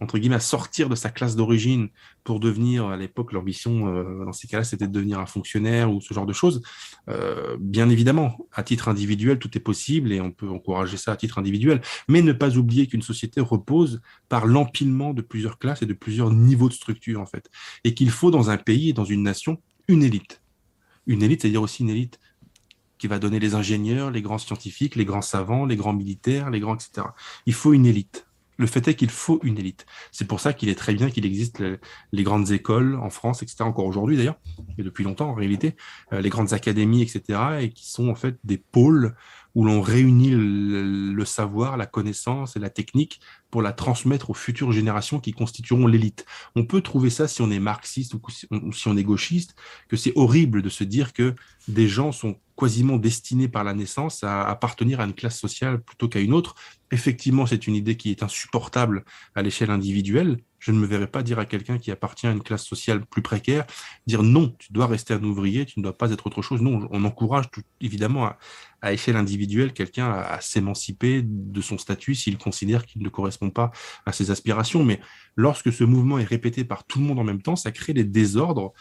entre 0.00 0.18
guillemets, 0.18 0.36
à 0.36 0.40
sortir 0.40 0.88
de 0.88 0.94
sa 0.94 1.10
classe 1.10 1.36
d'origine 1.36 1.88
pour 2.24 2.40
devenir, 2.40 2.86
à 2.86 2.96
l'époque, 2.96 3.32
l'ambition, 3.32 3.88
euh, 3.88 4.24
dans 4.24 4.32
ces 4.32 4.48
cas-là, 4.48 4.64
c'était 4.64 4.86
de 4.86 4.92
devenir 4.92 5.18
un 5.18 5.26
fonctionnaire 5.26 5.92
ou 5.92 6.00
ce 6.00 6.12
genre 6.14 6.26
de 6.26 6.32
choses. 6.32 6.62
Euh, 7.08 7.56
bien 7.60 7.88
évidemment, 7.88 8.36
à 8.52 8.62
titre 8.62 8.88
individuel, 8.88 9.38
tout 9.38 9.56
est 9.56 9.60
possible 9.60 10.12
et 10.12 10.20
on 10.20 10.30
peut 10.30 10.48
encourager 10.48 10.96
ça 10.96 11.12
à 11.12 11.16
titre 11.16 11.38
individuel, 11.38 11.80
mais 12.08 12.22
ne 12.22 12.32
pas 12.32 12.56
oublier 12.56 12.86
qu'une 12.86 13.02
société 13.02 13.40
repose 13.40 14.00
par 14.28 14.46
l'empilement 14.46 15.14
de 15.14 15.22
plusieurs 15.22 15.58
classes 15.58 15.82
et 15.82 15.86
de 15.86 15.94
plusieurs 15.94 16.30
niveaux 16.30 16.68
de 16.68 16.74
structure, 16.74 17.20
en 17.20 17.26
fait. 17.26 17.50
Et 17.84 17.94
qu'il 17.94 18.10
faut, 18.10 18.30
dans 18.30 18.50
un 18.50 18.58
pays 18.58 18.90
et 18.90 18.92
dans 18.92 19.04
une 19.04 19.22
nation, 19.22 19.60
une 19.88 20.02
élite. 20.02 20.42
Une 21.06 21.22
élite, 21.22 21.42
c'est-à-dire 21.42 21.62
aussi 21.62 21.82
une 21.82 21.90
élite 21.90 22.18
qui 22.98 23.06
va 23.06 23.18
donner 23.18 23.38
les 23.38 23.54
ingénieurs, 23.54 24.10
les 24.10 24.22
grands 24.22 24.38
scientifiques, 24.38 24.96
les 24.96 25.04
grands 25.04 25.22
savants, 25.22 25.64
les 25.64 25.76
grands 25.76 25.94
militaires, 25.94 26.50
les 26.50 26.60
grands, 26.60 26.74
etc. 26.74 27.06
Il 27.46 27.54
faut 27.54 27.72
une 27.72 27.86
élite 27.86 28.27
le 28.58 28.66
fait 28.66 28.86
est 28.88 28.94
qu'il 28.94 29.10
faut 29.10 29.40
une 29.42 29.56
élite. 29.56 29.86
C'est 30.10 30.26
pour 30.26 30.40
ça 30.40 30.52
qu'il 30.52 30.68
est 30.68 30.74
très 30.74 30.94
bien 30.94 31.10
qu'il 31.10 31.24
existe 31.24 31.62
les, 32.12 32.22
grandes 32.24 32.50
écoles 32.50 32.96
en 32.96 33.08
France, 33.08 33.42
etc., 33.42 33.58
encore 33.60 33.86
aujourd'hui 33.86 34.16
d'ailleurs, 34.16 34.38
et 34.76 34.82
depuis 34.82 35.04
longtemps 35.04 35.30
en 35.30 35.34
réalité, 35.34 35.76
euh, 36.12 36.20
les 36.20 36.28
grandes 36.28 36.52
académies, 36.52 37.02
etc., 37.02 37.40
et 37.60 37.70
qui 37.70 37.88
sont 37.88 38.08
en 38.08 38.14
fait 38.14 38.36
des 38.44 38.58
pôles 38.58 39.14
où 39.54 39.64
l'on 39.64 39.80
réunit 39.80 40.30
le, 40.32 41.24
savoir, 41.24 41.76
la 41.76 41.86
connaissance 41.86 42.56
et 42.56 42.60
la 42.60 42.70
technique 42.70 43.20
pour 43.50 43.62
la 43.62 43.72
transmettre 43.72 44.30
aux 44.30 44.34
futures 44.34 44.72
générations 44.72 45.20
qui 45.20 45.32
constitueront 45.32 45.86
l'élite. 45.86 46.26
On 46.54 46.64
peut 46.64 46.80
trouver 46.80 47.10
ça 47.10 47.28
si 47.28 47.42
on 47.42 47.50
est 47.50 47.58
marxiste 47.58 48.14
ou 48.14 48.20
si 48.72 48.88
on 48.88 48.96
est 48.96 49.02
gauchiste, 49.02 49.54
que 49.88 49.96
c'est 49.96 50.12
horrible 50.16 50.62
de 50.62 50.68
se 50.68 50.84
dire 50.84 51.12
que 51.12 51.34
des 51.66 51.88
gens 51.88 52.12
sont 52.12 52.36
quasiment 52.56 52.96
destinés 52.96 53.48
par 53.48 53.64
la 53.64 53.74
naissance 53.74 54.24
à 54.24 54.44
appartenir 54.44 55.00
à 55.00 55.04
une 55.04 55.14
classe 55.14 55.38
sociale 55.38 55.80
plutôt 55.80 56.08
qu'à 56.08 56.20
une 56.20 56.34
autre. 56.34 56.54
Effectivement, 56.90 57.46
c'est 57.46 57.66
une 57.66 57.74
idée 57.74 57.96
qui 57.96 58.10
est 58.10 58.22
insupportable 58.22 59.04
à 59.34 59.42
l'échelle 59.42 59.70
individuelle, 59.70 60.38
je 60.58 60.72
ne 60.72 60.78
me 60.78 60.86
verrais 60.86 61.06
pas 61.06 61.22
dire 61.22 61.38
à 61.38 61.44
quelqu'un 61.44 61.78
qui 61.78 61.90
appartient 61.90 62.26
à 62.26 62.32
une 62.32 62.42
classe 62.42 62.64
sociale 62.64 63.04
plus 63.06 63.22
précaire, 63.22 63.64
dire 64.06 64.22
non, 64.22 64.54
tu 64.58 64.72
dois 64.72 64.86
rester 64.86 65.14
un 65.14 65.22
ouvrier, 65.22 65.64
tu 65.64 65.78
ne 65.78 65.84
dois 65.84 65.96
pas 65.96 66.10
être 66.10 66.26
autre 66.26 66.42
chose. 66.42 66.60
Non, 66.60 66.88
on 66.90 67.04
encourage 67.04 67.46
évidemment 67.80 68.26
à, 68.26 68.38
échelle 68.82 69.16
individuelle 69.16 69.72
quelqu'un 69.72 70.10
à, 70.10 70.40
s'émanciper 70.40 71.22
de 71.24 71.60
son 71.60 71.78
statut 71.78 72.14
s'il 72.14 72.38
considère 72.38 72.86
qu'il 72.86 73.02
ne 73.02 73.08
correspond 73.08 73.50
pas 73.50 73.70
à 74.06 74.12
ses 74.12 74.30
aspirations. 74.30 74.84
Mais 74.84 75.00
lorsque 75.36 75.72
ce 75.72 75.84
mouvement 75.84 76.18
est 76.18 76.24
répété 76.24 76.64
par 76.64 76.84
tout 76.84 76.98
le 76.98 77.04
monde 77.04 77.18
en 77.18 77.24
même 77.24 77.42
temps, 77.42 77.56
ça 77.56 77.72
crée 77.72 77.92
des 77.92 78.04
désordres, 78.04 78.72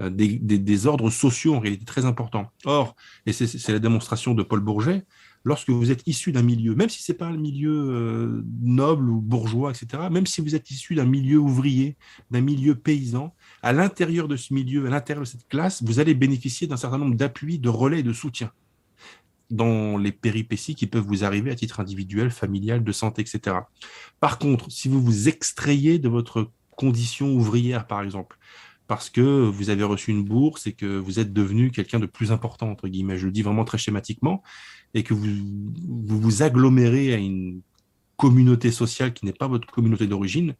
euh, 0.00 0.10
des, 0.10 0.38
des 0.38 0.58
désordres 0.58 1.10
sociaux 1.10 1.54
en 1.54 1.60
réalité 1.60 1.84
très 1.84 2.04
importants. 2.04 2.50
Or, 2.64 2.96
et 3.24 3.32
c'est 3.32 3.72
la 3.72 3.78
démonstration 3.78 4.34
de 4.34 4.42
Paul 4.42 4.60
Bourget, 4.60 5.04
lorsque 5.46 5.70
vous 5.70 5.92
êtes 5.92 6.02
issu 6.06 6.32
d'un 6.32 6.42
milieu, 6.42 6.74
même 6.74 6.88
si 6.88 7.02
ce 7.02 7.12
n'est 7.12 7.18
pas 7.18 7.26
un 7.26 7.36
milieu 7.36 7.70
euh, 7.72 8.42
noble 8.60 9.08
ou 9.08 9.20
bourgeois, 9.20 9.70
etc., 9.70 10.02
même 10.10 10.26
si 10.26 10.40
vous 10.40 10.56
êtes 10.56 10.70
issu 10.72 10.96
d'un 10.96 11.04
milieu 11.04 11.38
ouvrier, 11.38 11.96
d'un 12.32 12.40
milieu 12.40 12.74
paysan, 12.74 13.32
à 13.62 13.72
l'intérieur 13.72 14.26
de 14.26 14.36
ce 14.36 14.52
milieu, 14.52 14.86
à 14.86 14.90
l'intérieur 14.90 15.24
de 15.24 15.28
cette 15.28 15.46
classe, 15.46 15.84
vous 15.84 16.00
allez 16.00 16.14
bénéficier 16.14 16.66
d'un 16.66 16.76
certain 16.76 16.98
nombre 16.98 17.14
d'appuis, 17.14 17.60
de 17.60 17.68
relais 17.68 18.00
et 18.00 18.02
de 18.02 18.12
soutien 18.12 18.50
dans 19.50 19.96
les 19.96 20.12
péripéties 20.12 20.74
qui 20.74 20.86
peuvent 20.86 21.06
vous 21.06 21.24
arriver 21.24 21.50
à 21.50 21.54
titre 21.54 21.80
individuel, 21.80 22.30
familial, 22.30 22.82
de 22.82 22.92
santé, 22.92 23.22
etc. 23.22 23.56
Par 24.20 24.38
contre, 24.38 24.70
si 24.70 24.88
vous 24.88 25.00
vous 25.00 25.28
extrayez 25.28 25.98
de 25.98 26.08
votre 26.08 26.50
condition 26.70 27.32
ouvrière, 27.32 27.86
par 27.86 28.02
exemple, 28.02 28.38
parce 28.86 29.10
que 29.10 29.20
vous 29.20 29.70
avez 29.70 29.82
reçu 29.82 30.10
une 30.10 30.24
bourse 30.24 30.66
et 30.66 30.72
que 30.72 30.98
vous 30.98 31.18
êtes 31.18 31.32
devenu 31.32 31.70
quelqu'un 31.70 31.98
de 31.98 32.06
plus 32.06 32.32
important, 32.32 32.70
entre 32.70 32.88
guillemets, 32.88 33.18
je 33.18 33.26
le 33.26 33.32
dis 33.32 33.42
vraiment 33.42 33.64
très 33.64 33.78
schématiquement, 33.78 34.42
et 34.94 35.02
que 35.02 35.14
vous 35.14 35.26
vous, 36.06 36.42
agglomérez 36.42 37.12
à 37.12 37.16
une 37.16 37.60
communauté 38.16 38.70
sociale 38.70 39.12
qui 39.12 39.26
n'est 39.26 39.32
pas 39.32 39.48
votre 39.48 39.66
communauté 39.66 40.06
d'origine, 40.06 40.54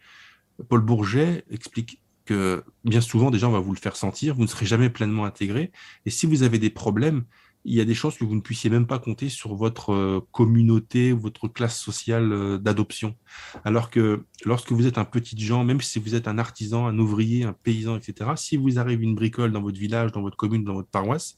Paul 0.68 0.80
Bourget 0.80 1.44
explique 1.50 2.00
que 2.24 2.64
bien 2.84 3.00
souvent, 3.00 3.30
déjà, 3.30 3.48
on 3.48 3.52
va 3.52 3.60
vous 3.60 3.72
le 3.72 3.78
faire 3.78 3.96
sentir, 3.96 4.34
vous 4.34 4.42
ne 4.42 4.48
serez 4.48 4.66
jamais 4.66 4.90
pleinement 4.90 5.24
intégré. 5.24 5.70
Et 6.04 6.10
si 6.10 6.26
vous 6.26 6.42
avez 6.42 6.58
des 6.58 6.70
problèmes, 6.70 7.24
il 7.66 7.74
y 7.74 7.80
a 7.80 7.84
des 7.84 7.94
chances 7.94 8.16
que 8.16 8.24
vous 8.24 8.36
ne 8.36 8.40
puissiez 8.40 8.70
même 8.70 8.86
pas 8.86 9.00
compter 9.00 9.28
sur 9.28 9.56
votre 9.56 9.92
euh, 9.92 10.20
communauté, 10.30 11.12
votre 11.12 11.48
classe 11.48 11.76
sociale 11.76 12.32
euh, 12.32 12.58
d'adoption. 12.58 13.16
Alors 13.64 13.90
que 13.90 14.24
lorsque 14.44 14.70
vous 14.70 14.86
êtes 14.86 14.98
un 14.98 15.04
petit 15.04 15.36
gens, 15.36 15.64
même 15.64 15.80
si 15.80 15.98
vous 15.98 16.14
êtes 16.14 16.28
un 16.28 16.38
artisan, 16.38 16.86
un 16.86 16.96
ouvrier, 16.96 17.42
un 17.42 17.52
paysan, 17.52 17.96
etc., 17.96 18.30
si 18.36 18.56
vous 18.56 18.78
arrive 18.78 19.02
une 19.02 19.16
bricole 19.16 19.50
dans 19.50 19.60
votre 19.60 19.78
village, 19.78 20.12
dans 20.12 20.22
votre 20.22 20.36
commune, 20.36 20.62
dans 20.62 20.74
votre 20.74 20.88
paroisse, 20.88 21.36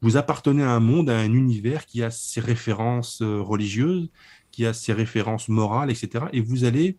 vous 0.00 0.16
appartenez 0.16 0.64
à 0.64 0.72
un 0.72 0.80
monde, 0.80 1.08
à 1.08 1.16
un 1.16 1.32
univers 1.32 1.86
qui 1.86 2.02
a 2.02 2.10
ses 2.10 2.40
références 2.40 3.22
euh, 3.22 3.40
religieuses, 3.40 4.10
qui 4.50 4.66
a 4.66 4.72
ses 4.72 4.92
références 4.92 5.48
morales, 5.48 5.92
etc. 5.92 6.24
Et 6.32 6.40
vous 6.40 6.64
allez 6.64 6.98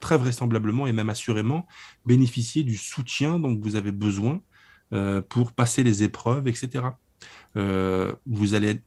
très 0.00 0.18
vraisemblablement 0.18 0.88
et 0.88 0.92
même 0.92 1.10
assurément 1.10 1.66
bénéficier 2.06 2.64
du 2.64 2.76
soutien 2.76 3.38
dont 3.38 3.56
vous 3.56 3.76
avez 3.76 3.92
besoin 3.92 4.40
pour 5.28 5.52
passer 5.52 5.84
les 5.84 6.02
épreuves, 6.02 6.48
etc. 6.48 6.80
Euh, 7.56 8.12
vous 8.26 8.54
allez, 8.54 8.80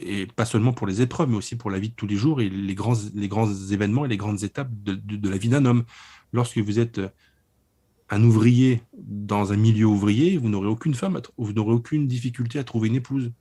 et 0.00 0.26
pas 0.26 0.44
seulement 0.44 0.72
pour 0.72 0.86
les 0.86 1.00
épreuves, 1.00 1.28
mais 1.28 1.36
aussi 1.36 1.56
pour 1.56 1.70
la 1.70 1.78
vie 1.78 1.90
de 1.90 1.94
tous 1.94 2.06
les 2.06 2.16
jours 2.16 2.40
et 2.40 2.48
les 2.48 2.74
grands, 2.74 2.96
les 3.14 3.28
grands 3.28 3.50
événements 3.70 4.04
et 4.04 4.08
les 4.08 4.16
grandes 4.16 4.42
étapes 4.42 4.70
de, 4.82 5.28
la 5.28 5.36
vie 5.36 5.48
d'un 5.48 5.64
homme. 5.64 5.84
Lorsque 6.32 6.58
vous 6.58 6.78
êtes 6.78 7.00
un 8.10 8.22
ouvrier 8.22 8.82
dans 8.98 9.52
un 9.52 9.56
milieu 9.56 9.86
ouvrier, 9.86 10.36
vous 10.36 10.48
n'aurez 10.48 10.68
aucune 10.68 10.94
femme, 10.94 11.20
vous 11.38 11.52
n'aurez 11.52 11.72
aucune 11.72 12.06
difficulté 12.06 12.58
à 12.58 12.64
trouver 12.64 12.88
une 12.88 12.96
épouse. 12.96 13.32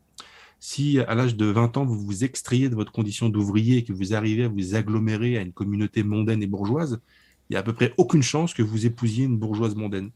Si 0.59 0.99
à 0.99 1.13
l'âge 1.13 1.35
de 1.35 1.45
20 1.45 1.75
ans, 1.75 1.85
vous 1.85 1.99
vous 1.99 2.23
extrayez 2.23 2.69
de 2.69 2.75
votre 2.75 2.93
condition 2.93 3.27
d'ouvrier 3.27 3.77
et 3.77 3.83
que 3.83 3.91
vous 3.91 4.13
arrivez 4.13 4.45
à 4.45 4.47
vous 4.47 4.75
agglomérer 4.75 5.37
à 5.37 5.41
une 5.41 5.51
communauté 5.51 6.03
mondaine 6.03 6.41
et 6.41 6.47
bourgeoise, 6.47 7.01
il 7.49 7.53
n'y 7.53 7.57
a 7.57 7.59
à 7.59 7.63
peu 7.63 7.73
près 7.73 7.93
aucune 7.97 8.23
chance 8.23 8.53
que 8.53 8.63
vous 8.63 8.85
épousiez 8.85 9.25
une 9.25 9.37
bourgeoise 9.37 9.75
mondaine. 9.75 10.11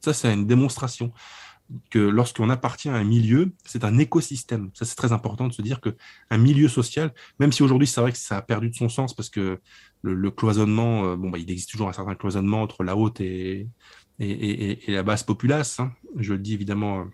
Ça, 0.00 0.12
c'est 0.12 0.32
une 0.34 0.46
démonstration 0.46 1.12
que 1.90 1.98
lorsqu'on 1.98 2.50
appartient 2.50 2.88
à 2.88 2.94
un 2.94 3.04
milieu, 3.04 3.52
c'est 3.64 3.84
un 3.84 3.98
écosystème. 3.98 4.70
Ça, 4.74 4.84
c'est 4.84 4.96
très 4.96 5.12
important 5.12 5.48
de 5.48 5.52
se 5.52 5.62
dire 5.62 5.80
qu'un 5.80 6.38
milieu 6.38 6.68
social, 6.68 7.12
même 7.38 7.52
si 7.52 7.62
aujourd'hui, 7.62 7.86
c'est 7.86 8.00
vrai 8.00 8.12
que 8.12 8.18
ça 8.18 8.36
a 8.36 8.42
perdu 8.42 8.70
de 8.70 8.74
son 8.74 8.88
sens 8.88 9.14
parce 9.14 9.30
que 9.30 9.60
le, 10.02 10.30
cloisonnement, 10.30 11.04
euh, 11.06 11.16
bon, 11.16 11.30
bah, 11.30 11.38
il 11.38 11.50
existe 11.50 11.70
toujours 11.70 11.88
un 11.88 11.92
certain 11.92 12.14
cloisonnement 12.14 12.62
entre 12.62 12.84
la 12.84 12.96
haute 12.96 13.20
et, 13.20 13.68
et, 14.20 14.78
la 14.88 15.02
basse 15.02 15.22
populace. 15.22 15.80
Hein. 15.80 15.92
Je 16.18 16.34
le 16.34 16.38
dis 16.38 16.52
évidemment 16.52 17.00
euh, 17.00 17.04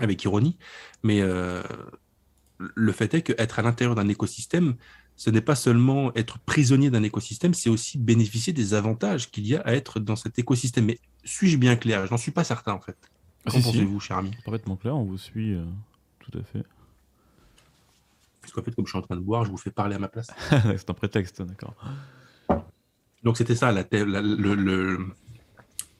avec 0.00 0.24
ironie, 0.24 0.56
mais 1.02 1.20
euh, 1.20 1.62
le 2.58 2.92
fait 2.92 3.12
est 3.14 3.22
qu'être 3.22 3.58
à 3.58 3.62
l'intérieur 3.62 3.94
d'un 3.94 4.08
écosystème, 4.08 4.76
ce 5.16 5.30
n'est 5.30 5.42
pas 5.42 5.54
seulement 5.54 6.12
être 6.14 6.38
prisonnier 6.40 6.90
d'un 6.90 7.02
écosystème, 7.02 7.54
c'est 7.54 7.70
aussi 7.70 7.98
bénéficier 7.98 8.52
des 8.52 8.74
avantages 8.74 9.30
qu'il 9.30 9.46
y 9.46 9.54
a 9.54 9.60
à 9.60 9.72
être 9.74 10.00
dans 10.00 10.16
cet 10.16 10.38
écosystème. 10.38 10.86
Mais 10.86 10.98
suis-je 11.24 11.56
bien 11.56 11.76
clair? 11.76 12.06
Je 12.06 12.10
n'en 12.10 12.16
suis 12.16 12.32
pas 12.32 12.42
certain 12.42 12.72
en 12.72 12.80
fait. 12.80 12.96
Qu'en 13.46 13.60
pensez-vous, 13.60 14.00
cher 14.00 14.18
ami? 14.18 14.30
Parfaitement 14.44 14.76
clair, 14.76 14.96
on 14.96 15.04
vous 15.04 15.18
suit 15.18 15.56
tout 16.20 16.38
à 16.38 16.42
fait. 16.42 16.64
Parce 18.40 18.52
qu'en 18.52 18.62
fait, 18.62 18.74
comme 18.74 18.86
je 18.86 18.90
suis 18.90 18.98
en 18.98 19.02
train 19.02 19.16
de 19.16 19.20
boire, 19.20 19.44
je 19.44 19.50
vous 19.50 19.56
fais 19.56 19.70
parler 19.70 19.96
à 19.96 19.98
ma 19.98 20.08
place? 20.08 20.28
c'est 20.50 20.90
un 20.90 20.94
prétexte, 20.94 21.42
d'accord. 21.42 21.74
Donc 23.22 23.38
c'était 23.38 23.54
ça, 23.54 23.72
la, 23.72 23.84
le, 23.90 24.98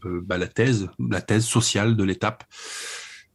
euh, 0.05 0.21
bah, 0.23 0.37
la, 0.37 0.47
thèse, 0.47 0.91
la 0.99 1.23
thèse 1.23 1.47
sociale 1.47 1.97
de 1.97 2.05
l'étape. 2.05 2.45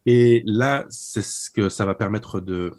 Et 0.05 0.43
là, 0.45 0.86
c'est 0.89 1.24
ce 1.24 1.49
que 1.49 1.70
ça 1.70 1.86
va 1.86 1.95
permettre 1.95 2.39
de, 2.39 2.72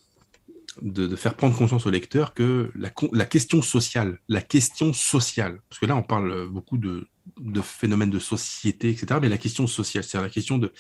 de, 0.83 1.17
faire 1.17 1.35
prendre 1.35 1.57
conscience 1.57 1.85
au 1.85 1.91
lecteur 1.91 2.33
que 2.33 2.71
la, 2.77 2.91
la, 3.13 3.27
question 3.27 3.61
sociale, 3.61 4.21
la 4.29 4.41
question 4.41 4.93
sociale, 4.93 5.61
parce 5.69 5.81
que 5.81 5.87
là 5.87 5.97
on 5.97 6.03
parle 6.03 6.49
beaucoup 6.49 6.79
de, 6.79 7.09
de 7.39 7.61
phénomènes 7.61 8.11
de 8.11 8.19
société, 8.19 8.91
etc., 8.91 9.19
mais 9.21 9.29
la 9.29 9.39
question 9.39 9.67
sociale, 9.67 10.05
c'est-à-dire 10.05 10.29
la 10.29 10.33
question 10.33 10.59
de, 10.59 10.73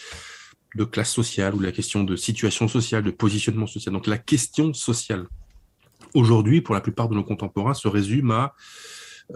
de 0.76 0.84
classe 0.84 1.12
sociale 1.12 1.54
ou 1.54 1.60
la 1.60 1.72
question 1.72 2.04
de 2.04 2.16
situation 2.16 2.68
sociale, 2.68 3.02
de 3.02 3.10
positionnement 3.10 3.66
social. 3.66 3.92
Donc 3.92 4.06
la 4.06 4.18
question 4.18 4.72
sociale, 4.72 5.26
aujourd'hui, 6.14 6.60
pour 6.60 6.74
la 6.74 6.80
plupart 6.80 7.08
de 7.08 7.14
nos 7.14 7.24
contemporains, 7.24 7.74
se 7.74 7.88
résume 7.88 8.30
à 8.30 8.54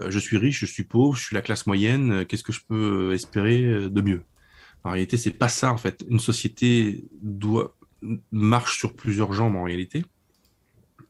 euh, 0.01 0.11
je 0.11 0.19
suis 0.19 0.37
riche, 0.37 0.59
je 0.59 0.65
suis 0.65 0.83
pauvre, 0.83 1.15
je 1.15 1.23
suis 1.23 1.35
la 1.35 1.41
classe 1.41 1.67
moyenne, 1.67 2.11
euh, 2.11 2.25
qu'est-ce 2.25 2.43
que 2.43 2.51
je 2.51 2.61
peux 2.67 3.13
espérer 3.13 3.63
euh, 3.63 3.89
de 3.89 4.01
mieux? 4.01 4.23
En 4.83 4.91
réalité, 4.91 5.17
c'est 5.17 5.31
pas 5.31 5.49
ça 5.49 5.71
en 5.71 5.77
fait. 5.77 6.05
Une 6.09 6.19
société 6.19 7.05
doit 7.21 7.75
marche 8.31 8.77
sur 8.77 8.93
plusieurs 8.93 9.33
jambes 9.33 9.55
en 9.55 9.63
réalité. 9.63 10.05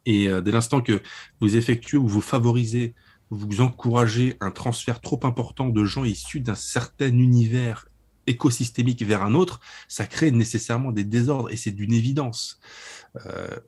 Et 0.06 0.30
dès 0.30 0.52
l'instant 0.52 0.80
que 0.82 1.02
vous 1.42 1.58
effectuez 1.58 1.98
ou 1.98 2.08
vous 2.08 2.22
favorisez, 2.22 2.94
vous 3.32 3.60
encouragez 3.60 4.38
un 4.40 4.52
transfert 4.52 5.02
trop 5.02 5.20
important 5.24 5.68
de 5.68 5.84
gens 5.84 6.06
issus 6.06 6.40
d'un 6.40 6.56
certain 6.56 7.08
univers 7.08 7.88
écosystémique 8.28 9.04
vers 9.04 9.24
un 9.24 9.34
autre, 9.34 9.60
ça 9.88 10.06
crée 10.06 10.32
nécessairement 10.32 10.92
des 10.92 11.04
désordres 11.04 11.52
et 11.52 11.58
c'est 11.58 11.72
d'une 11.72 11.94
évidence. 11.94 12.60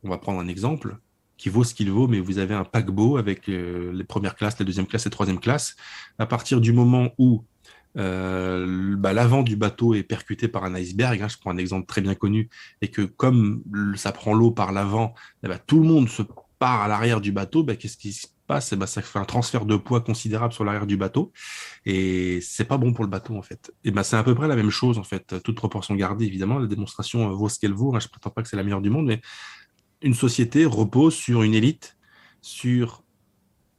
on 0.04 0.10
va 0.10 0.18
prendre 0.18 0.40
un 0.40 0.48
exemple 0.48 0.98
qui 1.38 1.50
vaut 1.50 1.64
ce 1.64 1.74
qu'il 1.74 1.92
vaut, 1.92 2.08
mais 2.08 2.20
vous 2.20 2.40
avez 2.40 2.56
un 2.56 2.64
paquebot 2.64 3.18
avec 3.18 3.48
euh, 3.48 3.92
les 3.94 4.04
premières 4.04 4.36
classes, 4.36 4.60
la 4.60 4.66
deuxième 4.66 4.88
classe 4.88 5.06
et 5.06 5.10
troisième 5.10 5.40
classe. 5.40 5.76
À 6.20 6.26
partir 6.26 6.60
du 6.60 6.74
moment 6.74 7.12
où 7.18 7.46
euh, 7.98 8.96
bah, 8.98 9.14
l'avant 9.14 9.44
du 9.44 9.56
bateau 9.56 9.94
est 9.94 10.04
percuté 10.04 10.48
par 10.48 10.66
un 10.66 10.74
iceberg, 10.76 11.22
hein, 11.22 11.28
je 11.28 11.38
prends 11.38 11.52
un 11.52 11.58
exemple 11.58 11.86
très 11.86 12.02
bien 12.02 12.16
connu, 12.16 12.50
et 12.82 12.90
que 12.90 13.04
comme 13.04 13.64
ça 13.96 14.12
prend 14.12 14.34
l'eau 14.34 14.52
par 14.52 14.72
l'avant, 14.72 15.14
eh 15.44 15.48
ben, 15.48 15.60
tout 15.66 15.80
le 15.80 15.88
monde 15.88 16.10
se 16.10 16.24
part 16.60 16.82
à 16.82 16.88
l'arrière 16.88 17.22
du 17.22 17.32
bateau, 17.32 17.64
bah, 17.64 17.76
qu'est-ce 17.76 17.98
qui 17.98 18.14
se 18.14 18.28
passe 18.48 18.74
eh 18.74 18.76
ben, 18.76 18.86
Ça 18.88 19.02
fait 19.02 19.20
un 19.20 19.26
transfert 19.26 19.66
de 19.66 19.76
poids 19.76 20.02
considérable 20.02 20.54
sur 20.54 20.64
l'arrière 20.64 20.88
du 20.88 20.98
bateau, 20.98 21.32
et 21.86 22.40
c'est 22.42 22.66
pas 22.66 22.78
bon 22.78 22.94
pour 22.94 23.04
le 23.04 23.10
bateau 23.10 23.36
en 23.36 23.42
fait. 23.42 23.72
Et 23.84 23.92
ben, 23.92 24.04
c'est 24.04 24.18
à 24.18 24.24
peu 24.24 24.34
près 24.34 24.48
la 24.48 24.56
même 24.56 24.72
chose 24.72 24.98
en 24.98 25.04
fait, 25.04 25.42
toute 25.44 25.56
proportion 25.56 25.96
gardée 25.96 26.26
évidemment, 26.26 26.60
la 26.60 26.68
démonstration 26.68 27.30
vaut 27.36 27.50
ce 27.50 27.60
qu'elle 27.60 27.74
vaut, 27.74 27.96
hein, 27.96 28.00
je 28.00 28.08
prétends 28.08 28.32
pas 28.32 28.42
que 28.42 28.50
c'est 28.50 28.58
la 28.58 28.64
meilleure 28.64 28.82
du 28.82 28.90
monde, 28.90 29.06
mais 29.06 29.22
une 30.02 30.14
société 30.14 30.66
repose 30.66 31.16
sur 31.16 31.44
une 31.44 31.54
élite, 31.54 31.98
sur 32.42 33.04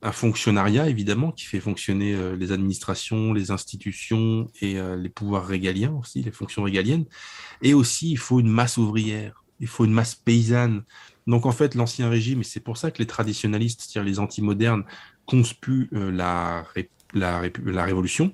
un 0.02 0.12
fonctionnariat, 0.12 0.88
évidemment, 0.88 1.32
qui 1.32 1.44
fait 1.44 1.60
fonctionner 1.60 2.14
euh, 2.14 2.36
les 2.36 2.52
administrations, 2.52 3.32
les 3.32 3.50
institutions 3.50 4.48
et 4.60 4.78
euh, 4.78 4.96
les 4.96 5.08
pouvoirs 5.08 5.46
régaliens 5.46 5.92
aussi, 5.92 6.22
les 6.22 6.30
fonctions 6.30 6.62
régaliennes. 6.62 7.04
Et 7.62 7.74
aussi, 7.74 8.10
il 8.10 8.18
faut 8.18 8.38
une 8.38 8.48
masse 8.48 8.76
ouvrière, 8.76 9.44
il 9.58 9.66
faut 9.66 9.84
une 9.84 9.92
masse 9.92 10.14
paysanne. 10.14 10.84
Donc, 11.28 11.44
en 11.44 11.52
fait, 11.52 11.74
l'Ancien 11.74 12.08
Régime, 12.08 12.40
et 12.40 12.44
c'est 12.44 12.58
pour 12.58 12.78
ça 12.78 12.90
que 12.90 12.98
les 12.98 13.06
traditionalistes, 13.06 13.82
c'est-à-dire 13.82 14.08
les 14.08 14.18
antimodernes, 14.18 14.84
conspuent 15.26 15.90
euh, 15.92 16.10
la, 16.10 17.84
Révolution, 17.84 18.32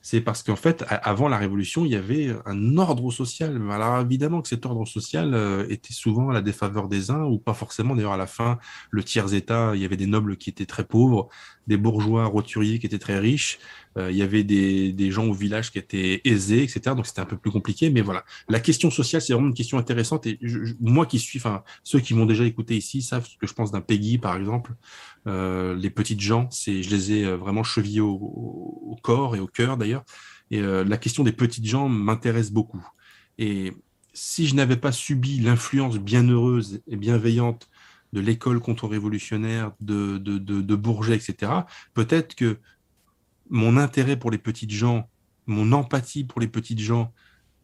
c'est 0.00 0.22
parce 0.22 0.42
qu'en 0.42 0.56
fait, 0.56 0.82
avant 0.88 1.28
la 1.28 1.36
Révolution, 1.36 1.84
il 1.84 1.92
y 1.92 1.94
avait 1.94 2.34
un 2.46 2.78
ordre 2.78 3.12
social. 3.12 3.60
Alors 3.70 4.00
évidemment 4.00 4.40
que 4.40 4.48
cet 4.48 4.64
ordre 4.64 4.86
social 4.86 5.34
euh, 5.34 5.66
était 5.68 5.92
souvent 5.92 6.30
à 6.30 6.32
la 6.32 6.40
défaveur 6.40 6.88
des 6.88 7.10
uns, 7.10 7.22
ou 7.24 7.38
pas 7.38 7.54
forcément. 7.54 7.94
D'ailleurs, 7.94 8.14
à 8.14 8.16
la 8.16 8.26
fin, 8.26 8.58
le 8.90 9.04
tiers-État, 9.04 9.72
il 9.74 9.82
y 9.82 9.84
avait 9.84 9.98
des 9.98 10.06
nobles 10.06 10.38
qui 10.38 10.48
étaient 10.48 10.66
très 10.66 10.84
pauvres, 10.84 11.28
des 11.66 11.76
bourgeois 11.76 12.26
roturiers 12.26 12.78
qui 12.78 12.86
étaient 12.86 12.98
très 12.98 13.18
riches, 13.18 13.58
euh, 13.98 14.10
il 14.10 14.16
y 14.16 14.22
avait 14.22 14.42
des, 14.42 14.92
des, 14.92 15.10
gens 15.10 15.26
au 15.26 15.34
village 15.34 15.70
qui 15.70 15.78
étaient 15.78 16.22
aisés, 16.24 16.62
etc. 16.62 16.80
Donc 16.96 17.06
c'était 17.06 17.20
un 17.20 17.26
peu 17.26 17.36
plus 17.36 17.50
compliqué. 17.50 17.90
Mais 17.90 18.00
voilà, 18.00 18.24
la 18.48 18.60
question 18.60 18.90
sociale, 18.90 19.20
c'est 19.20 19.32
vraiment 19.32 19.48
une 19.48 19.54
question 19.54 19.78
intéressante. 19.78 20.26
Et 20.26 20.38
moi 20.80 21.06
qui 21.06 21.18
suis, 21.18 21.38
enfin, 21.38 21.62
ceux 21.84 22.00
qui 22.00 22.14
m'ont 22.14 22.26
déjà 22.26 22.44
écouté 22.44 22.76
ici 22.76 23.02
savent 23.02 23.26
ce 23.26 23.36
que 23.36 23.46
je 23.46 23.52
pense 23.52 23.70
d'un 23.70 23.80
Peggy, 23.80 24.18
par 24.18 24.36
exemple. 24.36 24.72
Euh, 25.26 25.74
les 25.74 25.90
petites 25.90 26.20
gens, 26.20 26.48
c'est, 26.50 26.82
je 26.82 26.90
les 26.90 27.12
ai 27.12 27.24
euh, 27.24 27.36
vraiment 27.36 27.62
chevillés 27.62 28.00
au, 28.00 28.98
corps 29.02 29.36
et 29.36 29.40
au 29.40 29.46
cœur 29.46 29.76
d'ailleurs. 29.76 30.04
Et 30.50 30.60
la 30.60 30.98
question 30.98 31.24
des 31.24 31.32
petites 31.32 31.66
gens 31.66 31.88
m'intéresse 31.88 32.52
beaucoup. 32.52 32.86
Et 33.38 33.72
si 34.12 34.46
je 34.46 34.54
n'avais 34.54 34.76
pas 34.76 34.92
subi 34.92 35.40
l'influence 35.40 35.98
bienheureuse 35.98 36.82
et 36.86 36.96
bienveillante 36.96 37.68
de 38.12 38.20
l'école 38.20 38.60
contre-révolutionnaire, 38.60 39.72
de, 39.80 40.18
de, 40.18 40.38
de, 40.38 40.74
Bourget, 40.76 41.14
etc., 41.14 41.52
peut-être 41.94 42.34
que 42.34 42.58
mon 43.48 43.76
intérêt 43.76 44.18
pour 44.18 44.30
les 44.30 44.38
petites 44.38 44.70
gens, 44.70 45.08
mon 45.46 45.72
empathie 45.72 46.24
pour 46.24 46.40
les 46.40 46.48
petites 46.48 46.78
gens, 46.80 47.12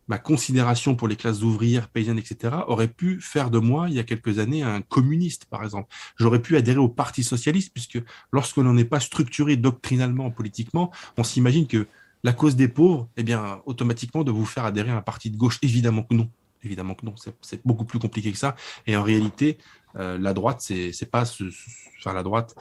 ma 0.09 0.19
considération 0.19 0.97
pour 0.97 1.07
les 1.07 1.17
classes 1.17 1.43
ouvrières, 1.43 1.89
paysannes, 1.89 2.19
etc., 2.19 2.57
aurait 2.67 2.89
pu 2.89 3.21
faire 3.21 3.51
de 3.51 3.59
moi, 3.59 3.89
il 3.89 3.95
y 3.95 3.99
a 3.99 4.05
quelques 4.05 4.39
années, 4.39 4.63
un 4.63 4.81
communiste, 4.81 5.45
par 5.45 5.63
exemple. 5.63 5.95
J'aurais 6.17 6.41
pu 6.41 6.57
adhérer 6.57 6.79
au 6.79 6.89
Parti 6.89 7.23
socialiste, 7.23 7.73
puisque 7.75 8.03
lorsque 8.33 8.57
l'on 8.57 8.73
n'est 8.73 8.87
pas 8.87 9.01
structuré 9.01 9.57
doctrinalement, 9.57 10.31
politiquement, 10.31 10.91
on 11.19 11.25
s'imagine 11.25 11.67
que 11.67 11.87
la 12.25 12.33
cause 12.33 12.57
des 12.57 12.69
pauvres, 12.69 13.09
eh 13.17 13.23
bien, 13.23 13.61
automatiquement, 13.67 14.25
de 14.25 14.31
vous 14.31 14.47
faire 14.47 14.65
adhérer 14.65 14.91
à 14.91 14.97
un 14.97 15.03
parti 15.03 15.31
de 15.31 15.37
gauche, 15.37 15.59
évidemment 15.63 16.03
que 16.03 16.15
non. 16.15 16.31
Évidemment 16.65 16.95
que 16.95 17.07
non, 17.07 17.15
c'est 17.41 17.61
beaucoup 17.65 17.85
plus 17.85 18.01
compliqué 18.01 18.33
que 18.33 18.39
ça. 18.39 18.57
Et 18.87 18.97
en 18.97 19.03
réalité, 19.03 19.59
euh, 19.97 20.19
la 20.19 20.35
droite, 20.35 20.61
c'est 20.61 21.11
pas 21.11 21.25
ce, 21.25 21.45
enfin, 21.99 22.13
la 22.13 22.23
droite. 22.23 22.55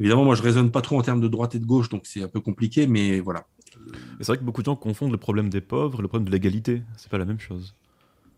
Évidemment, 0.00 0.24
moi, 0.24 0.34
je 0.34 0.42
raisonne 0.42 0.70
pas 0.70 0.80
trop 0.80 0.98
en 0.98 1.02
termes 1.02 1.20
de 1.20 1.28
droite 1.28 1.54
et 1.54 1.58
de 1.58 1.66
gauche, 1.66 1.88
donc 1.88 2.06
c'est 2.06 2.22
un 2.22 2.28
peu 2.28 2.40
compliqué, 2.40 2.86
mais 2.86 3.20
voilà. 3.20 3.46
C'est 4.18 4.28
vrai 4.28 4.38
que 4.38 4.44
beaucoup 4.44 4.62
de 4.62 4.66
gens 4.66 4.76
confondent 4.76 5.12
le 5.12 5.18
problème 5.18 5.48
des 5.48 5.60
pauvres 5.60 6.00
et 6.00 6.02
le 6.02 6.08
problème 6.08 6.26
de 6.26 6.32
l'égalité. 6.32 6.82
C'est 6.96 7.10
pas 7.10 7.18
la 7.18 7.24
même 7.24 7.40
chose. 7.40 7.74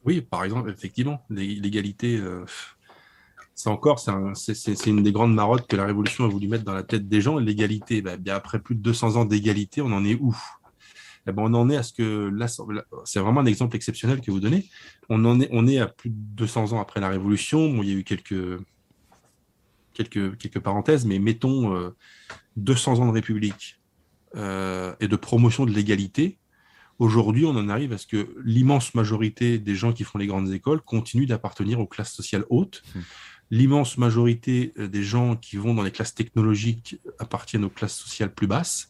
Oui, 0.04 0.20
par 0.20 0.44
exemple, 0.44 0.70
effectivement, 0.70 1.24
l'égalité, 1.30 2.18
euh, 2.18 2.44
c'est 3.54 3.70
encore, 3.70 3.98
c'est 3.98 4.86
une 4.86 5.02
des 5.02 5.12
grandes 5.12 5.34
marottes 5.34 5.66
que 5.66 5.76
la 5.76 5.86
Révolution 5.86 6.24
a 6.24 6.28
voulu 6.28 6.48
mettre 6.48 6.64
dans 6.64 6.74
la 6.74 6.82
tête 6.82 7.08
des 7.08 7.20
gens. 7.20 7.38
L'égalité, 7.38 8.02
bah, 8.02 8.16
bien 8.16 8.34
après 8.34 8.58
plus 8.58 8.74
de 8.74 8.82
200 8.82 9.16
ans 9.16 9.24
d'égalité, 9.24 9.80
on 9.80 9.92
en 9.92 10.04
est 10.04 10.16
où? 10.16 10.36
Eh 11.26 11.32
ben, 11.32 11.42
On 11.42 11.54
en 11.54 11.70
est 11.70 11.76
à 11.76 11.82
ce 11.82 11.92
que, 11.92 12.28
là, 12.28 12.46
c'est 13.04 13.20
vraiment 13.20 13.40
un 13.40 13.46
exemple 13.46 13.76
exceptionnel 13.76 14.20
que 14.20 14.30
vous 14.30 14.40
donnez. 14.40 14.68
On, 15.08 15.24
en 15.24 15.40
est, 15.40 15.48
on 15.52 15.66
est 15.66 15.78
à 15.78 15.86
plus 15.86 16.10
de 16.10 16.16
200 16.16 16.72
ans 16.72 16.80
après 16.80 17.00
la 17.00 17.08
Révolution. 17.08 17.70
Bon, 17.70 17.82
il 17.82 17.88
y 17.88 17.92
a 17.92 17.96
eu 17.96 18.04
quelques, 18.04 18.60
quelques, 19.92 20.36
quelques 20.36 20.60
parenthèses, 20.60 21.06
mais 21.06 21.18
mettons 21.18 21.92
200 22.56 22.98
euh, 22.98 23.00
ans 23.00 23.06
de 23.06 23.12
République 23.12 23.80
euh, 24.36 24.94
et 25.00 25.08
de 25.08 25.16
promotion 25.16 25.64
de 25.64 25.70
l'égalité. 25.70 26.38
Aujourd'hui, 26.98 27.44
on 27.44 27.56
en 27.56 27.68
arrive 27.68 27.92
à 27.92 27.98
ce 27.98 28.06
que 28.06 28.36
l'immense 28.44 28.94
majorité 28.94 29.58
des 29.58 29.74
gens 29.74 29.92
qui 29.92 30.04
font 30.04 30.18
les 30.18 30.26
grandes 30.26 30.52
écoles 30.52 30.80
continuent 30.80 31.26
d'appartenir 31.26 31.80
aux 31.80 31.86
classes 31.86 32.12
sociales 32.12 32.44
hautes. 32.50 32.82
Mmh. 32.94 33.00
L'immense 33.50 33.98
majorité 33.98 34.72
euh, 34.78 34.88
des 34.88 35.02
gens 35.02 35.36
qui 35.36 35.56
vont 35.56 35.74
dans 35.74 35.82
les 35.82 35.90
classes 35.90 36.14
technologiques 36.14 36.98
appartiennent 37.18 37.64
aux 37.64 37.70
classes 37.70 37.96
sociales 37.96 38.32
plus 38.32 38.46
basses 38.46 38.88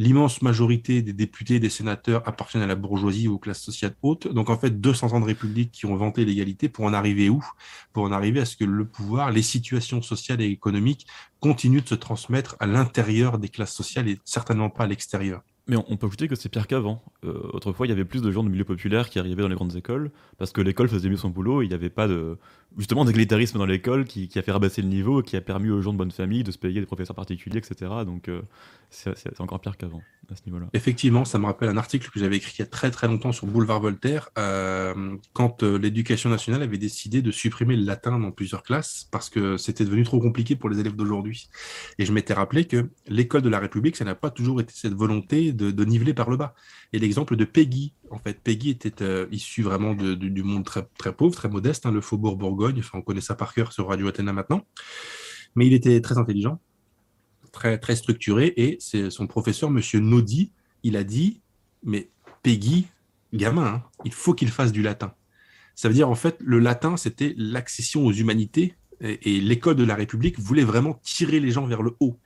l'immense 0.00 0.40
majorité 0.40 1.02
des 1.02 1.12
députés, 1.12 1.60
des 1.60 1.68
sénateurs 1.68 2.26
appartiennent 2.26 2.62
à 2.62 2.66
la 2.66 2.74
bourgeoisie 2.74 3.28
ou 3.28 3.34
aux 3.34 3.38
classes 3.38 3.60
sociales 3.60 3.94
hautes. 4.00 4.32
Donc 4.32 4.48
en 4.48 4.56
fait, 4.56 4.80
200 4.80 5.12
ans 5.12 5.20
de 5.20 5.26
République 5.26 5.72
qui 5.72 5.84
ont 5.84 5.94
vanté 5.94 6.24
l'égalité 6.24 6.70
pour 6.70 6.86
en 6.86 6.94
arriver 6.94 7.28
où? 7.28 7.44
Pour 7.92 8.04
en 8.04 8.12
arriver 8.12 8.40
à 8.40 8.46
ce 8.46 8.56
que 8.56 8.64
le 8.64 8.88
pouvoir, 8.88 9.30
les 9.30 9.42
situations 9.42 10.00
sociales 10.00 10.40
et 10.40 10.46
économiques 10.46 11.06
continuent 11.38 11.82
de 11.82 11.88
se 11.88 11.94
transmettre 11.94 12.56
à 12.60 12.66
l'intérieur 12.66 13.38
des 13.38 13.50
classes 13.50 13.74
sociales 13.74 14.08
et 14.08 14.18
certainement 14.24 14.70
pas 14.70 14.84
à 14.84 14.86
l'extérieur. 14.86 15.42
Mais 15.70 15.76
on, 15.76 15.96
peut 15.96 16.08
ajouter 16.08 16.26
que 16.26 16.34
c'est 16.34 16.48
pire 16.48 16.66
qu'avant. 16.66 17.00
Euh, 17.24 17.48
autrefois, 17.52 17.86
il 17.86 17.90
y 17.90 17.92
avait 17.92 18.04
plus 18.04 18.22
de 18.22 18.32
gens 18.32 18.42
de 18.42 18.48
milieu 18.48 18.64
populaire 18.64 19.08
qui 19.08 19.20
arrivaient 19.20 19.42
dans 19.42 19.48
les 19.48 19.54
grandes 19.54 19.76
écoles 19.76 20.10
parce 20.36 20.50
que 20.50 20.60
l'école 20.60 20.88
faisait 20.88 21.08
mieux 21.08 21.16
son 21.16 21.30
boulot. 21.30 21.62
il 21.62 21.68
n'y 21.68 21.74
avait 21.74 21.90
pas 21.90 22.08
de 22.08 22.38
justement 22.76 23.04
d'égalitarisme 23.04 23.56
dans 23.56 23.66
l'école 23.66 24.04
qui, 24.04 24.28
a 24.34 24.42
fait 24.42 24.50
rabasser 24.50 24.82
le 24.82 24.88
niveau, 24.88 25.22
qui 25.22 25.36
a 25.36 25.40
permis 25.40 25.70
aux 25.70 25.80
gens 25.80 25.92
de 25.92 25.98
bonne 25.98 26.10
famille 26.10 26.42
de 26.42 26.50
se 26.50 26.58
payer 26.58 26.80
des 26.80 26.86
professeurs 26.86 27.14
particuliers, 27.14 27.58
etc. 27.58 27.88
Donc 28.04 28.28
euh, 28.28 28.42
c'est 28.90 29.40
encore 29.40 29.60
pire 29.60 29.76
qu'avant 29.76 30.02
à 30.28 30.34
ce 30.36 30.42
niveau-là. 30.46 30.66
Effectivement, 30.72 31.24
ça 31.24 31.38
me 31.38 31.46
rappelle 31.46 31.68
un 31.68 31.76
article 31.76 32.10
que 32.10 32.18
j'avais 32.18 32.36
écrit 32.36 32.52
il 32.58 32.62
y 32.62 32.64
a 32.64 32.66
très 32.66 32.90
très 32.90 33.06
longtemps 33.06 33.32
sur 33.32 33.46
Boulevard 33.46 33.80
Voltaire, 33.80 34.30
euh, 34.38 35.16
quand 35.32 35.62
l'éducation 35.62 36.30
nationale 36.30 36.62
avait 36.62 36.78
décidé 36.78 37.22
de 37.22 37.30
supprimer 37.30 37.76
le 37.76 37.84
latin 37.84 38.18
dans 38.18 38.32
plusieurs 38.32 38.64
classes 38.64 39.08
parce 39.10 39.30
que 39.30 39.56
c'était 39.56 39.84
devenu 39.84 40.02
trop 40.02 40.20
compliqué 40.20 40.56
pour 40.56 40.68
les 40.68 40.80
élèves 40.80 40.96
d'aujourd'hui. 40.96 41.48
Et 41.98 42.04
je 42.04 42.12
m'étais 42.12 42.34
rappelé 42.34 42.66
que 42.66 42.90
l'école 43.06 43.42
de 43.42 43.48
la 43.48 43.58
République, 43.58 43.96
ça 43.96 44.04
n'a 44.04 44.14
pas 44.14 44.30
toujours 44.30 44.60
été 44.60 44.72
cette 44.74 44.94
volonté 44.94 45.52
de, 45.60 45.84
niveler 45.84 46.14
par 46.14 46.30
le 46.30 46.36
bas. 46.36 46.54
Et 46.92 46.98
l'exemple 46.98 47.36
de 47.36 47.44
Peggy, 47.44 47.94
en 48.10 48.18
fait, 48.18 48.40
Peggy 48.40 48.70
était 48.70 49.02
euh, 49.02 49.26
issu 49.30 49.62
vraiment 49.62 49.94
du 49.94 50.42
monde 50.42 50.64
très, 50.64 50.86
très 50.98 51.12
pauvre, 51.12 51.34
très 51.34 51.48
modeste, 51.48 51.86
hein, 51.86 51.92
le 51.92 52.00
faubourg 52.00 52.36
Bourgogne, 52.36 52.78
enfin, 52.78 52.98
on 52.98 53.02
connaît 53.02 53.20
ça 53.20 53.34
par 53.34 53.54
cœur 53.54 53.72
sur 53.72 53.88
Radio 53.88 54.08
Athéna 54.08 54.32
maintenant, 54.32 54.64
mais 55.54 55.66
il 55.66 55.72
était 55.72 56.00
très 56.00 56.18
intelligent, 56.18 56.60
très, 57.52 57.78
très 57.78 57.96
structuré, 57.96 58.52
et 58.56 58.76
c'est 58.80 59.10
son 59.10 59.26
professeur, 59.26 59.70
Monsieur 59.70 60.00
Naudy, 60.00 60.52
il 60.82 60.96
a 60.96 61.04
dit, 61.04 61.42
mais 61.82 62.10
Peggy, 62.42 62.88
gamin, 63.32 63.66
hein, 63.66 63.82
il 64.04 64.12
faut 64.12 64.34
qu'il 64.34 64.48
fasse 64.48 64.72
du 64.72 64.82
latin. 64.82 65.14
Ça 65.74 65.88
veut 65.88 65.94
dire, 65.94 66.08
en 66.08 66.14
fait, 66.14 66.36
le 66.40 66.58
latin, 66.58 66.96
c'était 66.96 67.34
l'accession 67.36 68.04
aux 68.04 68.12
humanités 68.12 68.74
Et, 69.00 69.40
l'école 69.40 69.76
de 69.76 69.84
la 69.84 69.94
République 69.94 70.38
voulait 70.38 70.64
vraiment 70.64 70.94
tirer 71.02 71.40
les 71.40 71.50
gens 71.50 71.66
vers 71.66 71.82
le 71.82 71.96
haut. 72.00 72.18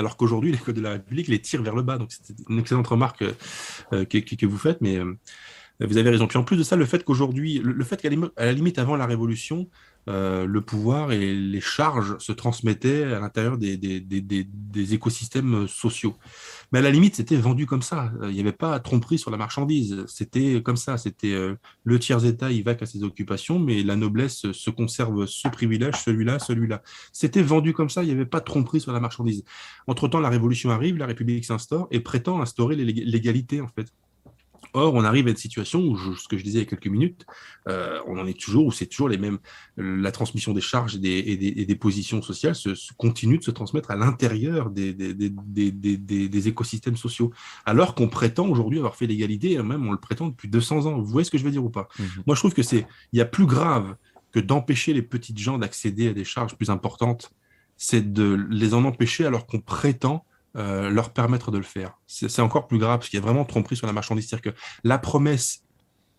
Alors 0.00 0.16
qu'aujourd'hui, 0.16 0.50
l'école 0.50 0.74
de 0.74 0.80
la 0.80 0.92
République 0.92 1.28
les 1.28 1.40
tire 1.40 1.62
vers 1.62 1.76
le 1.76 1.82
bas. 1.82 1.98
Donc, 1.98 2.10
c'est 2.10 2.34
une 2.48 2.58
excellente 2.58 2.86
remarque 2.86 3.22
euh, 3.92 4.04
que, 4.04 4.46
vous 4.46 4.58
faites, 4.58 4.80
mais 4.80 4.96
euh, 4.96 5.14
vous 5.80 5.98
avez 5.98 6.10
raison. 6.10 6.26
Puis 6.26 6.38
en 6.38 6.42
plus 6.42 6.56
de 6.56 6.62
ça, 6.62 6.74
le 6.74 6.86
fait 6.86 7.04
qu'aujourd'hui, 7.04 7.60
le, 7.62 7.84
fait 7.84 8.00
qu'à 8.00 8.08
la 8.38 8.52
limite, 8.52 8.78
avant 8.78 8.96
la 8.96 9.06
Révolution, 9.06 9.68
euh, 10.08 10.46
le 10.46 10.60
pouvoir 10.60 11.12
et 11.12 11.34
les 11.34 11.60
charges 11.60 12.16
se 12.18 12.32
transmettaient 12.32 13.04
à 13.04 13.20
l'intérieur 13.20 13.58
des, 13.58 14.94
écosystèmes 14.94 15.68
sociaux. 15.68 16.16
Mais 16.72 16.78
à 16.78 16.82
la 16.82 16.90
limite, 16.90 17.16
c'était 17.16 17.36
vendu 17.36 17.66
comme 17.66 17.82
ça. 17.82 18.12
Il 18.22 18.30
n'y 18.30 18.40
avait 18.40 18.52
pas 18.52 18.78
tromperie 18.80 19.18
sur 19.18 19.30
la 19.30 19.36
marchandise. 19.36 20.04
C'était 20.06 20.62
comme 20.62 20.76
ça. 20.76 20.96
C'était 20.98 21.32
euh, 21.32 21.54
le 21.84 21.98
tiers-État, 21.98 22.50
il 22.50 22.64
va 22.64 22.74
qu'à 22.74 22.86
ses 22.86 23.02
occupations, 23.02 23.58
mais 23.58 23.82
la 23.82 23.96
noblesse 23.96 24.50
se 24.52 24.70
conserve 24.70 25.26
ce 25.26 25.48
privilège, 25.48 25.96
celui-là, 25.96 26.38
celui-là. 26.38 26.82
C'était 27.12 27.42
vendu 27.42 27.72
comme 27.72 27.90
ça. 27.90 28.02
Il 28.02 28.06
n'y 28.06 28.12
avait 28.12 28.26
pas 28.26 28.40
tromperie 28.40 28.80
sur 28.80 28.92
la 28.92 29.00
marchandise. 29.00 29.44
Entre-temps, 29.86 30.20
la 30.20 30.30
Révolution 30.30 30.70
arrive, 30.70 30.96
la 30.96 31.06
République 31.06 31.44
s'instaure 31.44 31.88
et 31.90 32.00
prétend 32.00 32.40
instaurer 32.40 32.76
l'égalité, 32.76 33.60
en 33.60 33.68
fait. 33.68 33.92
Or, 34.72 34.94
on 34.94 35.04
arrive 35.04 35.26
à 35.26 35.30
une 35.30 35.36
situation 35.36 35.80
où, 35.80 35.96
ce 36.16 36.28
que 36.28 36.38
je 36.38 36.44
disais 36.44 36.58
il 36.58 36.62
y 36.62 36.66
a 36.66 36.68
quelques 36.68 36.86
minutes, 36.86 37.26
euh, 37.68 37.98
on 38.06 38.18
en 38.18 38.26
est 38.26 38.38
toujours, 38.38 38.66
où 38.66 38.72
c'est 38.72 38.86
toujours 38.86 39.08
les 39.08 39.18
mêmes, 39.18 39.38
la 39.76 40.12
transmission 40.12 40.52
des 40.52 40.60
charges 40.60 40.96
et 41.02 41.36
des, 41.36 41.76
positions 41.76 42.22
sociales 42.22 42.54
se, 42.54 42.70
continue 42.96 43.38
de 43.38 43.44
se 43.44 43.50
transmettre 43.50 43.90
à 43.90 43.96
l'intérieur 43.96 44.70
des, 44.70 44.92
des, 44.92 46.48
écosystèmes 46.48 46.96
sociaux, 46.96 47.32
alors 47.64 47.94
qu'on 47.94 48.08
prétend 48.08 48.46
aujourd'hui 48.48 48.78
avoir 48.78 48.96
fait 48.96 49.06
l'égalité, 49.06 49.52
et 49.52 49.62
même 49.62 49.86
on 49.86 49.92
le 49.92 49.98
prétend 49.98 50.28
depuis 50.28 50.48
200 50.48 50.86
ans. 50.86 50.98
Vous 50.98 51.06
voyez 51.06 51.24
ce 51.24 51.30
que 51.30 51.38
je 51.38 51.44
veux 51.44 51.50
dire 51.50 51.64
ou 51.64 51.70
pas 51.70 51.88
mmh 51.98 52.04
Moi, 52.26 52.36
je 52.36 52.40
trouve 52.40 52.54
que 52.54 52.62
c'est, 52.62 52.86
il 53.12 53.18
y 53.18 53.22
a 53.22 53.26
plus 53.26 53.46
grave 53.46 53.96
que 54.32 54.40
d'empêcher 54.40 54.92
les 54.92 55.02
petites 55.02 55.38
gens 55.38 55.58
d'accéder 55.58 56.08
à 56.08 56.12
des 56.12 56.24
charges 56.24 56.56
plus 56.56 56.70
importantes, 56.70 57.32
c'est 57.76 58.12
de 58.12 58.46
les 58.50 58.74
en 58.74 58.84
empêcher 58.84 59.24
alors 59.24 59.46
qu'on 59.46 59.60
prétend 59.60 60.24
euh, 60.56 60.90
leur 60.90 61.12
permettre 61.12 61.52
de 61.52 61.58
le 61.58 61.64
faire. 61.64 61.98
C'est 62.08 62.42
encore 62.42 62.66
plus 62.66 62.78
grave 62.78 62.98
parce 62.98 63.08
qu'il 63.08 63.20
y 63.20 63.22
a 63.22 63.24
vraiment 63.24 63.44
tromperie 63.44 63.76
sur 63.76 63.86
la 63.86 63.92
marchandise. 63.92 64.28
C'est-à-dire 64.28 64.52
que 64.52 64.58
la 64.82 64.98
promesse 64.98 65.62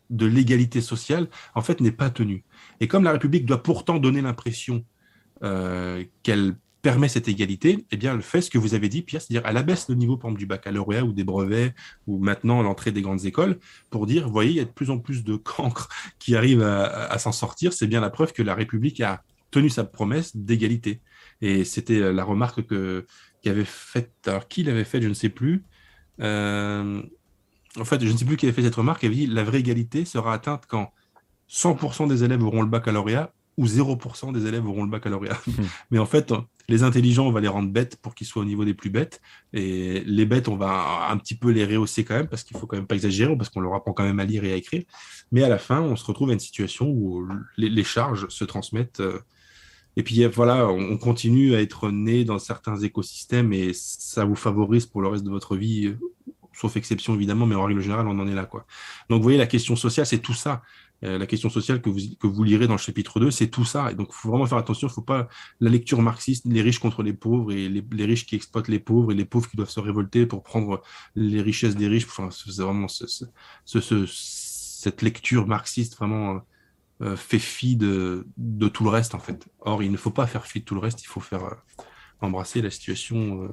de 0.10 0.26
l'égalité 0.26 0.80
sociale, 0.80 1.28
en 1.54 1.62
fait, 1.62 1.82
n'est 1.82 1.92
pas 1.92 2.10
tenue. 2.10 2.46
Et 2.80 2.88
comme 2.88 3.04
la 3.04 3.12
République 3.12 3.46
doit 3.46 3.62
pourtant 3.62 3.98
donner 3.98 4.22
l'impression 4.22 4.86
euh, 5.44 6.04
qu'elle 6.24 6.56
permet 6.82 7.10
cette 7.10 7.28
égalité, 7.28 7.86
eh 7.92 7.98
bien, 7.98 8.16
elle 8.16 8.22
fait 8.22 8.42
ce 8.42 8.50
que 8.50 8.58
vous 8.58 8.74
avez 8.74 8.88
dit, 8.88 9.02
Pierre, 9.02 9.22
c'est-à-dire 9.22 9.48
elle 9.48 9.58
abaisse 9.58 9.90
le 9.90 9.96
niveau, 9.96 10.16
par 10.16 10.32
du 10.32 10.46
baccalauréat 10.46 11.04
ou 11.04 11.12
des 11.12 11.26
brevets, 11.26 11.74
ou 12.08 12.18
maintenant 12.18 12.62
l'entrée 12.62 12.92
des 12.92 13.02
grandes 13.02 13.26
écoles, 13.26 13.60
pour 13.90 14.08
dire, 14.08 14.28
vous 14.28 14.34
voyez, 14.34 14.52
il 14.52 14.56
y 14.56 14.62
a 14.62 14.66
de 14.66 14.70
plus 14.70 14.90
en 14.90 14.98
plus 14.98 15.26
de 15.26 15.36
cancres 15.36 15.90
qui 16.20 16.38
arrivent 16.38 16.64
à 16.64 17.18
s'en 17.20 17.34
sortir. 17.34 17.74
C'est 17.74 17.88
bien 17.88 18.00
la 18.00 18.10
preuve 18.10 18.32
que 18.32 18.44
la 18.44 18.56
République 18.56 19.02
a 19.02 19.24
tenu 19.52 19.70
sa 19.70 19.84
promesse 19.84 20.36
d'égalité. 20.36 21.02
Et 21.42 21.66
c'était 21.66 22.14
la 22.14 22.24
remarque 22.24 22.66
que, 22.66 23.06
qui 23.42 23.50
avait 23.50 23.66
fait, 23.66 24.12
alors 24.26 24.48
qui 24.48 24.64
l'avait 24.64 24.84
fait, 24.84 25.02
je 25.02 25.08
ne 25.08 25.14
sais 25.14 25.30
plus. 25.30 25.64
Euh, 26.22 27.02
en 27.80 27.86
fait, 27.86 28.04
je 28.04 28.12
ne 28.12 28.18
sais 28.18 28.26
plus 28.26 28.38
qui 28.38 28.46
avait 28.46 28.54
fait 28.54 28.64
cette 28.64 28.76
remarque. 28.76 29.04
Il 29.04 29.08
avait 29.08 29.16
dit 29.16 29.28
la 29.28 29.44
vraie 29.44 29.60
égalité 29.60 30.06
sera 30.06 30.34
atteinte 30.34 30.66
quand 30.68 30.92
100% 31.50 32.08
des 32.08 32.24
élèves 32.24 32.44
auront 32.44 32.62
le 32.62 32.68
baccalauréat 32.70 33.34
ou 33.58 33.66
0% 33.66 34.32
des 34.34 34.46
élèves 34.48 34.66
auront 34.66 34.84
le 34.84 34.90
baccalauréat. 34.90 35.40
Hmm. 35.46 35.64
Mais 35.92 36.00
en 36.00 36.06
fait, 36.06 36.34
les 36.70 36.84
intelligents, 36.84 37.28
on 37.28 37.32
va 37.32 37.42
les 37.42 37.48
rendre 37.48 37.70
bêtes 37.70 37.98
pour 37.98 38.16
qu'ils 38.16 38.28
soient 38.28 38.42
au 38.42 38.46
niveau 38.46 38.64
des 38.64 38.74
plus 38.74 38.90
bêtes. 38.90 39.22
Et 39.54 40.02
les 40.06 40.26
bêtes, 40.26 40.48
on 40.48 40.56
va 40.56 41.10
un 41.10 41.18
petit 41.18 41.36
peu 41.36 41.52
les 41.52 41.66
rehausser 41.66 42.04
quand 42.06 42.16
même, 42.16 42.28
parce 42.28 42.44
qu'il 42.44 42.58
faut 42.58 42.66
quand 42.66 42.78
même 42.78 42.88
pas 42.88 42.96
exagérer, 42.96 43.36
parce 43.36 43.50
qu'on 43.50 43.60
leur 43.60 43.74
apprend 43.74 43.94
quand 43.94 44.04
même 44.04 44.20
à 44.20 44.26
lire 44.26 44.44
et 44.46 44.54
à 44.54 44.56
écrire. 44.56 44.84
Mais 45.32 45.44
à 45.44 45.50
la 45.50 45.58
fin, 45.58 45.82
on 45.82 45.96
se 45.96 46.06
retrouve 46.06 46.30
à 46.30 46.34
une 46.34 46.40
situation 46.40 46.90
où 46.90 47.28
les, 47.58 47.84
charges 47.84 48.28
se 48.30 48.46
transmettent. 48.46 49.02
Euh, 49.98 50.00
et 50.00 50.04
puis 50.04 50.26
voilà, 50.26 50.68
on 50.68 50.98
continue 50.98 51.56
à 51.56 51.62
être 51.62 51.92
né 51.92 52.24
dans 52.24 52.40
certains 52.40 52.78
écosystèmes 52.78 53.54
et 53.54 53.72
ça 53.74 54.26
vous 54.26 54.36
favorise 54.36 54.86
pour 54.86 55.02
le 55.02 55.08
reste 55.08 55.24
de 55.24 55.30
votre 55.30 55.56
vie, 55.56 55.94
sauf 56.54 56.76
exception 56.78 57.16
évidemment, 57.16 57.46
mais 57.46 57.56
en 57.56 57.66
règle 57.66 57.82
générale, 57.82 58.08
on 58.08 58.20
en 58.20 58.28
est 58.28 58.36
là. 58.36 58.46
Quoi. 58.46 58.66
Donc 59.10 59.20
vous 59.20 59.24
voyez, 59.24 59.38
la 59.38 59.48
question 59.48 59.76
sociale, 59.76 60.06
c'est 60.06 60.20
tout 60.20 60.34
ça. 60.34 60.62
Euh, 61.04 61.18
la 61.18 61.26
question 61.26 61.50
sociale 61.50 61.82
que 61.82 61.90
vous, 61.90 62.00
que 62.20 62.28
vous 62.28 62.44
lirez 62.44 62.68
dans 62.68 62.76
le 62.76 62.80
chapitre 62.80 63.20
2, 63.20 63.32
c'est 63.32 63.48
tout 63.48 63.66
ça. 63.66 63.92
Et 63.92 63.96
donc, 63.96 64.10
il 64.12 64.16
faut 64.16 64.30
vraiment 64.30 64.46
faire 64.46 64.60
attention. 64.60 64.88
Il 64.88 64.92
ne 64.92 64.94
faut 64.94 65.02
pas 65.02 65.28
la 65.60 65.70
lecture 65.72 66.02
marxiste, 66.02 66.46
les 66.46 66.62
riches 66.62 66.78
contre 66.80 67.02
les 67.02 67.14
pauvres 67.14 67.52
et 67.52 67.70
les, 67.70 68.06
riches 68.06 68.26
qui 68.26 68.36
exploitent 68.36 68.68
les 68.68 68.80
pauvres 68.80 69.12
et 69.12 69.16
les 69.16 69.26
pauvres 69.26 69.50
qui 69.50 69.58
doivent 69.58 69.70
se 69.70 69.80
révolter 69.80 70.28
pour 70.28 70.44
prendre 70.44 70.82
les 71.16 71.42
richesses 71.42 71.76
des 71.76 71.88
riches. 71.88 72.06
Enfin, 72.06 72.30
c'est 72.30 72.62
vraiment 72.62 72.88
ce, 72.88 73.08
ce, 73.66 74.06
cette 74.06 75.02
lecture 75.02 75.48
marxiste 75.48 75.98
vraiment 75.98 76.42
euh, 77.02 77.16
fait 77.16 77.40
fi 77.40 77.76
de, 77.76 78.28
de, 78.38 78.68
tout 78.68 78.84
le 78.84 78.90
reste, 78.90 79.16
en 79.16 79.20
fait. 79.20 79.48
Or, 79.62 79.82
il 79.82 79.92
ne 79.92 79.98
faut 79.98 80.12
pas 80.12 80.28
faire 80.28 80.46
fi 80.46 80.60
de 80.60 80.66
tout 80.66 80.76
le 80.76 80.82
reste, 80.82 81.04
il 81.04 81.08
faut 81.08 81.20
faire 81.20 81.46
euh, 81.46 81.56
embrasser 82.22 82.62
la 82.62 82.70
situation 82.70 83.52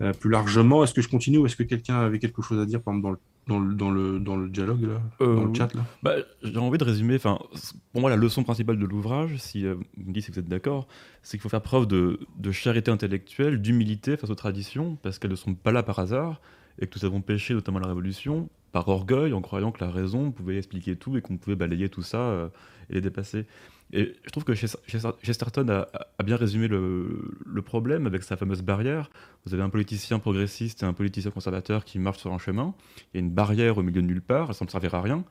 euh, 0.00 0.12
plus 0.14 0.30
largement. 0.30 0.82
Est-ce 0.82 0.94
que 0.94 1.02
je 1.02 1.08
continue 1.08 1.36
ou 1.38 1.46
est-ce 1.46 1.56
que 1.56 1.62
quelqu'un 1.62 2.00
avait 2.00 2.18
quelque 2.18 2.40
chose 2.40 2.58
à 2.58 2.64
dire, 2.64 2.80
par 2.80 2.94
exemple, 2.94 3.18
dans 3.46 3.58
le, 3.58 3.74
dans 3.74 3.90
le, 3.90 4.18
dans 4.18 4.36
le, 4.36 4.48
dialogue, 4.48 4.82
là, 4.82 5.02
dans 5.20 5.44
le 5.44 5.54
chat 5.54 5.74
là? 5.74 5.84
bah, 6.02 6.14
J'ai 6.42 6.56
envie 6.56 6.78
de 6.78 6.84
résumer. 6.84 7.18
Pour 7.18 8.00
moi, 8.00 8.08
la 8.08 8.16
leçon 8.16 8.44
principale 8.44 8.78
de 8.78 8.86
l'ouvrage, 8.86 9.36
si 9.36 9.66
vous 9.66 9.82
me 9.96 10.12
dites 10.12 10.26
que 10.26 10.32
vous 10.32 10.38
êtes 10.38 10.48
d'accord, 10.48 10.88
c'est 11.22 11.36
qu'il 11.36 11.42
faut 11.42 11.48
faire 11.50 11.62
preuve 11.62 11.86
de, 11.86 12.20
de 12.38 12.50
charité 12.50 12.90
intellectuelle, 12.90 13.60
d'humilité 13.60 14.16
face 14.16 14.30
aux 14.30 14.34
traditions, 14.34 14.96
parce 15.02 15.18
qu'elles 15.18 15.30
ne 15.30 15.36
sont 15.36 15.54
pas 15.54 15.72
là 15.72 15.82
par 15.82 15.98
hasard, 15.98 16.40
et 16.78 16.86
que 16.86 16.98
nous 16.98 17.04
avons 17.04 17.20
péché, 17.20 17.54
notamment 17.54 17.78
la 17.78 17.88
Révolution, 17.88 18.48
par 18.72 18.88
orgueil, 18.88 19.32
en 19.32 19.40
croyant 19.40 19.72
que 19.72 19.84
la 19.84 19.90
raison 19.90 20.30
pouvait 20.30 20.58
expliquer 20.58 20.96
tout 20.96 21.16
et 21.16 21.22
qu'on 21.22 21.36
pouvait 21.36 21.56
balayer 21.56 21.88
tout 21.88 22.02
ça 22.02 22.18
euh, 22.18 22.48
et 22.90 22.94
les 22.94 23.00
dépasser. 23.00 23.46
Et 23.92 24.14
je 24.22 24.30
trouve 24.30 24.44
que 24.44 24.54
Chesterton 24.54 25.66
a, 25.70 26.22
bien 26.22 26.36
résumé 26.36 26.68
le, 26.68 27.62
problème 27.64 28.06
avec 28.06 28.22
sa 28.22 28.36
fameuse 28.36 28.60
barrière. 28.60 29.10
Vous 29.46 29.54
avez 29.54 29.62
un 29.62 29.70
politicien 29.70 30.18
progressiste 30.18 30.82
et 30.82 30.86
un 30.86 30.92
politicien 30.92 31.30
conservateur 31.30 31.84
qui 31.84 31.98
marchent 31.98 32.18
sur 32.18 32.32
un 32.32 32.38
chemin. 32.38 32.74
Il 33.12 33.16
y 33.16 33.22
a 33.22 33.24
une 33.24 33.30
barrière 33.30 33.78
au 33.78 33.82
milieu 33.82 34.02
de 34.02 34.06
nulle 34.06 34.20
part, 34.20 34.48
elle 34.50 34.54
semble 34.54 34.70
servir 34.70 34.94
à 34.94 35.00
rien. 35.00 35.24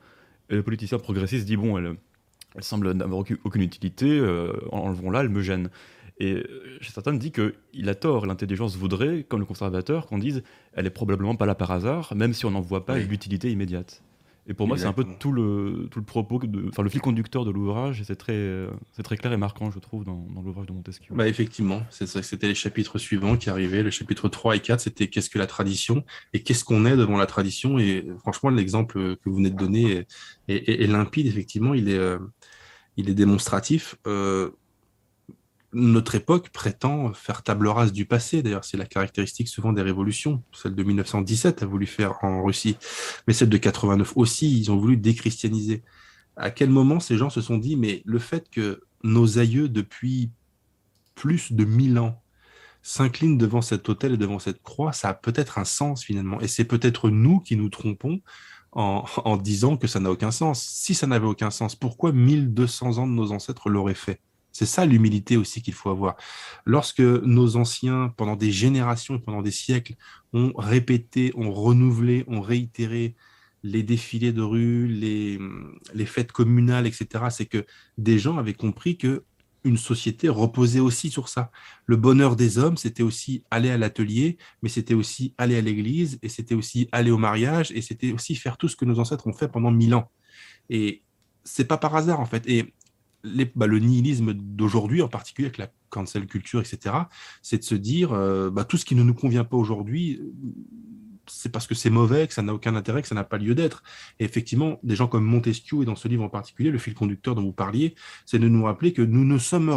Et 0.50 0.56
le 0.56 0.62
politicien 0.64 0.98
progressiste 0.98 1.46
dit 1.46 1.56
bon, 1.56 1.78
elle, 1.78 1.94
elle 2.56 2.64
semble 2.64 2.92
n'avoir 2.92 3.24
aucune 3.44 3.62
utilité, 3.62 4.18
euh, 4.18 4.52
enlevons-la, 4.72 5.20
elle 5.20 5.28
me 5.28 5.40
gêne. 5.40 5.70
Et 6.18 6.32
euh, 6.32 6.78
Chesterton 6.80 7.14
dit 7.14 7.30
qu'il 7.30 7.88
a 7.88 7.94
tort, 7.94 8.26
l'intelligence 8.26 8.76
voudrait, 8.76 9.24
comme 9.28 9.40
le 9.40 9.46
conservateur, 9.46 10.06
qu'on 10.06 10.18
dise 10.18 10.42
elle 10.72 10.86
est 10.86 10.90
probablement 10.90 11.36
pas 11.36 11.46
là 11.46 11.54
par 11.54 11.70
hasard, 11.70 12.14
même 12.14 12.32
si 12.32 12.44
on 12.46 12.50
n'en 12.50 12.60
voit 12.60 12.86
pas 12.86 12.98
l'utilité 12.98 13.50
immédiate. 13.50 14.02
Et 14.50 14.54
pour 14.54 14.66
moi, 14.66 14.78
c'est 14.78 14.86
un 14.86 14.94
peu 14.94 15.04
tout 15.18 15.30
le, 15.30 15.88
tout 15.90 15.98
le 15.98 16.06
propos, 16.06 16.40
enfin 16.68 16.82
le 16.82 16.88
fil 16.88 17.02
conducteur 17.02 17.44
de 17.44 17.50
l'ouvrage, 17.50 18.00
et 18.00 18.04
c'est 18.04 18.16
très, 18.16 18.66
c'est 18.92 19.02
très 19.02 19.18
clair 19.18 19.30
et 19.30 19.36
marquant, 19.36 19.70
je 19.70 19.78
trouve, 19.78 20.04
dans, 20.04 20.26
dans 20.34 20.40
l'ouvrage 20.40 20.66
de 20.66 20.72
Montesquieu. 20.72 21.14
Bah 21.14 21.28
effectivement, 21.28 21.82
c'était 21.90 22.48
les 22.48 22.54
chapitres 22.54 22.96
suivants 22.96 23.36
qui 23.36 23.50
arrivaient. 23.50 23.82
Le 23.82 23.90
chapitre 23.90 24.30
3 24.30 24.56
et 24.56 24.60
4, 24.60 24.80
c'était 24.80 25.08
qu'est-ce 25.08 25.28
que 25.28 25.38
la 25.38 25.46
tradition 25.46 26.02
et 26.32 26.42
qu'est-ce 26.42 26.64
qu'on 26.64 26.86
est 26.86 26.96
devant 26.96 27.18
la 27.18 27.26
tradition. 27.26 27.78
Et 27.78 28.06
franchement, 28.20 28.48
l'exemple 28.48 28.94
que 29.16 29.28
vous 29.28 29.36
venez 29.36 29.50
de 29.50 29.56
donner 29.56 30.06
est, 30.48 30.90
limpide, 30.90 31.26
effectivement, 31.26 31.74
il 31.74 31.90
est, 31.90 31.98
euh, 31.98 32.18
il 32.96 33.10
est 33.10 33.14
démonstratif. 33.14 33.96
Euh, 34.06 34.52
notre 35.72 36.14
époque 36.14 36.48
prétend 36.50 37.12
faire 37.12 37.42
table 37.42 37.68
rase 37.68 37.92
du 37.92 38.06
passé. 38.06 38.42
D'ailleurs, 38.42 38.64
c'est 38.64 38.76
la 38.76 38.86
caractéristique 38.86 39.48
souvent 39.48 39.72
des 39.72 39.82
révolutions. 39.82 40.42
Celle 40.52 40.74
de 40.74 40.82
1917 40.82 41.62
a 41.62 41.66
voulu 41.66 41.86
faire 41.86 42.16
en 42.22 42.42
Russie, 42.42 42.76
mais 43.26 43.34
celle 43.34 43.50
de 43.50 43.58
89 43.58 44.14
aussi, 44.16 44.58
ils 44.58 44.70
ont 44.70 44.78
voulu 44.78 44.96
déchristianiser. 44.96 45.82
À 46.36 46.50
quel 46.50 46.70
moment 46.70 47.00
ces 47.00 47.16
gens 47.16 47.30
se 47.30 47.40
sont 47.40 47.58
dit, 47.58 47.76
mais 47.76 48.02
le 48.06 48.18
fait 48.18 48.48
que 48.50 48.82
nos 49.02 49.38
aïeux, 49.38 49.68
depuis 49.68 50.30
plus 51.14 51.52
de 51.52 51.64
mille 51.64 51.98
ans, 51.98 52.22
s'inclinent 52.82 53.36
devant 53.36 53.60
cet 53.60 53.88
autel 53.88 54.14
et 54.14 54.16
devant 54.16 54.38
cette 54.38 54.62
croix, 54.62 54.92
ça 54.92 55.10
a 55.10 55.14
peut-être 55.14 55.58
un 55.58 55.64
sens 55.64 56.04
finalement. 56.04 56.40
Et 56.40 56.48
c'est 56.48 56.64
peut-être 56.64 57.10
nous 57.10 57.40
qui 57.40 57.56
nous 57.56 57.68
trompons 57.68 58.20
en, 58.72 59.04
en 59.24 59.36
disant 59.36 59.76
que 59.76 59.86
ça 59.86 60.00
n'a 60.00 60.10
aucun 60.10 60.30
sens. 60.30 60.62
Si 60.62 60.94
ça 60.94 61.06
n'avait 61.06 61.26
aucun 61.26 61.50
sens, 61.50 61.74
pourquoi 61.74 62.12
1200 62.12 62.98
ans 62.98 63.06
de 63.06 63.12
nos 63.12 63.32
ancêtres 63.32 63.68
l'auraient 63.68 63.94
fait? 63.94 64.20
C'est 64.58 64.66
ça 64.66 64.84
l'humilité 64.84 65.36
aussi 65.36 65.62
qu'il 65.62 65.72
faut 65.72 65.88
avoir. 65.88 66.16
Lorsque 66.64 66.98
nos 66.98 67.54
anciens, 67.54 68.12
pendant 68.16 68.34
des 68.34 68.50
générations 68.50 69.20
pendant 69.20 69.40
des 69.40 69.52
siècles, 69.52 69.94
ont 70.32 70.52
répété, 70.56 71.32
ont 71.36 71.52
renouvelé, 71.52 72.24
ont 72.26 72.40
réitéré 72.40 73.14
les 73.62 73.84
défilés 73.84 74.32
de 74.32 74.42
rue, 74.42 74.88
les, 74.88 75.38
les 75.94 76.06
fêtes 76.06 76.32
communales, 76.32 76.88
etc., 76.88 77.26
c'est 77.30 77.46
que 77.46 77.64
des 77.98 78.18
gens 78.18 78.36
avaient 78.36 78.54
compris 78.54 78.98
que 78.98 79.22
une 79.62 79.76
société 79.76 80.28
reposait 80.28 80.80
aussi 80.80 81.08
sur 81.08 81.28
ça. 81.28 81.52
Le 81.86 81.94
bonheur 81.96 82.34
des 82.34 82.58
hommes, 82.58 82.76
c'était 82.76 83.04
aussi 83.04 83.44
aller 83.52 83.70
à 83.70 83.78
l'atelier, 83.78 84.38
mais 84.62 84.68
c'était 84.68 84.94
aussi 84.94 85.34
aller 85.38 85.56
à 85.56 85.60
l'église, 85.60 86.18
et 86.22 86.28
c'était 86.28 86.56
aussi 86.56 86.88
aller 86.90 87.12
au 87.12 87.18
mariage, 87.18 87.70
et 87.72 87.82
c'était 87.82 88.10
aussi 88.10 88.34
faire 88.34 88.56
tout 88.56 88.68
ce 88.68 88.74
que 88.74 88.84
nos 88.84 88.98
ancêtres 88.98 89.28
ont 89.28 89.32
fait 89.32 89.48
pendant 89.48 89.70
mille 89.70 89.94
ans. 89.94 90.10
Et 90.68 91.04
c'est 91.44 91.66
pas 91.66 91.78
par 91.78 91.94
hasard, 91.94 92.18
en 92.18 92.26
fait. 92.26 92.42
Et 92.48 92.74
bah, 93.54 93.66
le 93.66 93.78
nihilisme 93.78 94.32
d'aujourd'hui, 94.32 95.02
en 95.02 95.08
particulier 95.08 95.46
avec 95.46 95.58
la 95.58 95.68
cancel 95.90 96.26
culture, 96.26 96.60
etc., 96.60 96.94
c'est 97.42 97.58
de 97.58 97.64
se 97.64 97.74
dire 97.74 98.12
euh, 98.12 98.50
bah, 98.50 98.64
tout 98.64 98.76
ce 98.76 98.84
qui 98.84 98.94
ne 98.94 99.02
nous 99.02 99.14
convient 99.14 99.44
pas 99.44 99.56
aujourd'hui, 99.56 100.20
c'est 101.26 101.50
parce 101.50 101.66
que 101.66 101.74
c'est 101.74 101.90
mauvais, 101.90 102.26
que 102.26 102.34
ça 102.34 102.42
n'a 102.42 102.54
aucun 102.54 102.74
intérêt, 102.74 103.02
que 103.02 103.08
ça 103.08 103.14
n'a 103.14 103.24
pas 103.24 103.38
lieu 103.38 103.54
d'être. 103.54 103.82
Et 104.18 104.24
effectivement, 104.24 104.78
des 104.82 104.96
gens 104.96 105.08
comme 105.08 105.24
Montesquieu, 105.24 105.82
et 105.82 105.84
dans 105.84 105.96
ce 105.96 106.08
livre 106.08 106.24
en 106.24 106.28
particulier, 106.28 106.70
le 106.70 106.78
fil 106.78 106.94
conducteur 106.94 107.34
dont 107.34 107.42
vous 107.42 107.52
parliez, 107.52 107.94
c'est 108.26 108.38
de 108.38 108.48
nous 108.48 108.64
rappeler 108.64 108.92
que 108.92 109.02
nous 109.02 109.24
ne 109.24 109.38
sommes 109.38 109.70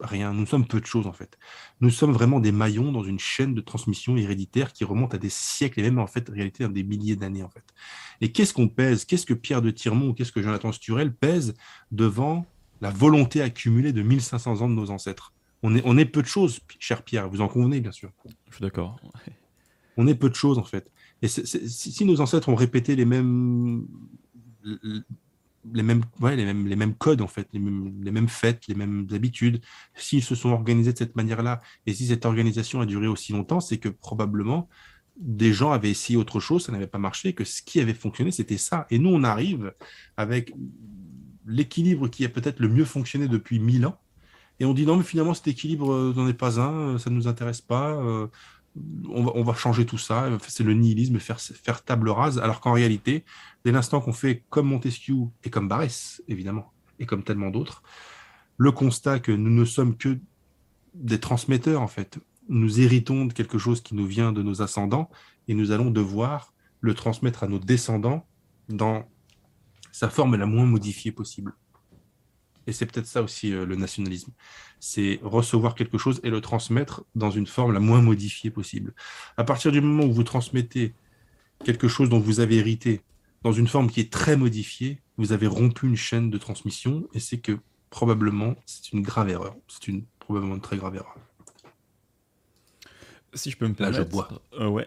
rien, 0.00 0.32
nous 0.32 0.46
sommes 0.46 0.66
peu 0.66 0.80
de 0.80 0.86
choses 0.86 1.06
en 1.06 1.12
fait. 1.12 1.38
Nous 1.80 1.90
sommes 1.90 2.12
vraiment 2.12 2.40
des 2.40 2.52
maillons 2.52 2.92
dans 2.92 3.04
une 3.04 3.18
chaîne 3.18 3.54
de 3.54 3.60
transmission 3.60 4.16
héréditaire 4.16 4.72
qui 4.72 4.84
remonte 4.84 5.14
à 5.14 5.18
des 5.18 5.28
siècles 5.28 5.80
et 5.80 5.82
même 5.82 5.98
en 5.98 6.06
fait, 6.06 6.28
en 6.28 6.32
réalité, 6.32 6.64
à 6.64 6.68
des 6.68 6.82
milliers 6.82 7.16
d'années 7.16 7.42
en 7.42 7.48
fait. 7.48 7.64
Et 8.20 8.32
qu'est-ce 8.32 8.54
qu'on 8.54 8.68
pèse? 8.68 9.04
Qu'est-ce 9.04 9.26
que 9.26 9.34
Pierre 9.34 9.62
de 9.62 9.70
Tirmont 9.70 10.12
qu'est-ce 10.12 10.32
que 10.32 10.42
Jonathan 10.42 10.72
Sturel 10.72 11.14
pèse 11.14 11.54
devant 11.90 12.46
la 12.82 12.90
volonté 12.90 13.40
accumulée 13.40 13.94
de 13.94 14.02
1500 14.02 14.60
ans 14.60 14.68
de 14.68 14.74
nos 14.74 14.90
ancêtres 14.90 15.32
on 15.62 15.76
est, 15.76 15.82
on 15.84 15.96
est 15.96 16.04
peu 16.04 16.22
de 16.22 16.26
choses, 16.26 16.60
cher 16.78 17.02
Pierre, 17.02 17.28
vous 17.28 17.40
en 17.40 17.48
convenez 17.48 17.80
bien 17.80 17.92
sûr. 17.92 18.10
Je 18.50 18.56
suis 18.56 18.62
d'accord. 18.62 19.00
On 19.96 20.06
est 20.06 20.14
peu 20.14 20.30
de 20.30 20.34
choses 20.34 20.58
en 20.58 20.64
fait. 20.64 20.90
Et 21.20 21.28
si 21.28 22.04
nos 22.04 22.20
ancêtres 22.20 22.48
ont 22.48 22.54
répété 22.54 22.96
les 22.96 23.04
mêmes, 23.04 23.86
les 24.64 25.82
mêmes, 25.82 26.02
ouais, 26.20 26.34
les 26.34 26.46
mêmes, 26.46 26.66
les 26.66 26.76
mêmes 26.76 26.94
codes 26.94 27.20
en 27.20 27.28
fait, 27.28 27.46
les 27.52 27.60
mêmes, 27.60 28.02
les 28.02 28.10
mêmes 28.10 28.28
fêtes, 28.28 28.66
les 28.68 28.74
mêmes 28.74 29.06
habitudes, 29.12 29.60
s'ils 29.94 30.24
se 30.24 30.34
sont 30.34 30.48
organisés 30.48 30.94
de 30.94 30.98
cette 30.98 31.14
manière-là, 31.14 31.60
et 31.86 31.92
si 31.92 32.06
cette 32.06 32.24
organisation 32.24 32.80
a 32.80 32.86
duré 32.86 33.06
aussi 33.06 33.32
longtemps, 33.32 33.60
c'est 33.60 33.78
que 33.78 33.90
probablement 33.90 34.68
des 35.16 35.52
gens 35.52 35.72
avaient 35.72 35.90
essayé 35.90 36.16
autre 36.16 36.40
chose, 36.40 36.64
ça 36.64 36.72
n'avait 36.72 36.86
pas 36.86 36.98
marché, 36.98 37.34
que 37.34 37.44
ce 37.44 37.62
qui 37.62 37.78
avait 37.78 37.94
fonctionné, 37.94 38.30
c'était 38.32 38.56
ça. 38.56 38.86
Et 38.90 38.98
nous, 38.98 39.10
on 39.10 39.22
arrive 39.24 39.74
avec 40.16 40.54
l'équilibre 41.46 42.08
qui 42.08 42.24
a 42.24 42.28
peut-être 42.28 42.60
le 42.60 42.68
mieux 42.68 42.84
fonctionné 42.84 43.28
depuis 43.28 43.58
mille 43.58 43.86
ans, 43.86 43.98
et 44.60 44.64
on 44.64 44.74
dit 44.74 44.86
non, 44.86 44.96
mais 44.96 45.02
finalement, 45.02 45.34
cet 45.34 45.48
équilibre 45.48 45.92
euh, 45.92 46.12
n'en 46.14 46.28
est 46.28 46.34
pas 46.34 46.60
un, 46.60 46.98
ça 46.98 47.10
ne 47.10 47.16
nous 47.16 47.26
intéresse 47.26 47.60
pas, 47.60 47.94
euh, 47.94 48.28
on 49.10 49.42
va, 49.42 49.54
changer 49.54 49.84
tout 49.84 49.98
ça, 49.98 50.30
c'est 50.48 50.64
le 50.64 50.72
nihilisme, 50.72 51.18
faire, 51.18 51.40
faire 51.40 51.84
table 51.84 52.08
rase, 52.08 52.38
alors 52.38 52.60
qu'en 52.60 52.72
réalité, 52.72 53.24
dès 53.64 53.72
l'instant 53.72 54.00
qu'on 54.00 54.14
fait 54.14 54.44
comme 54.48 54.68
Montesquieu 54.68 55.16
et 55.44 55.50
comme 55.50 55.68
Barès, 55.68 56.22
évidemment, 56.26 56.72
et 56.98 57.04
comme 57.04 57.22
tellement 57.22 57.50
d'autres, 57.50 57.82
le 58.56 58.72
constat 58.72 59.18
que 59.18 59.32
nous 59.32 59.50
ne 59.50 59.64
sommes 59.64 59.96
que 59.96 60.18
des 60.94 61.20
transmetteurs, 61.20 61.82
en 61.82 61.86
fait. 61.86 62.18
Nous 62.48 62.80
héritons 62.80 63.26
de 63.26 63.32
quelque 63.32 63.58
chose 63.58 63.82
qui 63.82 63.94
nous 63.94 64.06
vient 64.06 64.32
de 64.32 64.42
nos 64.42 64.62
ascendants, 64.62 65.10
et 65.48 65.54
nous 65.54 65.70
allons 65.70 65.90
devoir 65.90 66.54
le 66.80 66.94
transmettre 66.94 67.42
à 67.44 67.48
nos 67.48 67.58
descendants 67.58 68.26
dans 68.68 69.08
sa 69.92 70.08
forme 70.08 70.36
la 70.36 70.46
moins 70.46 70.66
modifiée 70.66 71.12
possible. 71.12 71.54
Et 72.66 72.72
c'est 72.72 72.86
peut-être 72.86 73.06
ça 73.06 73.22
aussi 73.22 73.52
euh, 73.52 73.64
le 73.64 73.76
nationalisme. 73.76 74.32
C'est 74.80 75.20
recevoir 75.22 75.74
quelque 75.74 75.98
chose 75.98 76.20
et 76.22 76.30
le 76.30 76.40
transmettre 76.40 77.04
dans 77.14 77.30
une 77.30 77.46
forme 77.46 77.72
la 77.72 77.80
moins 77.80 78.00
modifiée 78.00 78.50
possible. 78.50 78.94
À 79.36 79.44
partir 79.44 79.72
du 79.72 79.80
moment 79.80 80.04
où 80.04 80.12
vous 80.12 80.24
transmettez 80.24 80.94
quelque 81.64 81.88
chose 81.88 82.08
dont 82.08 82.20
vous 82.20 82.40
avez 82.40 82.56
hérité 82.56 83.02
dans 83.42 83.52
une 83.52 83.68
forme 83.68 83.90
qui 83.90 84.00
est 84.00 84.12
très 84.12 84.36
modifiée, 84.36 85.00
vous 85.16 85.32
avez 85.32 85.46
rompu 85.46 85.86
une 85.86 85.96
chaîne 85.96 86.30
de 86.30 86.38
transmission 86.38 87.08
et 87.12 87.20
c'est 87.20 87.38
que 87.38 87.58
probablement 87.90 88.54
c'est 88.64 88.92
une 88.92 89.02
grave 89.02 89.28
erreur. 89.28 89.56
C'est 89.68 89.88
une 89.88 90.04
probablement 90.18 90.54
une 90.54 90.60
très 90.60 90.76
grave 90.76 90.94
erreur. 90.94 91.16
Si 93.34 93.50
je 93.50 93.56
peux 93.56 93.66
me 93.66 93.74
permettre. 93.74 93.98
Là, 93.98 94.04
je 94.04 94.10
bois. 94.10 94.28
Euh, 94.54 94.68
ouais. 94.68 94.86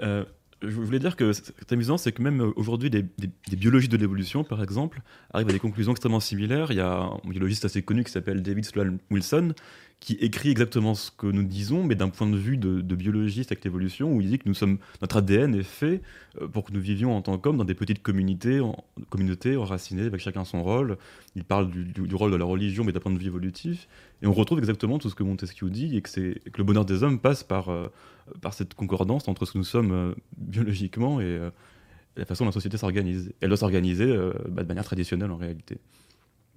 Euh, 0.00 0.24
je 0.62 0.68
voulais 0.68 0.98
dire 0.98 1.16
que 1.16 1.32
ce 1.32 1.42
qui 1.42 1.52
est 1.60 1.72
amusant, 1.72 1.98
c'est 1.98 2.12
que 2.12 2.22
même 2.22 2.40
euh, 2.40 2.52
aujourd'hui, 2.56 2.90
des, 2.90 3.04
biologistes 3.52 3.92
de 3.92 3.96
l'évolution, 3.96 4.44
par 4.44 4.62
exemple, 4.62 5.02
arrivent 5.32 5.48
à 5.48 5.52
des 5.52 5.58
conclusions 5.58 5.92
extrêmement 5.92 6.20
similaires. 6.20 6.70
Il 6.70 6.76
y 6.76 6.80
a 6.80 7.00
un 7.00 7.20
biologiste 7.28 7.64
assez 7.64 7.82
connu 7.82 8.04
qui 8.04 8.12
s'appelle 8.12 8.42
David 8.42 8.64
Sloan 8.64 8.98
Wilson, 9.10 9.54
qui 10.02 10.14
écrit 10.14 10.50
exactement 10.50 10.96
ce 10.96 11.12
que 11.12 11.28
nous 11.28 11.44
disons, 11.44 11.84
mais 11.84 11.94
d'un 11.94 12.08
point 12.08 12.26
de 12.26 12.36
vue 12.36 12.56
de, 12.56 12.94
biologiste 12.96 13.52
avec 13.52 13.62
l'évolution, 13.62 14.12
où 14.12 14.20
il 14.20 14.30
dit 14.30 14.38
que 14.40 14.48
nous 14.48 14.54
sommes, 14.54 14.78
notre 15.00 15.18
ADN 15.18 15.54
est 15.54 15.62
fait 15.62 16.02
euh, 16.40 16.48
pour 16.48 16.64
que 16.64 16.72
nous 16.72 16.80
vivions 16.80 17.16
en 17.16 17.22
tant 17.22 17.38
qu'hommes 17.38 17.56
dans 17.56 17.64
des 17.64 17.76
petites 17.76 18.02
communautés, 18.02 18.60
communautés 19.10 19.56
enracinées, 19.56 20.02
avec 20.02 20.20
chacun 20.20 20.44
son 20.44 20.64
rôle. 20.64 20.98
Il 21.36 21.44
parle 21.44 21.70
du, 21.70 22.14
rôle 22.16 22.32
de 22.32 22.36
la 22.36 22.44
religion, 22.44 22.82
mais 22.82 22.90
d'un 22.90 22.98
point 22.98 23.12
de 23.12 23.18
vue 23.18 23.28
évolutif. 23.28 23.86
Et 24.22 24.26
on 24.26 24.32
retrouve 24.32 24.58
exactement 24.58 24.98
tout 24.98 25.08
ce 25.08 25.14
que 25.14 25.22
Montesquieu 25.22 25.70
dit, 25.70 25.96
et 25.96 26.02
que, 26.02 26.10
que 26.10 26.58
le 26.58 26.64
bonheur 26.64 26.84
des 26.84 27.04
hommes 27.04 27.20
passe 27.20 27.44
par, 27.44 27.68
euh, 27.68 27.86
par 28.40 28.54
cette 28.54 28.74
concordance 28.74 29.28
entre 29.28 29.46
ce 29.46 29.52
que 29.52 29.58
nous 29.58 29.64
sommes 29.64 29.92
euh, 29.92 30.14
biologiquement 30.36 31.20
et 31.20 31.38
la 32.16 32.24
façon 32.24 32.42
dont 32.42 32.48
la 32.48 32.54
société 32.54 32.76
s'organise. 32.76 33.32
Elle 33.40 33.50
doit 33.50 33.56
s'organiser 33.56 34.12
bah, 34.48 34.64
de 34.64 34.68
manière 34.68 34.84
traditionnelle 34.84 35.30
en 35.30 35.36
réalité. 35.36 35.78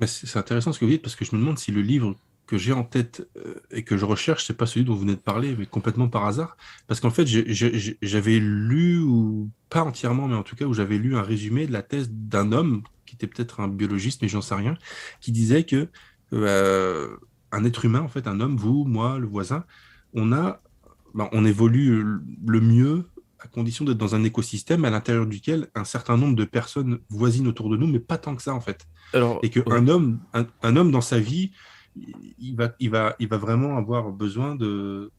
C'est 0.07 0.39
intéressant 0.39 0.73
ce 0.73 0.79
que 0.79 0.85
vous 0.85 0.91
dites, 0.91 1.03
parce 1.03 1.15
que 1.15 1.25
je 1.25 1.35
me 1.35 1.39
demande 1.39 1.59
si 1.59 1.71
le 1.71 1.81
livre 1.81 2.15
que 2.47 2.57
j'ai 2.57 2.73
en 2.73 2.83
tête 2.83 3.27
euh, 3.37 3.55
et 3.71 3.83
que 3.83 3.97
je 3.97 4.05
recherche, 4.05 4.45
c'est 4.45 4.57
pas 4.57 4.65
celui 4.65 4.85
dont 4.85 4.93
vous 4.93 5.01
venez 5.01 5.15
de 5.15 5.19
parler, 5.19 5.55
mais 5.57 5.65
complètement 5.65 6.07
par 6.07 6.25
hasard. 6.25 6.57
Parce 6.87 6.99
qu'en 6.99 7.09
fait, 7.09 7.25
j'avais 7.25 8.39
lu, 8.39 8.99
ou 8.99 9.49
pas 9.69 9.83
entièrement, 9.83 10.27
mais 10.27 10.35
en 10.35 10.43
tout 10.43 10.55
cas, 10.55 10.65
où 10.65 10.73
j'avais 10.73 10.97
lu 10.97 11.15
un 11.15 11.21
résumé 11.21 11.65
de 11.65 11.71
la 11.71 11.81
thèse 11.81 12.09
d'un 12.11 12.51
homme, 12.51 12.83
qui 13.05 13.15
était 13.15 13.27
peut-être 13.27 13.59
un 13.59 13.67
biologiste, 13.67 14.21
mais 14.21 14.27
j'en 14.27 14.41
sais 14.41 14.55
rien, 14.55 14.75
qui 15.21 15.31
disait 15.31 15.63
que 15.63 15.87
euh, 16.33 17.15
un 17.51 17.63
être 17.65 17.85
humain, 17.85 18.01
en 18.01 18.09
fait, 18.09 18.27
un 18.27 18.39
homme, 18.39 18.57
vous, 18.57 18.85
moi, 18.85 19.17
le 19.17 19.27
voisin, 19.27 19.63
on 20.13 20.31
a, 20.31 20.61
ben, 21.13 21.29
on 21.31 21.45
évolue 21.45 22.03
le 22.45 22.61
mieux 22.61 23.05
à 23.39 23.47
condition 23.47 23.85
d'être 23.85 23.97
dans 23.97 24.15
un 24.15 24.23
écosystème 24.23 24.85
à 24.85 24.89
l'intérieur 24.89 25.25
duquel 25.25 25.67
un 25.75 25.83
certain 25.83 26.17
nombre 26.17 26.35
de 26.35 26.45
personnes 26.45 26.99
voisinent 27.09 27.47
autour 27.47 27.69
de 27.69 27.77
nous, 27.77 27.87
mais 27.87 27.99
pas 27.99 28.17
tant 28.17 28.35
que 28.35 28.41
ça, 28.41 28.53
en 28.53 28.61
fait. 28.61 28.87
Alors, 29.13 29.39
et 29.43 29.49
qu'un 29.49 29.87
homme, 29.87 30.19
un 30.33 30.75
homme 30.75 30.91
dans 30.91 31.01
sa 31.01 31.19
vie, 31.19 31.51
il 32.39 32.55
va, 32.55 32.73
il, 32.79 32.89
va, 32.89 33.15
il 33.19 33.27
va 33.27 33.37
vraiment 33.37 33.77
avoir 33.77 34.11
besoin 34.11 34.55
de, 34.55 35.11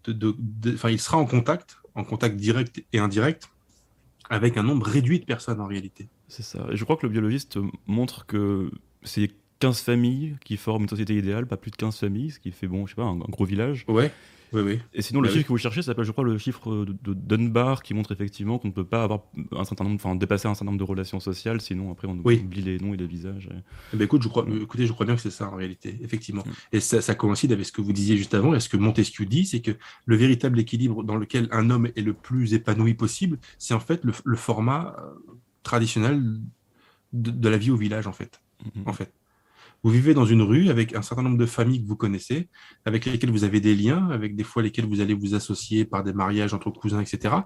Enfin, 0.68 0.90
il 0.90 1.00
sera 1.00 1.18
en 1.18 1.26
contact, 1.26 1.78
en 1.94 2.04
contact 2.04 2.36
direct 2.36 2.84
et 2.92 2.98
indirect, 2.98 3.50
avec 4.28 4.56
un 4.56 4.62
nombre 4.62 4.86
réduit 4.86 5.20
de 5.20 5.24
personnes 5.24 5.60
en 5.60 5.66
réalité. 5.66 6.08
C'est 6.28 6.42
ça. 6.42 6.66
Et 6.70 6.76
je 6.76 6.84
crois 6.84 6.96
que 6.96 7.06
le 7.06 7.12
biologiste 7.12 7.58
montre 7.86 8.26
que 8.26 8.70
c'est 9.02 9.30
15 9.60 9.80
familles 9.80 10.36
qui 10.44 10.56
forment 10.56 10.82
une 10.82 10.88
société 10.88 11.16
idéale, 11.16 11.46
pas 11.46 11.56
plus 11.56 11.70
de 11.70 11.76
15 11.76 11.98
familles, 11.98 12.30
ce 12.30 12.40
qui 12.40 12.50
fait, 12.50 12.66
bon, 12.66 12.86
je 12.86 12.92
sais 12.92 12.96
pas, 12.96 13.04
un, 13.04 13.20
un 13.20 13.30
gros 13.30 13.44
village. 13.44 13.84
Ouais. 13.88 14.12
Et 14.92 15.02
sinon, 15.02 15.20
le 15.20 15.28
bah 15.28 15.34
chiffre 15.34 15.44
que 15.46 15.52
vous 15.52 15.58
cherchez 15.58 15.82
s'appelle, 15.82 16.04
je 16.04 16.12
crois, 16.12 16.24
le 16.24 16.38
chiffre 16.38 16.84
de, 16.84 17.14
Dunbar 17.14 17.82
qui 17.82 17.94
montre 17.94 18.12
effectivement 18.12 18.58
qu'on 18.58 18.68
ne 18.68 18.72
peut 18.72 18.84
pas 18.84 19.02
avoir 19.02 19.22
un 19.52 19.64
certain 19.64 19.84
nombre, 19.84 19.96
enfin, 19.96 20.14
dépasser 20.14 20.48
un 20.48 20.54
certain 20.54 20.66
nombre 20.66 20.78
de 20.78 20.84
relations 20.84 21.20
sociales, 21.20 21.60
sinon 21.60 21.90
après 21.92 22.08
on 22.08 22.18
oublie 22.18 22.62
les 22.62 22.78
noms 22.78 22.94
et 22.94 22.96
les 22.96 23.06
visages. 23.06 23.48
Eh 23.92 23.96
ben, 23.96 24.04
écoute, 24.04 24.22
je 24.22 24.28
crois, 24.28 24.44
mm. 24.44 24.62
écoutez, 24.62 24.86
je 24.86 24.92
crois 24.92 25.06
bien 25.06 25.16
que 25.16 25.20
c'est 25.20 25.30
ça 25.30 25.48
en 25.48 25.56
réalité, 25.56 25.98
effectivement. 26.02 26.42
Mm. 26.46 26.76
Et 26.76 26.80
ça, 26.80 27.14
coïncide 27.14 27.52
avec 27.52 27.66
ce 27.66 27.72
que 27.72 27.80
vous 27.80 27.92
disiez 27.92 28.16
juste 28.16 28.34
avant 28.34 28.54
et 28.54 28.60
ce 28.60 28.68
que 28.68 28.76
Montesquieu 28.76 29.26
dit, 29.26 29.46
c'est 29.46 29.60
que 29.60 29.72
le 30.04 30.16
véritable 30.16 30.58
équilibre 30.58 31.02
dans 31.02 31.16
lequel 31.16 31.48
un 31.50 31.70
homme 31.70 31.86
est 31.96 32.02
le 32.02 32.14
plus 32.14 32.54
épanoui 32.54 32.94
possible, 32.94 33.38
c'est 33.58 33.74
en 33.74 33.80
fait 33.80 34.02
le, 34.04 34.36
format 34.36 34.96
euh, 34.98 35.14
traditionnel 35.62 36.22
de, 37.12 37.48
la 37.48 37.58
vie 37.58 37.70
au 37.70 37.76
village, 37.76 38.06
en 38.06 38.12
fait. 38.12 38.40
Mm-hmm. 38.64 38.88
En 38.88 38.92
fait. 38.92 39.12
Vous 39.86 39.92
vivez 39.92 40.14
dans 40.14 40.24
une 40.24 40.42
rue 40.42 40.68
avec 40.68 40.96
un 40.96 41.02
certain 41.02 41.22
nombre 41.22 41.38
de 41.38 41.46
familles 41.46 41.80
que 41.80 41.86
vous 41.86 41.94
connaissez, 41.94 42.48
avec 42.86 43.06
lesquelles 43.06 43.30
vous 43.30 43.44
avez 43.44 43.60
des 43.60 43.76
liens, 43.76 44.08
avec 44.10 44.34
des 44.34 44.42
fois 44.42 44.60
lesquelles 44.60 44.84
vous 44.84 45.00
allez 45.00 45.14
vous 45.14 45.36
associer 45.36 45.84
par 45.84 46.02
des 46.02 46.12
mariages 46.12 46.52
entre 46.54 46.72
cousins, 46.72 47.00
etc. 47.00 47.36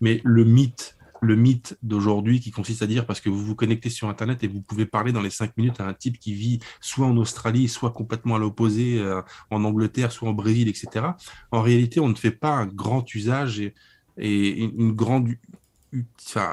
Mais 0.00 0.22
le 0.24 0.46
mythe, 0.46 0.96
le 1.20 1.36
mythe 1.36 1.76
d'aujourd'hui 1.82 2.40
qui 2.40 2.52
consiste 2.52 2.80
à 2.80 2.86
dire 2.86 3.04
parce 3.04 3.20
que 3.20 3.28
vous 3.28 3.44
vous 3.44 3.54
connectez 3.54 3.90
sur 3.90 4.08
Internet 4.08 4.42
et 4.42 4.48
vous 4.48 4.62
pouvez 4.62 4.86
parler 4.86 5.12
dans 5.12 5.20
les 5.20 5.28
cinq 5.28 5.54
minutes 5.58 5.78
à 5.78 5.86
un 5.86 5.92
type 5.92 6.18
qui 6.18 6.32
vit 6.32 6.60
soit 6.80 7.06
en 7.06 7.18
Australie, 7.18 7.68
soit 7.68 7.90
complètement 7.90 8.36
à 8.36 8.38
l'opposé, 8.38 8.98
euh, 8.98 9.20
en 9.50 9.62
Angleterre, 9.64 10.10
soit 10.10 10.30
en 10.30 10.32
Brésil, 10.32 10.68
etc. 10.68 11.04
En 11.50 11.60
réalité, 11.60 12.00
on 12.00 12.08
ne 12.08 12.14
fait 12.14 12.30
pas 12.30 12.52
un 12.52 12.64
grand 12.64 13.14
usage 13.14 13.60
et, 13.60 13.74
une 14.16 14.92
grande 14.92 15.28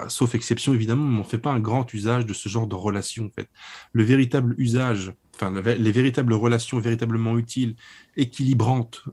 sauf 0.08 0.36
exception 0.36 0.74
évidemment, 0.74 1.06
mais 1.06 1.18
on 1.18 1.24
ne 1.24 1.24
fait 1.24 1.38
pas 1.38 1.52
un 1.52 1.60
grand 1.60 1.94
usage 1.94 2.26
de 2.26 2.34
ce 2.34 2.50
genre 2.50 2.68
de 2.68 2.76
relation. 2.76 3.28
En 3.28 3.30
fait. 3.30 3.48
Le 3.94 4.04
véritable 4.04 4.56
usage 4.58 5.14
enfin, 5.42 5.62
les 5.62 5.92
véritables 5.92 6.34
relations 6.34 6.80
véritablement 6.80 7.38
utiles, 7.38 7.76
équilibrantes, 8.16 9.04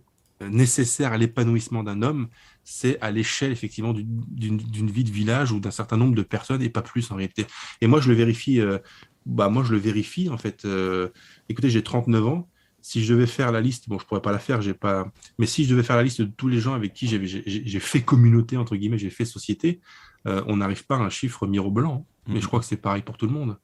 euh, 0.43 0.49
nécessaires 0.49 1.13
à 1.13 1.19
l'épanouissement 1.19 1.85
d'un 1.85 2.03
homme, 2.03 2.27
c'est 2.65 3.01
à 3.01 3.13
l'échelle 3.13 3.53
effectivement 3.53 3.93
d'une 3.93 4.91
vie 4.91 5.05
de 5.05 5.11
village 5.11 5.53
ou 5.53 5.61
d'un 5.61 5.71
certain 5.71 5.97
nombre 5.97 6.17
de 6.17 6.23
personnes 6.23 6.61
et 6.61 6.69
pas 6.71 6.83
plus 6.83 7.11
en 7.13 7.17
réalité. 7.17 7.47
Et 7.81 7.87
moi, 7.87 8.01
je 8.01 8.09
le 8.09 8.17
vérifie. 8.17 8.61
Euh, 8.61 8.79
bah 9.27 9.49
moi, 9.49 9.63
je 9.63 9.73
le 9.73 9.79
vérifie 9.79 10.29
en 10.29 10.37
fait. 10.37 10.65
Euh, 10.65 11.09
écoutez, 11.49 11.71
j'ai 11.71 11.83
39 11.83 12.27
ans. 12.27 12.49
Si 12.83 13.05
je 13.05 13.15
devais 13.15 13.27
faire 13.27 13.53
la 13.53 13.61
liste, 13.61 13.89
bon, 13.89 13.99
je 13.99 14.05
pourrais 14.07 14.23
pas 14.23 14.33
la 14.33 14.41
faire, 14.41 14.61
j'ai 14.61 14.75
pas. 14.75 15.11
Mais 15.39 15.47
si 15.47 15.65
je 15.65 15.71
devais 15.71 15.85
faire 15.85 15.97
la 15.97 16.03
liste 16.03 16.21
de 16.21 16.27
tous 16.27 16.49
les 16.49 16.59
gens 16.59 16.75
avec 16.75 16.93
qui 16.93 17.07
j'ai 17.07 17.81
fait 17.81 18.03
communauté 18.03 18.57
entre 18.57 18.77
guillemets, 18.77 18.99
j'ai 18.99 19.11
fait 19.11 19.25
société, 19.25 19.81
on 20.27 20.59
n'arrive 20.59 20.85
pas 20.85 20.97
à 20.97 20.99
un 20.99 21.09
chiffre 21.09 21.47
mirobolant. 21.47 22.07
Mais 22.27 22.41
je 22.41 22.45
mmh. 22.45 22.47
crois 22.49 22.61
que 22.61 22.67
c'est 22.67 22.77
pareil 22.77 23.03
pour 23.03 23.17
tout 23.17 23.27
le 23.27 23.33
monde. 23.33 23.57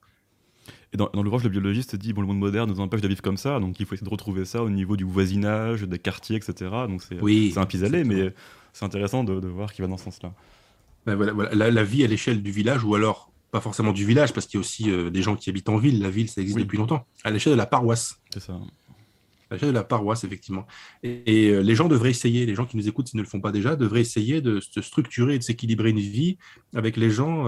Et 0.93 0.97
dans, 0.97 1.09
dans 1.13 1.23
l'ouvrage, 1.23 1.45
le 1.45 1.51
biologiste 1.51 1.95
dit 1.97 2.13
bon, 2.13 2.23
le 2.23 2.27
monde 2.27 2.39
moderne 2.39 2.69
nous 2.69 2.81
empêche 2.81 3.01
de 3.01 3.09
vivre 3.09 3.23
comme 3.23 3.37
ça, 3.37 3.61
donc 3.61 3.79
il 3.79 3.87
faut 3.87 3.95
essayer 3.95 4.07
de 4.07 4.11
retrouver 4.11 4.45
ça 4.45 4.63
au 4.63 4.71
niveau 4.71 4.97
du 4.97 5.05
voisinage, 5.05 5.83
des 5.83 5.99
quartiers, 5.99 6.37
etc. 6.37 6.71
Donc 6.89 7.03
c'est 7.03 7.21
oui, 7.21 7.53
un 7.57 7.67
pis-aller, 7.67 8.03
mais 8.05 8.35
c'est 8.73 8.85
intéressant 8.85 9.23
de, 9.23 9.39
de, 9.39 9.49
voir 9.49 9.73
qu'il 9.73 9.85
va 9.85 9.89
dans 9.89 9.97
ce 9.97 10.05
sens-là. 10.05 10.33
Ben 11.07 11.15
voilà, 11.15 11.33
voilà. 11.33 11.71
La, 11.71 11.85
vie 11.85 12.05
à 12.05 12.07
l'échelle 12.07 12.43
du 12.43 12.51
village, 12.51 12.85
ou 12.85 12.95
alors 12.95 13.33
pas 13.53 13.61
forcément 13.61 13.93
du 13.93 14.05
village, 14.05 14.33
parce 14.33 14.47
qu'il 14.47 14.59
y 14.59 14.61
a 14.61 14.63
aussi 14.63 14.91
euh, 14.91 15.11
des 15.11 15.23
gens 15.23 15.37
qui 15.37 15.49
habitent 15.49 15.69
en 15.69 15.77
ville. 15.77 16.01
La 16.03 16.11
ville, 16.11 16.29
ça 16.29 16.41
existe 16.41 16.59
depuis 16.59 16.79
longtemps. 16.79 17.07
À 17.25 17.31
l'échelle 17.31 17.53
de 17.53 17.59
la 17.59 17.67
paroisse. 17.67 18.21
C'est 18.33 18.41
ça. 18.41 18.59
la 19.51 19.59
chef 19.59 19.69
de 19.69 19.75
la 19.75 19.85
paroisse, 19.85 20.25
effectivement. 20.25 20.67
Et, 21.03 21.63
les 21.63 21.75
gens 21.75 21.89
devraient 21.89 22.11
essayer, 22.11 22.47
les 22.47 22.55
gens 22.55 22.67
qui 22.67 22.77
nous 22.77 22.89
écoutent 22.89 23.09
s'ils 23.09 23.19
ne 23.19 23.23
le 23.23 23.29
font 23.29 23.41
pas 23.41 23.53
déjà, 23.53 23.77
devraient 23.77 24.01
essayer 24.01 24.41
de 24.41 24.61
se 24.61 24.83
structurer 24.83 25.37
et 25.37 25.39
de 25.39 25.45
s'équilibrer 25.45 25.91
une 25.91 26.01
vie 26.01 26.37
avec 26.75 26.97
les 26.97 27.11
gens 27.11 27.47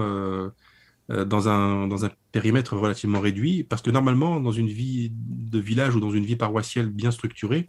dans, 1.25 1.47
un, 1.47 1.87
dans 1.87 2.05
un 2.05 2.09
périmètre 2.31 2.75
relativement 2.75 3.19
réduit. 3.19 3.63
Parce 3.63 3.81
que 3.81 3.91
normalement, 3.91 4.39
dans 4.39 4.51
une 4.51 4.67
vie 4.67 5.11
de 5.13 5.59
village 5.59 5.95
ou 5.95 5.99
dans 5.99 6.11
une 6.11 6.25
vie 6.25 6.35
paroissiale 6.35 6.87
bien 6.87 7.11
structurée, 7.11 7.67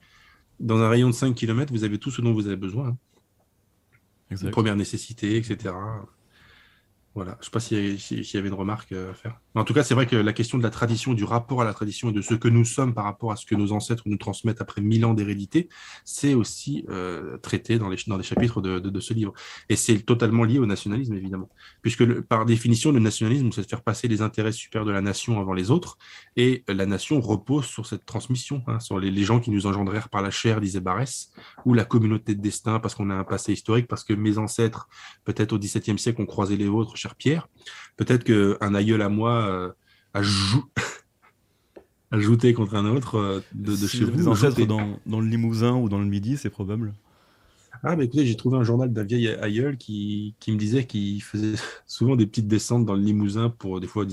dans 0.60 0.78
un 0.78 0.88
rayon 0.88 1.08
de 1.08 1.14
5 1.14 1.34
km, 1.34 1.72
vous 1.72 1.84
avez 1.84 1.98
tout 1.98 2.10
ce 2.10 2.20
dont 2.22 2.32
vous 2.32 2.46
avez 2.46 2.56
besoin. 2.56 2.96
Hein. 4.30 4.50
Première 4.50 4.76
nécessité, 4.76 5.36
etc. 5.36 5.74
Voilà, 7.14 7.32
je 7.34 7.38
ne 7.38 7.44
sais 7.44 7.50
pas 7.52 7.60
s'il 7.60 8.34
y, 8.34 8.36
avait 8.36 8.48
une 8.48 8.54
remarque 8.54 8.90
euh, 8.90 9.12
à 9.12 9.14
faire. 9.14 9.40
En 9.54 9.62
tout 9.62 9.72
cas, 9.72 9.84
c'est 9.84 9.94
vrai 9.94 10.06
que 10.06 10.16
la 10.16 10.32
question 10.32 10.58
de 10.58 10.64
la 10.64 10.70
tradition, 10.70 11.14
du 11.14 11.22
rapport 11.22 11.62
à 11.62 11.64
la 11.64 11.72
tradition 11.72 12.10
et 12.10 12.12
de 12.12 12.20
ce 12.20 12.34
que 12.34 12.48
nous 12.48 12.64
sommes 12.64 12.92
par 12.92 13.04
rapport 13.04 13.30
à 13.30 13.36
ce 13.36 13.46
que 13.46 13.54
nos 13.54 13.70
ancêtres 13.70 14.02
nous 14.06 14.16
transmettent 14.16 14.60
après 14.60 14.80
mille 14.80 15.04
ans 15.04 15.14
d'hérédité, 15.14 15.68
c'est 16.04 16.34
aussi 16.34 16.84
euh, 16.88 17.38
traité 17.38 17.78
dans 17.78 17.88
les, 17.88 17.98
dans 18.08 18.16
les 18.16 18.24
chapitres 18.24 18.60
de, 18.60 18.80
de, 18.80 19.00
ce 19.00 19.14
livre. 19.14 19.32
Et 19.68 19.76
c'est 19.76 20.00
totalement 20.00 20.42
lié 20.42 20.58
au 20.58 20.66
nationalisme, 20.66 21.14
évidemment. 21.14 21.48
Puisque 21.82 22.20
par 22.22 22.46
définition, 22.46 22.90
le 22.90 22.98
nationalisme, 22.98 23.52
c'est 23.52 23.62
de 23.62 23.68
faire 23.68 23.82
passer 23.82 24.08
les 24.08 24.20
intérêts 24.20 24.50
supérieurs 24.50 24.86
de 24.86 24.92
la 24.92 25.00
nation 25.00 25.38
avant 25.38 25.52
les 25.52 25.70
autres. 25.70 25.98
Et 26.36 26.64
la 26.66 26.86
nation 26.86 27.20
repose 27.20 27.66
sur 27.66 27.86
cette 27.86 28.04
transmission, 28.06 28.62
hein, 28.66 28.80
sur 28.80 28.98
les, 28.98 29.22
gens 29.22 29.38
qui 29.38 29.50
nous 29.50 29.66
engendrèrent 29.66 30.08
par 30.08 30.20
la 30.20 30.30
chair, 30.30 30.60
disait 30.60 30.80
Barès, 30.80 31.30
ou 31.64 31.74
la 31.74 31.84
communauté 31.84 32.34
de 32.34 32.40
destin, 32.40 32.80
parce 32.80 32.94
qu'on 32.94 33.10
a 33.10 33.14
un 33.14 33.24
passé 33.24 33.52
historique, 33.52 33.86
parce 33.86 34.02
que 34.02 34.12
mes 34.14 34.38
ancêtres, 34.38 34.88
peut-être 35.24 35.52
au 35.52 35.58
XVIIe 35.58 35.98
siècle, 35.98 36.20
ont 36.20 36.26
croisé 36.26 36.56
les 36.56 36.66
vôtres, 36.66 36.96
cher 36.96 37.14
Pierre. 37.14 37.48
Peut-être 37.96 38.24
qu'un 38.24 38.74
aïeul 38.74 39.02
à 39.02 39.08
moi 39.08 39.46
euh, 39.46 39.70
a 40.12 40.22
ajouté 42.10 42.52
contre 42.52 42.74
un 42.74 42.86
autre 42.86 43.16
euh, 43.16 43.40
de, 43.52 43.76
de 43.76 43.86
chez 43.86 44.04
vous. 44.04 44.26
ancêtres 44.26 44.64
dans, 44.66 44.98
dans, 45.06 45.20
le 45.20 45.28
Limousin 45.28 45.76
ou 45.76 45.88
dans 45.88 45.98
le 45.98 46.06
Midi, 46.06 46.36
c'est 46.36 46.50
probable. 46.50 46.94
Ah, 47.84 47.96
mais 47.96 48.06
écoutez, 48.06 48.24
j'ai 48.24 48.36
trouvé 48.36 48.56
un 48.56 48.64
journal 48.64 48.92
d'un 48.92 49.04
vieil 49.04 49.28
aïeul 49.28 49.76
qui, 49.76 50.34
qui 50.40 50.52
me 50.52 50.56
disait 50.56 50.86
qu'il 50.86 51.22
faisait 51.22 51.54
souvent 51.86 52.16
des 52.16 52.26
petites 52.26 52.48
descentes 52.48 52.86
dans 52.86 52.94
le 52.94 53.02
Limousin 53.02 53.50
pour 53.50 53.80
des 53.80 53.86
fois 53.86 54.06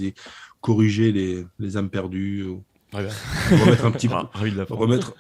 corriger 0.60 1.12
les, 1.12 1.46
les 1.60 1.78
âmes 1.78 1.90
perdues. 1.90 2.46
remettre 2.94 3.86
un 3.86 3.92
petit 3.92 4.10
ah, 4.12 4.30
remettre, 4.34 5.16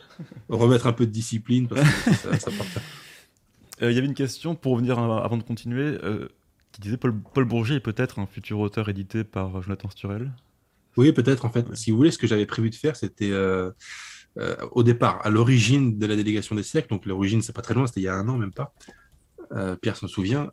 remettre 0.49 0.87
un 0.87 0.91
peu 0.91 1.05
de 1.05 1.11
discipline 1.11 1.69
parce 1.69 1.81
que 1.81 2.13
ça, 2.13 2.37
ça 2.37 2.51
euh, 3.81 3.91
Il 3.91 3.95
y 3.95 3.97
avait 3.97 4.07
une 4.07 4.13
question 4.13 4.55
pour 4.55 4.73
revenir 4.73 4.99
avant 4.99 5.37
de 5.37 5.43
continuer 5.43 5.97
qui 6.71 6.81
disait 6.81 6.97
Paul, 6.97 7.13
Paul 7.33 7.45
Bourget 7.45 7.75
est 7.75 7.81
peut-être 7.81 8.19
un 8.19 8.25
futur 8.25 8.59
auteur 8.59 8.89
édité 8.89 9.23
par 9.23 9.61
Jonathan 9.61 9.89
Sturel? 9.89 10.31
Oui, 10.97 11.11
peut-être 11.11 11.45
en 11.45 11.49
fait. 11.49 11.65
Si 11.75 11.91
vous 11.91 11.97
voulez, 11.97 12.11
ce 12.11 12.17
que 12.17 12.27
j'avais 12.27 12.45
prévu 12.45 12.69
de 12.69 12.75
faire, 12.75 12.95
c'était 12.95 13.31
euh, 13.31 13.71
euh, 14.37 14.55
au 14.71 14.83
départ, 14.83 15.19
à 15.23 15.29
l'origine 15.29 15.97
de 15.97 16.05
la 16.05 16.15
délégation 16.15 16.55
des 16.55 16.63
siècles, 16.63 16.89
donc 16.89 17.05
l'origine, 17.05 17.41
c'est 17.41 17.53
pas 17.53 17.61
très 17.61 17.73
loin, 17.73 17.87
c'était 17.87 18.01
il 18.01 18.05
y 18.05 18.09
a 18.09 18.15
un 18.15 18.27
an 18.29 18.37
même 18.37 18.53
pas. 18.53 18.73
Euh, 19.53 19.75
Pierre 19.75 19.97
s'en 19.97 20.07
souvient, 20.07 20.49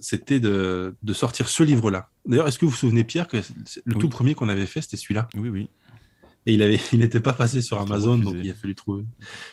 c'était 0.00 0.40
de, 0.40 0.96
de, 1.02 1.12
sortir 1.12 1.48
ce 1.48 1.62
livre-là. 1.62 2.08
D'ailleurs, 2.26 2.48
est-ce 2.48 2.58
que 2.58 2.64
vous 2.64 2.72
vous 2.72 2.76
souvenez, 2.76 3.04
Pierre, 3.04 3.28
que 3.28 3.36
le 3.84 3.94
tout 3.94 4.08
premier 4.08 4.34
qu'on 4.34 4.48
avait 4.48 4.66
fait, 4.66 4.80
c'était 4.80 4.96
celui-là? 4.96 5.28
Oui, 5.36 5.48
oui. 5.48 5.68
Et 6.46 6.54
il 6.54 6.62
avait, 6.62 6.80
il 6.92 6.98
n'était 6.98 7.20
pas 7.20 7.32
passé 7.32 7.62
sur 7.62 7.80
Amazon, 7.80 8.18
donc 8.18 8.34
il 8.42 8.50
a 8.50 8.54
fallu 8.54 8.74
trouver 8.74 9.04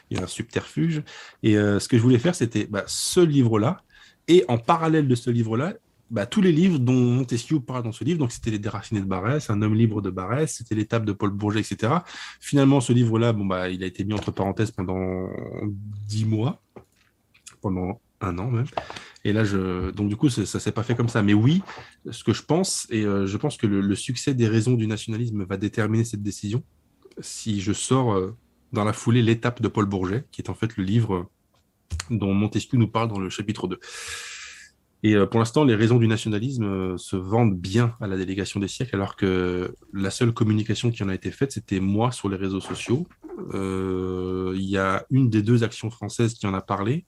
il 0.09 0.17
y 0.17 0.19
a 0.19 0.23
un 0.23 0.27
subterfuge. 0.27 1.03
Et 1.43 1.53
ce 1.53 1.87
que 1.87 1.97
je 1.97 2.01
voulais 2.01 2.17
faire, 2.17 2.33
c'était 2.33 2.65
bah, 2.65 2.83
ce 2.87 3.19
livre-là, 3.19 3.83
et 4.27 4.45
en 4.47 4.57
parallèle 4.57 5.07
de 5.07 5.15
ce 5.15 5.29
livre-là, 5.29 5.73
bah, 6.11 6.25
tous 6.25 6.41
les 6.41 6.51
livres 6.51 6.77
dont 6.77 6.93
Montesquieu 6.93 7.59
parle 7.59 7.83
dans 7.83 7.91
ce 7.91 8.03
livre. 8.03 8.19
Donc, 8.19 8.31
c'était 8.31 8.51
Les 8.51 8.59
Déracinés 8.59 8.99
de 8.99 9.05
Barès, 9.05 9.49
Un 9.49 9.61
homme 9.61 9.73
libre 9.73 10.01
de 10.01 10.09
Barès, 10.09 10.53
c'était 10.53 10.75
L'étape 10.75 11.05
de 11.05 11.13
Paul 11.13 11.31
Bourget, 11.31 11.61
etc. 11.61 11.93
Finalement, 12.39 12.81
ce 12.81 12.93
livre-là, 12.93 13.33
bon, 13.33 13.45
bah, 13.45 13.69
il 13.69 13.83
a 13.83 13.87
été 13.87 14.03
mis 14.03 14.13
entre 14.13 14.31
parenthèses 14.31 14.71
pendant 14.71 15.29
dix 16.07 16.25
mois, 16.25 16.61
pendant 17.61 18.01
un 18.19 18.37
an 18.37 18.51
même. 18.51 18.65
Et 19.23 19.33
là, 19.33 19.43
je... 19.43 19.91
donc 19.91 20.09
du 20.09 20.15
coup, 20.15 20.29
ça 20.29 20.41
ne 20.41 20.45
s'est 20.45 20.71
pas 20.71 20.83
fait 20.83 20.95
comme 20.95 21.09
ça. 21.09 21.21
Mais 21.21 21.33
oui, 21.33 21.61
ce 22.09 22.23
que 22.23 22.33
je 22.33 22.43
pense, 22.43 22.87
et 22.89 23.05
euh, 23.05 23.25
je 23.25 23.37
pense 23.37 23.57
que 23.57 23.67
le, 23.67 23.95
succès 23.95 24.33
des 24.33 24.47
raisons 24.47 24.73
du 24.73 24.87
nationalisme 24.87 25.45
va 25.45 25.57
déterminer 25.57 26.03
cette 26.03 26.23
décision. 26.23 26.63
Si 27.19 27.61
je 27.61 27.73
sors 27.73 28.13
euh, 28.13 28.35
dans 28.73 28.83
la 28.83 28.93
foulée 28.93 29.21
l'étape 29.21 29.61
de 29.61 29.67
Paul 29.67 29.85
Bourget, 29.85 30.25
qui 30.31 30.41
est 30.41 30.49
en 30.49 30.55
fait 30.55 30.75
le 30.77 30.83
livre 30.83 31.29
dont 32.09 32.33
Montesquieu 32.33 32.77
nous 32.77 32.87
parle 32.87 33.09
dans 33.09 33.19
le 33.19 33.29
chapitre 33.29 33.67
2. 33.67 33.79
Et 35.03 35.15
euh, 35.15 35.25
pour 35.25 35.39
l'instant, 35.39 35.63
les 35.63 35.75
raisons 35.75 35.97
du 35.97 36.07
nationalisme 36.07 36.63
euh, 36.63 36.97
se 36.97 37.15
vendent 37.15 37.57
bien 37.57 37.95
à 38.01 38.07
la 38.07 38.17
délégation 38.17 38.59
des 38.59 38.67
siècles, 38.67 38.95
alors 38.95 39.15
que 39.15 39.75
la 39.93 40.11
seule 40.11 40.31
communication 40.31 40.91
qui 40.91 41.03
en 41.03 41.09
a 41.09 41.15
été 41.15 41.31
faite, 41.31 41.51
c'était 41.51 41.79
moi 41.79 42.11
sur 42.11 42.29
les 42.29 42.37
réseaux 42.37 42.59
sociaux. 42.59 43.07
Euh, 43.53 44.53
il 44.55 44.69
y 44.69 44.77
a 44.77 45.05
une 45.09 45.29
des 45.29 45.41
deux 45.41 45.63
actions 45.63 45.89
françaises 45.89 46.35
qui 46.35 46.45
en 46.45 46.53
a 46.53 46.61
parlé. 46.61 47.05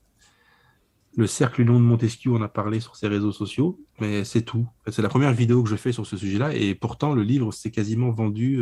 Le 1.16 1.28
Cercle 1.28 1.60
Union 1.60 1.74
de 1.74 1.84
Montesquieu 1.84 2.32
en 2.32 2.42
a 2.42 2.48
parlé 2.48 2.80
sur 2.80 2.96
ses 2.96 3.06
réseaux 3.06 3.30
sociaux, 3.30 3.78
mais 4.00 4.24
c'est 4.24 4.42
tout. 4.42 4.66
C'est 4.88 5.02
la 5.02 5.08
première 5.08 5.32
vidéo 5.32 5.62
que 5.62 5.70
je 5.70 5.76
fais 5.76 5.92
sur 5.92 6.04
ce 6.04 6.16
sujet-là, 6.16 6.52
et 6.56 6.74
pourtant 6.74 7.14
le 7.14 7.22
livre 7.22 7.52
s'est 7.52 7.70
quasiment 7.70 8.10
vendu 8.10 8.60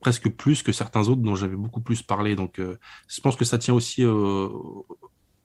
presque 0.00 0.28
plus 0.28 0.62
que 0.62 0.72
certains 0.72 1.08
autres 1.08 1.22
dont 1.22 1.36
j'avais 1.36 1.56
beaucoup 1.56 1.80
plus 1.80 2.02
parlé. 2.02 2.36
Donc 2.36 2.60
je 2.60 3.20
pense 3.22 3.36
que 3.36 3.46
ça 3.46 3.56
tient 3.56 3.72
aussi 3.72 4.04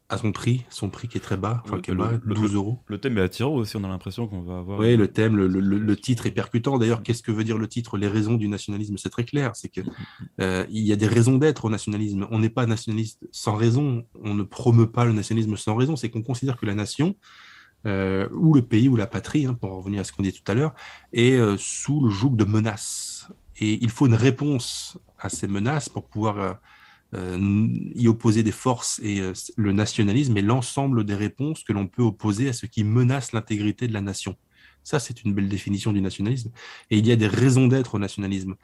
à 0.07 0.19
son 0.19 0.31
prix, 0.31 0.65
son 0.69 0.89
prix 0.89 1.07
qui 1.07 1.17
est 1.17 1.21
très 1.21 1.37
bas, 1.37 1.63
enfin 1.65 1.81
qui 1.81 1.89
est 1.89 1.95
bas, 1.95 2.11
12 2.25 2.53
euros. 2.53 2.79
Le 2.85 2.99
thème 2.99 3.17
est 3.17 3.21
attirant 3.21 3.55
aussi, 3.55 3.75
on 3.75 3.83
a 3.83 3.87
l'impression 3.87 4.27
qu'on 4.27 4.43
va 4.43 4.59
avoir. 4.59 4.79
Oui, 4.79 4.95
le 4.95 5.07
thème, 5.07 5.35
le, 5.35 5.47
le, 5.47 5.95
titre 5.95 6.27
est 6.27 6.31
percutant. 6.31 6.77
D'ailleurs, 6.77 7.01
qu'est-ce 7.01 7.23
que 7.23 7.31
veut 7.31 7.43
dire 7.43 7.57
le 7.57 7.67
titre? 7.67 7.97
Les 7.97 8.07
raisons 8.07 8.35
du 8.35 8.47
nationalisme, 8.47 8.97
c'est 8.97 9.09
très 9.09 9.23
clair. 9.23 9.55
C'est 9.55 9.69
que 9.69 9.81
euh, 10.41 10.65
il 10.69 10.83
y 10.83 10.93
a 10.93 10.95
des 10.95 11.07
raisons 11.07 11.37
d'être 11.37 11.65
au 11.65 11.69
nationalisme. 11.71 12.27
On 12.29 12.37
n'est 12.37 12.51
pas 12.51 12.67
nationaliste 12.67 13.27
sans 13.31 13.55
raison. 13.55 14.05
On 14.23 14.35
ne 14.35 14.43
promeut 14.43 14.91
pas 14.91 15.05
le 15.05 15.13
nationalisme 15.13 15.57
sans 15.57 15.75
raison. 15.75 15.95
C'est 15.95 16.11
qu'on 16.11 16.23
considère 16.23 16.57
que 16.57 16.67
la 16.67 16.75
nation 16.75 17.15
euh, 17.87 18.29
ou 18.31 18.53
le 18.53 18.61
pays 18.61 18.87
ou 18.87 18.95
la 18.95 19.07
patrie, 19.07 19.47
hein, 19.47 19.55
pour 19.55 19.71
revenir 19.71 20.01
à 20.01 20.03
ce 20.03 20.11
qu'on 20.11 20.21
dit 20.21 20.33
tout 20.33 20.51
à 20.51 20.53
l'heure, 20.53 20.75
est 21.13 21.33
euh, 21.33 21.55
sous 21.57 22.05
le 22.05 22.11
joug 22.11 22.35
de 22.35 22.45
menaces. 22.45 23.27
Et 23.57 23.83
il 23.83 23.89
faut 23.89 24.05
une 24.05 24.13
réponse 24.13 24.99
à 25.17 25.29
ces 25.29 25.47
menaces 25.47 25.89
pour 25.89 26.07
pouvoir 26.07 26.59
y 27.95 28.07
opposer 28.07 28.43
des 28.43 28.51
forces 28.51 28.99
et 29.03 29.19
euh, 29.19 29.33
le 29.57 29.71
nationalisme 29.71 30.35
est 30.37 30.41
l'ensemble 30.41 31.03
des 31.03 31.15
réponses 31.15 31.63
que 31.63 31.73
l'on 31.73 31.87
peut 31.87 32.03
opposer 32.03 32.49
à 32.49 32.53
ce 32.53 32.65
qui 32.65 32.83
menace 32.83 33.31
l'intégrité 33.31 33.87
de 33.87 33.93
la 33.93 34.01
nation. 34.01 34.35
Ça, 34.83 34.99
c'est 34.99 35.23
une 35.23 35.33
belle 35.33 35.49
définition 35.49 35.91
du 35.91 35.99
nationalisme. 35.99 36.51
Et 36.91 36.99
il 36.99 37.07
y 37.07 37.11
a 37.11 37.15
des 37.15 37.27
raisons 37.27 37.67
d'être 37.67 37.95
au 37.95 37.99
nationalisme. 37.99 38.55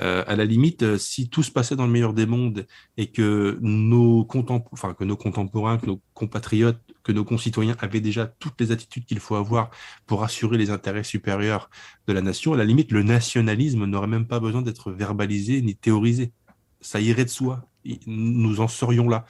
Euh, 0.00 0.24
à 0.26 0.34
la 0.34 0.44
limite, 0.44 0.96
si 0.96 1.28
tout 1.28 1.44
se 1.44 1.52
passait 1.52 1.76
dans 1.76 1.86
le 1.86 1.92
meilleur 1.92 2.14
des 2.14 2.26
mondes 2.26 2.66
et 2.96 3.12
que 3.12 3.58
nos, 3.60 4.26
enfin, 4.72 4.92
que 4.94 5.04
nos 5.04 5.16
contemporains, 5.16 5.78
que 5.78 5.86
nos 5.86 6.00
compatriotes, 6.14 6.80
que 7.04 7.12
nos 7.12 7.24
concitoyens 7.24 7.76
avaient 7.78 8.00
déjà 8.00 8.26
toutes 8.26 8.60
les 8.60 8.72
attitudes 8.72 9.04
qu'il 9.04 9.20
faut 9.20 9.36
avoir 9.36 9.70
pour 10.06 10.24
assurer 10.24 10.58
les 10.58 10.70
intérêts 10.70 11.04
supérieurs 11.04 11.70
de 12.08 12.12
la 12.12 12.22
nation, 12.22 12.54
à 12.54 12.56
la 12.56 12.64
limite, 12.64 12.90
le 12.90 13.04
nationalisme 13.04 13.84
n'aurait 13.84 14.08
même 14.08 14.26
pas 14.26 14.40
besoin 14.40 14.62
d'être 14.62 14.90
verbalisé 14.90 15.62
ni 15.62 15.76
théorisé. 15.76 16.32
Ça 16.80 17.00
irait 17.00 17.24
de 17.24 17.30
soi 17.30 17.67
nous 18.06 18.60
en 18.60 18.68
serions 18.68 19.08
là. 19.08 19.24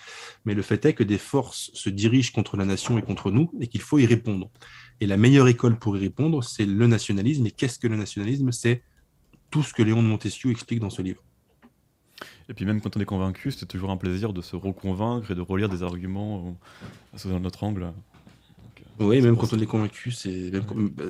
Mais 0.45 0.55
le 0.55 0.63
fait 0.63 0.85
est 0.85 0.95
que 0.95 1.05
des 1.05 1.19
forces 1.19 1.71
se 1.75 1.91
dirigent 1.91 2.33
contre 2.33 2.57
la 2.57 2.65
nation 2.65 2.99
et 2.99 3.03
contre 3.03 3.31
nous 3.31 3.51
et 3.61 3.67
qu'il 3.67 3.81
faut 3.81 3.99
y 3.99 4.07
répondre. 4.07 4.51
Et 5.01 5.07
la 5.07 5.17
meilleure 5.17 5.49
école 5.49 5.79
pour 5.79 5.97
y 5.97 6.01
répondre, 6.01 6.43
c'est 6.43 6.67
le 6.67 6.87
nationalisme. 6.87 7.47
Et 7.47 7.51
qu'est-ce 7.51 7.79
que 7.79 7.87
le 7.87 7.97
nationalisme? 7.97 8.51
C'est 8.53 8.83
tout 9.51 9.63
ce 9.63 9.73
que 9.73 9.83
Léon 9.83 10.03
de 10.03 10.09
Montesquieu 10.09 10.51
explique 10.51 10.81
dans 10.81 10.91
ce 10.91 11.03
livre. 11.03 11.23
Et 12.49 12.55
puis 12.55 12.65
même 12.65 12.81
quand 12.81 12.97
on 12.97 13.01
est 13.01 13.05
convaincu, 13.05 13.53
c'est 13.53 13.67
toujours 13.67 13.91
un 13.91 13.97
plaisir 13.97 14.33
de 14.33 14.41
se 14.41 14.57
reconvaincre 14.57 15.31
et 15.31 15.35
de 15.35 15.41
relire 15.41 15.69
des 15.69 15.83
arguments 15.83 16.59
sous 17.15 17.31
un 17.31 17.45
autre 17.45 17.63
angle. 17.63 17.93
Oui, 19.01 19.21
même 19.21 19.37
quand 19.37 19.53
on 19.53 19.59
est 19.59 19.67
convaincu, 19.67 20.11
c'est. 20.11 20.51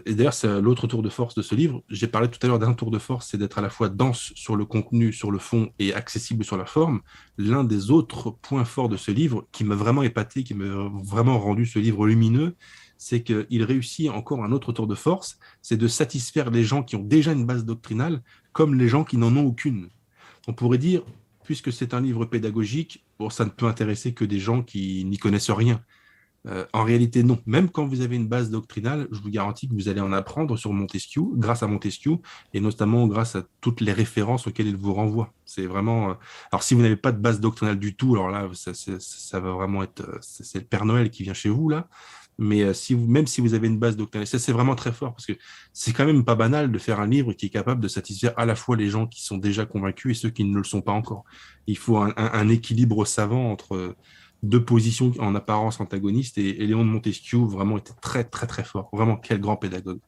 Et 0.05 0.15
d'ailleurs, 0.15 0.35
c'est 0.35 0.61
l'autre 0.61 0.87
tour 0.87 1.03
de 1.03 1.09
force 1.09 1.35
de 1.35 1.41
ce 1.41 1.55
livre. 1.55 1.83
J'ai 1.89 2.07
parlé 2.07 2.29
tout 2.29 2.39
à 2.43 2.47
l'heure 2.47 2.59
d'un 2.59 2.75
tour 2.75 2.91
de 2.91 2.99
force, 2.99 3.29
c'est 3.29 3.39
d'être 3.39 3.59
à 3.59 3.63
la 3.63 3.71
fois 3.71 3.89
dense 3.89 4.33
sur 4.35 4.57
le 4.57 4.67
contenu, 4.67 5.11
sur 5.13 5.31
le 5.31 5.39
fond 5.39 5.71
et 5.79 5.95
accessible 5.95 6.45
sur 6.45 6.59
la 6.59 6.67
forme. 6.67 7.01
L'un 7.39 7.65
des 7.65 7.91
autres 7.91 8.31
points 8.31 8.67
forts 8.67 8.91
de 8.91 8.99
ce 8.99 9.11
livre, 9.11 9.47
qui 9.53 9.65
m'a 9.65 9.75
vraiment 9.75 10.03
épaté, 10.03 10.45
qui 10.45 10.53
m'a 10.53 10.91
vraiment 11.03 11.39
rendu 11.39 11.65
ce 11.65 11.79
livre 11.79 12.07
lumineux, 12.07 12.57
c'est 12.99 13.23
qu'il 13.23 13.63
réussit 13.63 14.11
encore 14.11 14.45
un 14.45 14.53
autre 14.53 14.73
tour 14.73 14.87
de 14.87 14.95
force, 14.95 15.39
c'est 15.63 15.79
de 15.79 15.89
satisfaire 15.89 16.51
les 16.51 16.65
gens 16.65 16.83
qui 16.83 16.97
ont 16.97 17.03
déjà 17.03 17.33
une 17.33 17.47
base 17.47 17.65
doctrinale, 17.65 18.23
comme 18.53 18.75
les 18.75 18.89
gens 18.89 19.05
qui 19.05 19.17
n'en 19.17 19.35
ont 19.35 19.47
aucune. 19.47 19.89
On 20.47 20.53
pourrait 20.53 20.79
dire, 20.79 21.03
puisque 21.45 21.73
c'est 21.73 21.95
un 21.95 22.01
livre 22.03 22.27
pédagogique, 22.27 23.07
bon, 23.19 23.31
ça 23.31 23.47
ne 23.47 23.51
peut 23.51 23.67
intéresser 23.67 24.13
que 24.13 24.27
des 24.27 24.41
gens 24.41 24.63
qui 24.63 25.07
n'y 25.07 25.17
connaissent 25.17 25.51
rien. 25.51 25.81
Euh, 26.47 26.65
en 26.73 26.85
réalité, 26.85 27.23
non. 27.23 27.39
Même 27.47 27.69
quand 27.69 27.87
vous 27.87 28.01
avez 28.01 28.17
une 28.17 28.29
base 28.29 28.51
doctrinale, 28.51 29.09
je 29.11 29.21
vous 29.21 29.31
garantis 29.31 29.69
que 29.69 29.75
vous 29.75 29.89
allez 29.89 30.01
en 30.01 30.13
apprendre 30.13 30.57
sur 30.57 30.73
Montesquieu, 30.73 31.23
grâce 31.35 31.63
à 31.63 31.67
Montesquieu, 31.67 32.19
et 32.55 32.61
notamment 32.61 33.07
grâce 33.07 33.37
à 33.37 33.43
toutes 33.61 33.81
les 33.81 33.93
références 33.93 34.47
auxquelles 34.47 34.69
il 34.69 34.77
vous 34.77 34.95
renvoie. 34.95 35.33
C'est 35.45 35.67
vraiment. 35.67 36.11
Euh, 36.11 36.15
alors, 36.53 36.63
si 36.63 36.75
vous 36.75 36.83
n'avez 36.83 36.97
pas 36.97 37.13
de 37.13 37.19
base 37.19 37.41
doctrinale 37.41 37.79
du 37.79 37.97
tout, 37.97 38.15
alors 38.15 38.31
là, 38.31 38.49
ça, 38.55 39.41
va 39.41 39.53
vraiment 39.53 39.83
être. 39.83 40.19
C'est 40.21 40.59
le 40.59 40.65
Père 40.65 40.85
Noël 40.85 41.11
qui 41.11 41.23
vient 41.23 41.35
chez 41.35 41.49
vous, 41.49 41.69
là. 41.69 41.89
Mais 42.39 42.63
euh, 42.63 42.73
si 42.73 42.95
vous, 42.95 43.07
même 43.07 43.27
si 43.27 43.41
vous 43.41 43.55
avez 43.55 43.67
une 43.67 43.79
base 43.79 43.97
doctrinale, 43.97 44.27
ça 44.27 44.39
c'est 44.39 44.53
vraiment 44.53 44.77
très 44.77 44.93
fort 44.93 45.13
parce 45.13 45.27
que 45.27 45.33
c'est 45.73 45.93
quand 45.93 46.07
même 46.07 46.25
pas 46.25 46.37
banal 46.37 46.71
de 46.71 46.79
faire 46.79 47.01
un 47.01 47.07
livre 47.09 47.33
qui 47.33 47.47
est 47.47 47.51
capable 47.51 47.81
de 47.81 47.89
satisfaire 47.89 48.33
à 48.37 48.47
la 48.47 48.55
fois 48.55 48.77
les 48.77 48.89
gens 48.89 49.09
qui 49.09 49.25
sont 49.25 49.39
déjà 49.39 49.67
convaincus 49.67 50.17
et 50.17 50.21
ceux 50.21 50.31
qui 50.31 50.45
ne 50.45 50.57
le 50.57 50.63
sont 50.63 50.81
pas 50.81 50.93
encore. 50.93 51.25
Il 51.67 51.77
faut 51.77 51.97
un, 51.99 52.49
équilibre 52.49 53.05
savant 53.05 53.51
entre 53.51 53.97
deux 54.43 54.65
positions 54.65 55.13
en 55.19 55.35
apparence 55.35 55.81
antagonistes 55.81 56.39
et, 56.39 56.53
Léon 56.67 56.85
de 56.85 56.91
Montesquieu 56.91 57.39
vraiment 57.39 57.79
était 57.79 57.93
très 58.01 58.25
très 58.25 58.47
très 58.47 58.65
fort. 58.65 58.89
Vraiment 58.93 59.17
quel 59.17 59.41
grand 59.41 59.57
pédagogue. 59.57 60.01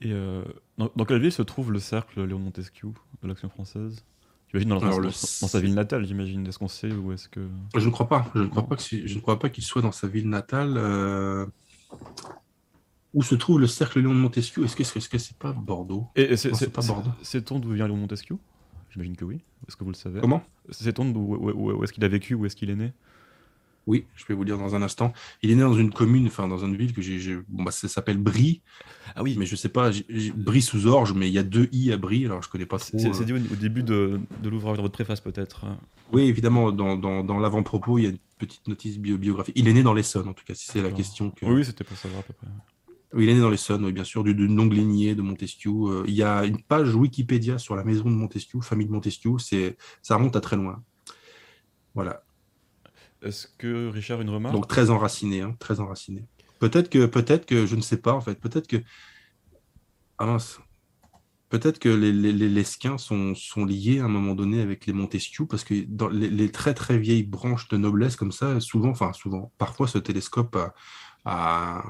Et 0.00 0.12
euh, 0.12 0.44
dans, 0.78 1.04
quelle 1.04 1.20
ville 1.20 1.32
se 1.32 1.42
trouve 1.42 1.72
le 1.72 1.80
cercle 1.80 2.24
Léon 2.24 2.38
Montesquieu 2.38 2.90
de 3.22 3.28
l'Action 3.28 3.48
française? 3.48 4.04
J'imagine 4.50 4.70
dans, 4.70 5.00
dans, 5.00 5.10
sa 5.10 5.60
ville 5.60 5.74
natale, 5.74 6.06
j'imagine. 6.06 6.46
Est-ce 6.46 6.58
qu'on 6.58 6.68
sait 6.68 6.90
où 6.90 7.12
est-ce 7.12 7.28
que 7.28 7.46
Je 7.76 7.84
ne 7.84 7.90
crois 7.90 8.08
pas. 8.08 8.30
Je 8.34 8.40
ne 8.40 8.46
crois 8.46 8.66
pas 8.66 8.76
que 8.76 8.82
je 8.82 9.14
ne 9.14 9.20
crois 9.20 9.38
pas 9.38 9.50
qu'il 9.50 9.64
soit 9.64 9.82
dans 9.82 9.92
sa 9.92 10.06
ville 10.06 10.28
natale. 10.28 10.74
Euh, 10.76 11.46
où 13.14 13.22
se 13.22 13.34
trouve 13.34 13.60
le 13.60 13.66
cercle 13.66 14.00
Léon 14.00 14.14
de 14.14 14.20
Montesquieu 14.20 14.64
Est-ce 14.64 14.76
que 14.76 14.84
c'est 14.84 15.00
-ce 15.00 15.18
c'est 15.18 15.36
pas 15.36 15.52
Bordeaux? 15.52 16.06
Et, 16.14 16.36
c'est 16.36 16.72
pas 16.72 16.82
Bordeaux. 16.82 17.10
C'est-on 17.22 17.58
d'où 17.58 17.72
vient 17.72 17.86
Léon 17.86 17.96
Montesquieu? 17.96 18.38
J'imagine 18.90 19.16
que 19.16 19.24
oui. 19.24 19.40
Est-ce 19.66 19.76
que 19.76 19.84
vous 19.84 19.90
le 19.90 19.96
savez? 19.96 20.20
Comment? 20.20 20.42
C'est-on 20.70 21.12
où, 21.14 21.50
où 21.50 21.84
est-ce 21.84 21.92
qu'il 21.92 22.04
a 22.04 22.08
vécu? 22.08 22.34
Où 22.34 22.46
est-ce 22.46 22.56
qu'il 22.56 22.70
est 22.70 22.76
né? 22.76 22.92
Oui, 23.88 24.04
je 24.14 24.24
vais 24.28 24.34
vous 24.34 24.44
dire 24.44 24.58
dans 24.58 24.74
un 24.74 24.82
instant. 24.82 25.14
Il 25.42 25.50
est 25.50 25.54
né 25.54 25.62
dans 25.62 25.74
une 25.74 25.90
commune, 25.90 26.26
enfin 26.26 26.46
dans 26.46 26.64
une 26.64 26.76
ville 26.76 26.92
que 26.92 27.00
j'ai. 27.00 27.36
Bon, 27.48 27.64
bah, 27.64 27.70
ça 27.70 27.88
s'appelle 27.88 28.18
Brie. 28.18 28.60
Ah 29.16 29.22
oui. 29.22 29.34
Mais 29.38 29.46
je 29.46 29.56
sais 29.56 29.70
pas, 29.70 29.90
Brie 30.36 30.60
sous 30.60 30.86
Orge, 30.86 31.14
mais 31.14 31.26
il 31.26 31.32
y 31.32 31.38
a 31.38 31.42
deux 31.42 31.68
i 31.72 31.90
à 31.90 31.96
Brie, 31.96 32.26
alors 32.26 32.42
je 32.42 32.50
connais 32.50 32.66
pas 32.66 32.78
trop. 32.78 32.98
C'est 32.98 33.08
euh. 33.08 33.24
dit 33.24 33.32
au 33.32 33.56
début 33.56 33.82
de, 33.82 34.20
de 34.42 34.48
l'ouvrage 34.50 34.76
de 34.76 34.82
votre 34.82 34.92
préface 34.92 35.22
peut-être. 35.22 35.64
Oui, 36.12 36.24
évidemment, 36.24 36.70
dans, 36.70 36.96
dans, 36.96 37.24
dans 37.24 37.38
l'avant-propos, 37.38 37.98
il 37.98 38.04
y 38.04 38.06
a 38.06 38.10
une 38.10 38.18
petite 38.38 38.68
notice 38.68 38.98
biographique. 38.98 39.54
Il 39.56 39.66
est 39.68 39.72
né 39.72 39.82
dans 39.82 39.94
l'Essonne, 39.94 40.28
en 40.28 40.34
tout 40.34 40.44
cas, 40.44 40.54
si 40.54 40.66
c'est 40.66 40.82
la 40.82 40.92
question. 40.92 41.30
Que... 41.30 41.46
Oui, 41.46 41.64
c'était 41.64 41.84
pour 41.84 41.96
savoir 41.96 42.20
à 42.20 42.22
peu 42.24 42.34
près. 42.34 42.46
Oui, 43.14 43.24
il 43.24 43.30
est 43.30 43.34
né 43.34 43.40
dans 43.40 43.48
l'Essonne, 43.48 43.86
oui, 43.86 43.92
bien 43.92 44.04
sûr, 44.04 44.22
d'une 44.22 44.54
longue 44.54 44.74
lignée 44.74 45.14
de 45.14 45.22
Montesquieu. 45.22 45.70
Euh, 45.70 46.04
il 46.06 46.14
y 46.14 46.22
a 46.22 46.44
une 46.44 46.60
page 46.60 46.94
Wikipédia 46.94 47.56
sur 47.56 47.74
la 47.74 47.84
maison 47.84 48.04
de 48.04 48.14
Montesquieu, 48.14 48.60
famille 48.60 48.86
de 48.86 48.92
Montesquieu. 48.92 49.32
Ça 50.02 50.16
remonte 50.16 50.36
à 50.36 50.42
très 50.42 50.56
loin. 50.56 50.82
Voilà. 51.94 52.22
Est-ce 53.22 53.48
que 53.58 53.88
Richard, 53.88 54.20
une 54.20 54.30
remarque? 54.30 54.54
Donc 54.54 54.68
très 54.68 54.90
enraciné, 54.90 55.40
hein, 55.40 55.56
très 55.58 55.80
enraciné. 55.80 56.24
Peut-être 56.58 56.88
que, 56.88 57.06
peut-être 57.06 57.46
que, 57.46 57.66
je 57.66 57.76
ne 57.76 57.80
sais 57.80 57.98
pas 57.98 58.12
en 58.12 58.20
fait, 58.20 58.34
peut-être 58.40 58.66
que, 58.66 58.76
ah 60.18 60.36
peut-être 61.48 61.78
que 61.78 61.88
les, 61.88 62.12
les, 62.12 62.48
Lesquins 62.48 62.98
sont, 62.98 63.34
sont, 63.34 63.64
liés 63.64 64.00
à 64.00 64.04
un 64.04 64.08
moment 64.08 64.34
donné 64.34 64.60
avec 64.60 64.86
les 64.86 64.92
Montesquieu, 64.92 65.46
parce 65.46 65.64
que 65.64 65.84
dans 65.86 66.08
les, 66.08 66.50
très 66.50 66.74
très 66.74 66.98
vieilles 66.98 67.22
branches 67.22 67.68
de 67.68 67.76
noblesse 67.76 68.16
comme 68.16 68.32
ça, 68.32 68.60
souvent, 68.60 68.90
enfin 68.90 69.12
souvent, 69.12 69.52
parfois 69.58 69.88
ce 69.88 69.98
télescope 69.98 70.58
à, 71.24 71.84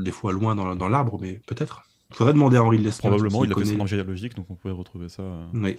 des 0.00 0.12
fois 0.12 0.32
loin 0.32 0.54
dans, 0.54 0.74
dans 0.74 0.88
l'arbre, 0.88 1.18
mais 1.20 1.40
peut-être. 1.46 1.82
Il 2.10 2.16
faudrait 2.16 2.34
demander 2.34 2.56
à 2.56 2.62
Henri 2.62 2.78
Lesquin. 2.78 3.08
Probablement, 3.08 3.44
il 3.44 3.52
a 3.52 3.54
fait 3.56 3.64
son 3.64 3.86
géologique, 3.86 4.34
donc 4.36 4.46
on 4.48 4.54
pourrait 4.54 4.74
retrouver 4.74 5.08
ça. 5.08 5.22
Euh. 5.22 5.46
Oui. 5.54 5.76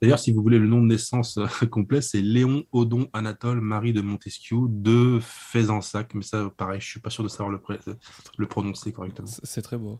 D'ailleurs, 0.00 0.18
si 0.18 0.32
vous 0.32 0.42
voulez 0.42 0.58
le 0.58 0.66
nom 0.66 0.80
de 0.80 0.86
naissance 0.86 1.38
euh, 1.38 1.66
complet, 1.70 2.00
c'est 2.00 2.20
Léon 2.20 2.64
Odon 2.72 3.08
Anatole 3.12 3.60
Marie 3.60 3.92
de 3.92 4.00
Montesquieu 4.00 4.58
de 4.68 5.18
Faisansac. 5.20 6.14
Mais 6.14 6.22
ça, 6.22 6.50
pareil, 6.56 6.80
je 6.80 6.86
suis 6.86 7.00
pas 7.00 7.10
sûr 7.10 7.24
de 7.24 7.28
savoir 7.28 7.50
le, 7.50 7.60
le 8.36 8.46
prononcer 8.46 8.92
correctement. 8.92 9.28
C'est 9.42 9.62
très 9.62 9.76
beau. 9.76 9.98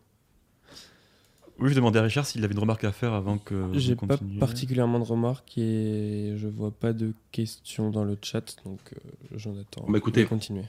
Oui, 1.59 1.69
je 1.69 1.75
demandais 1.75 1.99
à 1.99 2.03
Richard 2.03 2.25
s'il 2.25 2.43
avait 2.45 2.53
une 2.53 2.59
remarque 2.59 2.85
à 2.85 2.93
faire 2.93 3.13
avant 3.13 3.37
que. 3.37 3.69
J'ai 3.73 3.95
pas 3.95 4.17
particulièrement 4.39 4.99
de 4.99 5.03
remarques 5.03 5.57
et 5.57 6.33
je 6.37 6.47
vois 6.47 6.71
pas 6.71 6.93
de 6.93 7.13
questions 7.31 7.89
dans 7.89 8.05
le 8.05 8.17
chat, 8.21 8.55
donc 8.63 8.79
euh, 8.93 8.97
j'en 9.35 9.57
attends. 9.59 9.85
Bah 9.89 9.97
écoutez, 9.97 10.25
continuer. 10.25 10.63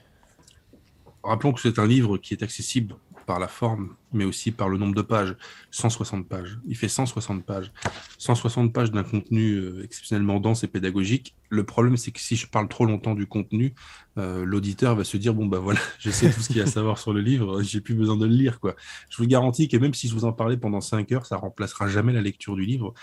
Rappelons 1.23 1.53
que 1.53 1.61
c'est 1.61 1.79
un 1.79 1.87
livre 1.87 2.19
qui 2.19 2.35
est 2.35 2.43
accessible 2.43 2.97
par 3.27 3.39
la 3.39 3.49
forme, 3.49 3.95
mais 4.13 4.25
aussi 4.25 4.51
par 4.51 4.69
le 4.69 4.79
nombre 4.79 4.95
de 4.95 5.03
pages. 5.03 5.37
160 5.71 6.29
pages. 6.29 6.59
Il 6.67 6.77
fait 6.77 6.89
160 6.89 7.45
pages. 7.45 7.73
160 8.19 8.73
pages 8.73 8.91
d'un 8.91 9.05
contenu 9.05 9.55
euh, 9.55 9.85
exceptionnellement 9.85 10.41
dense 10.41 10.65
et 10.65 10.67
pédagogique. 10.69 11.35
Le 11.49 11.65
problème, 11.65 11.97
c'est 11.97 12.11
que 12.11 12.21
si 12.21 12.37
je 12.37 12.47
parle 12.47 12.69
trop 12.69 12.87
longtemps 12.87 13.15
du 13.15 13.27
contenu, 13.27 13.75
euh, 14.19 14.45
l'auditeur 14.45 14.95
va 14.97 15.05
se 15.05 15.17
dire 15.17 15.35
bon, 15.35 15.47
bah 15.47 15.59
voilà, 15.59 15.81
je 15.99 16.11
sais 16.11 16.31
tout 16.31 16.41
ce 16.41 16.49
qu'il 16.49 16.57
y 16.57 16.61
a 16.61 16.65
à 16.65 16.67
savoir 16.67 16.99
sur 16.99 17.13
le 17.13 17.21
livre, 17.21 17.63
j'ai 17.63 17.81
plus 17.81 17.95
besoin 17.95 18.17
de 18.17 18.27
le 18.27 18.35
lire. 18.35 18.61
quoi. 18.61 18.77
Je 19.09 19.17
vous 19.19 19.27
garantis 19.27 19.69
que 19.69 19.77
même 19.77 19.95
si 19.95 20.09
je 20.09 20.15
vous 20.15 20.25
en 20.25 20.33
parlais 20.33 20.57
pendant 20.57 20.81
5 20.81 21.11
heures, 21.13 21.27
ça 21.27 21.37
remplacera 21.37 21.89
jamais 21.89 22.13
la 22.13 22.23
lecture 22.23 22.57
du 22.57 22.65
livre. 22.65 22.95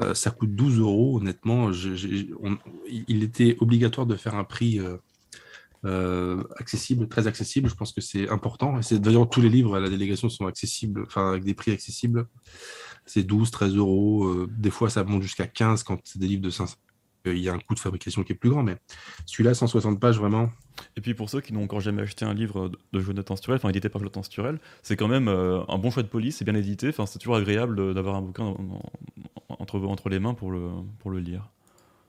Euh, 0.00 0.14
ça 0.14 0.30
coûte 0.30 0.54
12 0.54 0.80
euros, 0.80 1.18
honnêtement. 1.18 1.70
il 1.72 3.22
était 3.22 3.56
obligatoire 3.60 4.06
de 4.06 4.16
faire 4.16 4.34
un 4.34 4.44
prix 4.44 4.78
euh, 4.78 4.96
accessible, 5.84 7.08
très 7.08 7.26
accessible. 7.26 7.68
Je 7.68 7.74
pense 7.74 7.92
que 7.92 8.00
c'est 8.00 8.28
important. 8.28 8.78
Et 8.80 8.98
d'ailleurs 8.98 9.28
tous 9.28 9.40
les 9.40 9.48
livres 9.48 9.76
à 9.76 9.80
la 9.80 9.88
délégation 9.88 10.28
sont 10.28 10.46
accessibles, 10.46 11.04
enfin 11.06 11.30
avec 11.30 11.44
des 11.44 11.54
prix 11.54 11.72
accessibles. 11.72 12.26
C'est 13.06 13.24
12, 13.24 13.50
13 13.50 13.76
euros. 13.76 14.24
Euh, 14.24 14.48
des 14.50 14.70
fois, 14.70 14.90
ça 14.90 15.04
monte 15.04 15.22
jusqu'à 15.22 15.46
15 15.46 15.82
quand 15.82 15.98
c'est 16.04 16.18
des 16.18 16.28
livres 16.28 16.42
de 16.42 16.50
500. 16.50 16.76
Euh, 17.26 17.34
il 17.34 17.42
y 17.42 17.48
a 17.48 17.52
un 17.52 17.58
coût 17.58 17.74
de 17.74 17.80
fabrication 17.80 18.22
qui 18.22 18.32
est 18.32 18.36
plus 18.36 18.50
grand, 18.50 18.62
mais 18.62 18.76
celui-là, 19.26 19.54
160 19.54 20.00
pages, 20.00 20.18
vraiment. 20.18 20.50
Et 20.96 21.00
puis 21.00 21.14
pour 21.14 21.30
ceux 21.30 21.40
qui 21.40 21.52
n'ont 21.52 21.64
encore 21.64 21.80
jamais 21.80 22.02
acheté 22.02 22.24
un 22.24 22.34
livre 22.34 22.70
de 22.92 23.00
Jonathan 23.00 23.36
Sturel, 23.36 23.56
enfin 23.56 23.68
édité 23.68 23.88
par 23.88 24.00
Jonathan 24.00 24.22
Sturel, 24.22 24.58
c'est 24.82 24.96
quand 24.96 25.08
même 25.08 25.28
un 25.28 25.78
bon 25.78 25.90
choix 25.90 26.02
de 26.02 26.08
police, 26.08 26.38
c'est 26.38 26.44
bien 26.44 26.54
édité, 26.54 26.88
enfin, 26.88 27.06
c'est 27.06 27.18
toujours 27.18 27.36
agréable 27.36 27.94
d'avoir 27.94 28.16
un 28.16 28.22
bouquin 28.22 28.56
entre, 29.50 29.78
entre 29.78 30.08
les 30.08 30.18
mains 30.18 30.34
pour 30.34 30.50
le, 30.50 30.70
pour 30.98 31.10
le 31.10 31.20
lire. 31.20 31.50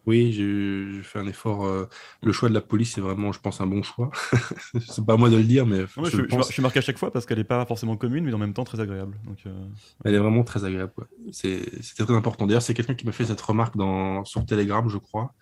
Oui, 0.06 0.34
j'ai 0.34 1.02
fait 1.02 1.20
un 1.20 1.28
effort. 1.28 1.66
Euh, 1.66 1.88
le 2.22 2.32
choix 2.34 2.50
de 2.50 2.54
la 2.54 2.62
police, 2.62 2.94
c'est 2.94 3.02
vraiment, 3.02 3.32
je 3.32 3.40
pense, 3.40 3.62
un 3.62 3.68
bon 3.68 3.84
choix. 3.84 4.12
c'est 4.88 5.06
pas 5.06 5.14
à 5.14 5.18
moi 5.18 5.30
de 5.30 5.38
le 5.38 5.44
dire, 5.44 5.66
mais. 5.66 5.86
je, 6.04 6.44
suis 6.52 6.62
marqué 6.62 6.80
à 6.80 6.82
chaque 6.82 6.98
fois 6.98 7.12
parce 7.12 7.26
qu'elle 7.26 7.38
n'est 7.38 7.44
pas 7.46 7.66
forcément 7.66 7.96
commune, 7.96 8.26
mais 8.26 8.34
en 8.34 8.38
même 8.38 8.54
temps 8.54 8.66
très 8.66 8.82
agréable. 8.82 9.18
Donc, 9.26 9.38
euh, 9.46 9.66
Elle 10.04 10.16
est 10.16 10.20
vraiment 10.20 10.44
très 10.44 10.66
agréable. 10.66 10.92
C'était 11.32 12.04
très 12.04 12.16
important. 12.16 12.48
D'ailleurs, 12.48 12.62
c'est 12.62 12.74
quelqu'un 12.74 12.96
qui 12.96 13.06
m'a 13.06 13.14
fait 13.14 13.26
cette 13.26 13.42
remarque 13.42 13.78
dans, 13.78 14.26
sur 14.26 14.46
Telegram, 14.46 14.88
je 14.90 14.98
crois, 14.98 15.34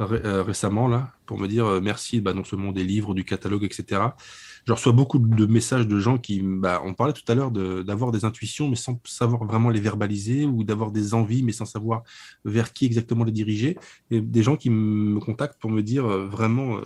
euh, 0.00 0.42
récemment, 0.42 0.88
là, 0.88 1.12
pour 1.26 1.38
me 1.38 1.48
dire 1.48 1.80
merci 1.82 2.20
bah, 2.20 2.34
non 2.34 2.44
seulement 2.44 2.72
des 2.72 2.84
livres, 2.84 3.14
du 3.14 3.24
catalogue, 3.24 3.64
etc 3.64 4.08
je 4.68 4.74
reçois 4.74 4.92
beaucoup 4.92 5.18
de 5.18 5.46
messages 5.46 5.88
de 5.88 5.98
gens 5.98 6.18
qui, 6.18 6.42
bah, 6.42 6.82
on 6.84 6.92
parlait 6.92 7.14
tout 7.14 7.24
à 7.28 7.34
l'heure 7.34 7.50
d'avoir 7.50 8.12
des 8.12 8.26
intuitions, 8.26 8.68
mais 8.68 8.76
sans 8.76 9.00
savoir 9.06 9.46
vraiment 9.46 9.70
les 9.70 9.80
verbaliser, 9.80 10.44
ou 10.44 10.62
d'avoir 10.62 10.90
des 10.90 11.14
envies, 11.14 11.42
mais 11.42 11.52
sans 11.52 11.64
savoir 11.64 12.02
vers 12.44 12.74
qui 12.74 12.84
exactement 12.84 13.24
les 13.24 13.32
diriger. 13.32 13.78
Et 14.10 14.20
des 14.20 14.42
gens 14.42 14.56
qui 14.56 14.68
me 14.68 15.20
contactent 15.20 15.58
pour 15.58 15.70
me 15.70 15.82
dire 15.82 16.04
euh, 16.04 16.26
vraiment, 16.26 16.76
euh, 16.76 16.82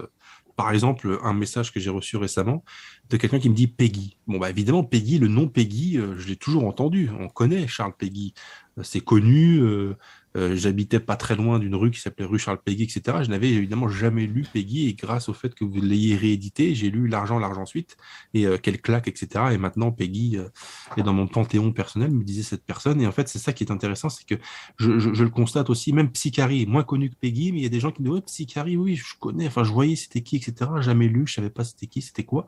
par 0.55 0.71
exemple, 0.71 1.19
un 1.25 1.35
message 1.35 1.73
que 1.73 1.81
j'ai 1.81 1.91
reçu 1.91 2.17
récemment 2.17 2.63
de 3.11 3.17
quelqu'un 3.17 3.41
qui 3.41 3.51
me 3.51 3.55
dit 3.57 3.67
Peggy. 3.67 4.17
Bon, 4.29 4.39
bah 4.39 4.51
évidemment, 4.51 4.85
Peggy, 4.85 5.19
le 5.19 5.27
nom 5.27 5.49
Peggy, 5.49 5.99
euh, 5.99 6.17
je 6.19 6.29
l'ai 6.29 6.37
toujours 6.37 6.69
entendu. 6.69 7.11
On 7.19 7.29
connaît 7.29 7.67
Charles 7.67 7.95
Peggy. 7.99 8.33
c'est 8.83 9.01
connu. 9.01 9.61
Euh, 10.37 10.57
j'habitais 10.57 11.01
pas 11.01 11.17
très 11.17 11.37
loin 11.37 11.59
d'une 11.59 11.75
rue 11.75 11.91
qui 11.91 12.01
s'appelait 12.01 12.25
rue 12.25 12.39
Charles 12.39 12.61
Peggy, 12.65 12.85
etc. 12.85 13.19
Je 13.23 13.31
n'avais 13.31 13.51
évidemment 13.51 13.89
jamais 13.89 14.27
lu 14.27 14.45
Peggy 14.51 14.89
et 14.89 14.95
grâce 14.95 15.29
au 15.29 15.35
fait 15.35 15.55
que 15.55 15.65
vous 15.65 15.81
l'ayez 15.81 16.17
réédité, 16.17 16.75
j'ai 16.75 16.91
lu 16.91 17.09
L'argent, 17.13 17.39
l'argent 17.39 17.67
suite 17.67 17.97
et 18.33 18.47
euh, 18.47 18.57
quelle 18.57 18.81
claque, 18.81 19.09
etc. 19.09 19.47
Et 19.53 19.59
maintenant, 19.59 19.93
Peggy 19.93 20.39
euh, 20.39 20.49
est 20.97 21.03
dans 21.03 21.13
mon 21.13 21.27
panthéon 21.27 21.73
personnel, 21.73 22.11
me 22.11 22.25
disait 22.25 22.43
cette 22.43 22.65
personne. 22.65 23.01
Et 23.01 23.07
en 23.07 23.13
fait, 23.13 23.29
c'est 23.29 23.39
ça 23.39 23.53
qui 23.53 23.65
est 23.65 23.73
intéressant, 23.73 24.09
c'est 24.09 24.25
que 24.25 24.37
je, 24.79 24.99
je, 24.99 25.23
le 25.23 25.31
constate 25.31 25.69
aussi, 25.69 25.93
même 25.93 26.11
Psychari, 26.11 26.65
moins 26.67 26.85
connu 26.85 27.11
que 27.11 27.17
Peggy, 27.17 27.53
mais 27.53 27.59
il 27.59 27.63
y 27.63 27.67
a 27.67 27.71
des 27.71 27.81
gens 27.81 27.91
qui 27.91 28.03
me 28.03 28.07
disent, 28.07 28.15
ouais, 28.15 28.23
Psychari, 28.23 28.77
oui, 28.77 28.97
je 28.97 29.15
connais, 29.19 29.47
enfin, 29.47 29.65
je 29.65 29.73
voyais 29.73 29.97
c'était 29.97 30.23
qui, 30.23 30.37
etc. 30.37 30.71
Jamais 30.81 31.09
lu, 31.09 31.27
je 31.27 31.35
savais 31.35 31.51
pas 31.51 31.65
c'était 31.65 31.87
qui, 31.87 32.01
c'était 32.01 32.25
quoi. 32.25 32.47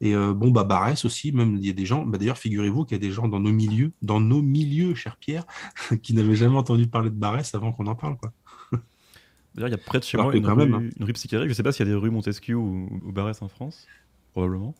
Et 0.00 0.14
bon, 0.14 0.50
bah, 0.50 0.64
Barès 0.64 1.04
aussi, 1.04 1.32
même, 1.32 1.56
il 1.56 1.66
y 1.66 1.70
a 1.70 1.72
des 1.72 1.86
gens, 1.86 2.04
bah, 2.04 2.18
d'ailleurs, 2.18 2.38
figurez-vous 2.38 2.84
qu'il 2.84 2.96
y 2.96 3.00
a 3.00 3.00
des 3.00 3.12
gens 3.12 3.28
dans 3.28 3.40
nos 3.40 3.52
milieux, 3.52 3.92
dans 4.02 4.20
nos 4.20 4.42
milieux, 4.42 4.94
cher 4.94 5.16
Pierre, 5.16 5.44
qui 6.02 6.14
n'avaient 6.14 6.34
jamais 6.34 6.56
entendu 6.56 6.86
parler 6.86 7.10
de 7.10 7.21
Barès 7.22 7.54
avant 7.54 7.72
qu'on 7.72 7.86
en 7.86 7.94
parle. 7.94 8.16
Quoi. 8.16 8.32
D'ailleurs, 9.54 9.68
il 9.68 9.72
y 9.72 9.74
a 9.74 9.78
près 9.78 10.00
de 10.00 10.04
chez 10.04 10.18
moi 10.18 10.34
une, 10.34 10.44
rue, 10.44 10.56
même, 10.56 10.74
hein. 10.74 10.90
une 10.98 11.04
rue 11.06 11.12
psychiatrique. 11.12 11.48
Je 11.48 11.52
ne 11.52 11.56
sais 11.56 11.62
pas 11.62 11.72
s'il 11.72 11.86
y 11.86 11.88
a 11.88 11.92
des 11.92 11.98
rues 11.98 12.10
Montesquieu 12.10 12.56
ou, 12.56 12.88
Barès 13.12 13.40
en 13.40 13.48
France. 13.48 13.86
Probablement. 14.32 14.74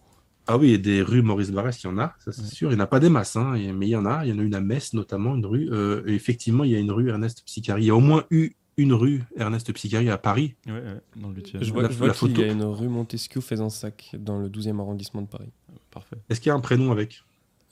Ah 0.48 0.58
oui, 0.58 0.68
il 0.68 0.72
y 0.72 0.74
a 0.74 0.78
des 0.78 1.02
rues 1.02 1.22
Maurice 1.22 1.52
Barès, 1.52 1.80
il 1.80 1.86
y 1.86 1.88
en 1.88 1.98
a, 1.98 2.16
ça 2.18 2.32
c'est 2.32 2.44
sûr. 2.46 2.72
Il 2.72 2.74
n'y 2.74 2.80
en 2.80 2.84
a 2.84 2.88
pas 2.88 2.98
des 2.98 3.08
masses, 3.08 3.36
hein, 3.36 3.54
mais 3.74 3.86
il 3.86 3.90
y 3.90 3.96
en 3.96 4.04
a. 4.04 4.26
Il 4.26 4.30
y 4.30 4.32
en 4.32 4.40
a 4.40 4.42
une 4.42 4.56
à 4.56 4.60
Metz 4.60 4.92
notamment, 4.92 5.36
une 5.36 5.46
rue. 5.46 5.68
Euh, 5.70 6.02
effectivement, 6.06 6.64
il 6.64 6.72
y 6.72 6.74
a 6.74 6.80
une 6.80 6.90
rue 6.90 7.10
Ernest 7.10 7.44
Psychari. 7.44 7.82
Il 7.82 7.86
y 7.86 7.90
a 7.90 7.94
au 7.94 8.00
moins 8.00 8.24
eu 8.30 8.50
une 8.76 8.92
rue 8.92 9.22
Ernest 9.36 9.72
Psychari 9.72 10.10
à 10.10 10.18
Paris. 10.18 10.56
Ouais, 10.66 10.72
ouais, 10.72 11.00
dans 11.14 11.28
le 11.28 11.36
Je 11.60 11.72
vois, 11.72 11.88
qu'il 11.88 12.38
y 12.38 12.42
a 12.42 12.50
une 12.50 12.64
rue 12.64 12.88
Montesquieu 12.88 13.40
Faisansac 13.40 14.16
dans 14.18 14.38
le 14.38 14.48
12e 14.48 14.80
arrondissement 14.80 15.22
de 15.22 15.28
Paris. 15.28 15.52
Parfait. 15.92 16.16
Est-ce 16.28 16.40
qu'il 16.40 16.48
y 16.48 16.52
a 16.52 16.56
un 16.56 16.60
prénom 16.60 16.90
avec? 16.90 17.22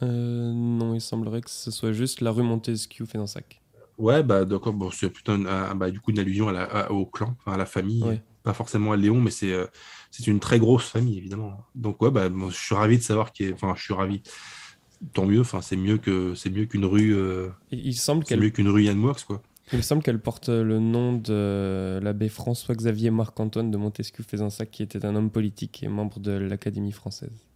Euh, 0.03 0.53
Non, 0.53 0.95
il 0.95 1.01
semblerait 1.01 1.41
que 1.41 1.51
ce 1.51 1.73
soit 1.73 1.93
juste 1.93 2.21
la 2.21 2.31
rue 2.31 2.45
Montesquieu 2.45 3.05
Faisansac. 3.05 3.61
Ouais, 4.01 4.23
bah 4.23 4.47
d'accord, 4.47 4.73
bon, 4.73 4.91
c'est 4.91 5.11
plutôt 5.11 5.37
bah, 5.37 5.91
du 5.91 6.01
coup 6.01 6.11
une 6.11 6.19
allusion 6.19 6.49
à 6.49 6.53
la, 6.53 6.91
au 6.91 7.05
clan, 7.05 7.37
à 7.45 7.59
la 7.59 7.67
famille, 7.67 8.03
pas 8.43 8.55
forcément 8.55 8.93
à 8.93 8.97
Léon, 8.97 9.21
mais 9.21 9.31
c'est 9.31 9.53
euh, 9.53 9.67
c'est 10.11 10.27
une 10.27 10.41
très 10.41 10.59
grosse 10.59 10.89
famille 10.89 11.19
évidemment. 11.19 11.67
Donc 11.75 12.01
ouais, 12.01 12.11
bah, 12.11 12.31
je 12.49 12.57
suis 12.57 12.75
ravi 12.75 12.97
de 12.97 13.03
savoir 13.03 13.31
qu'il 13.31 13.49
est, 13.49 13.53
enfin 13.53 13.75
je 13.77 13.83
suis 13.83 13.95
ravi. 13.95 14.23
Tant 15.13 15.27
mieux, 15.27 15.41
enfin 15.41 15.61
c'est 15.61 15.77
mieux 15.77 15.99
que 15.99 16.35
c'est 16.35 16.49
mieux 16.51 16.65
qu'une 16.65 16.87
rue. 16.87 17.15
Euh, 17.15 17.49
il 17.71 17.95
semble 17.95 18.25
c'est 18.27 18.39
mieux 18.39 18.51
qu'une 18.51 18.69
rue 18.69 18.85
Yann 18.85 18.97
Moix 18.97 19.17
quoi. 19.27 19.43
Il 19.73 19.77
me 19.77 19.83
semble 19.83 20.03
qu'elle 20.03 20.19
porte 20.19 20.49
le 20.49 20.81
nom 20.81 21.13
de 21.13 22.01
l'abbé 22.03 22.29
François-Xavier 22.29 23.11
Marc-Antoine 23.11 23.71
de 23.71 23.77
Montesquieu 23.77 24.25
Faisansac, 24.27 24.71
qui 24.71 24.83
était 24.83 25.05
un 25.05 25.15
homme 25.15 25.31
politique 25.31 25.83
et 25.83 25.89
membre 25.89 26.19
de 26.19 26.33
l'Académie 26.33 26.91
française. 26.91 27.47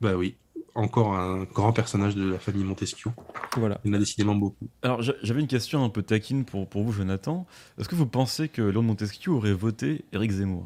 Bah 0.00 0.16
oui, 0.16 0.36
encore 0.74 1.14
un 1.14 1.44
grand 1.44 1.72
personnage 1.72 2.14
de 2.14 2.32
la 2.32 2.38
famille 2.38 2.64
Montesquieu. 2.64 3.10
Voilà. 3.56 3.80
Il 3.84 3.90
en 3.90 3.94
a 3.94 3.98
décidément 3.98 4.34
beaucoup. 4.34 4.68
Alors 4.82 5.02
j'avais 5.02 5.40
une 5.40 5.46
question 5.46 5.84
un 5.84 5.88
peu 5.88 6.02
taquine 6.02 6.44
pour, 6.44 6.68
pour 6.68 6.82
vous, 6.82 6.92
Jonathan. 6.92 7.46
Est-ce 7.78 7.88
que 7.88 7.94
vous 7.94 8.06
pensez 8.06 8.48
que 8.48 8.62
Léon 8.62 8.82
Montesquieu 8.82 9.32
aurait 9.32 9.52
voté 9.52 10.04
Éric 10.12 10.30
Zemmour? 10.30 10.64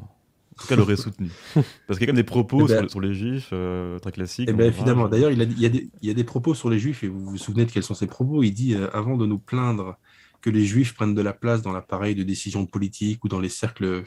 En 0.56 0.62
tout 0.62 0.68
cas, 0.68 0.76
l'aurait 0.76 0.96
soutenu. 0.96 1.30
Parce 1.54 1.98
qu'il 1.98 2.00
y 2.00 2.04
a 2.04 2.06
quand 2.06 2.06
même 2.06 2.16
des 2.16 2.22
propos 2.22 2.66
eh 2.68 2.74
ben- 2.74 2.88
sur, 2.88 3.00
les 3.00 3.12
juifs 3.12 3.50
euh, 3.52 3.98
très 3.98 4.12
classiques. 4.12 4.48
Eh 4.48 4.52
ben, 4.52 4.72
finalement, 4.72 5.08
d'ailleurs, 5.08 5.32
il, 5.32 5.42
il, 5.42 5.90
y 6.00 6.10
a 6.10 6.14
des 6.14 6.24
propos 6.24 6.54
sur 6.54 6.70
les 6.70 6.78
juifs, 6.78 7.02
et 7.02 7.08
vous 7.08 7.18
vous 7.18 7.36
souvenez 7.38 7.64
de 7.64 7.72
quels 7.72 7.82
sont 7.82 7.94
ces 7.94 8.06
propos? 8.06 8.44
Il 8.44 8.52
dit 8.52 8.74
euh, 8.74 8.88
avant 8.92 9.16
de 9.16 9.26
nous 9.26 9.38
plaindre 9.38 9.98
que 10.42 10.50
les 10.50 10.64
juifs 10.64 10.94
prennent 10.94 11.14
de 11.14 11.22
la 11.22 11.32
place 11.32 11.62
dans 11.62 11.72
l'appareil 11.72 12.14
de 12.14 12.22
décision 12.22 12.66
politique 12.66 13.24
ou 13.24 13.28
dans 13.28 13.40
les 13.40 13.48
cercles 13.48 14.04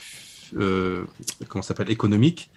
euh, 0.55 1.05
comment 1.49 1.61
s'appelle 1.61 1.91
économiques, 1.91 2.49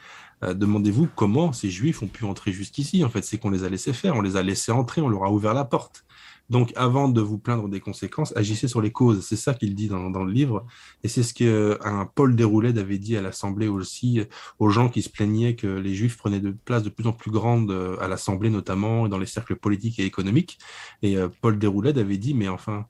euh, 0.43 0.55
demandez-vous 0.55 1.09
comment 1.15 1.53
ces 1.53 1.71
juifs 1.71 2.03
ont 2.03 2.09
pu 2.09 2.25
entrer 2.25 2.53
jusqu'ici. 2.53 3.05
En 3.05 3.11
fait, 3.11 3.23
c'est 3.23 3.39
qu'on 3.39 3.51
les 3.51 3.65
a 3.65 3.69
laissés 3.69 3.93
faire, 3.93 4.17
on 4.17 4.23
les 4.23 4.37
a 4.37 4.43
laissés 4.43 4.73
entrer, 4.73 5.01
on 5.01 5.09
leur 5.09 5.25
a 5.25 5.31
ouvert 5.31 5.55
la 5.55 5.65
porte. 5.65 6.05
Donc, 6.51 6.73
avant 6.75 7.09
de 7.09 7.21
vous 7.21 7.39
plaindre 7.39 7.69
des 7.69 7.79
conséquences, 7.79 8.37
agissez 8.37 8.67
sur 8.67 8.83
les 8.83 8.91
causes. 8.91 9.25
C'est 9.25 9.37
ça 9.37 9.55
qu'il 9.55 9.77
dit 9.77 9.87
dans, 9.87 10.25
le 10.25 10.33
livre. 10.33 10.67
Et 11.05 11.09
c'est 11.09 11.23
ce 11.23 11.33
qu'un 11.33 12.07
Paul 12.07 12.35
Déroulède 12.35 12.77
avait 12.77 12.99
dit 12.99 13.17
à 13.17 13.23
l'Assemblée 13.23 13.69
aussi, 13.69 14.23
aux 14.59 14.69
gens 14.69 14.89
qui 14.89 15.03
se 15.03 15.09
plaignaient 15.09 15.55
que 15.55 15.69
les 15.69 15.95
Juifs 15.95 16.17
prenaient 16.17 16.41
de 16.41 16.51
place 16.51 16.83
de 16.83 16.89
plus 16.89 17.07
en 17.07 17.13
plus 17.13 17.31
grande 17.31 17.71
euh, 17.71 17.97
à 18.01 18.09
l'Assemblée, 18.09 18.51
notamment 18.51 19.09
dans 19.09 19.19
les 19.19 19.27
cercles 19.27 19.55
politiques 19.55 20.01
et 20.01 20.05
économiques. 20.05 20.59
Et 21.03 21.17
euh, 21.17 21.29
Paul 21.41 21.57
Déroulède 21.57 21.99
avait 21.99 22.19
dit, 22.19 22.35
mais 22.35 22.49
enfin, 22.49 22.87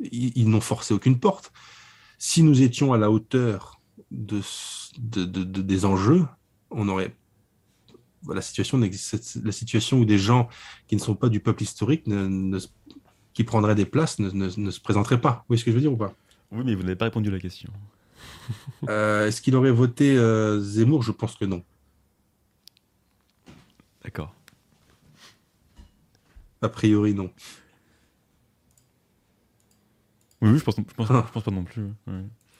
ils, 0.00 0.48
n'ont 0.48 0.60
forcé 0.60 0.92
aucune 0.92 1.20
porte. 1.20 1.52
Si 2.18 2.42
nous 2.42 2.62
étions 2.62 2.92
à 2.92 2.98
la 2.98 3.12
hauteur 3.12 3.80
de, 4.10 4.40
des 4.98 5.84
enjeux, 5.84 6.24
on 6.74 6.88
aurait 6.88 7.14
la 8.28 8.42
situation, 8.42 8.78
la 8.78 9.52
situation 9.52 9.98
où 9.98 10.04
des 10.04 10.18
gens 10.18 10.48
qui 10.86 10.96
ne 10.96 11.00
sont 11.00 11.14
pas 11.14 11.28
du 11.28 11.40
peuple 11.40 11.62
historique, 11.62 12.04
qui 13.34 13.44
prendraient 13.44 13.74
des 13.74 13.86
places, 13.86 14.18
ne, 14.18 14.48
se 14.48 14.80
présenteraient 14.80 15.20
pas. 15.20 15.32
Vous 15.40 15.44
voyez 15.48 15.60
ce 15.60 15.64
que 15.64 15.70
je 15.70 15.76
veux 15.76 15.80
dire 15.80 15.92
ou 15.92 15.96
pas? 15.96 16.14
Oui, 16.50 16.62
mais 16.64 16.74
vous 16.74 16.82
n'avez 16.82 16.96
pas 16.96 17.06
répondu 17.06 17.28
à 17.28 17.32
la 17.32 17.40
question. 17.40 17.72
Euh, 18.88 19.28
est-ce 19.28 19.40
qu'il 19.40 19.54
aurait 19.54 19.70
voté 19.70 20.16
euh, 20.16 20.60
Zemmour? 20.60 21.02
Je 21.02 21.12
pense 21.12 21.36
que 21.36 21.44
non. 21.44 21.62
D'accord. 24.02 24.34
A 26.60 26.68
priori, 26.68 27.14
non. 27.14 27.30
Oui, 30.40 30.58
je 30.58 30.64
pense, 30.64 30.76
je 30.76 30.94
pense, 30.94 31.06
je 31.08 31.32
pense 31.32 31.42
pas 31.44 31.50
non 31.52 31.62
plus. 31.62 31.92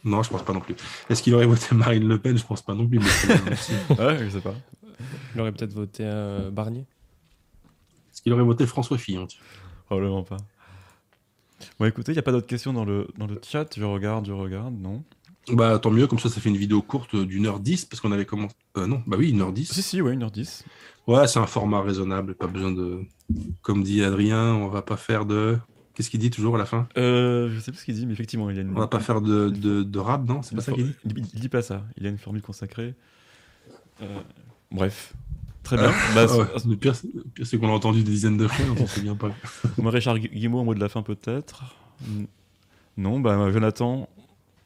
Non, 0.04 0.22
je 0.22 0.30
pense 0.30 0.42
pas 0.42 0.52
non 0.52 0.60
plus. 0.60 0.74
Est-ce 1.08 1.22
qu'il 1.22 1.34
aurait 1.34 1.46
voté 1.46 1.66
Marine 1.74 2.06
Le 2.06 2.18
Pen? 2.18 2.36
Je 2.36 2.44
pense 2.44 2.62
pas 2.62 2.74
non 2.74 2.86
plus. 2.88 2.98
ouais, 3.90 4.18
je 4.24 4.28
sais 4.30 4.40
pas. 4.40 4.54
Il 5.34 5.40
aurait 5.40 5.52
peut-être 5.52 5.72
voté 5.72 6.04
euh, 6.04 6.50
Barnier. 6.50 6.86
Est-ce 8.12 8.22
qu'il 8.22 8.32
aurait 8.32 8.42
voté 8.42 8.66
François 8.66 8.98
Fillon? 8.98 9.26
Probablement 9.86 10.22
pas. 10.22 10.36
Bon, 11.78 11.86
écoutez, 11.86 12.12
il 12.12 12.16
n'y 12.16 12.18
a 12.18 12.22
pas 12.22 12.32
d'autres 12.32 12.46
questions 12.46 12.72
dans 12.72 12.84
le, 12.84 13.08
dans 13.16 13.26
le 13.26 13.40
chat? 13.42 13.66
Je 13.76 13.84
regarde, 13.84 14.26
je 14.26 14.32
regarde, 14.32 14.74
non 14.74 15.04
Bah, 15.52 15.78
tant 15.78 15.90
mieux, 15.90 16.06
comme 16.06 16.18
ça, 16.18 16.28
ça 16.28 16.40
fait 16.40 16.48
une 16.48 16.56
vidéo 16.56 16.82
courte 16.82 17.16
d'une 17.16 17.46
heure 17.46 17.60
dix, 17.60 17.84
parce 17.84 18.00
qu'on 18.00 18.12
avait 18.12 18.26
commencé. 18.26 18.54
Euh, 18.76 18.86
non, 18.86 19.02
bah 19.06 19.16
oui, 19.18 19.30
une 19.30 19.40
heure 19.40 19.52
dix. 19.52 19.72
Si, 19.72 19.82
si, 19.82 20.00
ouais, 20.00 20.14
une 20.14 20.22
heure 20.22 20.30
dix. 20.30 20.64
Ouais, 21.06 21.26
c'est 21.26 21.38
un 21.38 21.46
format 21.46 21.82
raisonnable, 21.82 22.34
pas 22.34 22.46
besoin 22.46 22.72
de. 22.72 23.00
Comme 23.62 23.82
dit 23.82 24.02
Adrien, 24.02 24.54
on 24.54 24.68
va 24.68 24.82
pas 24.82 24.96
faire 24.96 25.24
de. 25.24 25.58
Qu'est-ce 25.94 26.10
qu'il 26.10 26.20
dit 26.20 26.30
toujours 26.30 26.54
à 26.54 26.58
la 26.58 26.64
fin 26.64 26.88
euh, 26.96 27.50
Je 27.50 27.60
sais 27.60 27.70
plus 27.70 27.80
ce 27.80 27.84
qu'il 27.84 27.94
dit, 27.94 28.06
mais 28.06 28.12
effectivement, 28.12 28.48
il 28.50 28.56
y 28.56 28.58
a 28.58 28.62
une. 28.62 28.70
On 28.70 28.80
va 28.80 28.86
pas 28.86 29.00
faire 29.00 29.20
de, 29.20 29.50
de, 29.50 29.82
de 29.82 29.98
rap, 29.98 30.26
non 30.26 30.42
C'est 30.42 30.54
pas 30.54 30.62
ça 30.62 30.72
qu'il 30.72 30.86
dit 30.86 30.94
il, 31.04 31.18
il, 31.34 31.40
dit 31.40 31.48
pas 31.48 31.62
ça. 31.62 31.84
Il 31.98 32.06
a 32.06 32.08
une 32.08 32.18
formule 32.18 32.42
consacrée. 32.42 32.94
Euh, 34.00 34.20
bref. 34.70 35.14
Très 35.62 35.76
bien. 35.76 35.90
bah, 36.14 36.26
ah 36.30 36.58
le 36.66 36.76
pire, 36.76 36.94
c'est 37.42 37.58
qu'on 37.58 37.68
l'a 37.68 37.74
entendu 37.74 38.02
des 38.02 38.10
dizaines 38.10 38.36
de 38.36 38.48
fois, 38.48 38.64
on 38.78 38.86
s'en 38.86 39.16
pas. 39.16 39.30
Richard 39.90 40.18
Guimau, 40.18 40.60
en 40.60 40.64
mot 40.64 40.74
de 40.74 40.80
la 40.80 40.88
fin 40.88 41.02
peut-être 41.02 41.76
Non, 42.96 43.20
bah, 43.20 43.50
Jonathan, 43.52 44.08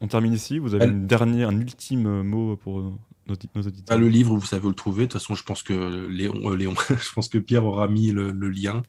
on 0.01 0.07
termine 0.07 0.33
ici. 0.33 0.59
Vous 0.59 0.75
avez 0.75 0.87
une 0.87 1.07
dernière, 1.07 1.49
un 1.49 1.61
ultime 1.61 2.23
mot 2.23 2.57
pour 2.57 2.81
nos, 3.29 3.35
nos 3.55 3.63
auditeurs 3.63 3.97
ah, 3.97 3.99
Le 3.99 4.09
livre, 4.09 4.37
vous 4.37 4.47
savez 4.47 4.65
où 4.65 4.69
le 4.69 4.75
trouver. 4.75 5.07
De 5.07 5.13
toute 5.13 5.21
façon, 5.21 5.35
je 5.35 5.43
pense 5.43 5.63
que 5.63 6.07
Léon, 6.07 6.51
euh, 6.51 6.57
Léon 6.57 6.75
je 6.89 7.13
pense 7.13 7.29
que 7.29 7.39
Pierre 7.39 7.65
aura 7.65 7.89
mis 7.89 8.13
le, 8.13 8.31
lien. 8.49 8.83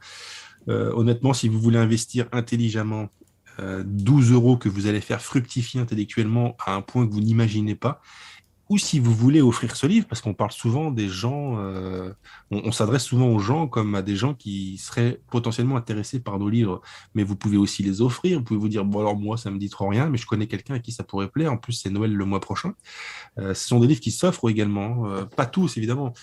Euh, 0.69 0.91
honnêtement, 0.94 1.34
si 1.34 1.48
vous 1.48 1.60
voulez 1.60 1.80
investir 1.80 2.27
intelligemment 2.31 3.10
12 3.60 4.31
euh, 4.31 4.35
euros 4.35 4.57
que 4.57 4.69
vous 4.69 4.88
allez 4.88 5.02
faire 5.02 5.22
fructifier 5.22 5.80
intellectuellement 5.80 6.56
à 6.64 6.73
un 6.76 6.81
point 6.81 7.07
que 7.07 7.11
vous 7.11 7.22
n'imaginez 7.22 7.76
pas, 7.76 8.02
ou 8.69 8.77
si 8.77 8.99
vous 8.99 9.14
voulez 9.14 9.41
offrir 9.41 9.77
ce 9.77 9.88
livre, 9.88 10.07
parce 10.07 10.22
qu'on 10.22 10.34
parle 10.34 10.52
souvent 10.52 10.91
des 10.91 11.07
gens, 11.07 11.57
euh, 11.57 12.11
on, 12.52 12.73
s'adresse 12.73 13.03
souvent 13.03 13.27
aux 13.30 13.39
gens 13.39 13.65
comme 13.65 13.95
à 13.95 14.02
des 14.02 14.18
gens 14.18 14.34
qui 14.34 14.77
seraient 14.77 15.22
potentiellement 15.31 15.77
intéressés 15.77 16.19
par 16.19 16.38
nos 16.38 16.49
livres, 16.49 16.81
mais 17.15 17.23
vous 17.23 17.38
pouvez 17.38 17.56
aussi 17.56 17.81
les 17.81 18.02
offrir, 18.02 18.39
vous 18.39 18.44
pouvez 18.44 18.60
vous 18.60 18.68
dire, 18.68 18.84
bon 18.84 18.99
alors 18.99 19.15
moi 19.15 19.38
ça 19.38 19.52
me 19.52 19.57
dit 19.57 19.69
trop 19.69 19.88
rien, 19.88 20.10
mais 20.10 20.18
je 20.18 20.26
connais 20.26 20.48
quelqu'un 20.48 20.76
à 20.76 20.80
qui 20.80 20.91
ça 20.91 21.06
pourrait 21.06 21.30
plaire, 21.30 21.53
en 21.53 21.57
plus 21.57 21.73
c'est 21.73 21.89
Noël 21.89 22.14
le 22.14 22.26
mois 22.26 22.41
prochain. 22.41 22.73
Ce 23.38 23.53
sont 23.53 23.80
des 23.80 23.88
livres 23.88 24.02
qui 24.02 24.11
s'offrent 24.11 24.49
également, 24.49 25.06
pas 25.38 25.45
tous 25.45 25.77
évidemment, 25.77 26.14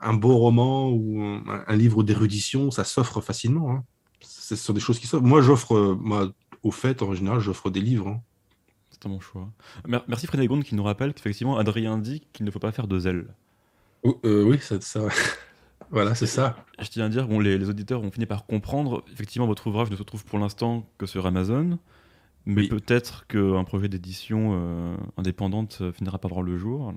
un 0.00 0.14
beau 0.14 0.36
roman 0.36 0.90
ou 0.90 1.20
un, 1.20 1.76
livre 1.76 2.02
d'érudition, 2.02 2.70
ça 2.70 2.84
s'offre 2.84 3.20
facilement. 3.20 3.70
Hein. 3.72 3.84
Ce 4.20 4.56
sont 4.56 4.72
des 4.72 4.80
choses 4.80 4.98
qui 4.98 5.06
s'offrent. 5.06 5.26
Moi 5.26 5.42
j'offre, 5.42 5.96
moi 6.00 6.32
au 6.62 6.70
fait 6.70 7.02
en 7.02 7.14
général 7.14 7.40
j'offre 7.40 7.70
des 7.70 7.80
livres. 7.80 8.08
Hein 8.08 8.22
mon 9.08 9.20
choix. 9.20 9.48
Merci 9.86 10.26
Frédéric 10.26 10.64
qui 10.64 10.74
nous 10.74 10.82
rappelle 10.82 11.14
qu'effectivement 11.14 11.56
Adrien 11.58 11.98
dit 11.98 12.22
qu'il 12.32 12.46
ne 12.46 12.50
faut 12.50 12.58
pas 12.58 12.72
faire 12.72 12.86
de 12.86 12.98
zèle. 12.98 13.26
Euh, 14.04 14.44
oui, 14.44 14.58
ça. 14.60 14.80
ça... 14.80 15.00
voilà, 15.90 16.14
c'est 16.14 16.26
ça. 16.26 16.56
Je 16.80 16.88
tiens 16.88 17.06
à 17.06 17.08
dire, 17.08 17.28
bon, 17.28 17.38
les, 17.38 17.68
auditeurs 17.68 18.02
ont 18.02 18.10
fini 18.10 18.26
par 18.26 18.46
comprendre. 18.46 19.04
Effectivement, 19.12 19.46
votre 19.46 19.66
ouvrage 19.68 19.90
ne 19.90 19.96
se 19.96 20.02
trouve 20.02 20.24
pour 20.24 20.38
l'instant 20.38 20.88
que 20.98 21.06
sur 21.06 21.26
Amazon, 21.26 21.78
mais 22.46 22.66
peut-être 22.66 23.26
qu'un 23.28 23.64
projet 23.64 23.88
d'édition 23.88 24.50
euh, 24.54 24.96
indépendante 25.16 25.78
euh, 25.80 25.92
finira 25.92 26.18
par 26.18 26.32
voir 26.32 26.42
le 26.42 26.58
jour. 26.58 26.92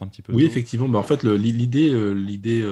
Un 0.00 0.06
petit 0.06 0.22
peu 0.22 0.32
oui, 0.32 0.44
effectivement. 0.44 0.88
Bah, 0.88 0.98
en 0.98 1.02
fait, 1.02 1.24
l'idée, 1.24 2.14
l'idée 2.14 2.64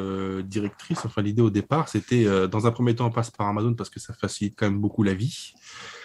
directrice, 0.44 1.04
enfin 1.04 1.22
l'idée 1.22 1.42
au 1.42 1.50
départ, 1.50 1.88
c'était 1.88 2.26
dans 2.48 2.66
un 2.66 2.70
premier 2.70 2.94
temps 2.94 3.06
on 3.06 3.10
passe 3.10 3.30
par 3.30 3.46
Amazon 3.46 3.74
parce 3.74 3.90
que 3.90 4.00
ça 4.00 4.12
facilite 4.14 4.54
quand 4.56 4.66
même 4.66 4.80
beaucoup 4.80 5.02
la 5.02 5.14
vie. 5.14 5.54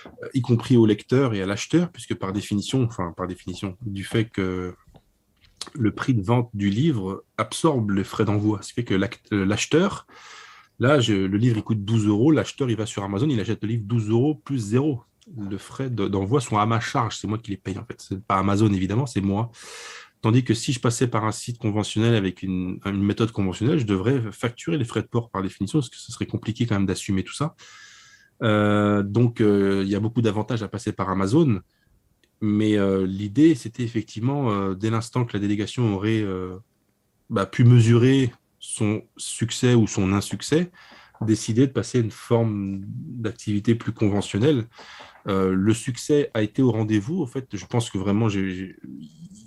Euh, 0.06 0.28
y 0.34 0.42
compris 0.42 0.78
au 0.78 0.86
lecteur 0.86 1.34
et 1.34 1.42
à 1.42 1.46
l'acheteur, 1.46 1.90
puisque 1.92 2.16
par 2.16 2.34
définition, 2.34 2.84
enfin 2.84 3.14
par 3.16 3.28
définition, 3.28 3.78
du 3.82 4.04
fait 4.04 4.26
que 4.26 4.74
le 5.76 5.92
prix 5.92 6.14
de 6.14 6.22
vente 6.22 6.50
du 6.54 6.70
livre 6.70 7.24
absorbe 7.38 7.92
les 7.92 8.04
frais 8.04 8.26
d'envoi, 8.26 8.62
ce 8.62 8.70
qui 8.70 8.74
fait 8.76 8.84
que 8.84 8.96
euh, 9.34 9.46
l'acheteur, 9.46 10.08
là, 10.80 10.98
le 10.98 11.28
livre 11.28 11.58
il 11.58 11.64
coûte 11.64 11.84
12 11.84 12.08
euros, 12.08 12.32
l'acheteur 12.32 12.70
il 12.70 12.78
va 12.78 12.86
sur 12.86 13.04
Amazon, 13.04 13.28
il 13.30 13.40
achète 13.40 13.62
le 13.62 13.70
livre 13.70 13.84
12 13.86 14.10
euros 14.10 14.36
plus 14.36 14.58
zéro. 14.58 15.04
Le 15.38 15.58
frais 15.58 15.90
d'envoi 15.90 16.42
sont 16.42 16.58
à 16.58 16.66
ma 16.66 16.80
charge, 16.80 17.18
c'est 17.18 17.28
moi 17.28 17.38
qui 17.38 17.52
les 17.52 17.58
paye 17.58 17.78
en 17.78 17.86
fait. 17.86 18.02
C'est 18.02 18.22
pas 18.22 18.38
Amazon 18.38 18.74
évidemment, 18.74 19.06
c'est 19.06 19.22
moi. 19.22 19.52
Tandis 20.22 20.44
que 20.44 20.54
si 20.54 20.72
je 20.72 20.80
passais 20.80 21.08
par 21.08 21.26
un 21.26 21.32
site 21.32 21.58
conventionnel 21.58 22.14
avec 22.14 22.44
une, 22.44 22.80
méthode 22.86 23.32
conventionnelle, 23.32 23.80
je 23.80 23.86
devrais 23.86 24.22
facturer 24.32 24.78
les 24.78 24.86
frais 24.86 25.02
de 25.02 25.08
port 25.08 25.32
par 25.32 25.42
définition, 25.42 25.80
parce 25.80 25.90
que 25.90 25.98
ce 25.98 26.12
serait 26.12 26.28
compliqué 26.28 26.68
quand 26.68 26.76
même 26.76 26.86
d'assumer 26.86 27.24
tout 27.24 27.34
ça. 27.34 27.56
Euh, 28.44 29.02
donc, 29.02 29.42
euh, 29.42 29.82
il 29.84 29.90
y 29.90 29.96
a 29.96 30.00
beaucoup 30.00 30.22
d'avantages 30.22 30.62
à 30.62 30.68
passer 30.68 30.92
par 30.92 31.10
Amazon. 31.10 31.62
Mais 32.40 32.78
euh, 32.78 33.06
l'idée, 33.06 33.56
c'était 33.56 33.84
effectivement, 33.84 34.74
dès 34.74 34.90
l'instant 34.90 35.26
que 35.26 35.34
la 35.34 35.40
délégation 35.40 35.96
aurait 35.96 36.24
bah, 37.30 37.48
pu 37.48 37.64
mesurer 37.64 38.32
son 38.60 39.04
succès 39.18 39.74
ou 39.74 39.88
son 39.88 40.14
insuccès, 40.14 40.72
décider 41.22 41.68
de 41.68 41.72
passer 41.72 42.00
à 42.00 42.02
une 42.02 42.12
forme 42.12 42.82
d'activité 42.86 43.74
plus 43.76 43.92
conventionnelle. 43.92 44.68
Le 45.26 45.74
succès 45.74 46.32
a 46.34 46.42
été 46.42 46.62
au 46.62 46.72
rendez-vous. 46.72 47.22
En 47.22 47.28
fait, 47.28 47.48
je 47.54 47.66
pense 47.66 47.90
que 47.90 47.98
vraiment, 47.98 48.30
il 48.30 48.76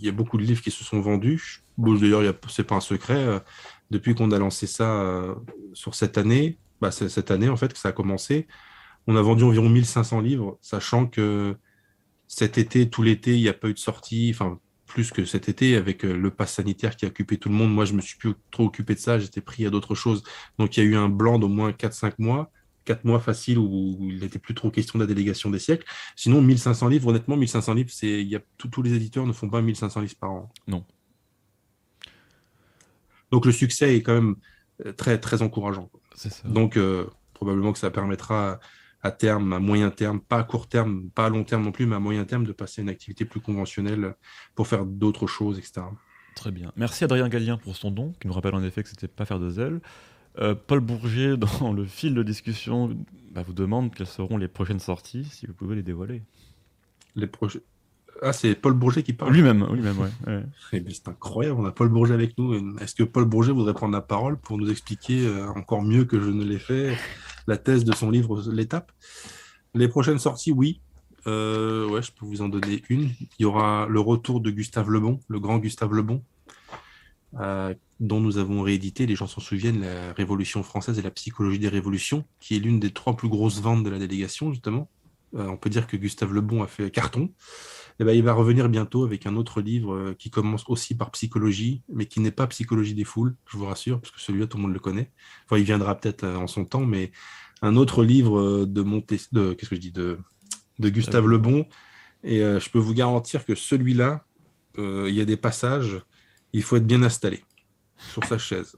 y 0.00 0.08
a 0.08 0.12
beaucoup 0.12 0.38
de 0.38 0.42
livres 0.42 0.62
qui 0.62 0.70
se 0.70 0.84
sont 0.84 1.00
vendus. 1.00 1.62
Bon, 1.76 1.94
D'ailleurs, 1.94 2.34
ce 2.48 2.62
n'est 2.62 2.66
pas 2.66 2.76
un 2.76 2.80
secret. 2.80 3.42
depuis 3.90 4.14
qu'on 4.14 4.30
a 4.30 4.38
lancé 4.38 4.66
ça 4.66 5.34
sur 5.72 5.94
cette 5.94 6.18
année, 6.18 6.58
bah, 6.80 6.90
cette 6.90 7.30
année, 7.30 7.48
en 7.48 7.56
fait, 7.56 7.72
que 7.72 7.78
ça 7.78 7.88
a 7.88 7.92
commencé, 7.92 8.46
on 9.06 9.16
a 9.16 9.22
vendu 9.22 9.44
environ 9.44 9.68
1500 9.68 10.20
livres, 10.20 10.58
sachant 10.60 11.06
que 11.06 11.56
cet 12.28 12.58
été, 12.58 12.88
tout 12.90 13.02
l'été, 13.02 13.34
il 13.36 13.42
n'y 13.42 13.48
a 13.48 13.54
pas 13.54 13.68
eu 13.68 13.74
de 13.74 13.78
sortie, 13.78 14.30
enfin 14.34 14.60
plus 14.86 15.10
que 15.10 15.24
cet 15.24 15.48
été, 15.48 15.76
avec 15.76 16.04
euh, 16.04 16.16
le 16.16 16.30
pass 16.30 16.54
sanitaire 16.54 16.96
qui 16.96 17.04
a 17.04 17.08
occupé 17.08 17.38
tout 17.38 17.48
le 17.48 17.54
monde. 17.54 17.72
Moi, 17.72 17.84
je 17.84 17.94
me 17.94 18.00
suis 18.00 18.18
plus 18.18 18.34
trop 18.50 18.64
occupé 18.66 18.94
de 18.94 19.00
ça, 19.00 19.18
j'étais 19.18 19.40
pris 19.40 19.66
à 19.66 19.70
d'autres 19.70 19.94
choses. 19.94 20.22
Donc, 20.58 20.76
il 20.76 20.84
y 20.84 20.86
a 20.86 20.90
eu 20.90 20.96
un 20.96 21.08
blanc 21.08 21.38
d'au 21.38 21.48
moins 21.48 21.72
4-5 21.72 22.14
mois, 22.18 22.50
4 22.84 23.04
mois 23.04 23.20
faciles 23.20 23.58
où 23.58 23.98
il 24.00 24.20
n'était 24.20 24.38
plus 24.38 24.54
trop 24.54 24.70
question 24.70 24.98
de 24.98 25.04
la 25.04 25.08
délégation 25.08 25.50
des 25.50 25.58
siècles. 25.58 25.86
Sinon, 26.16 26.42
1500 26.42 26.88
livres, 26.88 27.08
honnêtement, 27.08 27.36
1500 27.36 27.74
livres, 27.74 27.90
c'est, 27.92 28.24
y 28.24 28.36
a, 28.36 28.40
tous 28.58 28.82
les 28.82 28.94
éditeurs 28.94 29.26
ne 29.26 29.32
font 29.32 29.48
pas 29.48 29.62
1500 29.62 30.00
livres 30.00 30.16
par 30.18 30.30
an. 30.32 30.52
Non. 30.66 30.84
Donc, 33.30 33.46
le 33.46 33.52
succès 33.52 33.96
est 33.96 34.02
quand 34.02 34.14
même 34.14 34.36
euh, 34.86 34.92
très, 34.92 35.18
très 35.18 35.42
encourageant. 35.42 35.90
C'est 36.14 36.32
ça. 36.32 36.46
Donc, 36.48 36.76
euh, 36.76 37.06
probablement 37.32 37.72
que 37.72 37.78
ça 37.78 37.90
permettra 37.90 38.60
à 39.02 39.10
terme, 39.10 39.52
à 39.52 39.58
moyen 39.58 39.90
terme, 39.90 40.20
pas 40.20 40.38
à 40.38 40.44
court 40.44 40.66
terme, 40.66 41.10
pas 41.10 41.26
à 41.26 41.28
long 41.28 41.44
terme 41.44 41.62
non 41.62 41.72
plus, 41.72 41.86
mais 41.86 41.96
à 41.96 42.00
moyen 42.00 42.24
terme, 42.24 42.44
de 42.44 42.52
passer 42.52 42.80
à 42.80 42.82
une 42.82 42.88
activité 42.88 43.24
plus 43.24 43.40
conventionnelle 43.40 44.14
pour 44.54 44.66
faire 44.66 44.86
d'autres 44.86 45.26
choses, 45.26 45.58
etc. 45.58 45.82
Très 46.34 46.50
bien. 46.50 46.72
Merci 46.76 47.04
Adrien 47.04 47.28
Gallien 47.28 47.58
pour 47.58 47.76
son 47.76 47.90
don, 47.90 48.12
qui 48.20 48.26
nous 48.26 48.32
rappelle 48.32 48.54
en 48.54 48.62
effet 48.62 48.82
que 48.82 48.88
c'était 48.88 49.08
pas 49.08 49.24
faire 49.24 49.38
de 49.38 49.50
zèle. 49.50 49.80
Euh, 50.38 50.54
Paul 50.54 50.80
Bourget, 50.80 51.36
dans 51.60 51.72
le 51.72 51.84
fil 51.84 52.14
de 52.14 52.22
discussion, 52.22 52.96
bah, 53.32 53.42
vous 53.46 53.52
demande 53.52 53.94
quelles 53.94 54.06
seront 54.06 54.36
les 54.36 54.48
prochaines 54.48 54.80
sorties, 54.80 55.24
si 55.24 55.46
vous 55.46 55.54
pouvez 55.54 55.76
les 55.76 55.82
dévoiler. 55.82 56.22
Les 57.16 57.26
projets. 57.26 57.62
Ah, 58.22 58.32
c'est 58.32 58.54
Paul 58.54 58.74
Bourget 58.74 59.02
qui 59.02 59.12
parle 59.12 59.32
Lui-même, 59.32 59.66
lui-même, 59.72 59.98
ouais. 59.98 60.10
Eh 60.72 60.82
c'est 60.88 61.08
incroyable, 61.08 61.60
on 61.60 61.66
a 61.66 61.72
Paul 61.72 61.88
Bourget 61.88 62.14
avec 62.14 62.38
nous. 62.38 62.54
Est-ce 62.78 62.94
que 62.94 63.02
Paul 63.02 63.24
Bourget 63.24 63.52
voudrait 63.52 63.74
prendre 63.74 63.92
la 63.92 64.00
parole 64.00 64.36
pour 64.38 64.56
nous 64.56 64.70
expliquer 64.70 65.26
euh, 65.26 65.48
encore 65.48 65.82
mieux 65.82 66.04
que 66.04 66.20
je 66.20 66.30
ne 66.30 66.44
l'ai 66.44 66.58
fait 66.58 66.96
la 67.46 67.56
thèse 67.56 67.84
de 67.84 67.92
son 67.92 68.10
livre 68.10 68.40
L'étape? 68.52 68.92
Les 69.74 69.88
prochaines 69.88 70.18
sorties, 70.20 70.52
oui. 70.52 70.80
Euh, 71.26 71.88
ouais, 71.88 72.02
je 72.02 72.12
peux 72.12 72.24
vous 72.26 72.42
en 72.42 72.48
donner 72.48 72.82
une. 72.88 73.10
Il 73.38 73.42
y 73.42 73.44
aura 73.44 73.86
le 73.88 74.00
retour 74.00 74.40
de 74.40 74.50
Gustave 74.50 74.90
Lebon, 74.90 75.20
le 75.28 75.40
grand 75.40 75.58
Gustave 75.58 75.92
Lebon, 75.92 76.22
euh, 77.40 77.74
dont 78.00 78.20
nous 78.20 78.38
avons 78.38 78.62
réédité, 78.62 79.06
les 79.06 79.16
gens 79.16 79.26
s'en 79.26 79.40
souviennent, 79.40 79.80
La 79.80 80.12
Révolution 80.12 80.62
française 80.62 80.98
et 80.98 81.02
la 81.02 81.10
psychologie 81.10 81.58
des 81.58 81.68
révolutions, 81.68 82.24
qui 82.40 82.56
est 82.56 82.58
l'une 82.58 82.80
des 82.80 82.90
trois 82.90 83.16
plus 83.16 83.28
grosses 83.28 83.60
ventes 83.60 83.84
de 83.84 83.90
la 83.90 83.98
délégation, 83.98 84.50
justement. 84.52 84.90
Euh, 85.36 85.46
on 85.46 85.56
peut 85.56 85.70
dire 85.70 85.86
que 85.86 85.96
Gustave 85.96 86.32
Lebon 86.32 86.62
a 86.62 86.66
fait 86.66 86.90
carton. 86.90 87.24
Et 87.24 88.02
eh 88.02 88.04
ben, 88.04 88.12
il 88.12 88.24
va 88.24 88.32
revenir 88.32 88.68
bientôt 88.68 89.04
avec 89.04 89.24
un 89.24 89.36
autre 89.36 89.60
livre 89.60 89.94
euh, 89.94 90.14
qui 90.18 90.28
commence 90.28 90.64
aussi 90.66 90.96
par 90.96 91.12
psychologie, 91.12 91.82
mais 91.88 92.06
qui 92.06 92.18
n'est 92.18 92.32
pas 92.32 92.48
psychologie 92.48 92.94
des 92.94 93.04
foules, 93.04 93.36
je 93.48 93.56
vous 93.56 93.66
rassure, 93.66 94.00
parce 94.00 94.10
que 94.10 94.20
celui-là, 94.20 94.48
tout 94.48 94.56
le 94.56 94.64
monde 94.64 94.72
le 94.72 94.80
connaît. 94.80 95.12
Enfin, 95.44 95.58
il 95.58 95.64
viendra 95.64 95.94
peut-être 95.94 96.26
en 96.26 96.48
son 96.48 96.64
temps, 96.64 96.84
mais 96.84 97.12
un 97.62 97.76
autre 97.76 98.02
livre 98.02 98.64
de 98.64 98.82
de 98.82 99.52
qu'est-ce 99.54 99.70
que 99.70 99.76
je 99.76 99.80
dis 99.80 99.92
de, 99.92 100.18
de 100.80 100.88
Gustave 100.88 101.26
Lebon. 101.26 101.66
Et 102.24 102.38
je 102.40 102.70
peux 102.70 102.78
vous 102.78 102.94
garantir 102.94 103.44
que 103.44 103.54
celui-là, 103.54 104.24
il 104.76 105.14
y 105.14 105.20
a 105.20 105.24
des 105.24 105.36
passages 105.36 106.02
il 106.54 106.62
faut 106.62 106.76
être 106.76 106.86
bien 106.86 107.02
installé 107.02 107.44
sur 108.12 108.24
sa 108.24 108.38
chaise. 108.38 108.76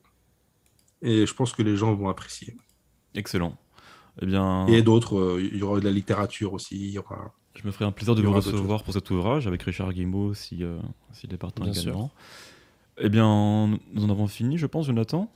Et 1.03 1.27
je 1.27 1.35
pense 1.35 1.53
que 1.53 1.63
les 1.63 1.77
gens 1.77 1.95
vont 1.95 2.09
apprécier. 2.09 2.57
Excellent. 3.15 3.57
Eh 4.23 4.27
bien... 4.27 4.67
Et 4.67 4.83
d'autres, 4.83 5.19
euh, 5.19 5.43
il 5.53 5.59
y 5.59 5.63
aura 5.63 5.79
de 5.79 5.85
la 5.85 5.91
littérature 5.91 6.53
aussi. 6.53 6.77
Il 6.77 6.91
y 6.91 6.99
aura... 6.99 7.33
Je 7.55 7.67
me 7.67 7.73
ferai 7.73 7.85
un 7.85 7.93
plaisir 7.93 8.15
de 8.15 8.23
vous 8.23 8.33
recevoir 8.33 8.83
pour 8.83 8.93
cet 8.93 9.11
ouvrage 9.11 9.47
avec 9.47 9.63
Richard 9.63 9.93
Guimbaud 9.93 10.35
si, 10.35 10.63
euh, 10.63 10.79
s'il 11.13 11.33
est 11.33 11.39
partant 11.39 11.65
également. 11.65 12.11
Eh 12.99 13.09
bien, 13.09 13.79
nous 13.93 14.05
en 14.05 14.11
avons 14.11 14.27
fini, 14.27 14.59
je 14.59 14.67
pense, 14.67 14.87
Jonathan. 14.87 15.31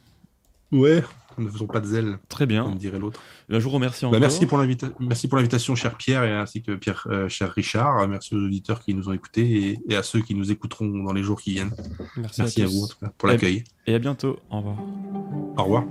Ouais, 0.73 1.03
ne 1.39 1.49
faisons 1.49 1.67
pas 1.67 1.81
de 1.81 1.87
zèle. 1.87 2.19
Très 2.29 2.47
bien. 2.47 2.65
Comme 2.65 2.77
dirait 2.77 2.99
l'autre. 2.99 3.21
Eh 3.49 3.55
je 3.55 3.65
vous 3.65 3.71
remercie 3.71 4.03
bah, 4.03 4.09
encore. 4.09 4.21
merci 5.01 5.29
pour 5.29 5.39
l'invitation, 5.39 5.75
cher 5.75 5.97
Pierre, 5.97 6.25
et 6.25 6.33
ainsi 6.33 6.63
que 6.63 6.73
Pierre, 6.73 7.07
euh, 7.11 7.29
cher 7.29 7.53
Richard. 7.53 8.07
Merci 8.09 8.35
aux 8.35 8.45
auditeurs 8.45 8.81
qui 8.81 8.95
nous 8.95 9.09
ont 9.09 9.13
écoutés 9.13 9.79
et, 9.89 9.97
à 9.97 10.03
ceux 10.03 10.21
qui 10.21 10.35
nous 10.35 10.51
écouteront 10.51 10.87
dans 10.87 11.13
les 11.13 11.23
jours 11.23 11.41
qui 11.41 11.53
viennent. 11.53 11.73
Merci, 12.17 12.63
à, 12.63 12.67
vous 12.67 12.89
pour 13.19 13.29
l'accueil. 13.29 13.65
Et 13.87 13.95
à 13.95 13.99
bientôt. 13.99 14.39
Au 14.51 14.59
revoir. 14.59 14.77
Au 15.57 15.65
revoir. 15.65 15.85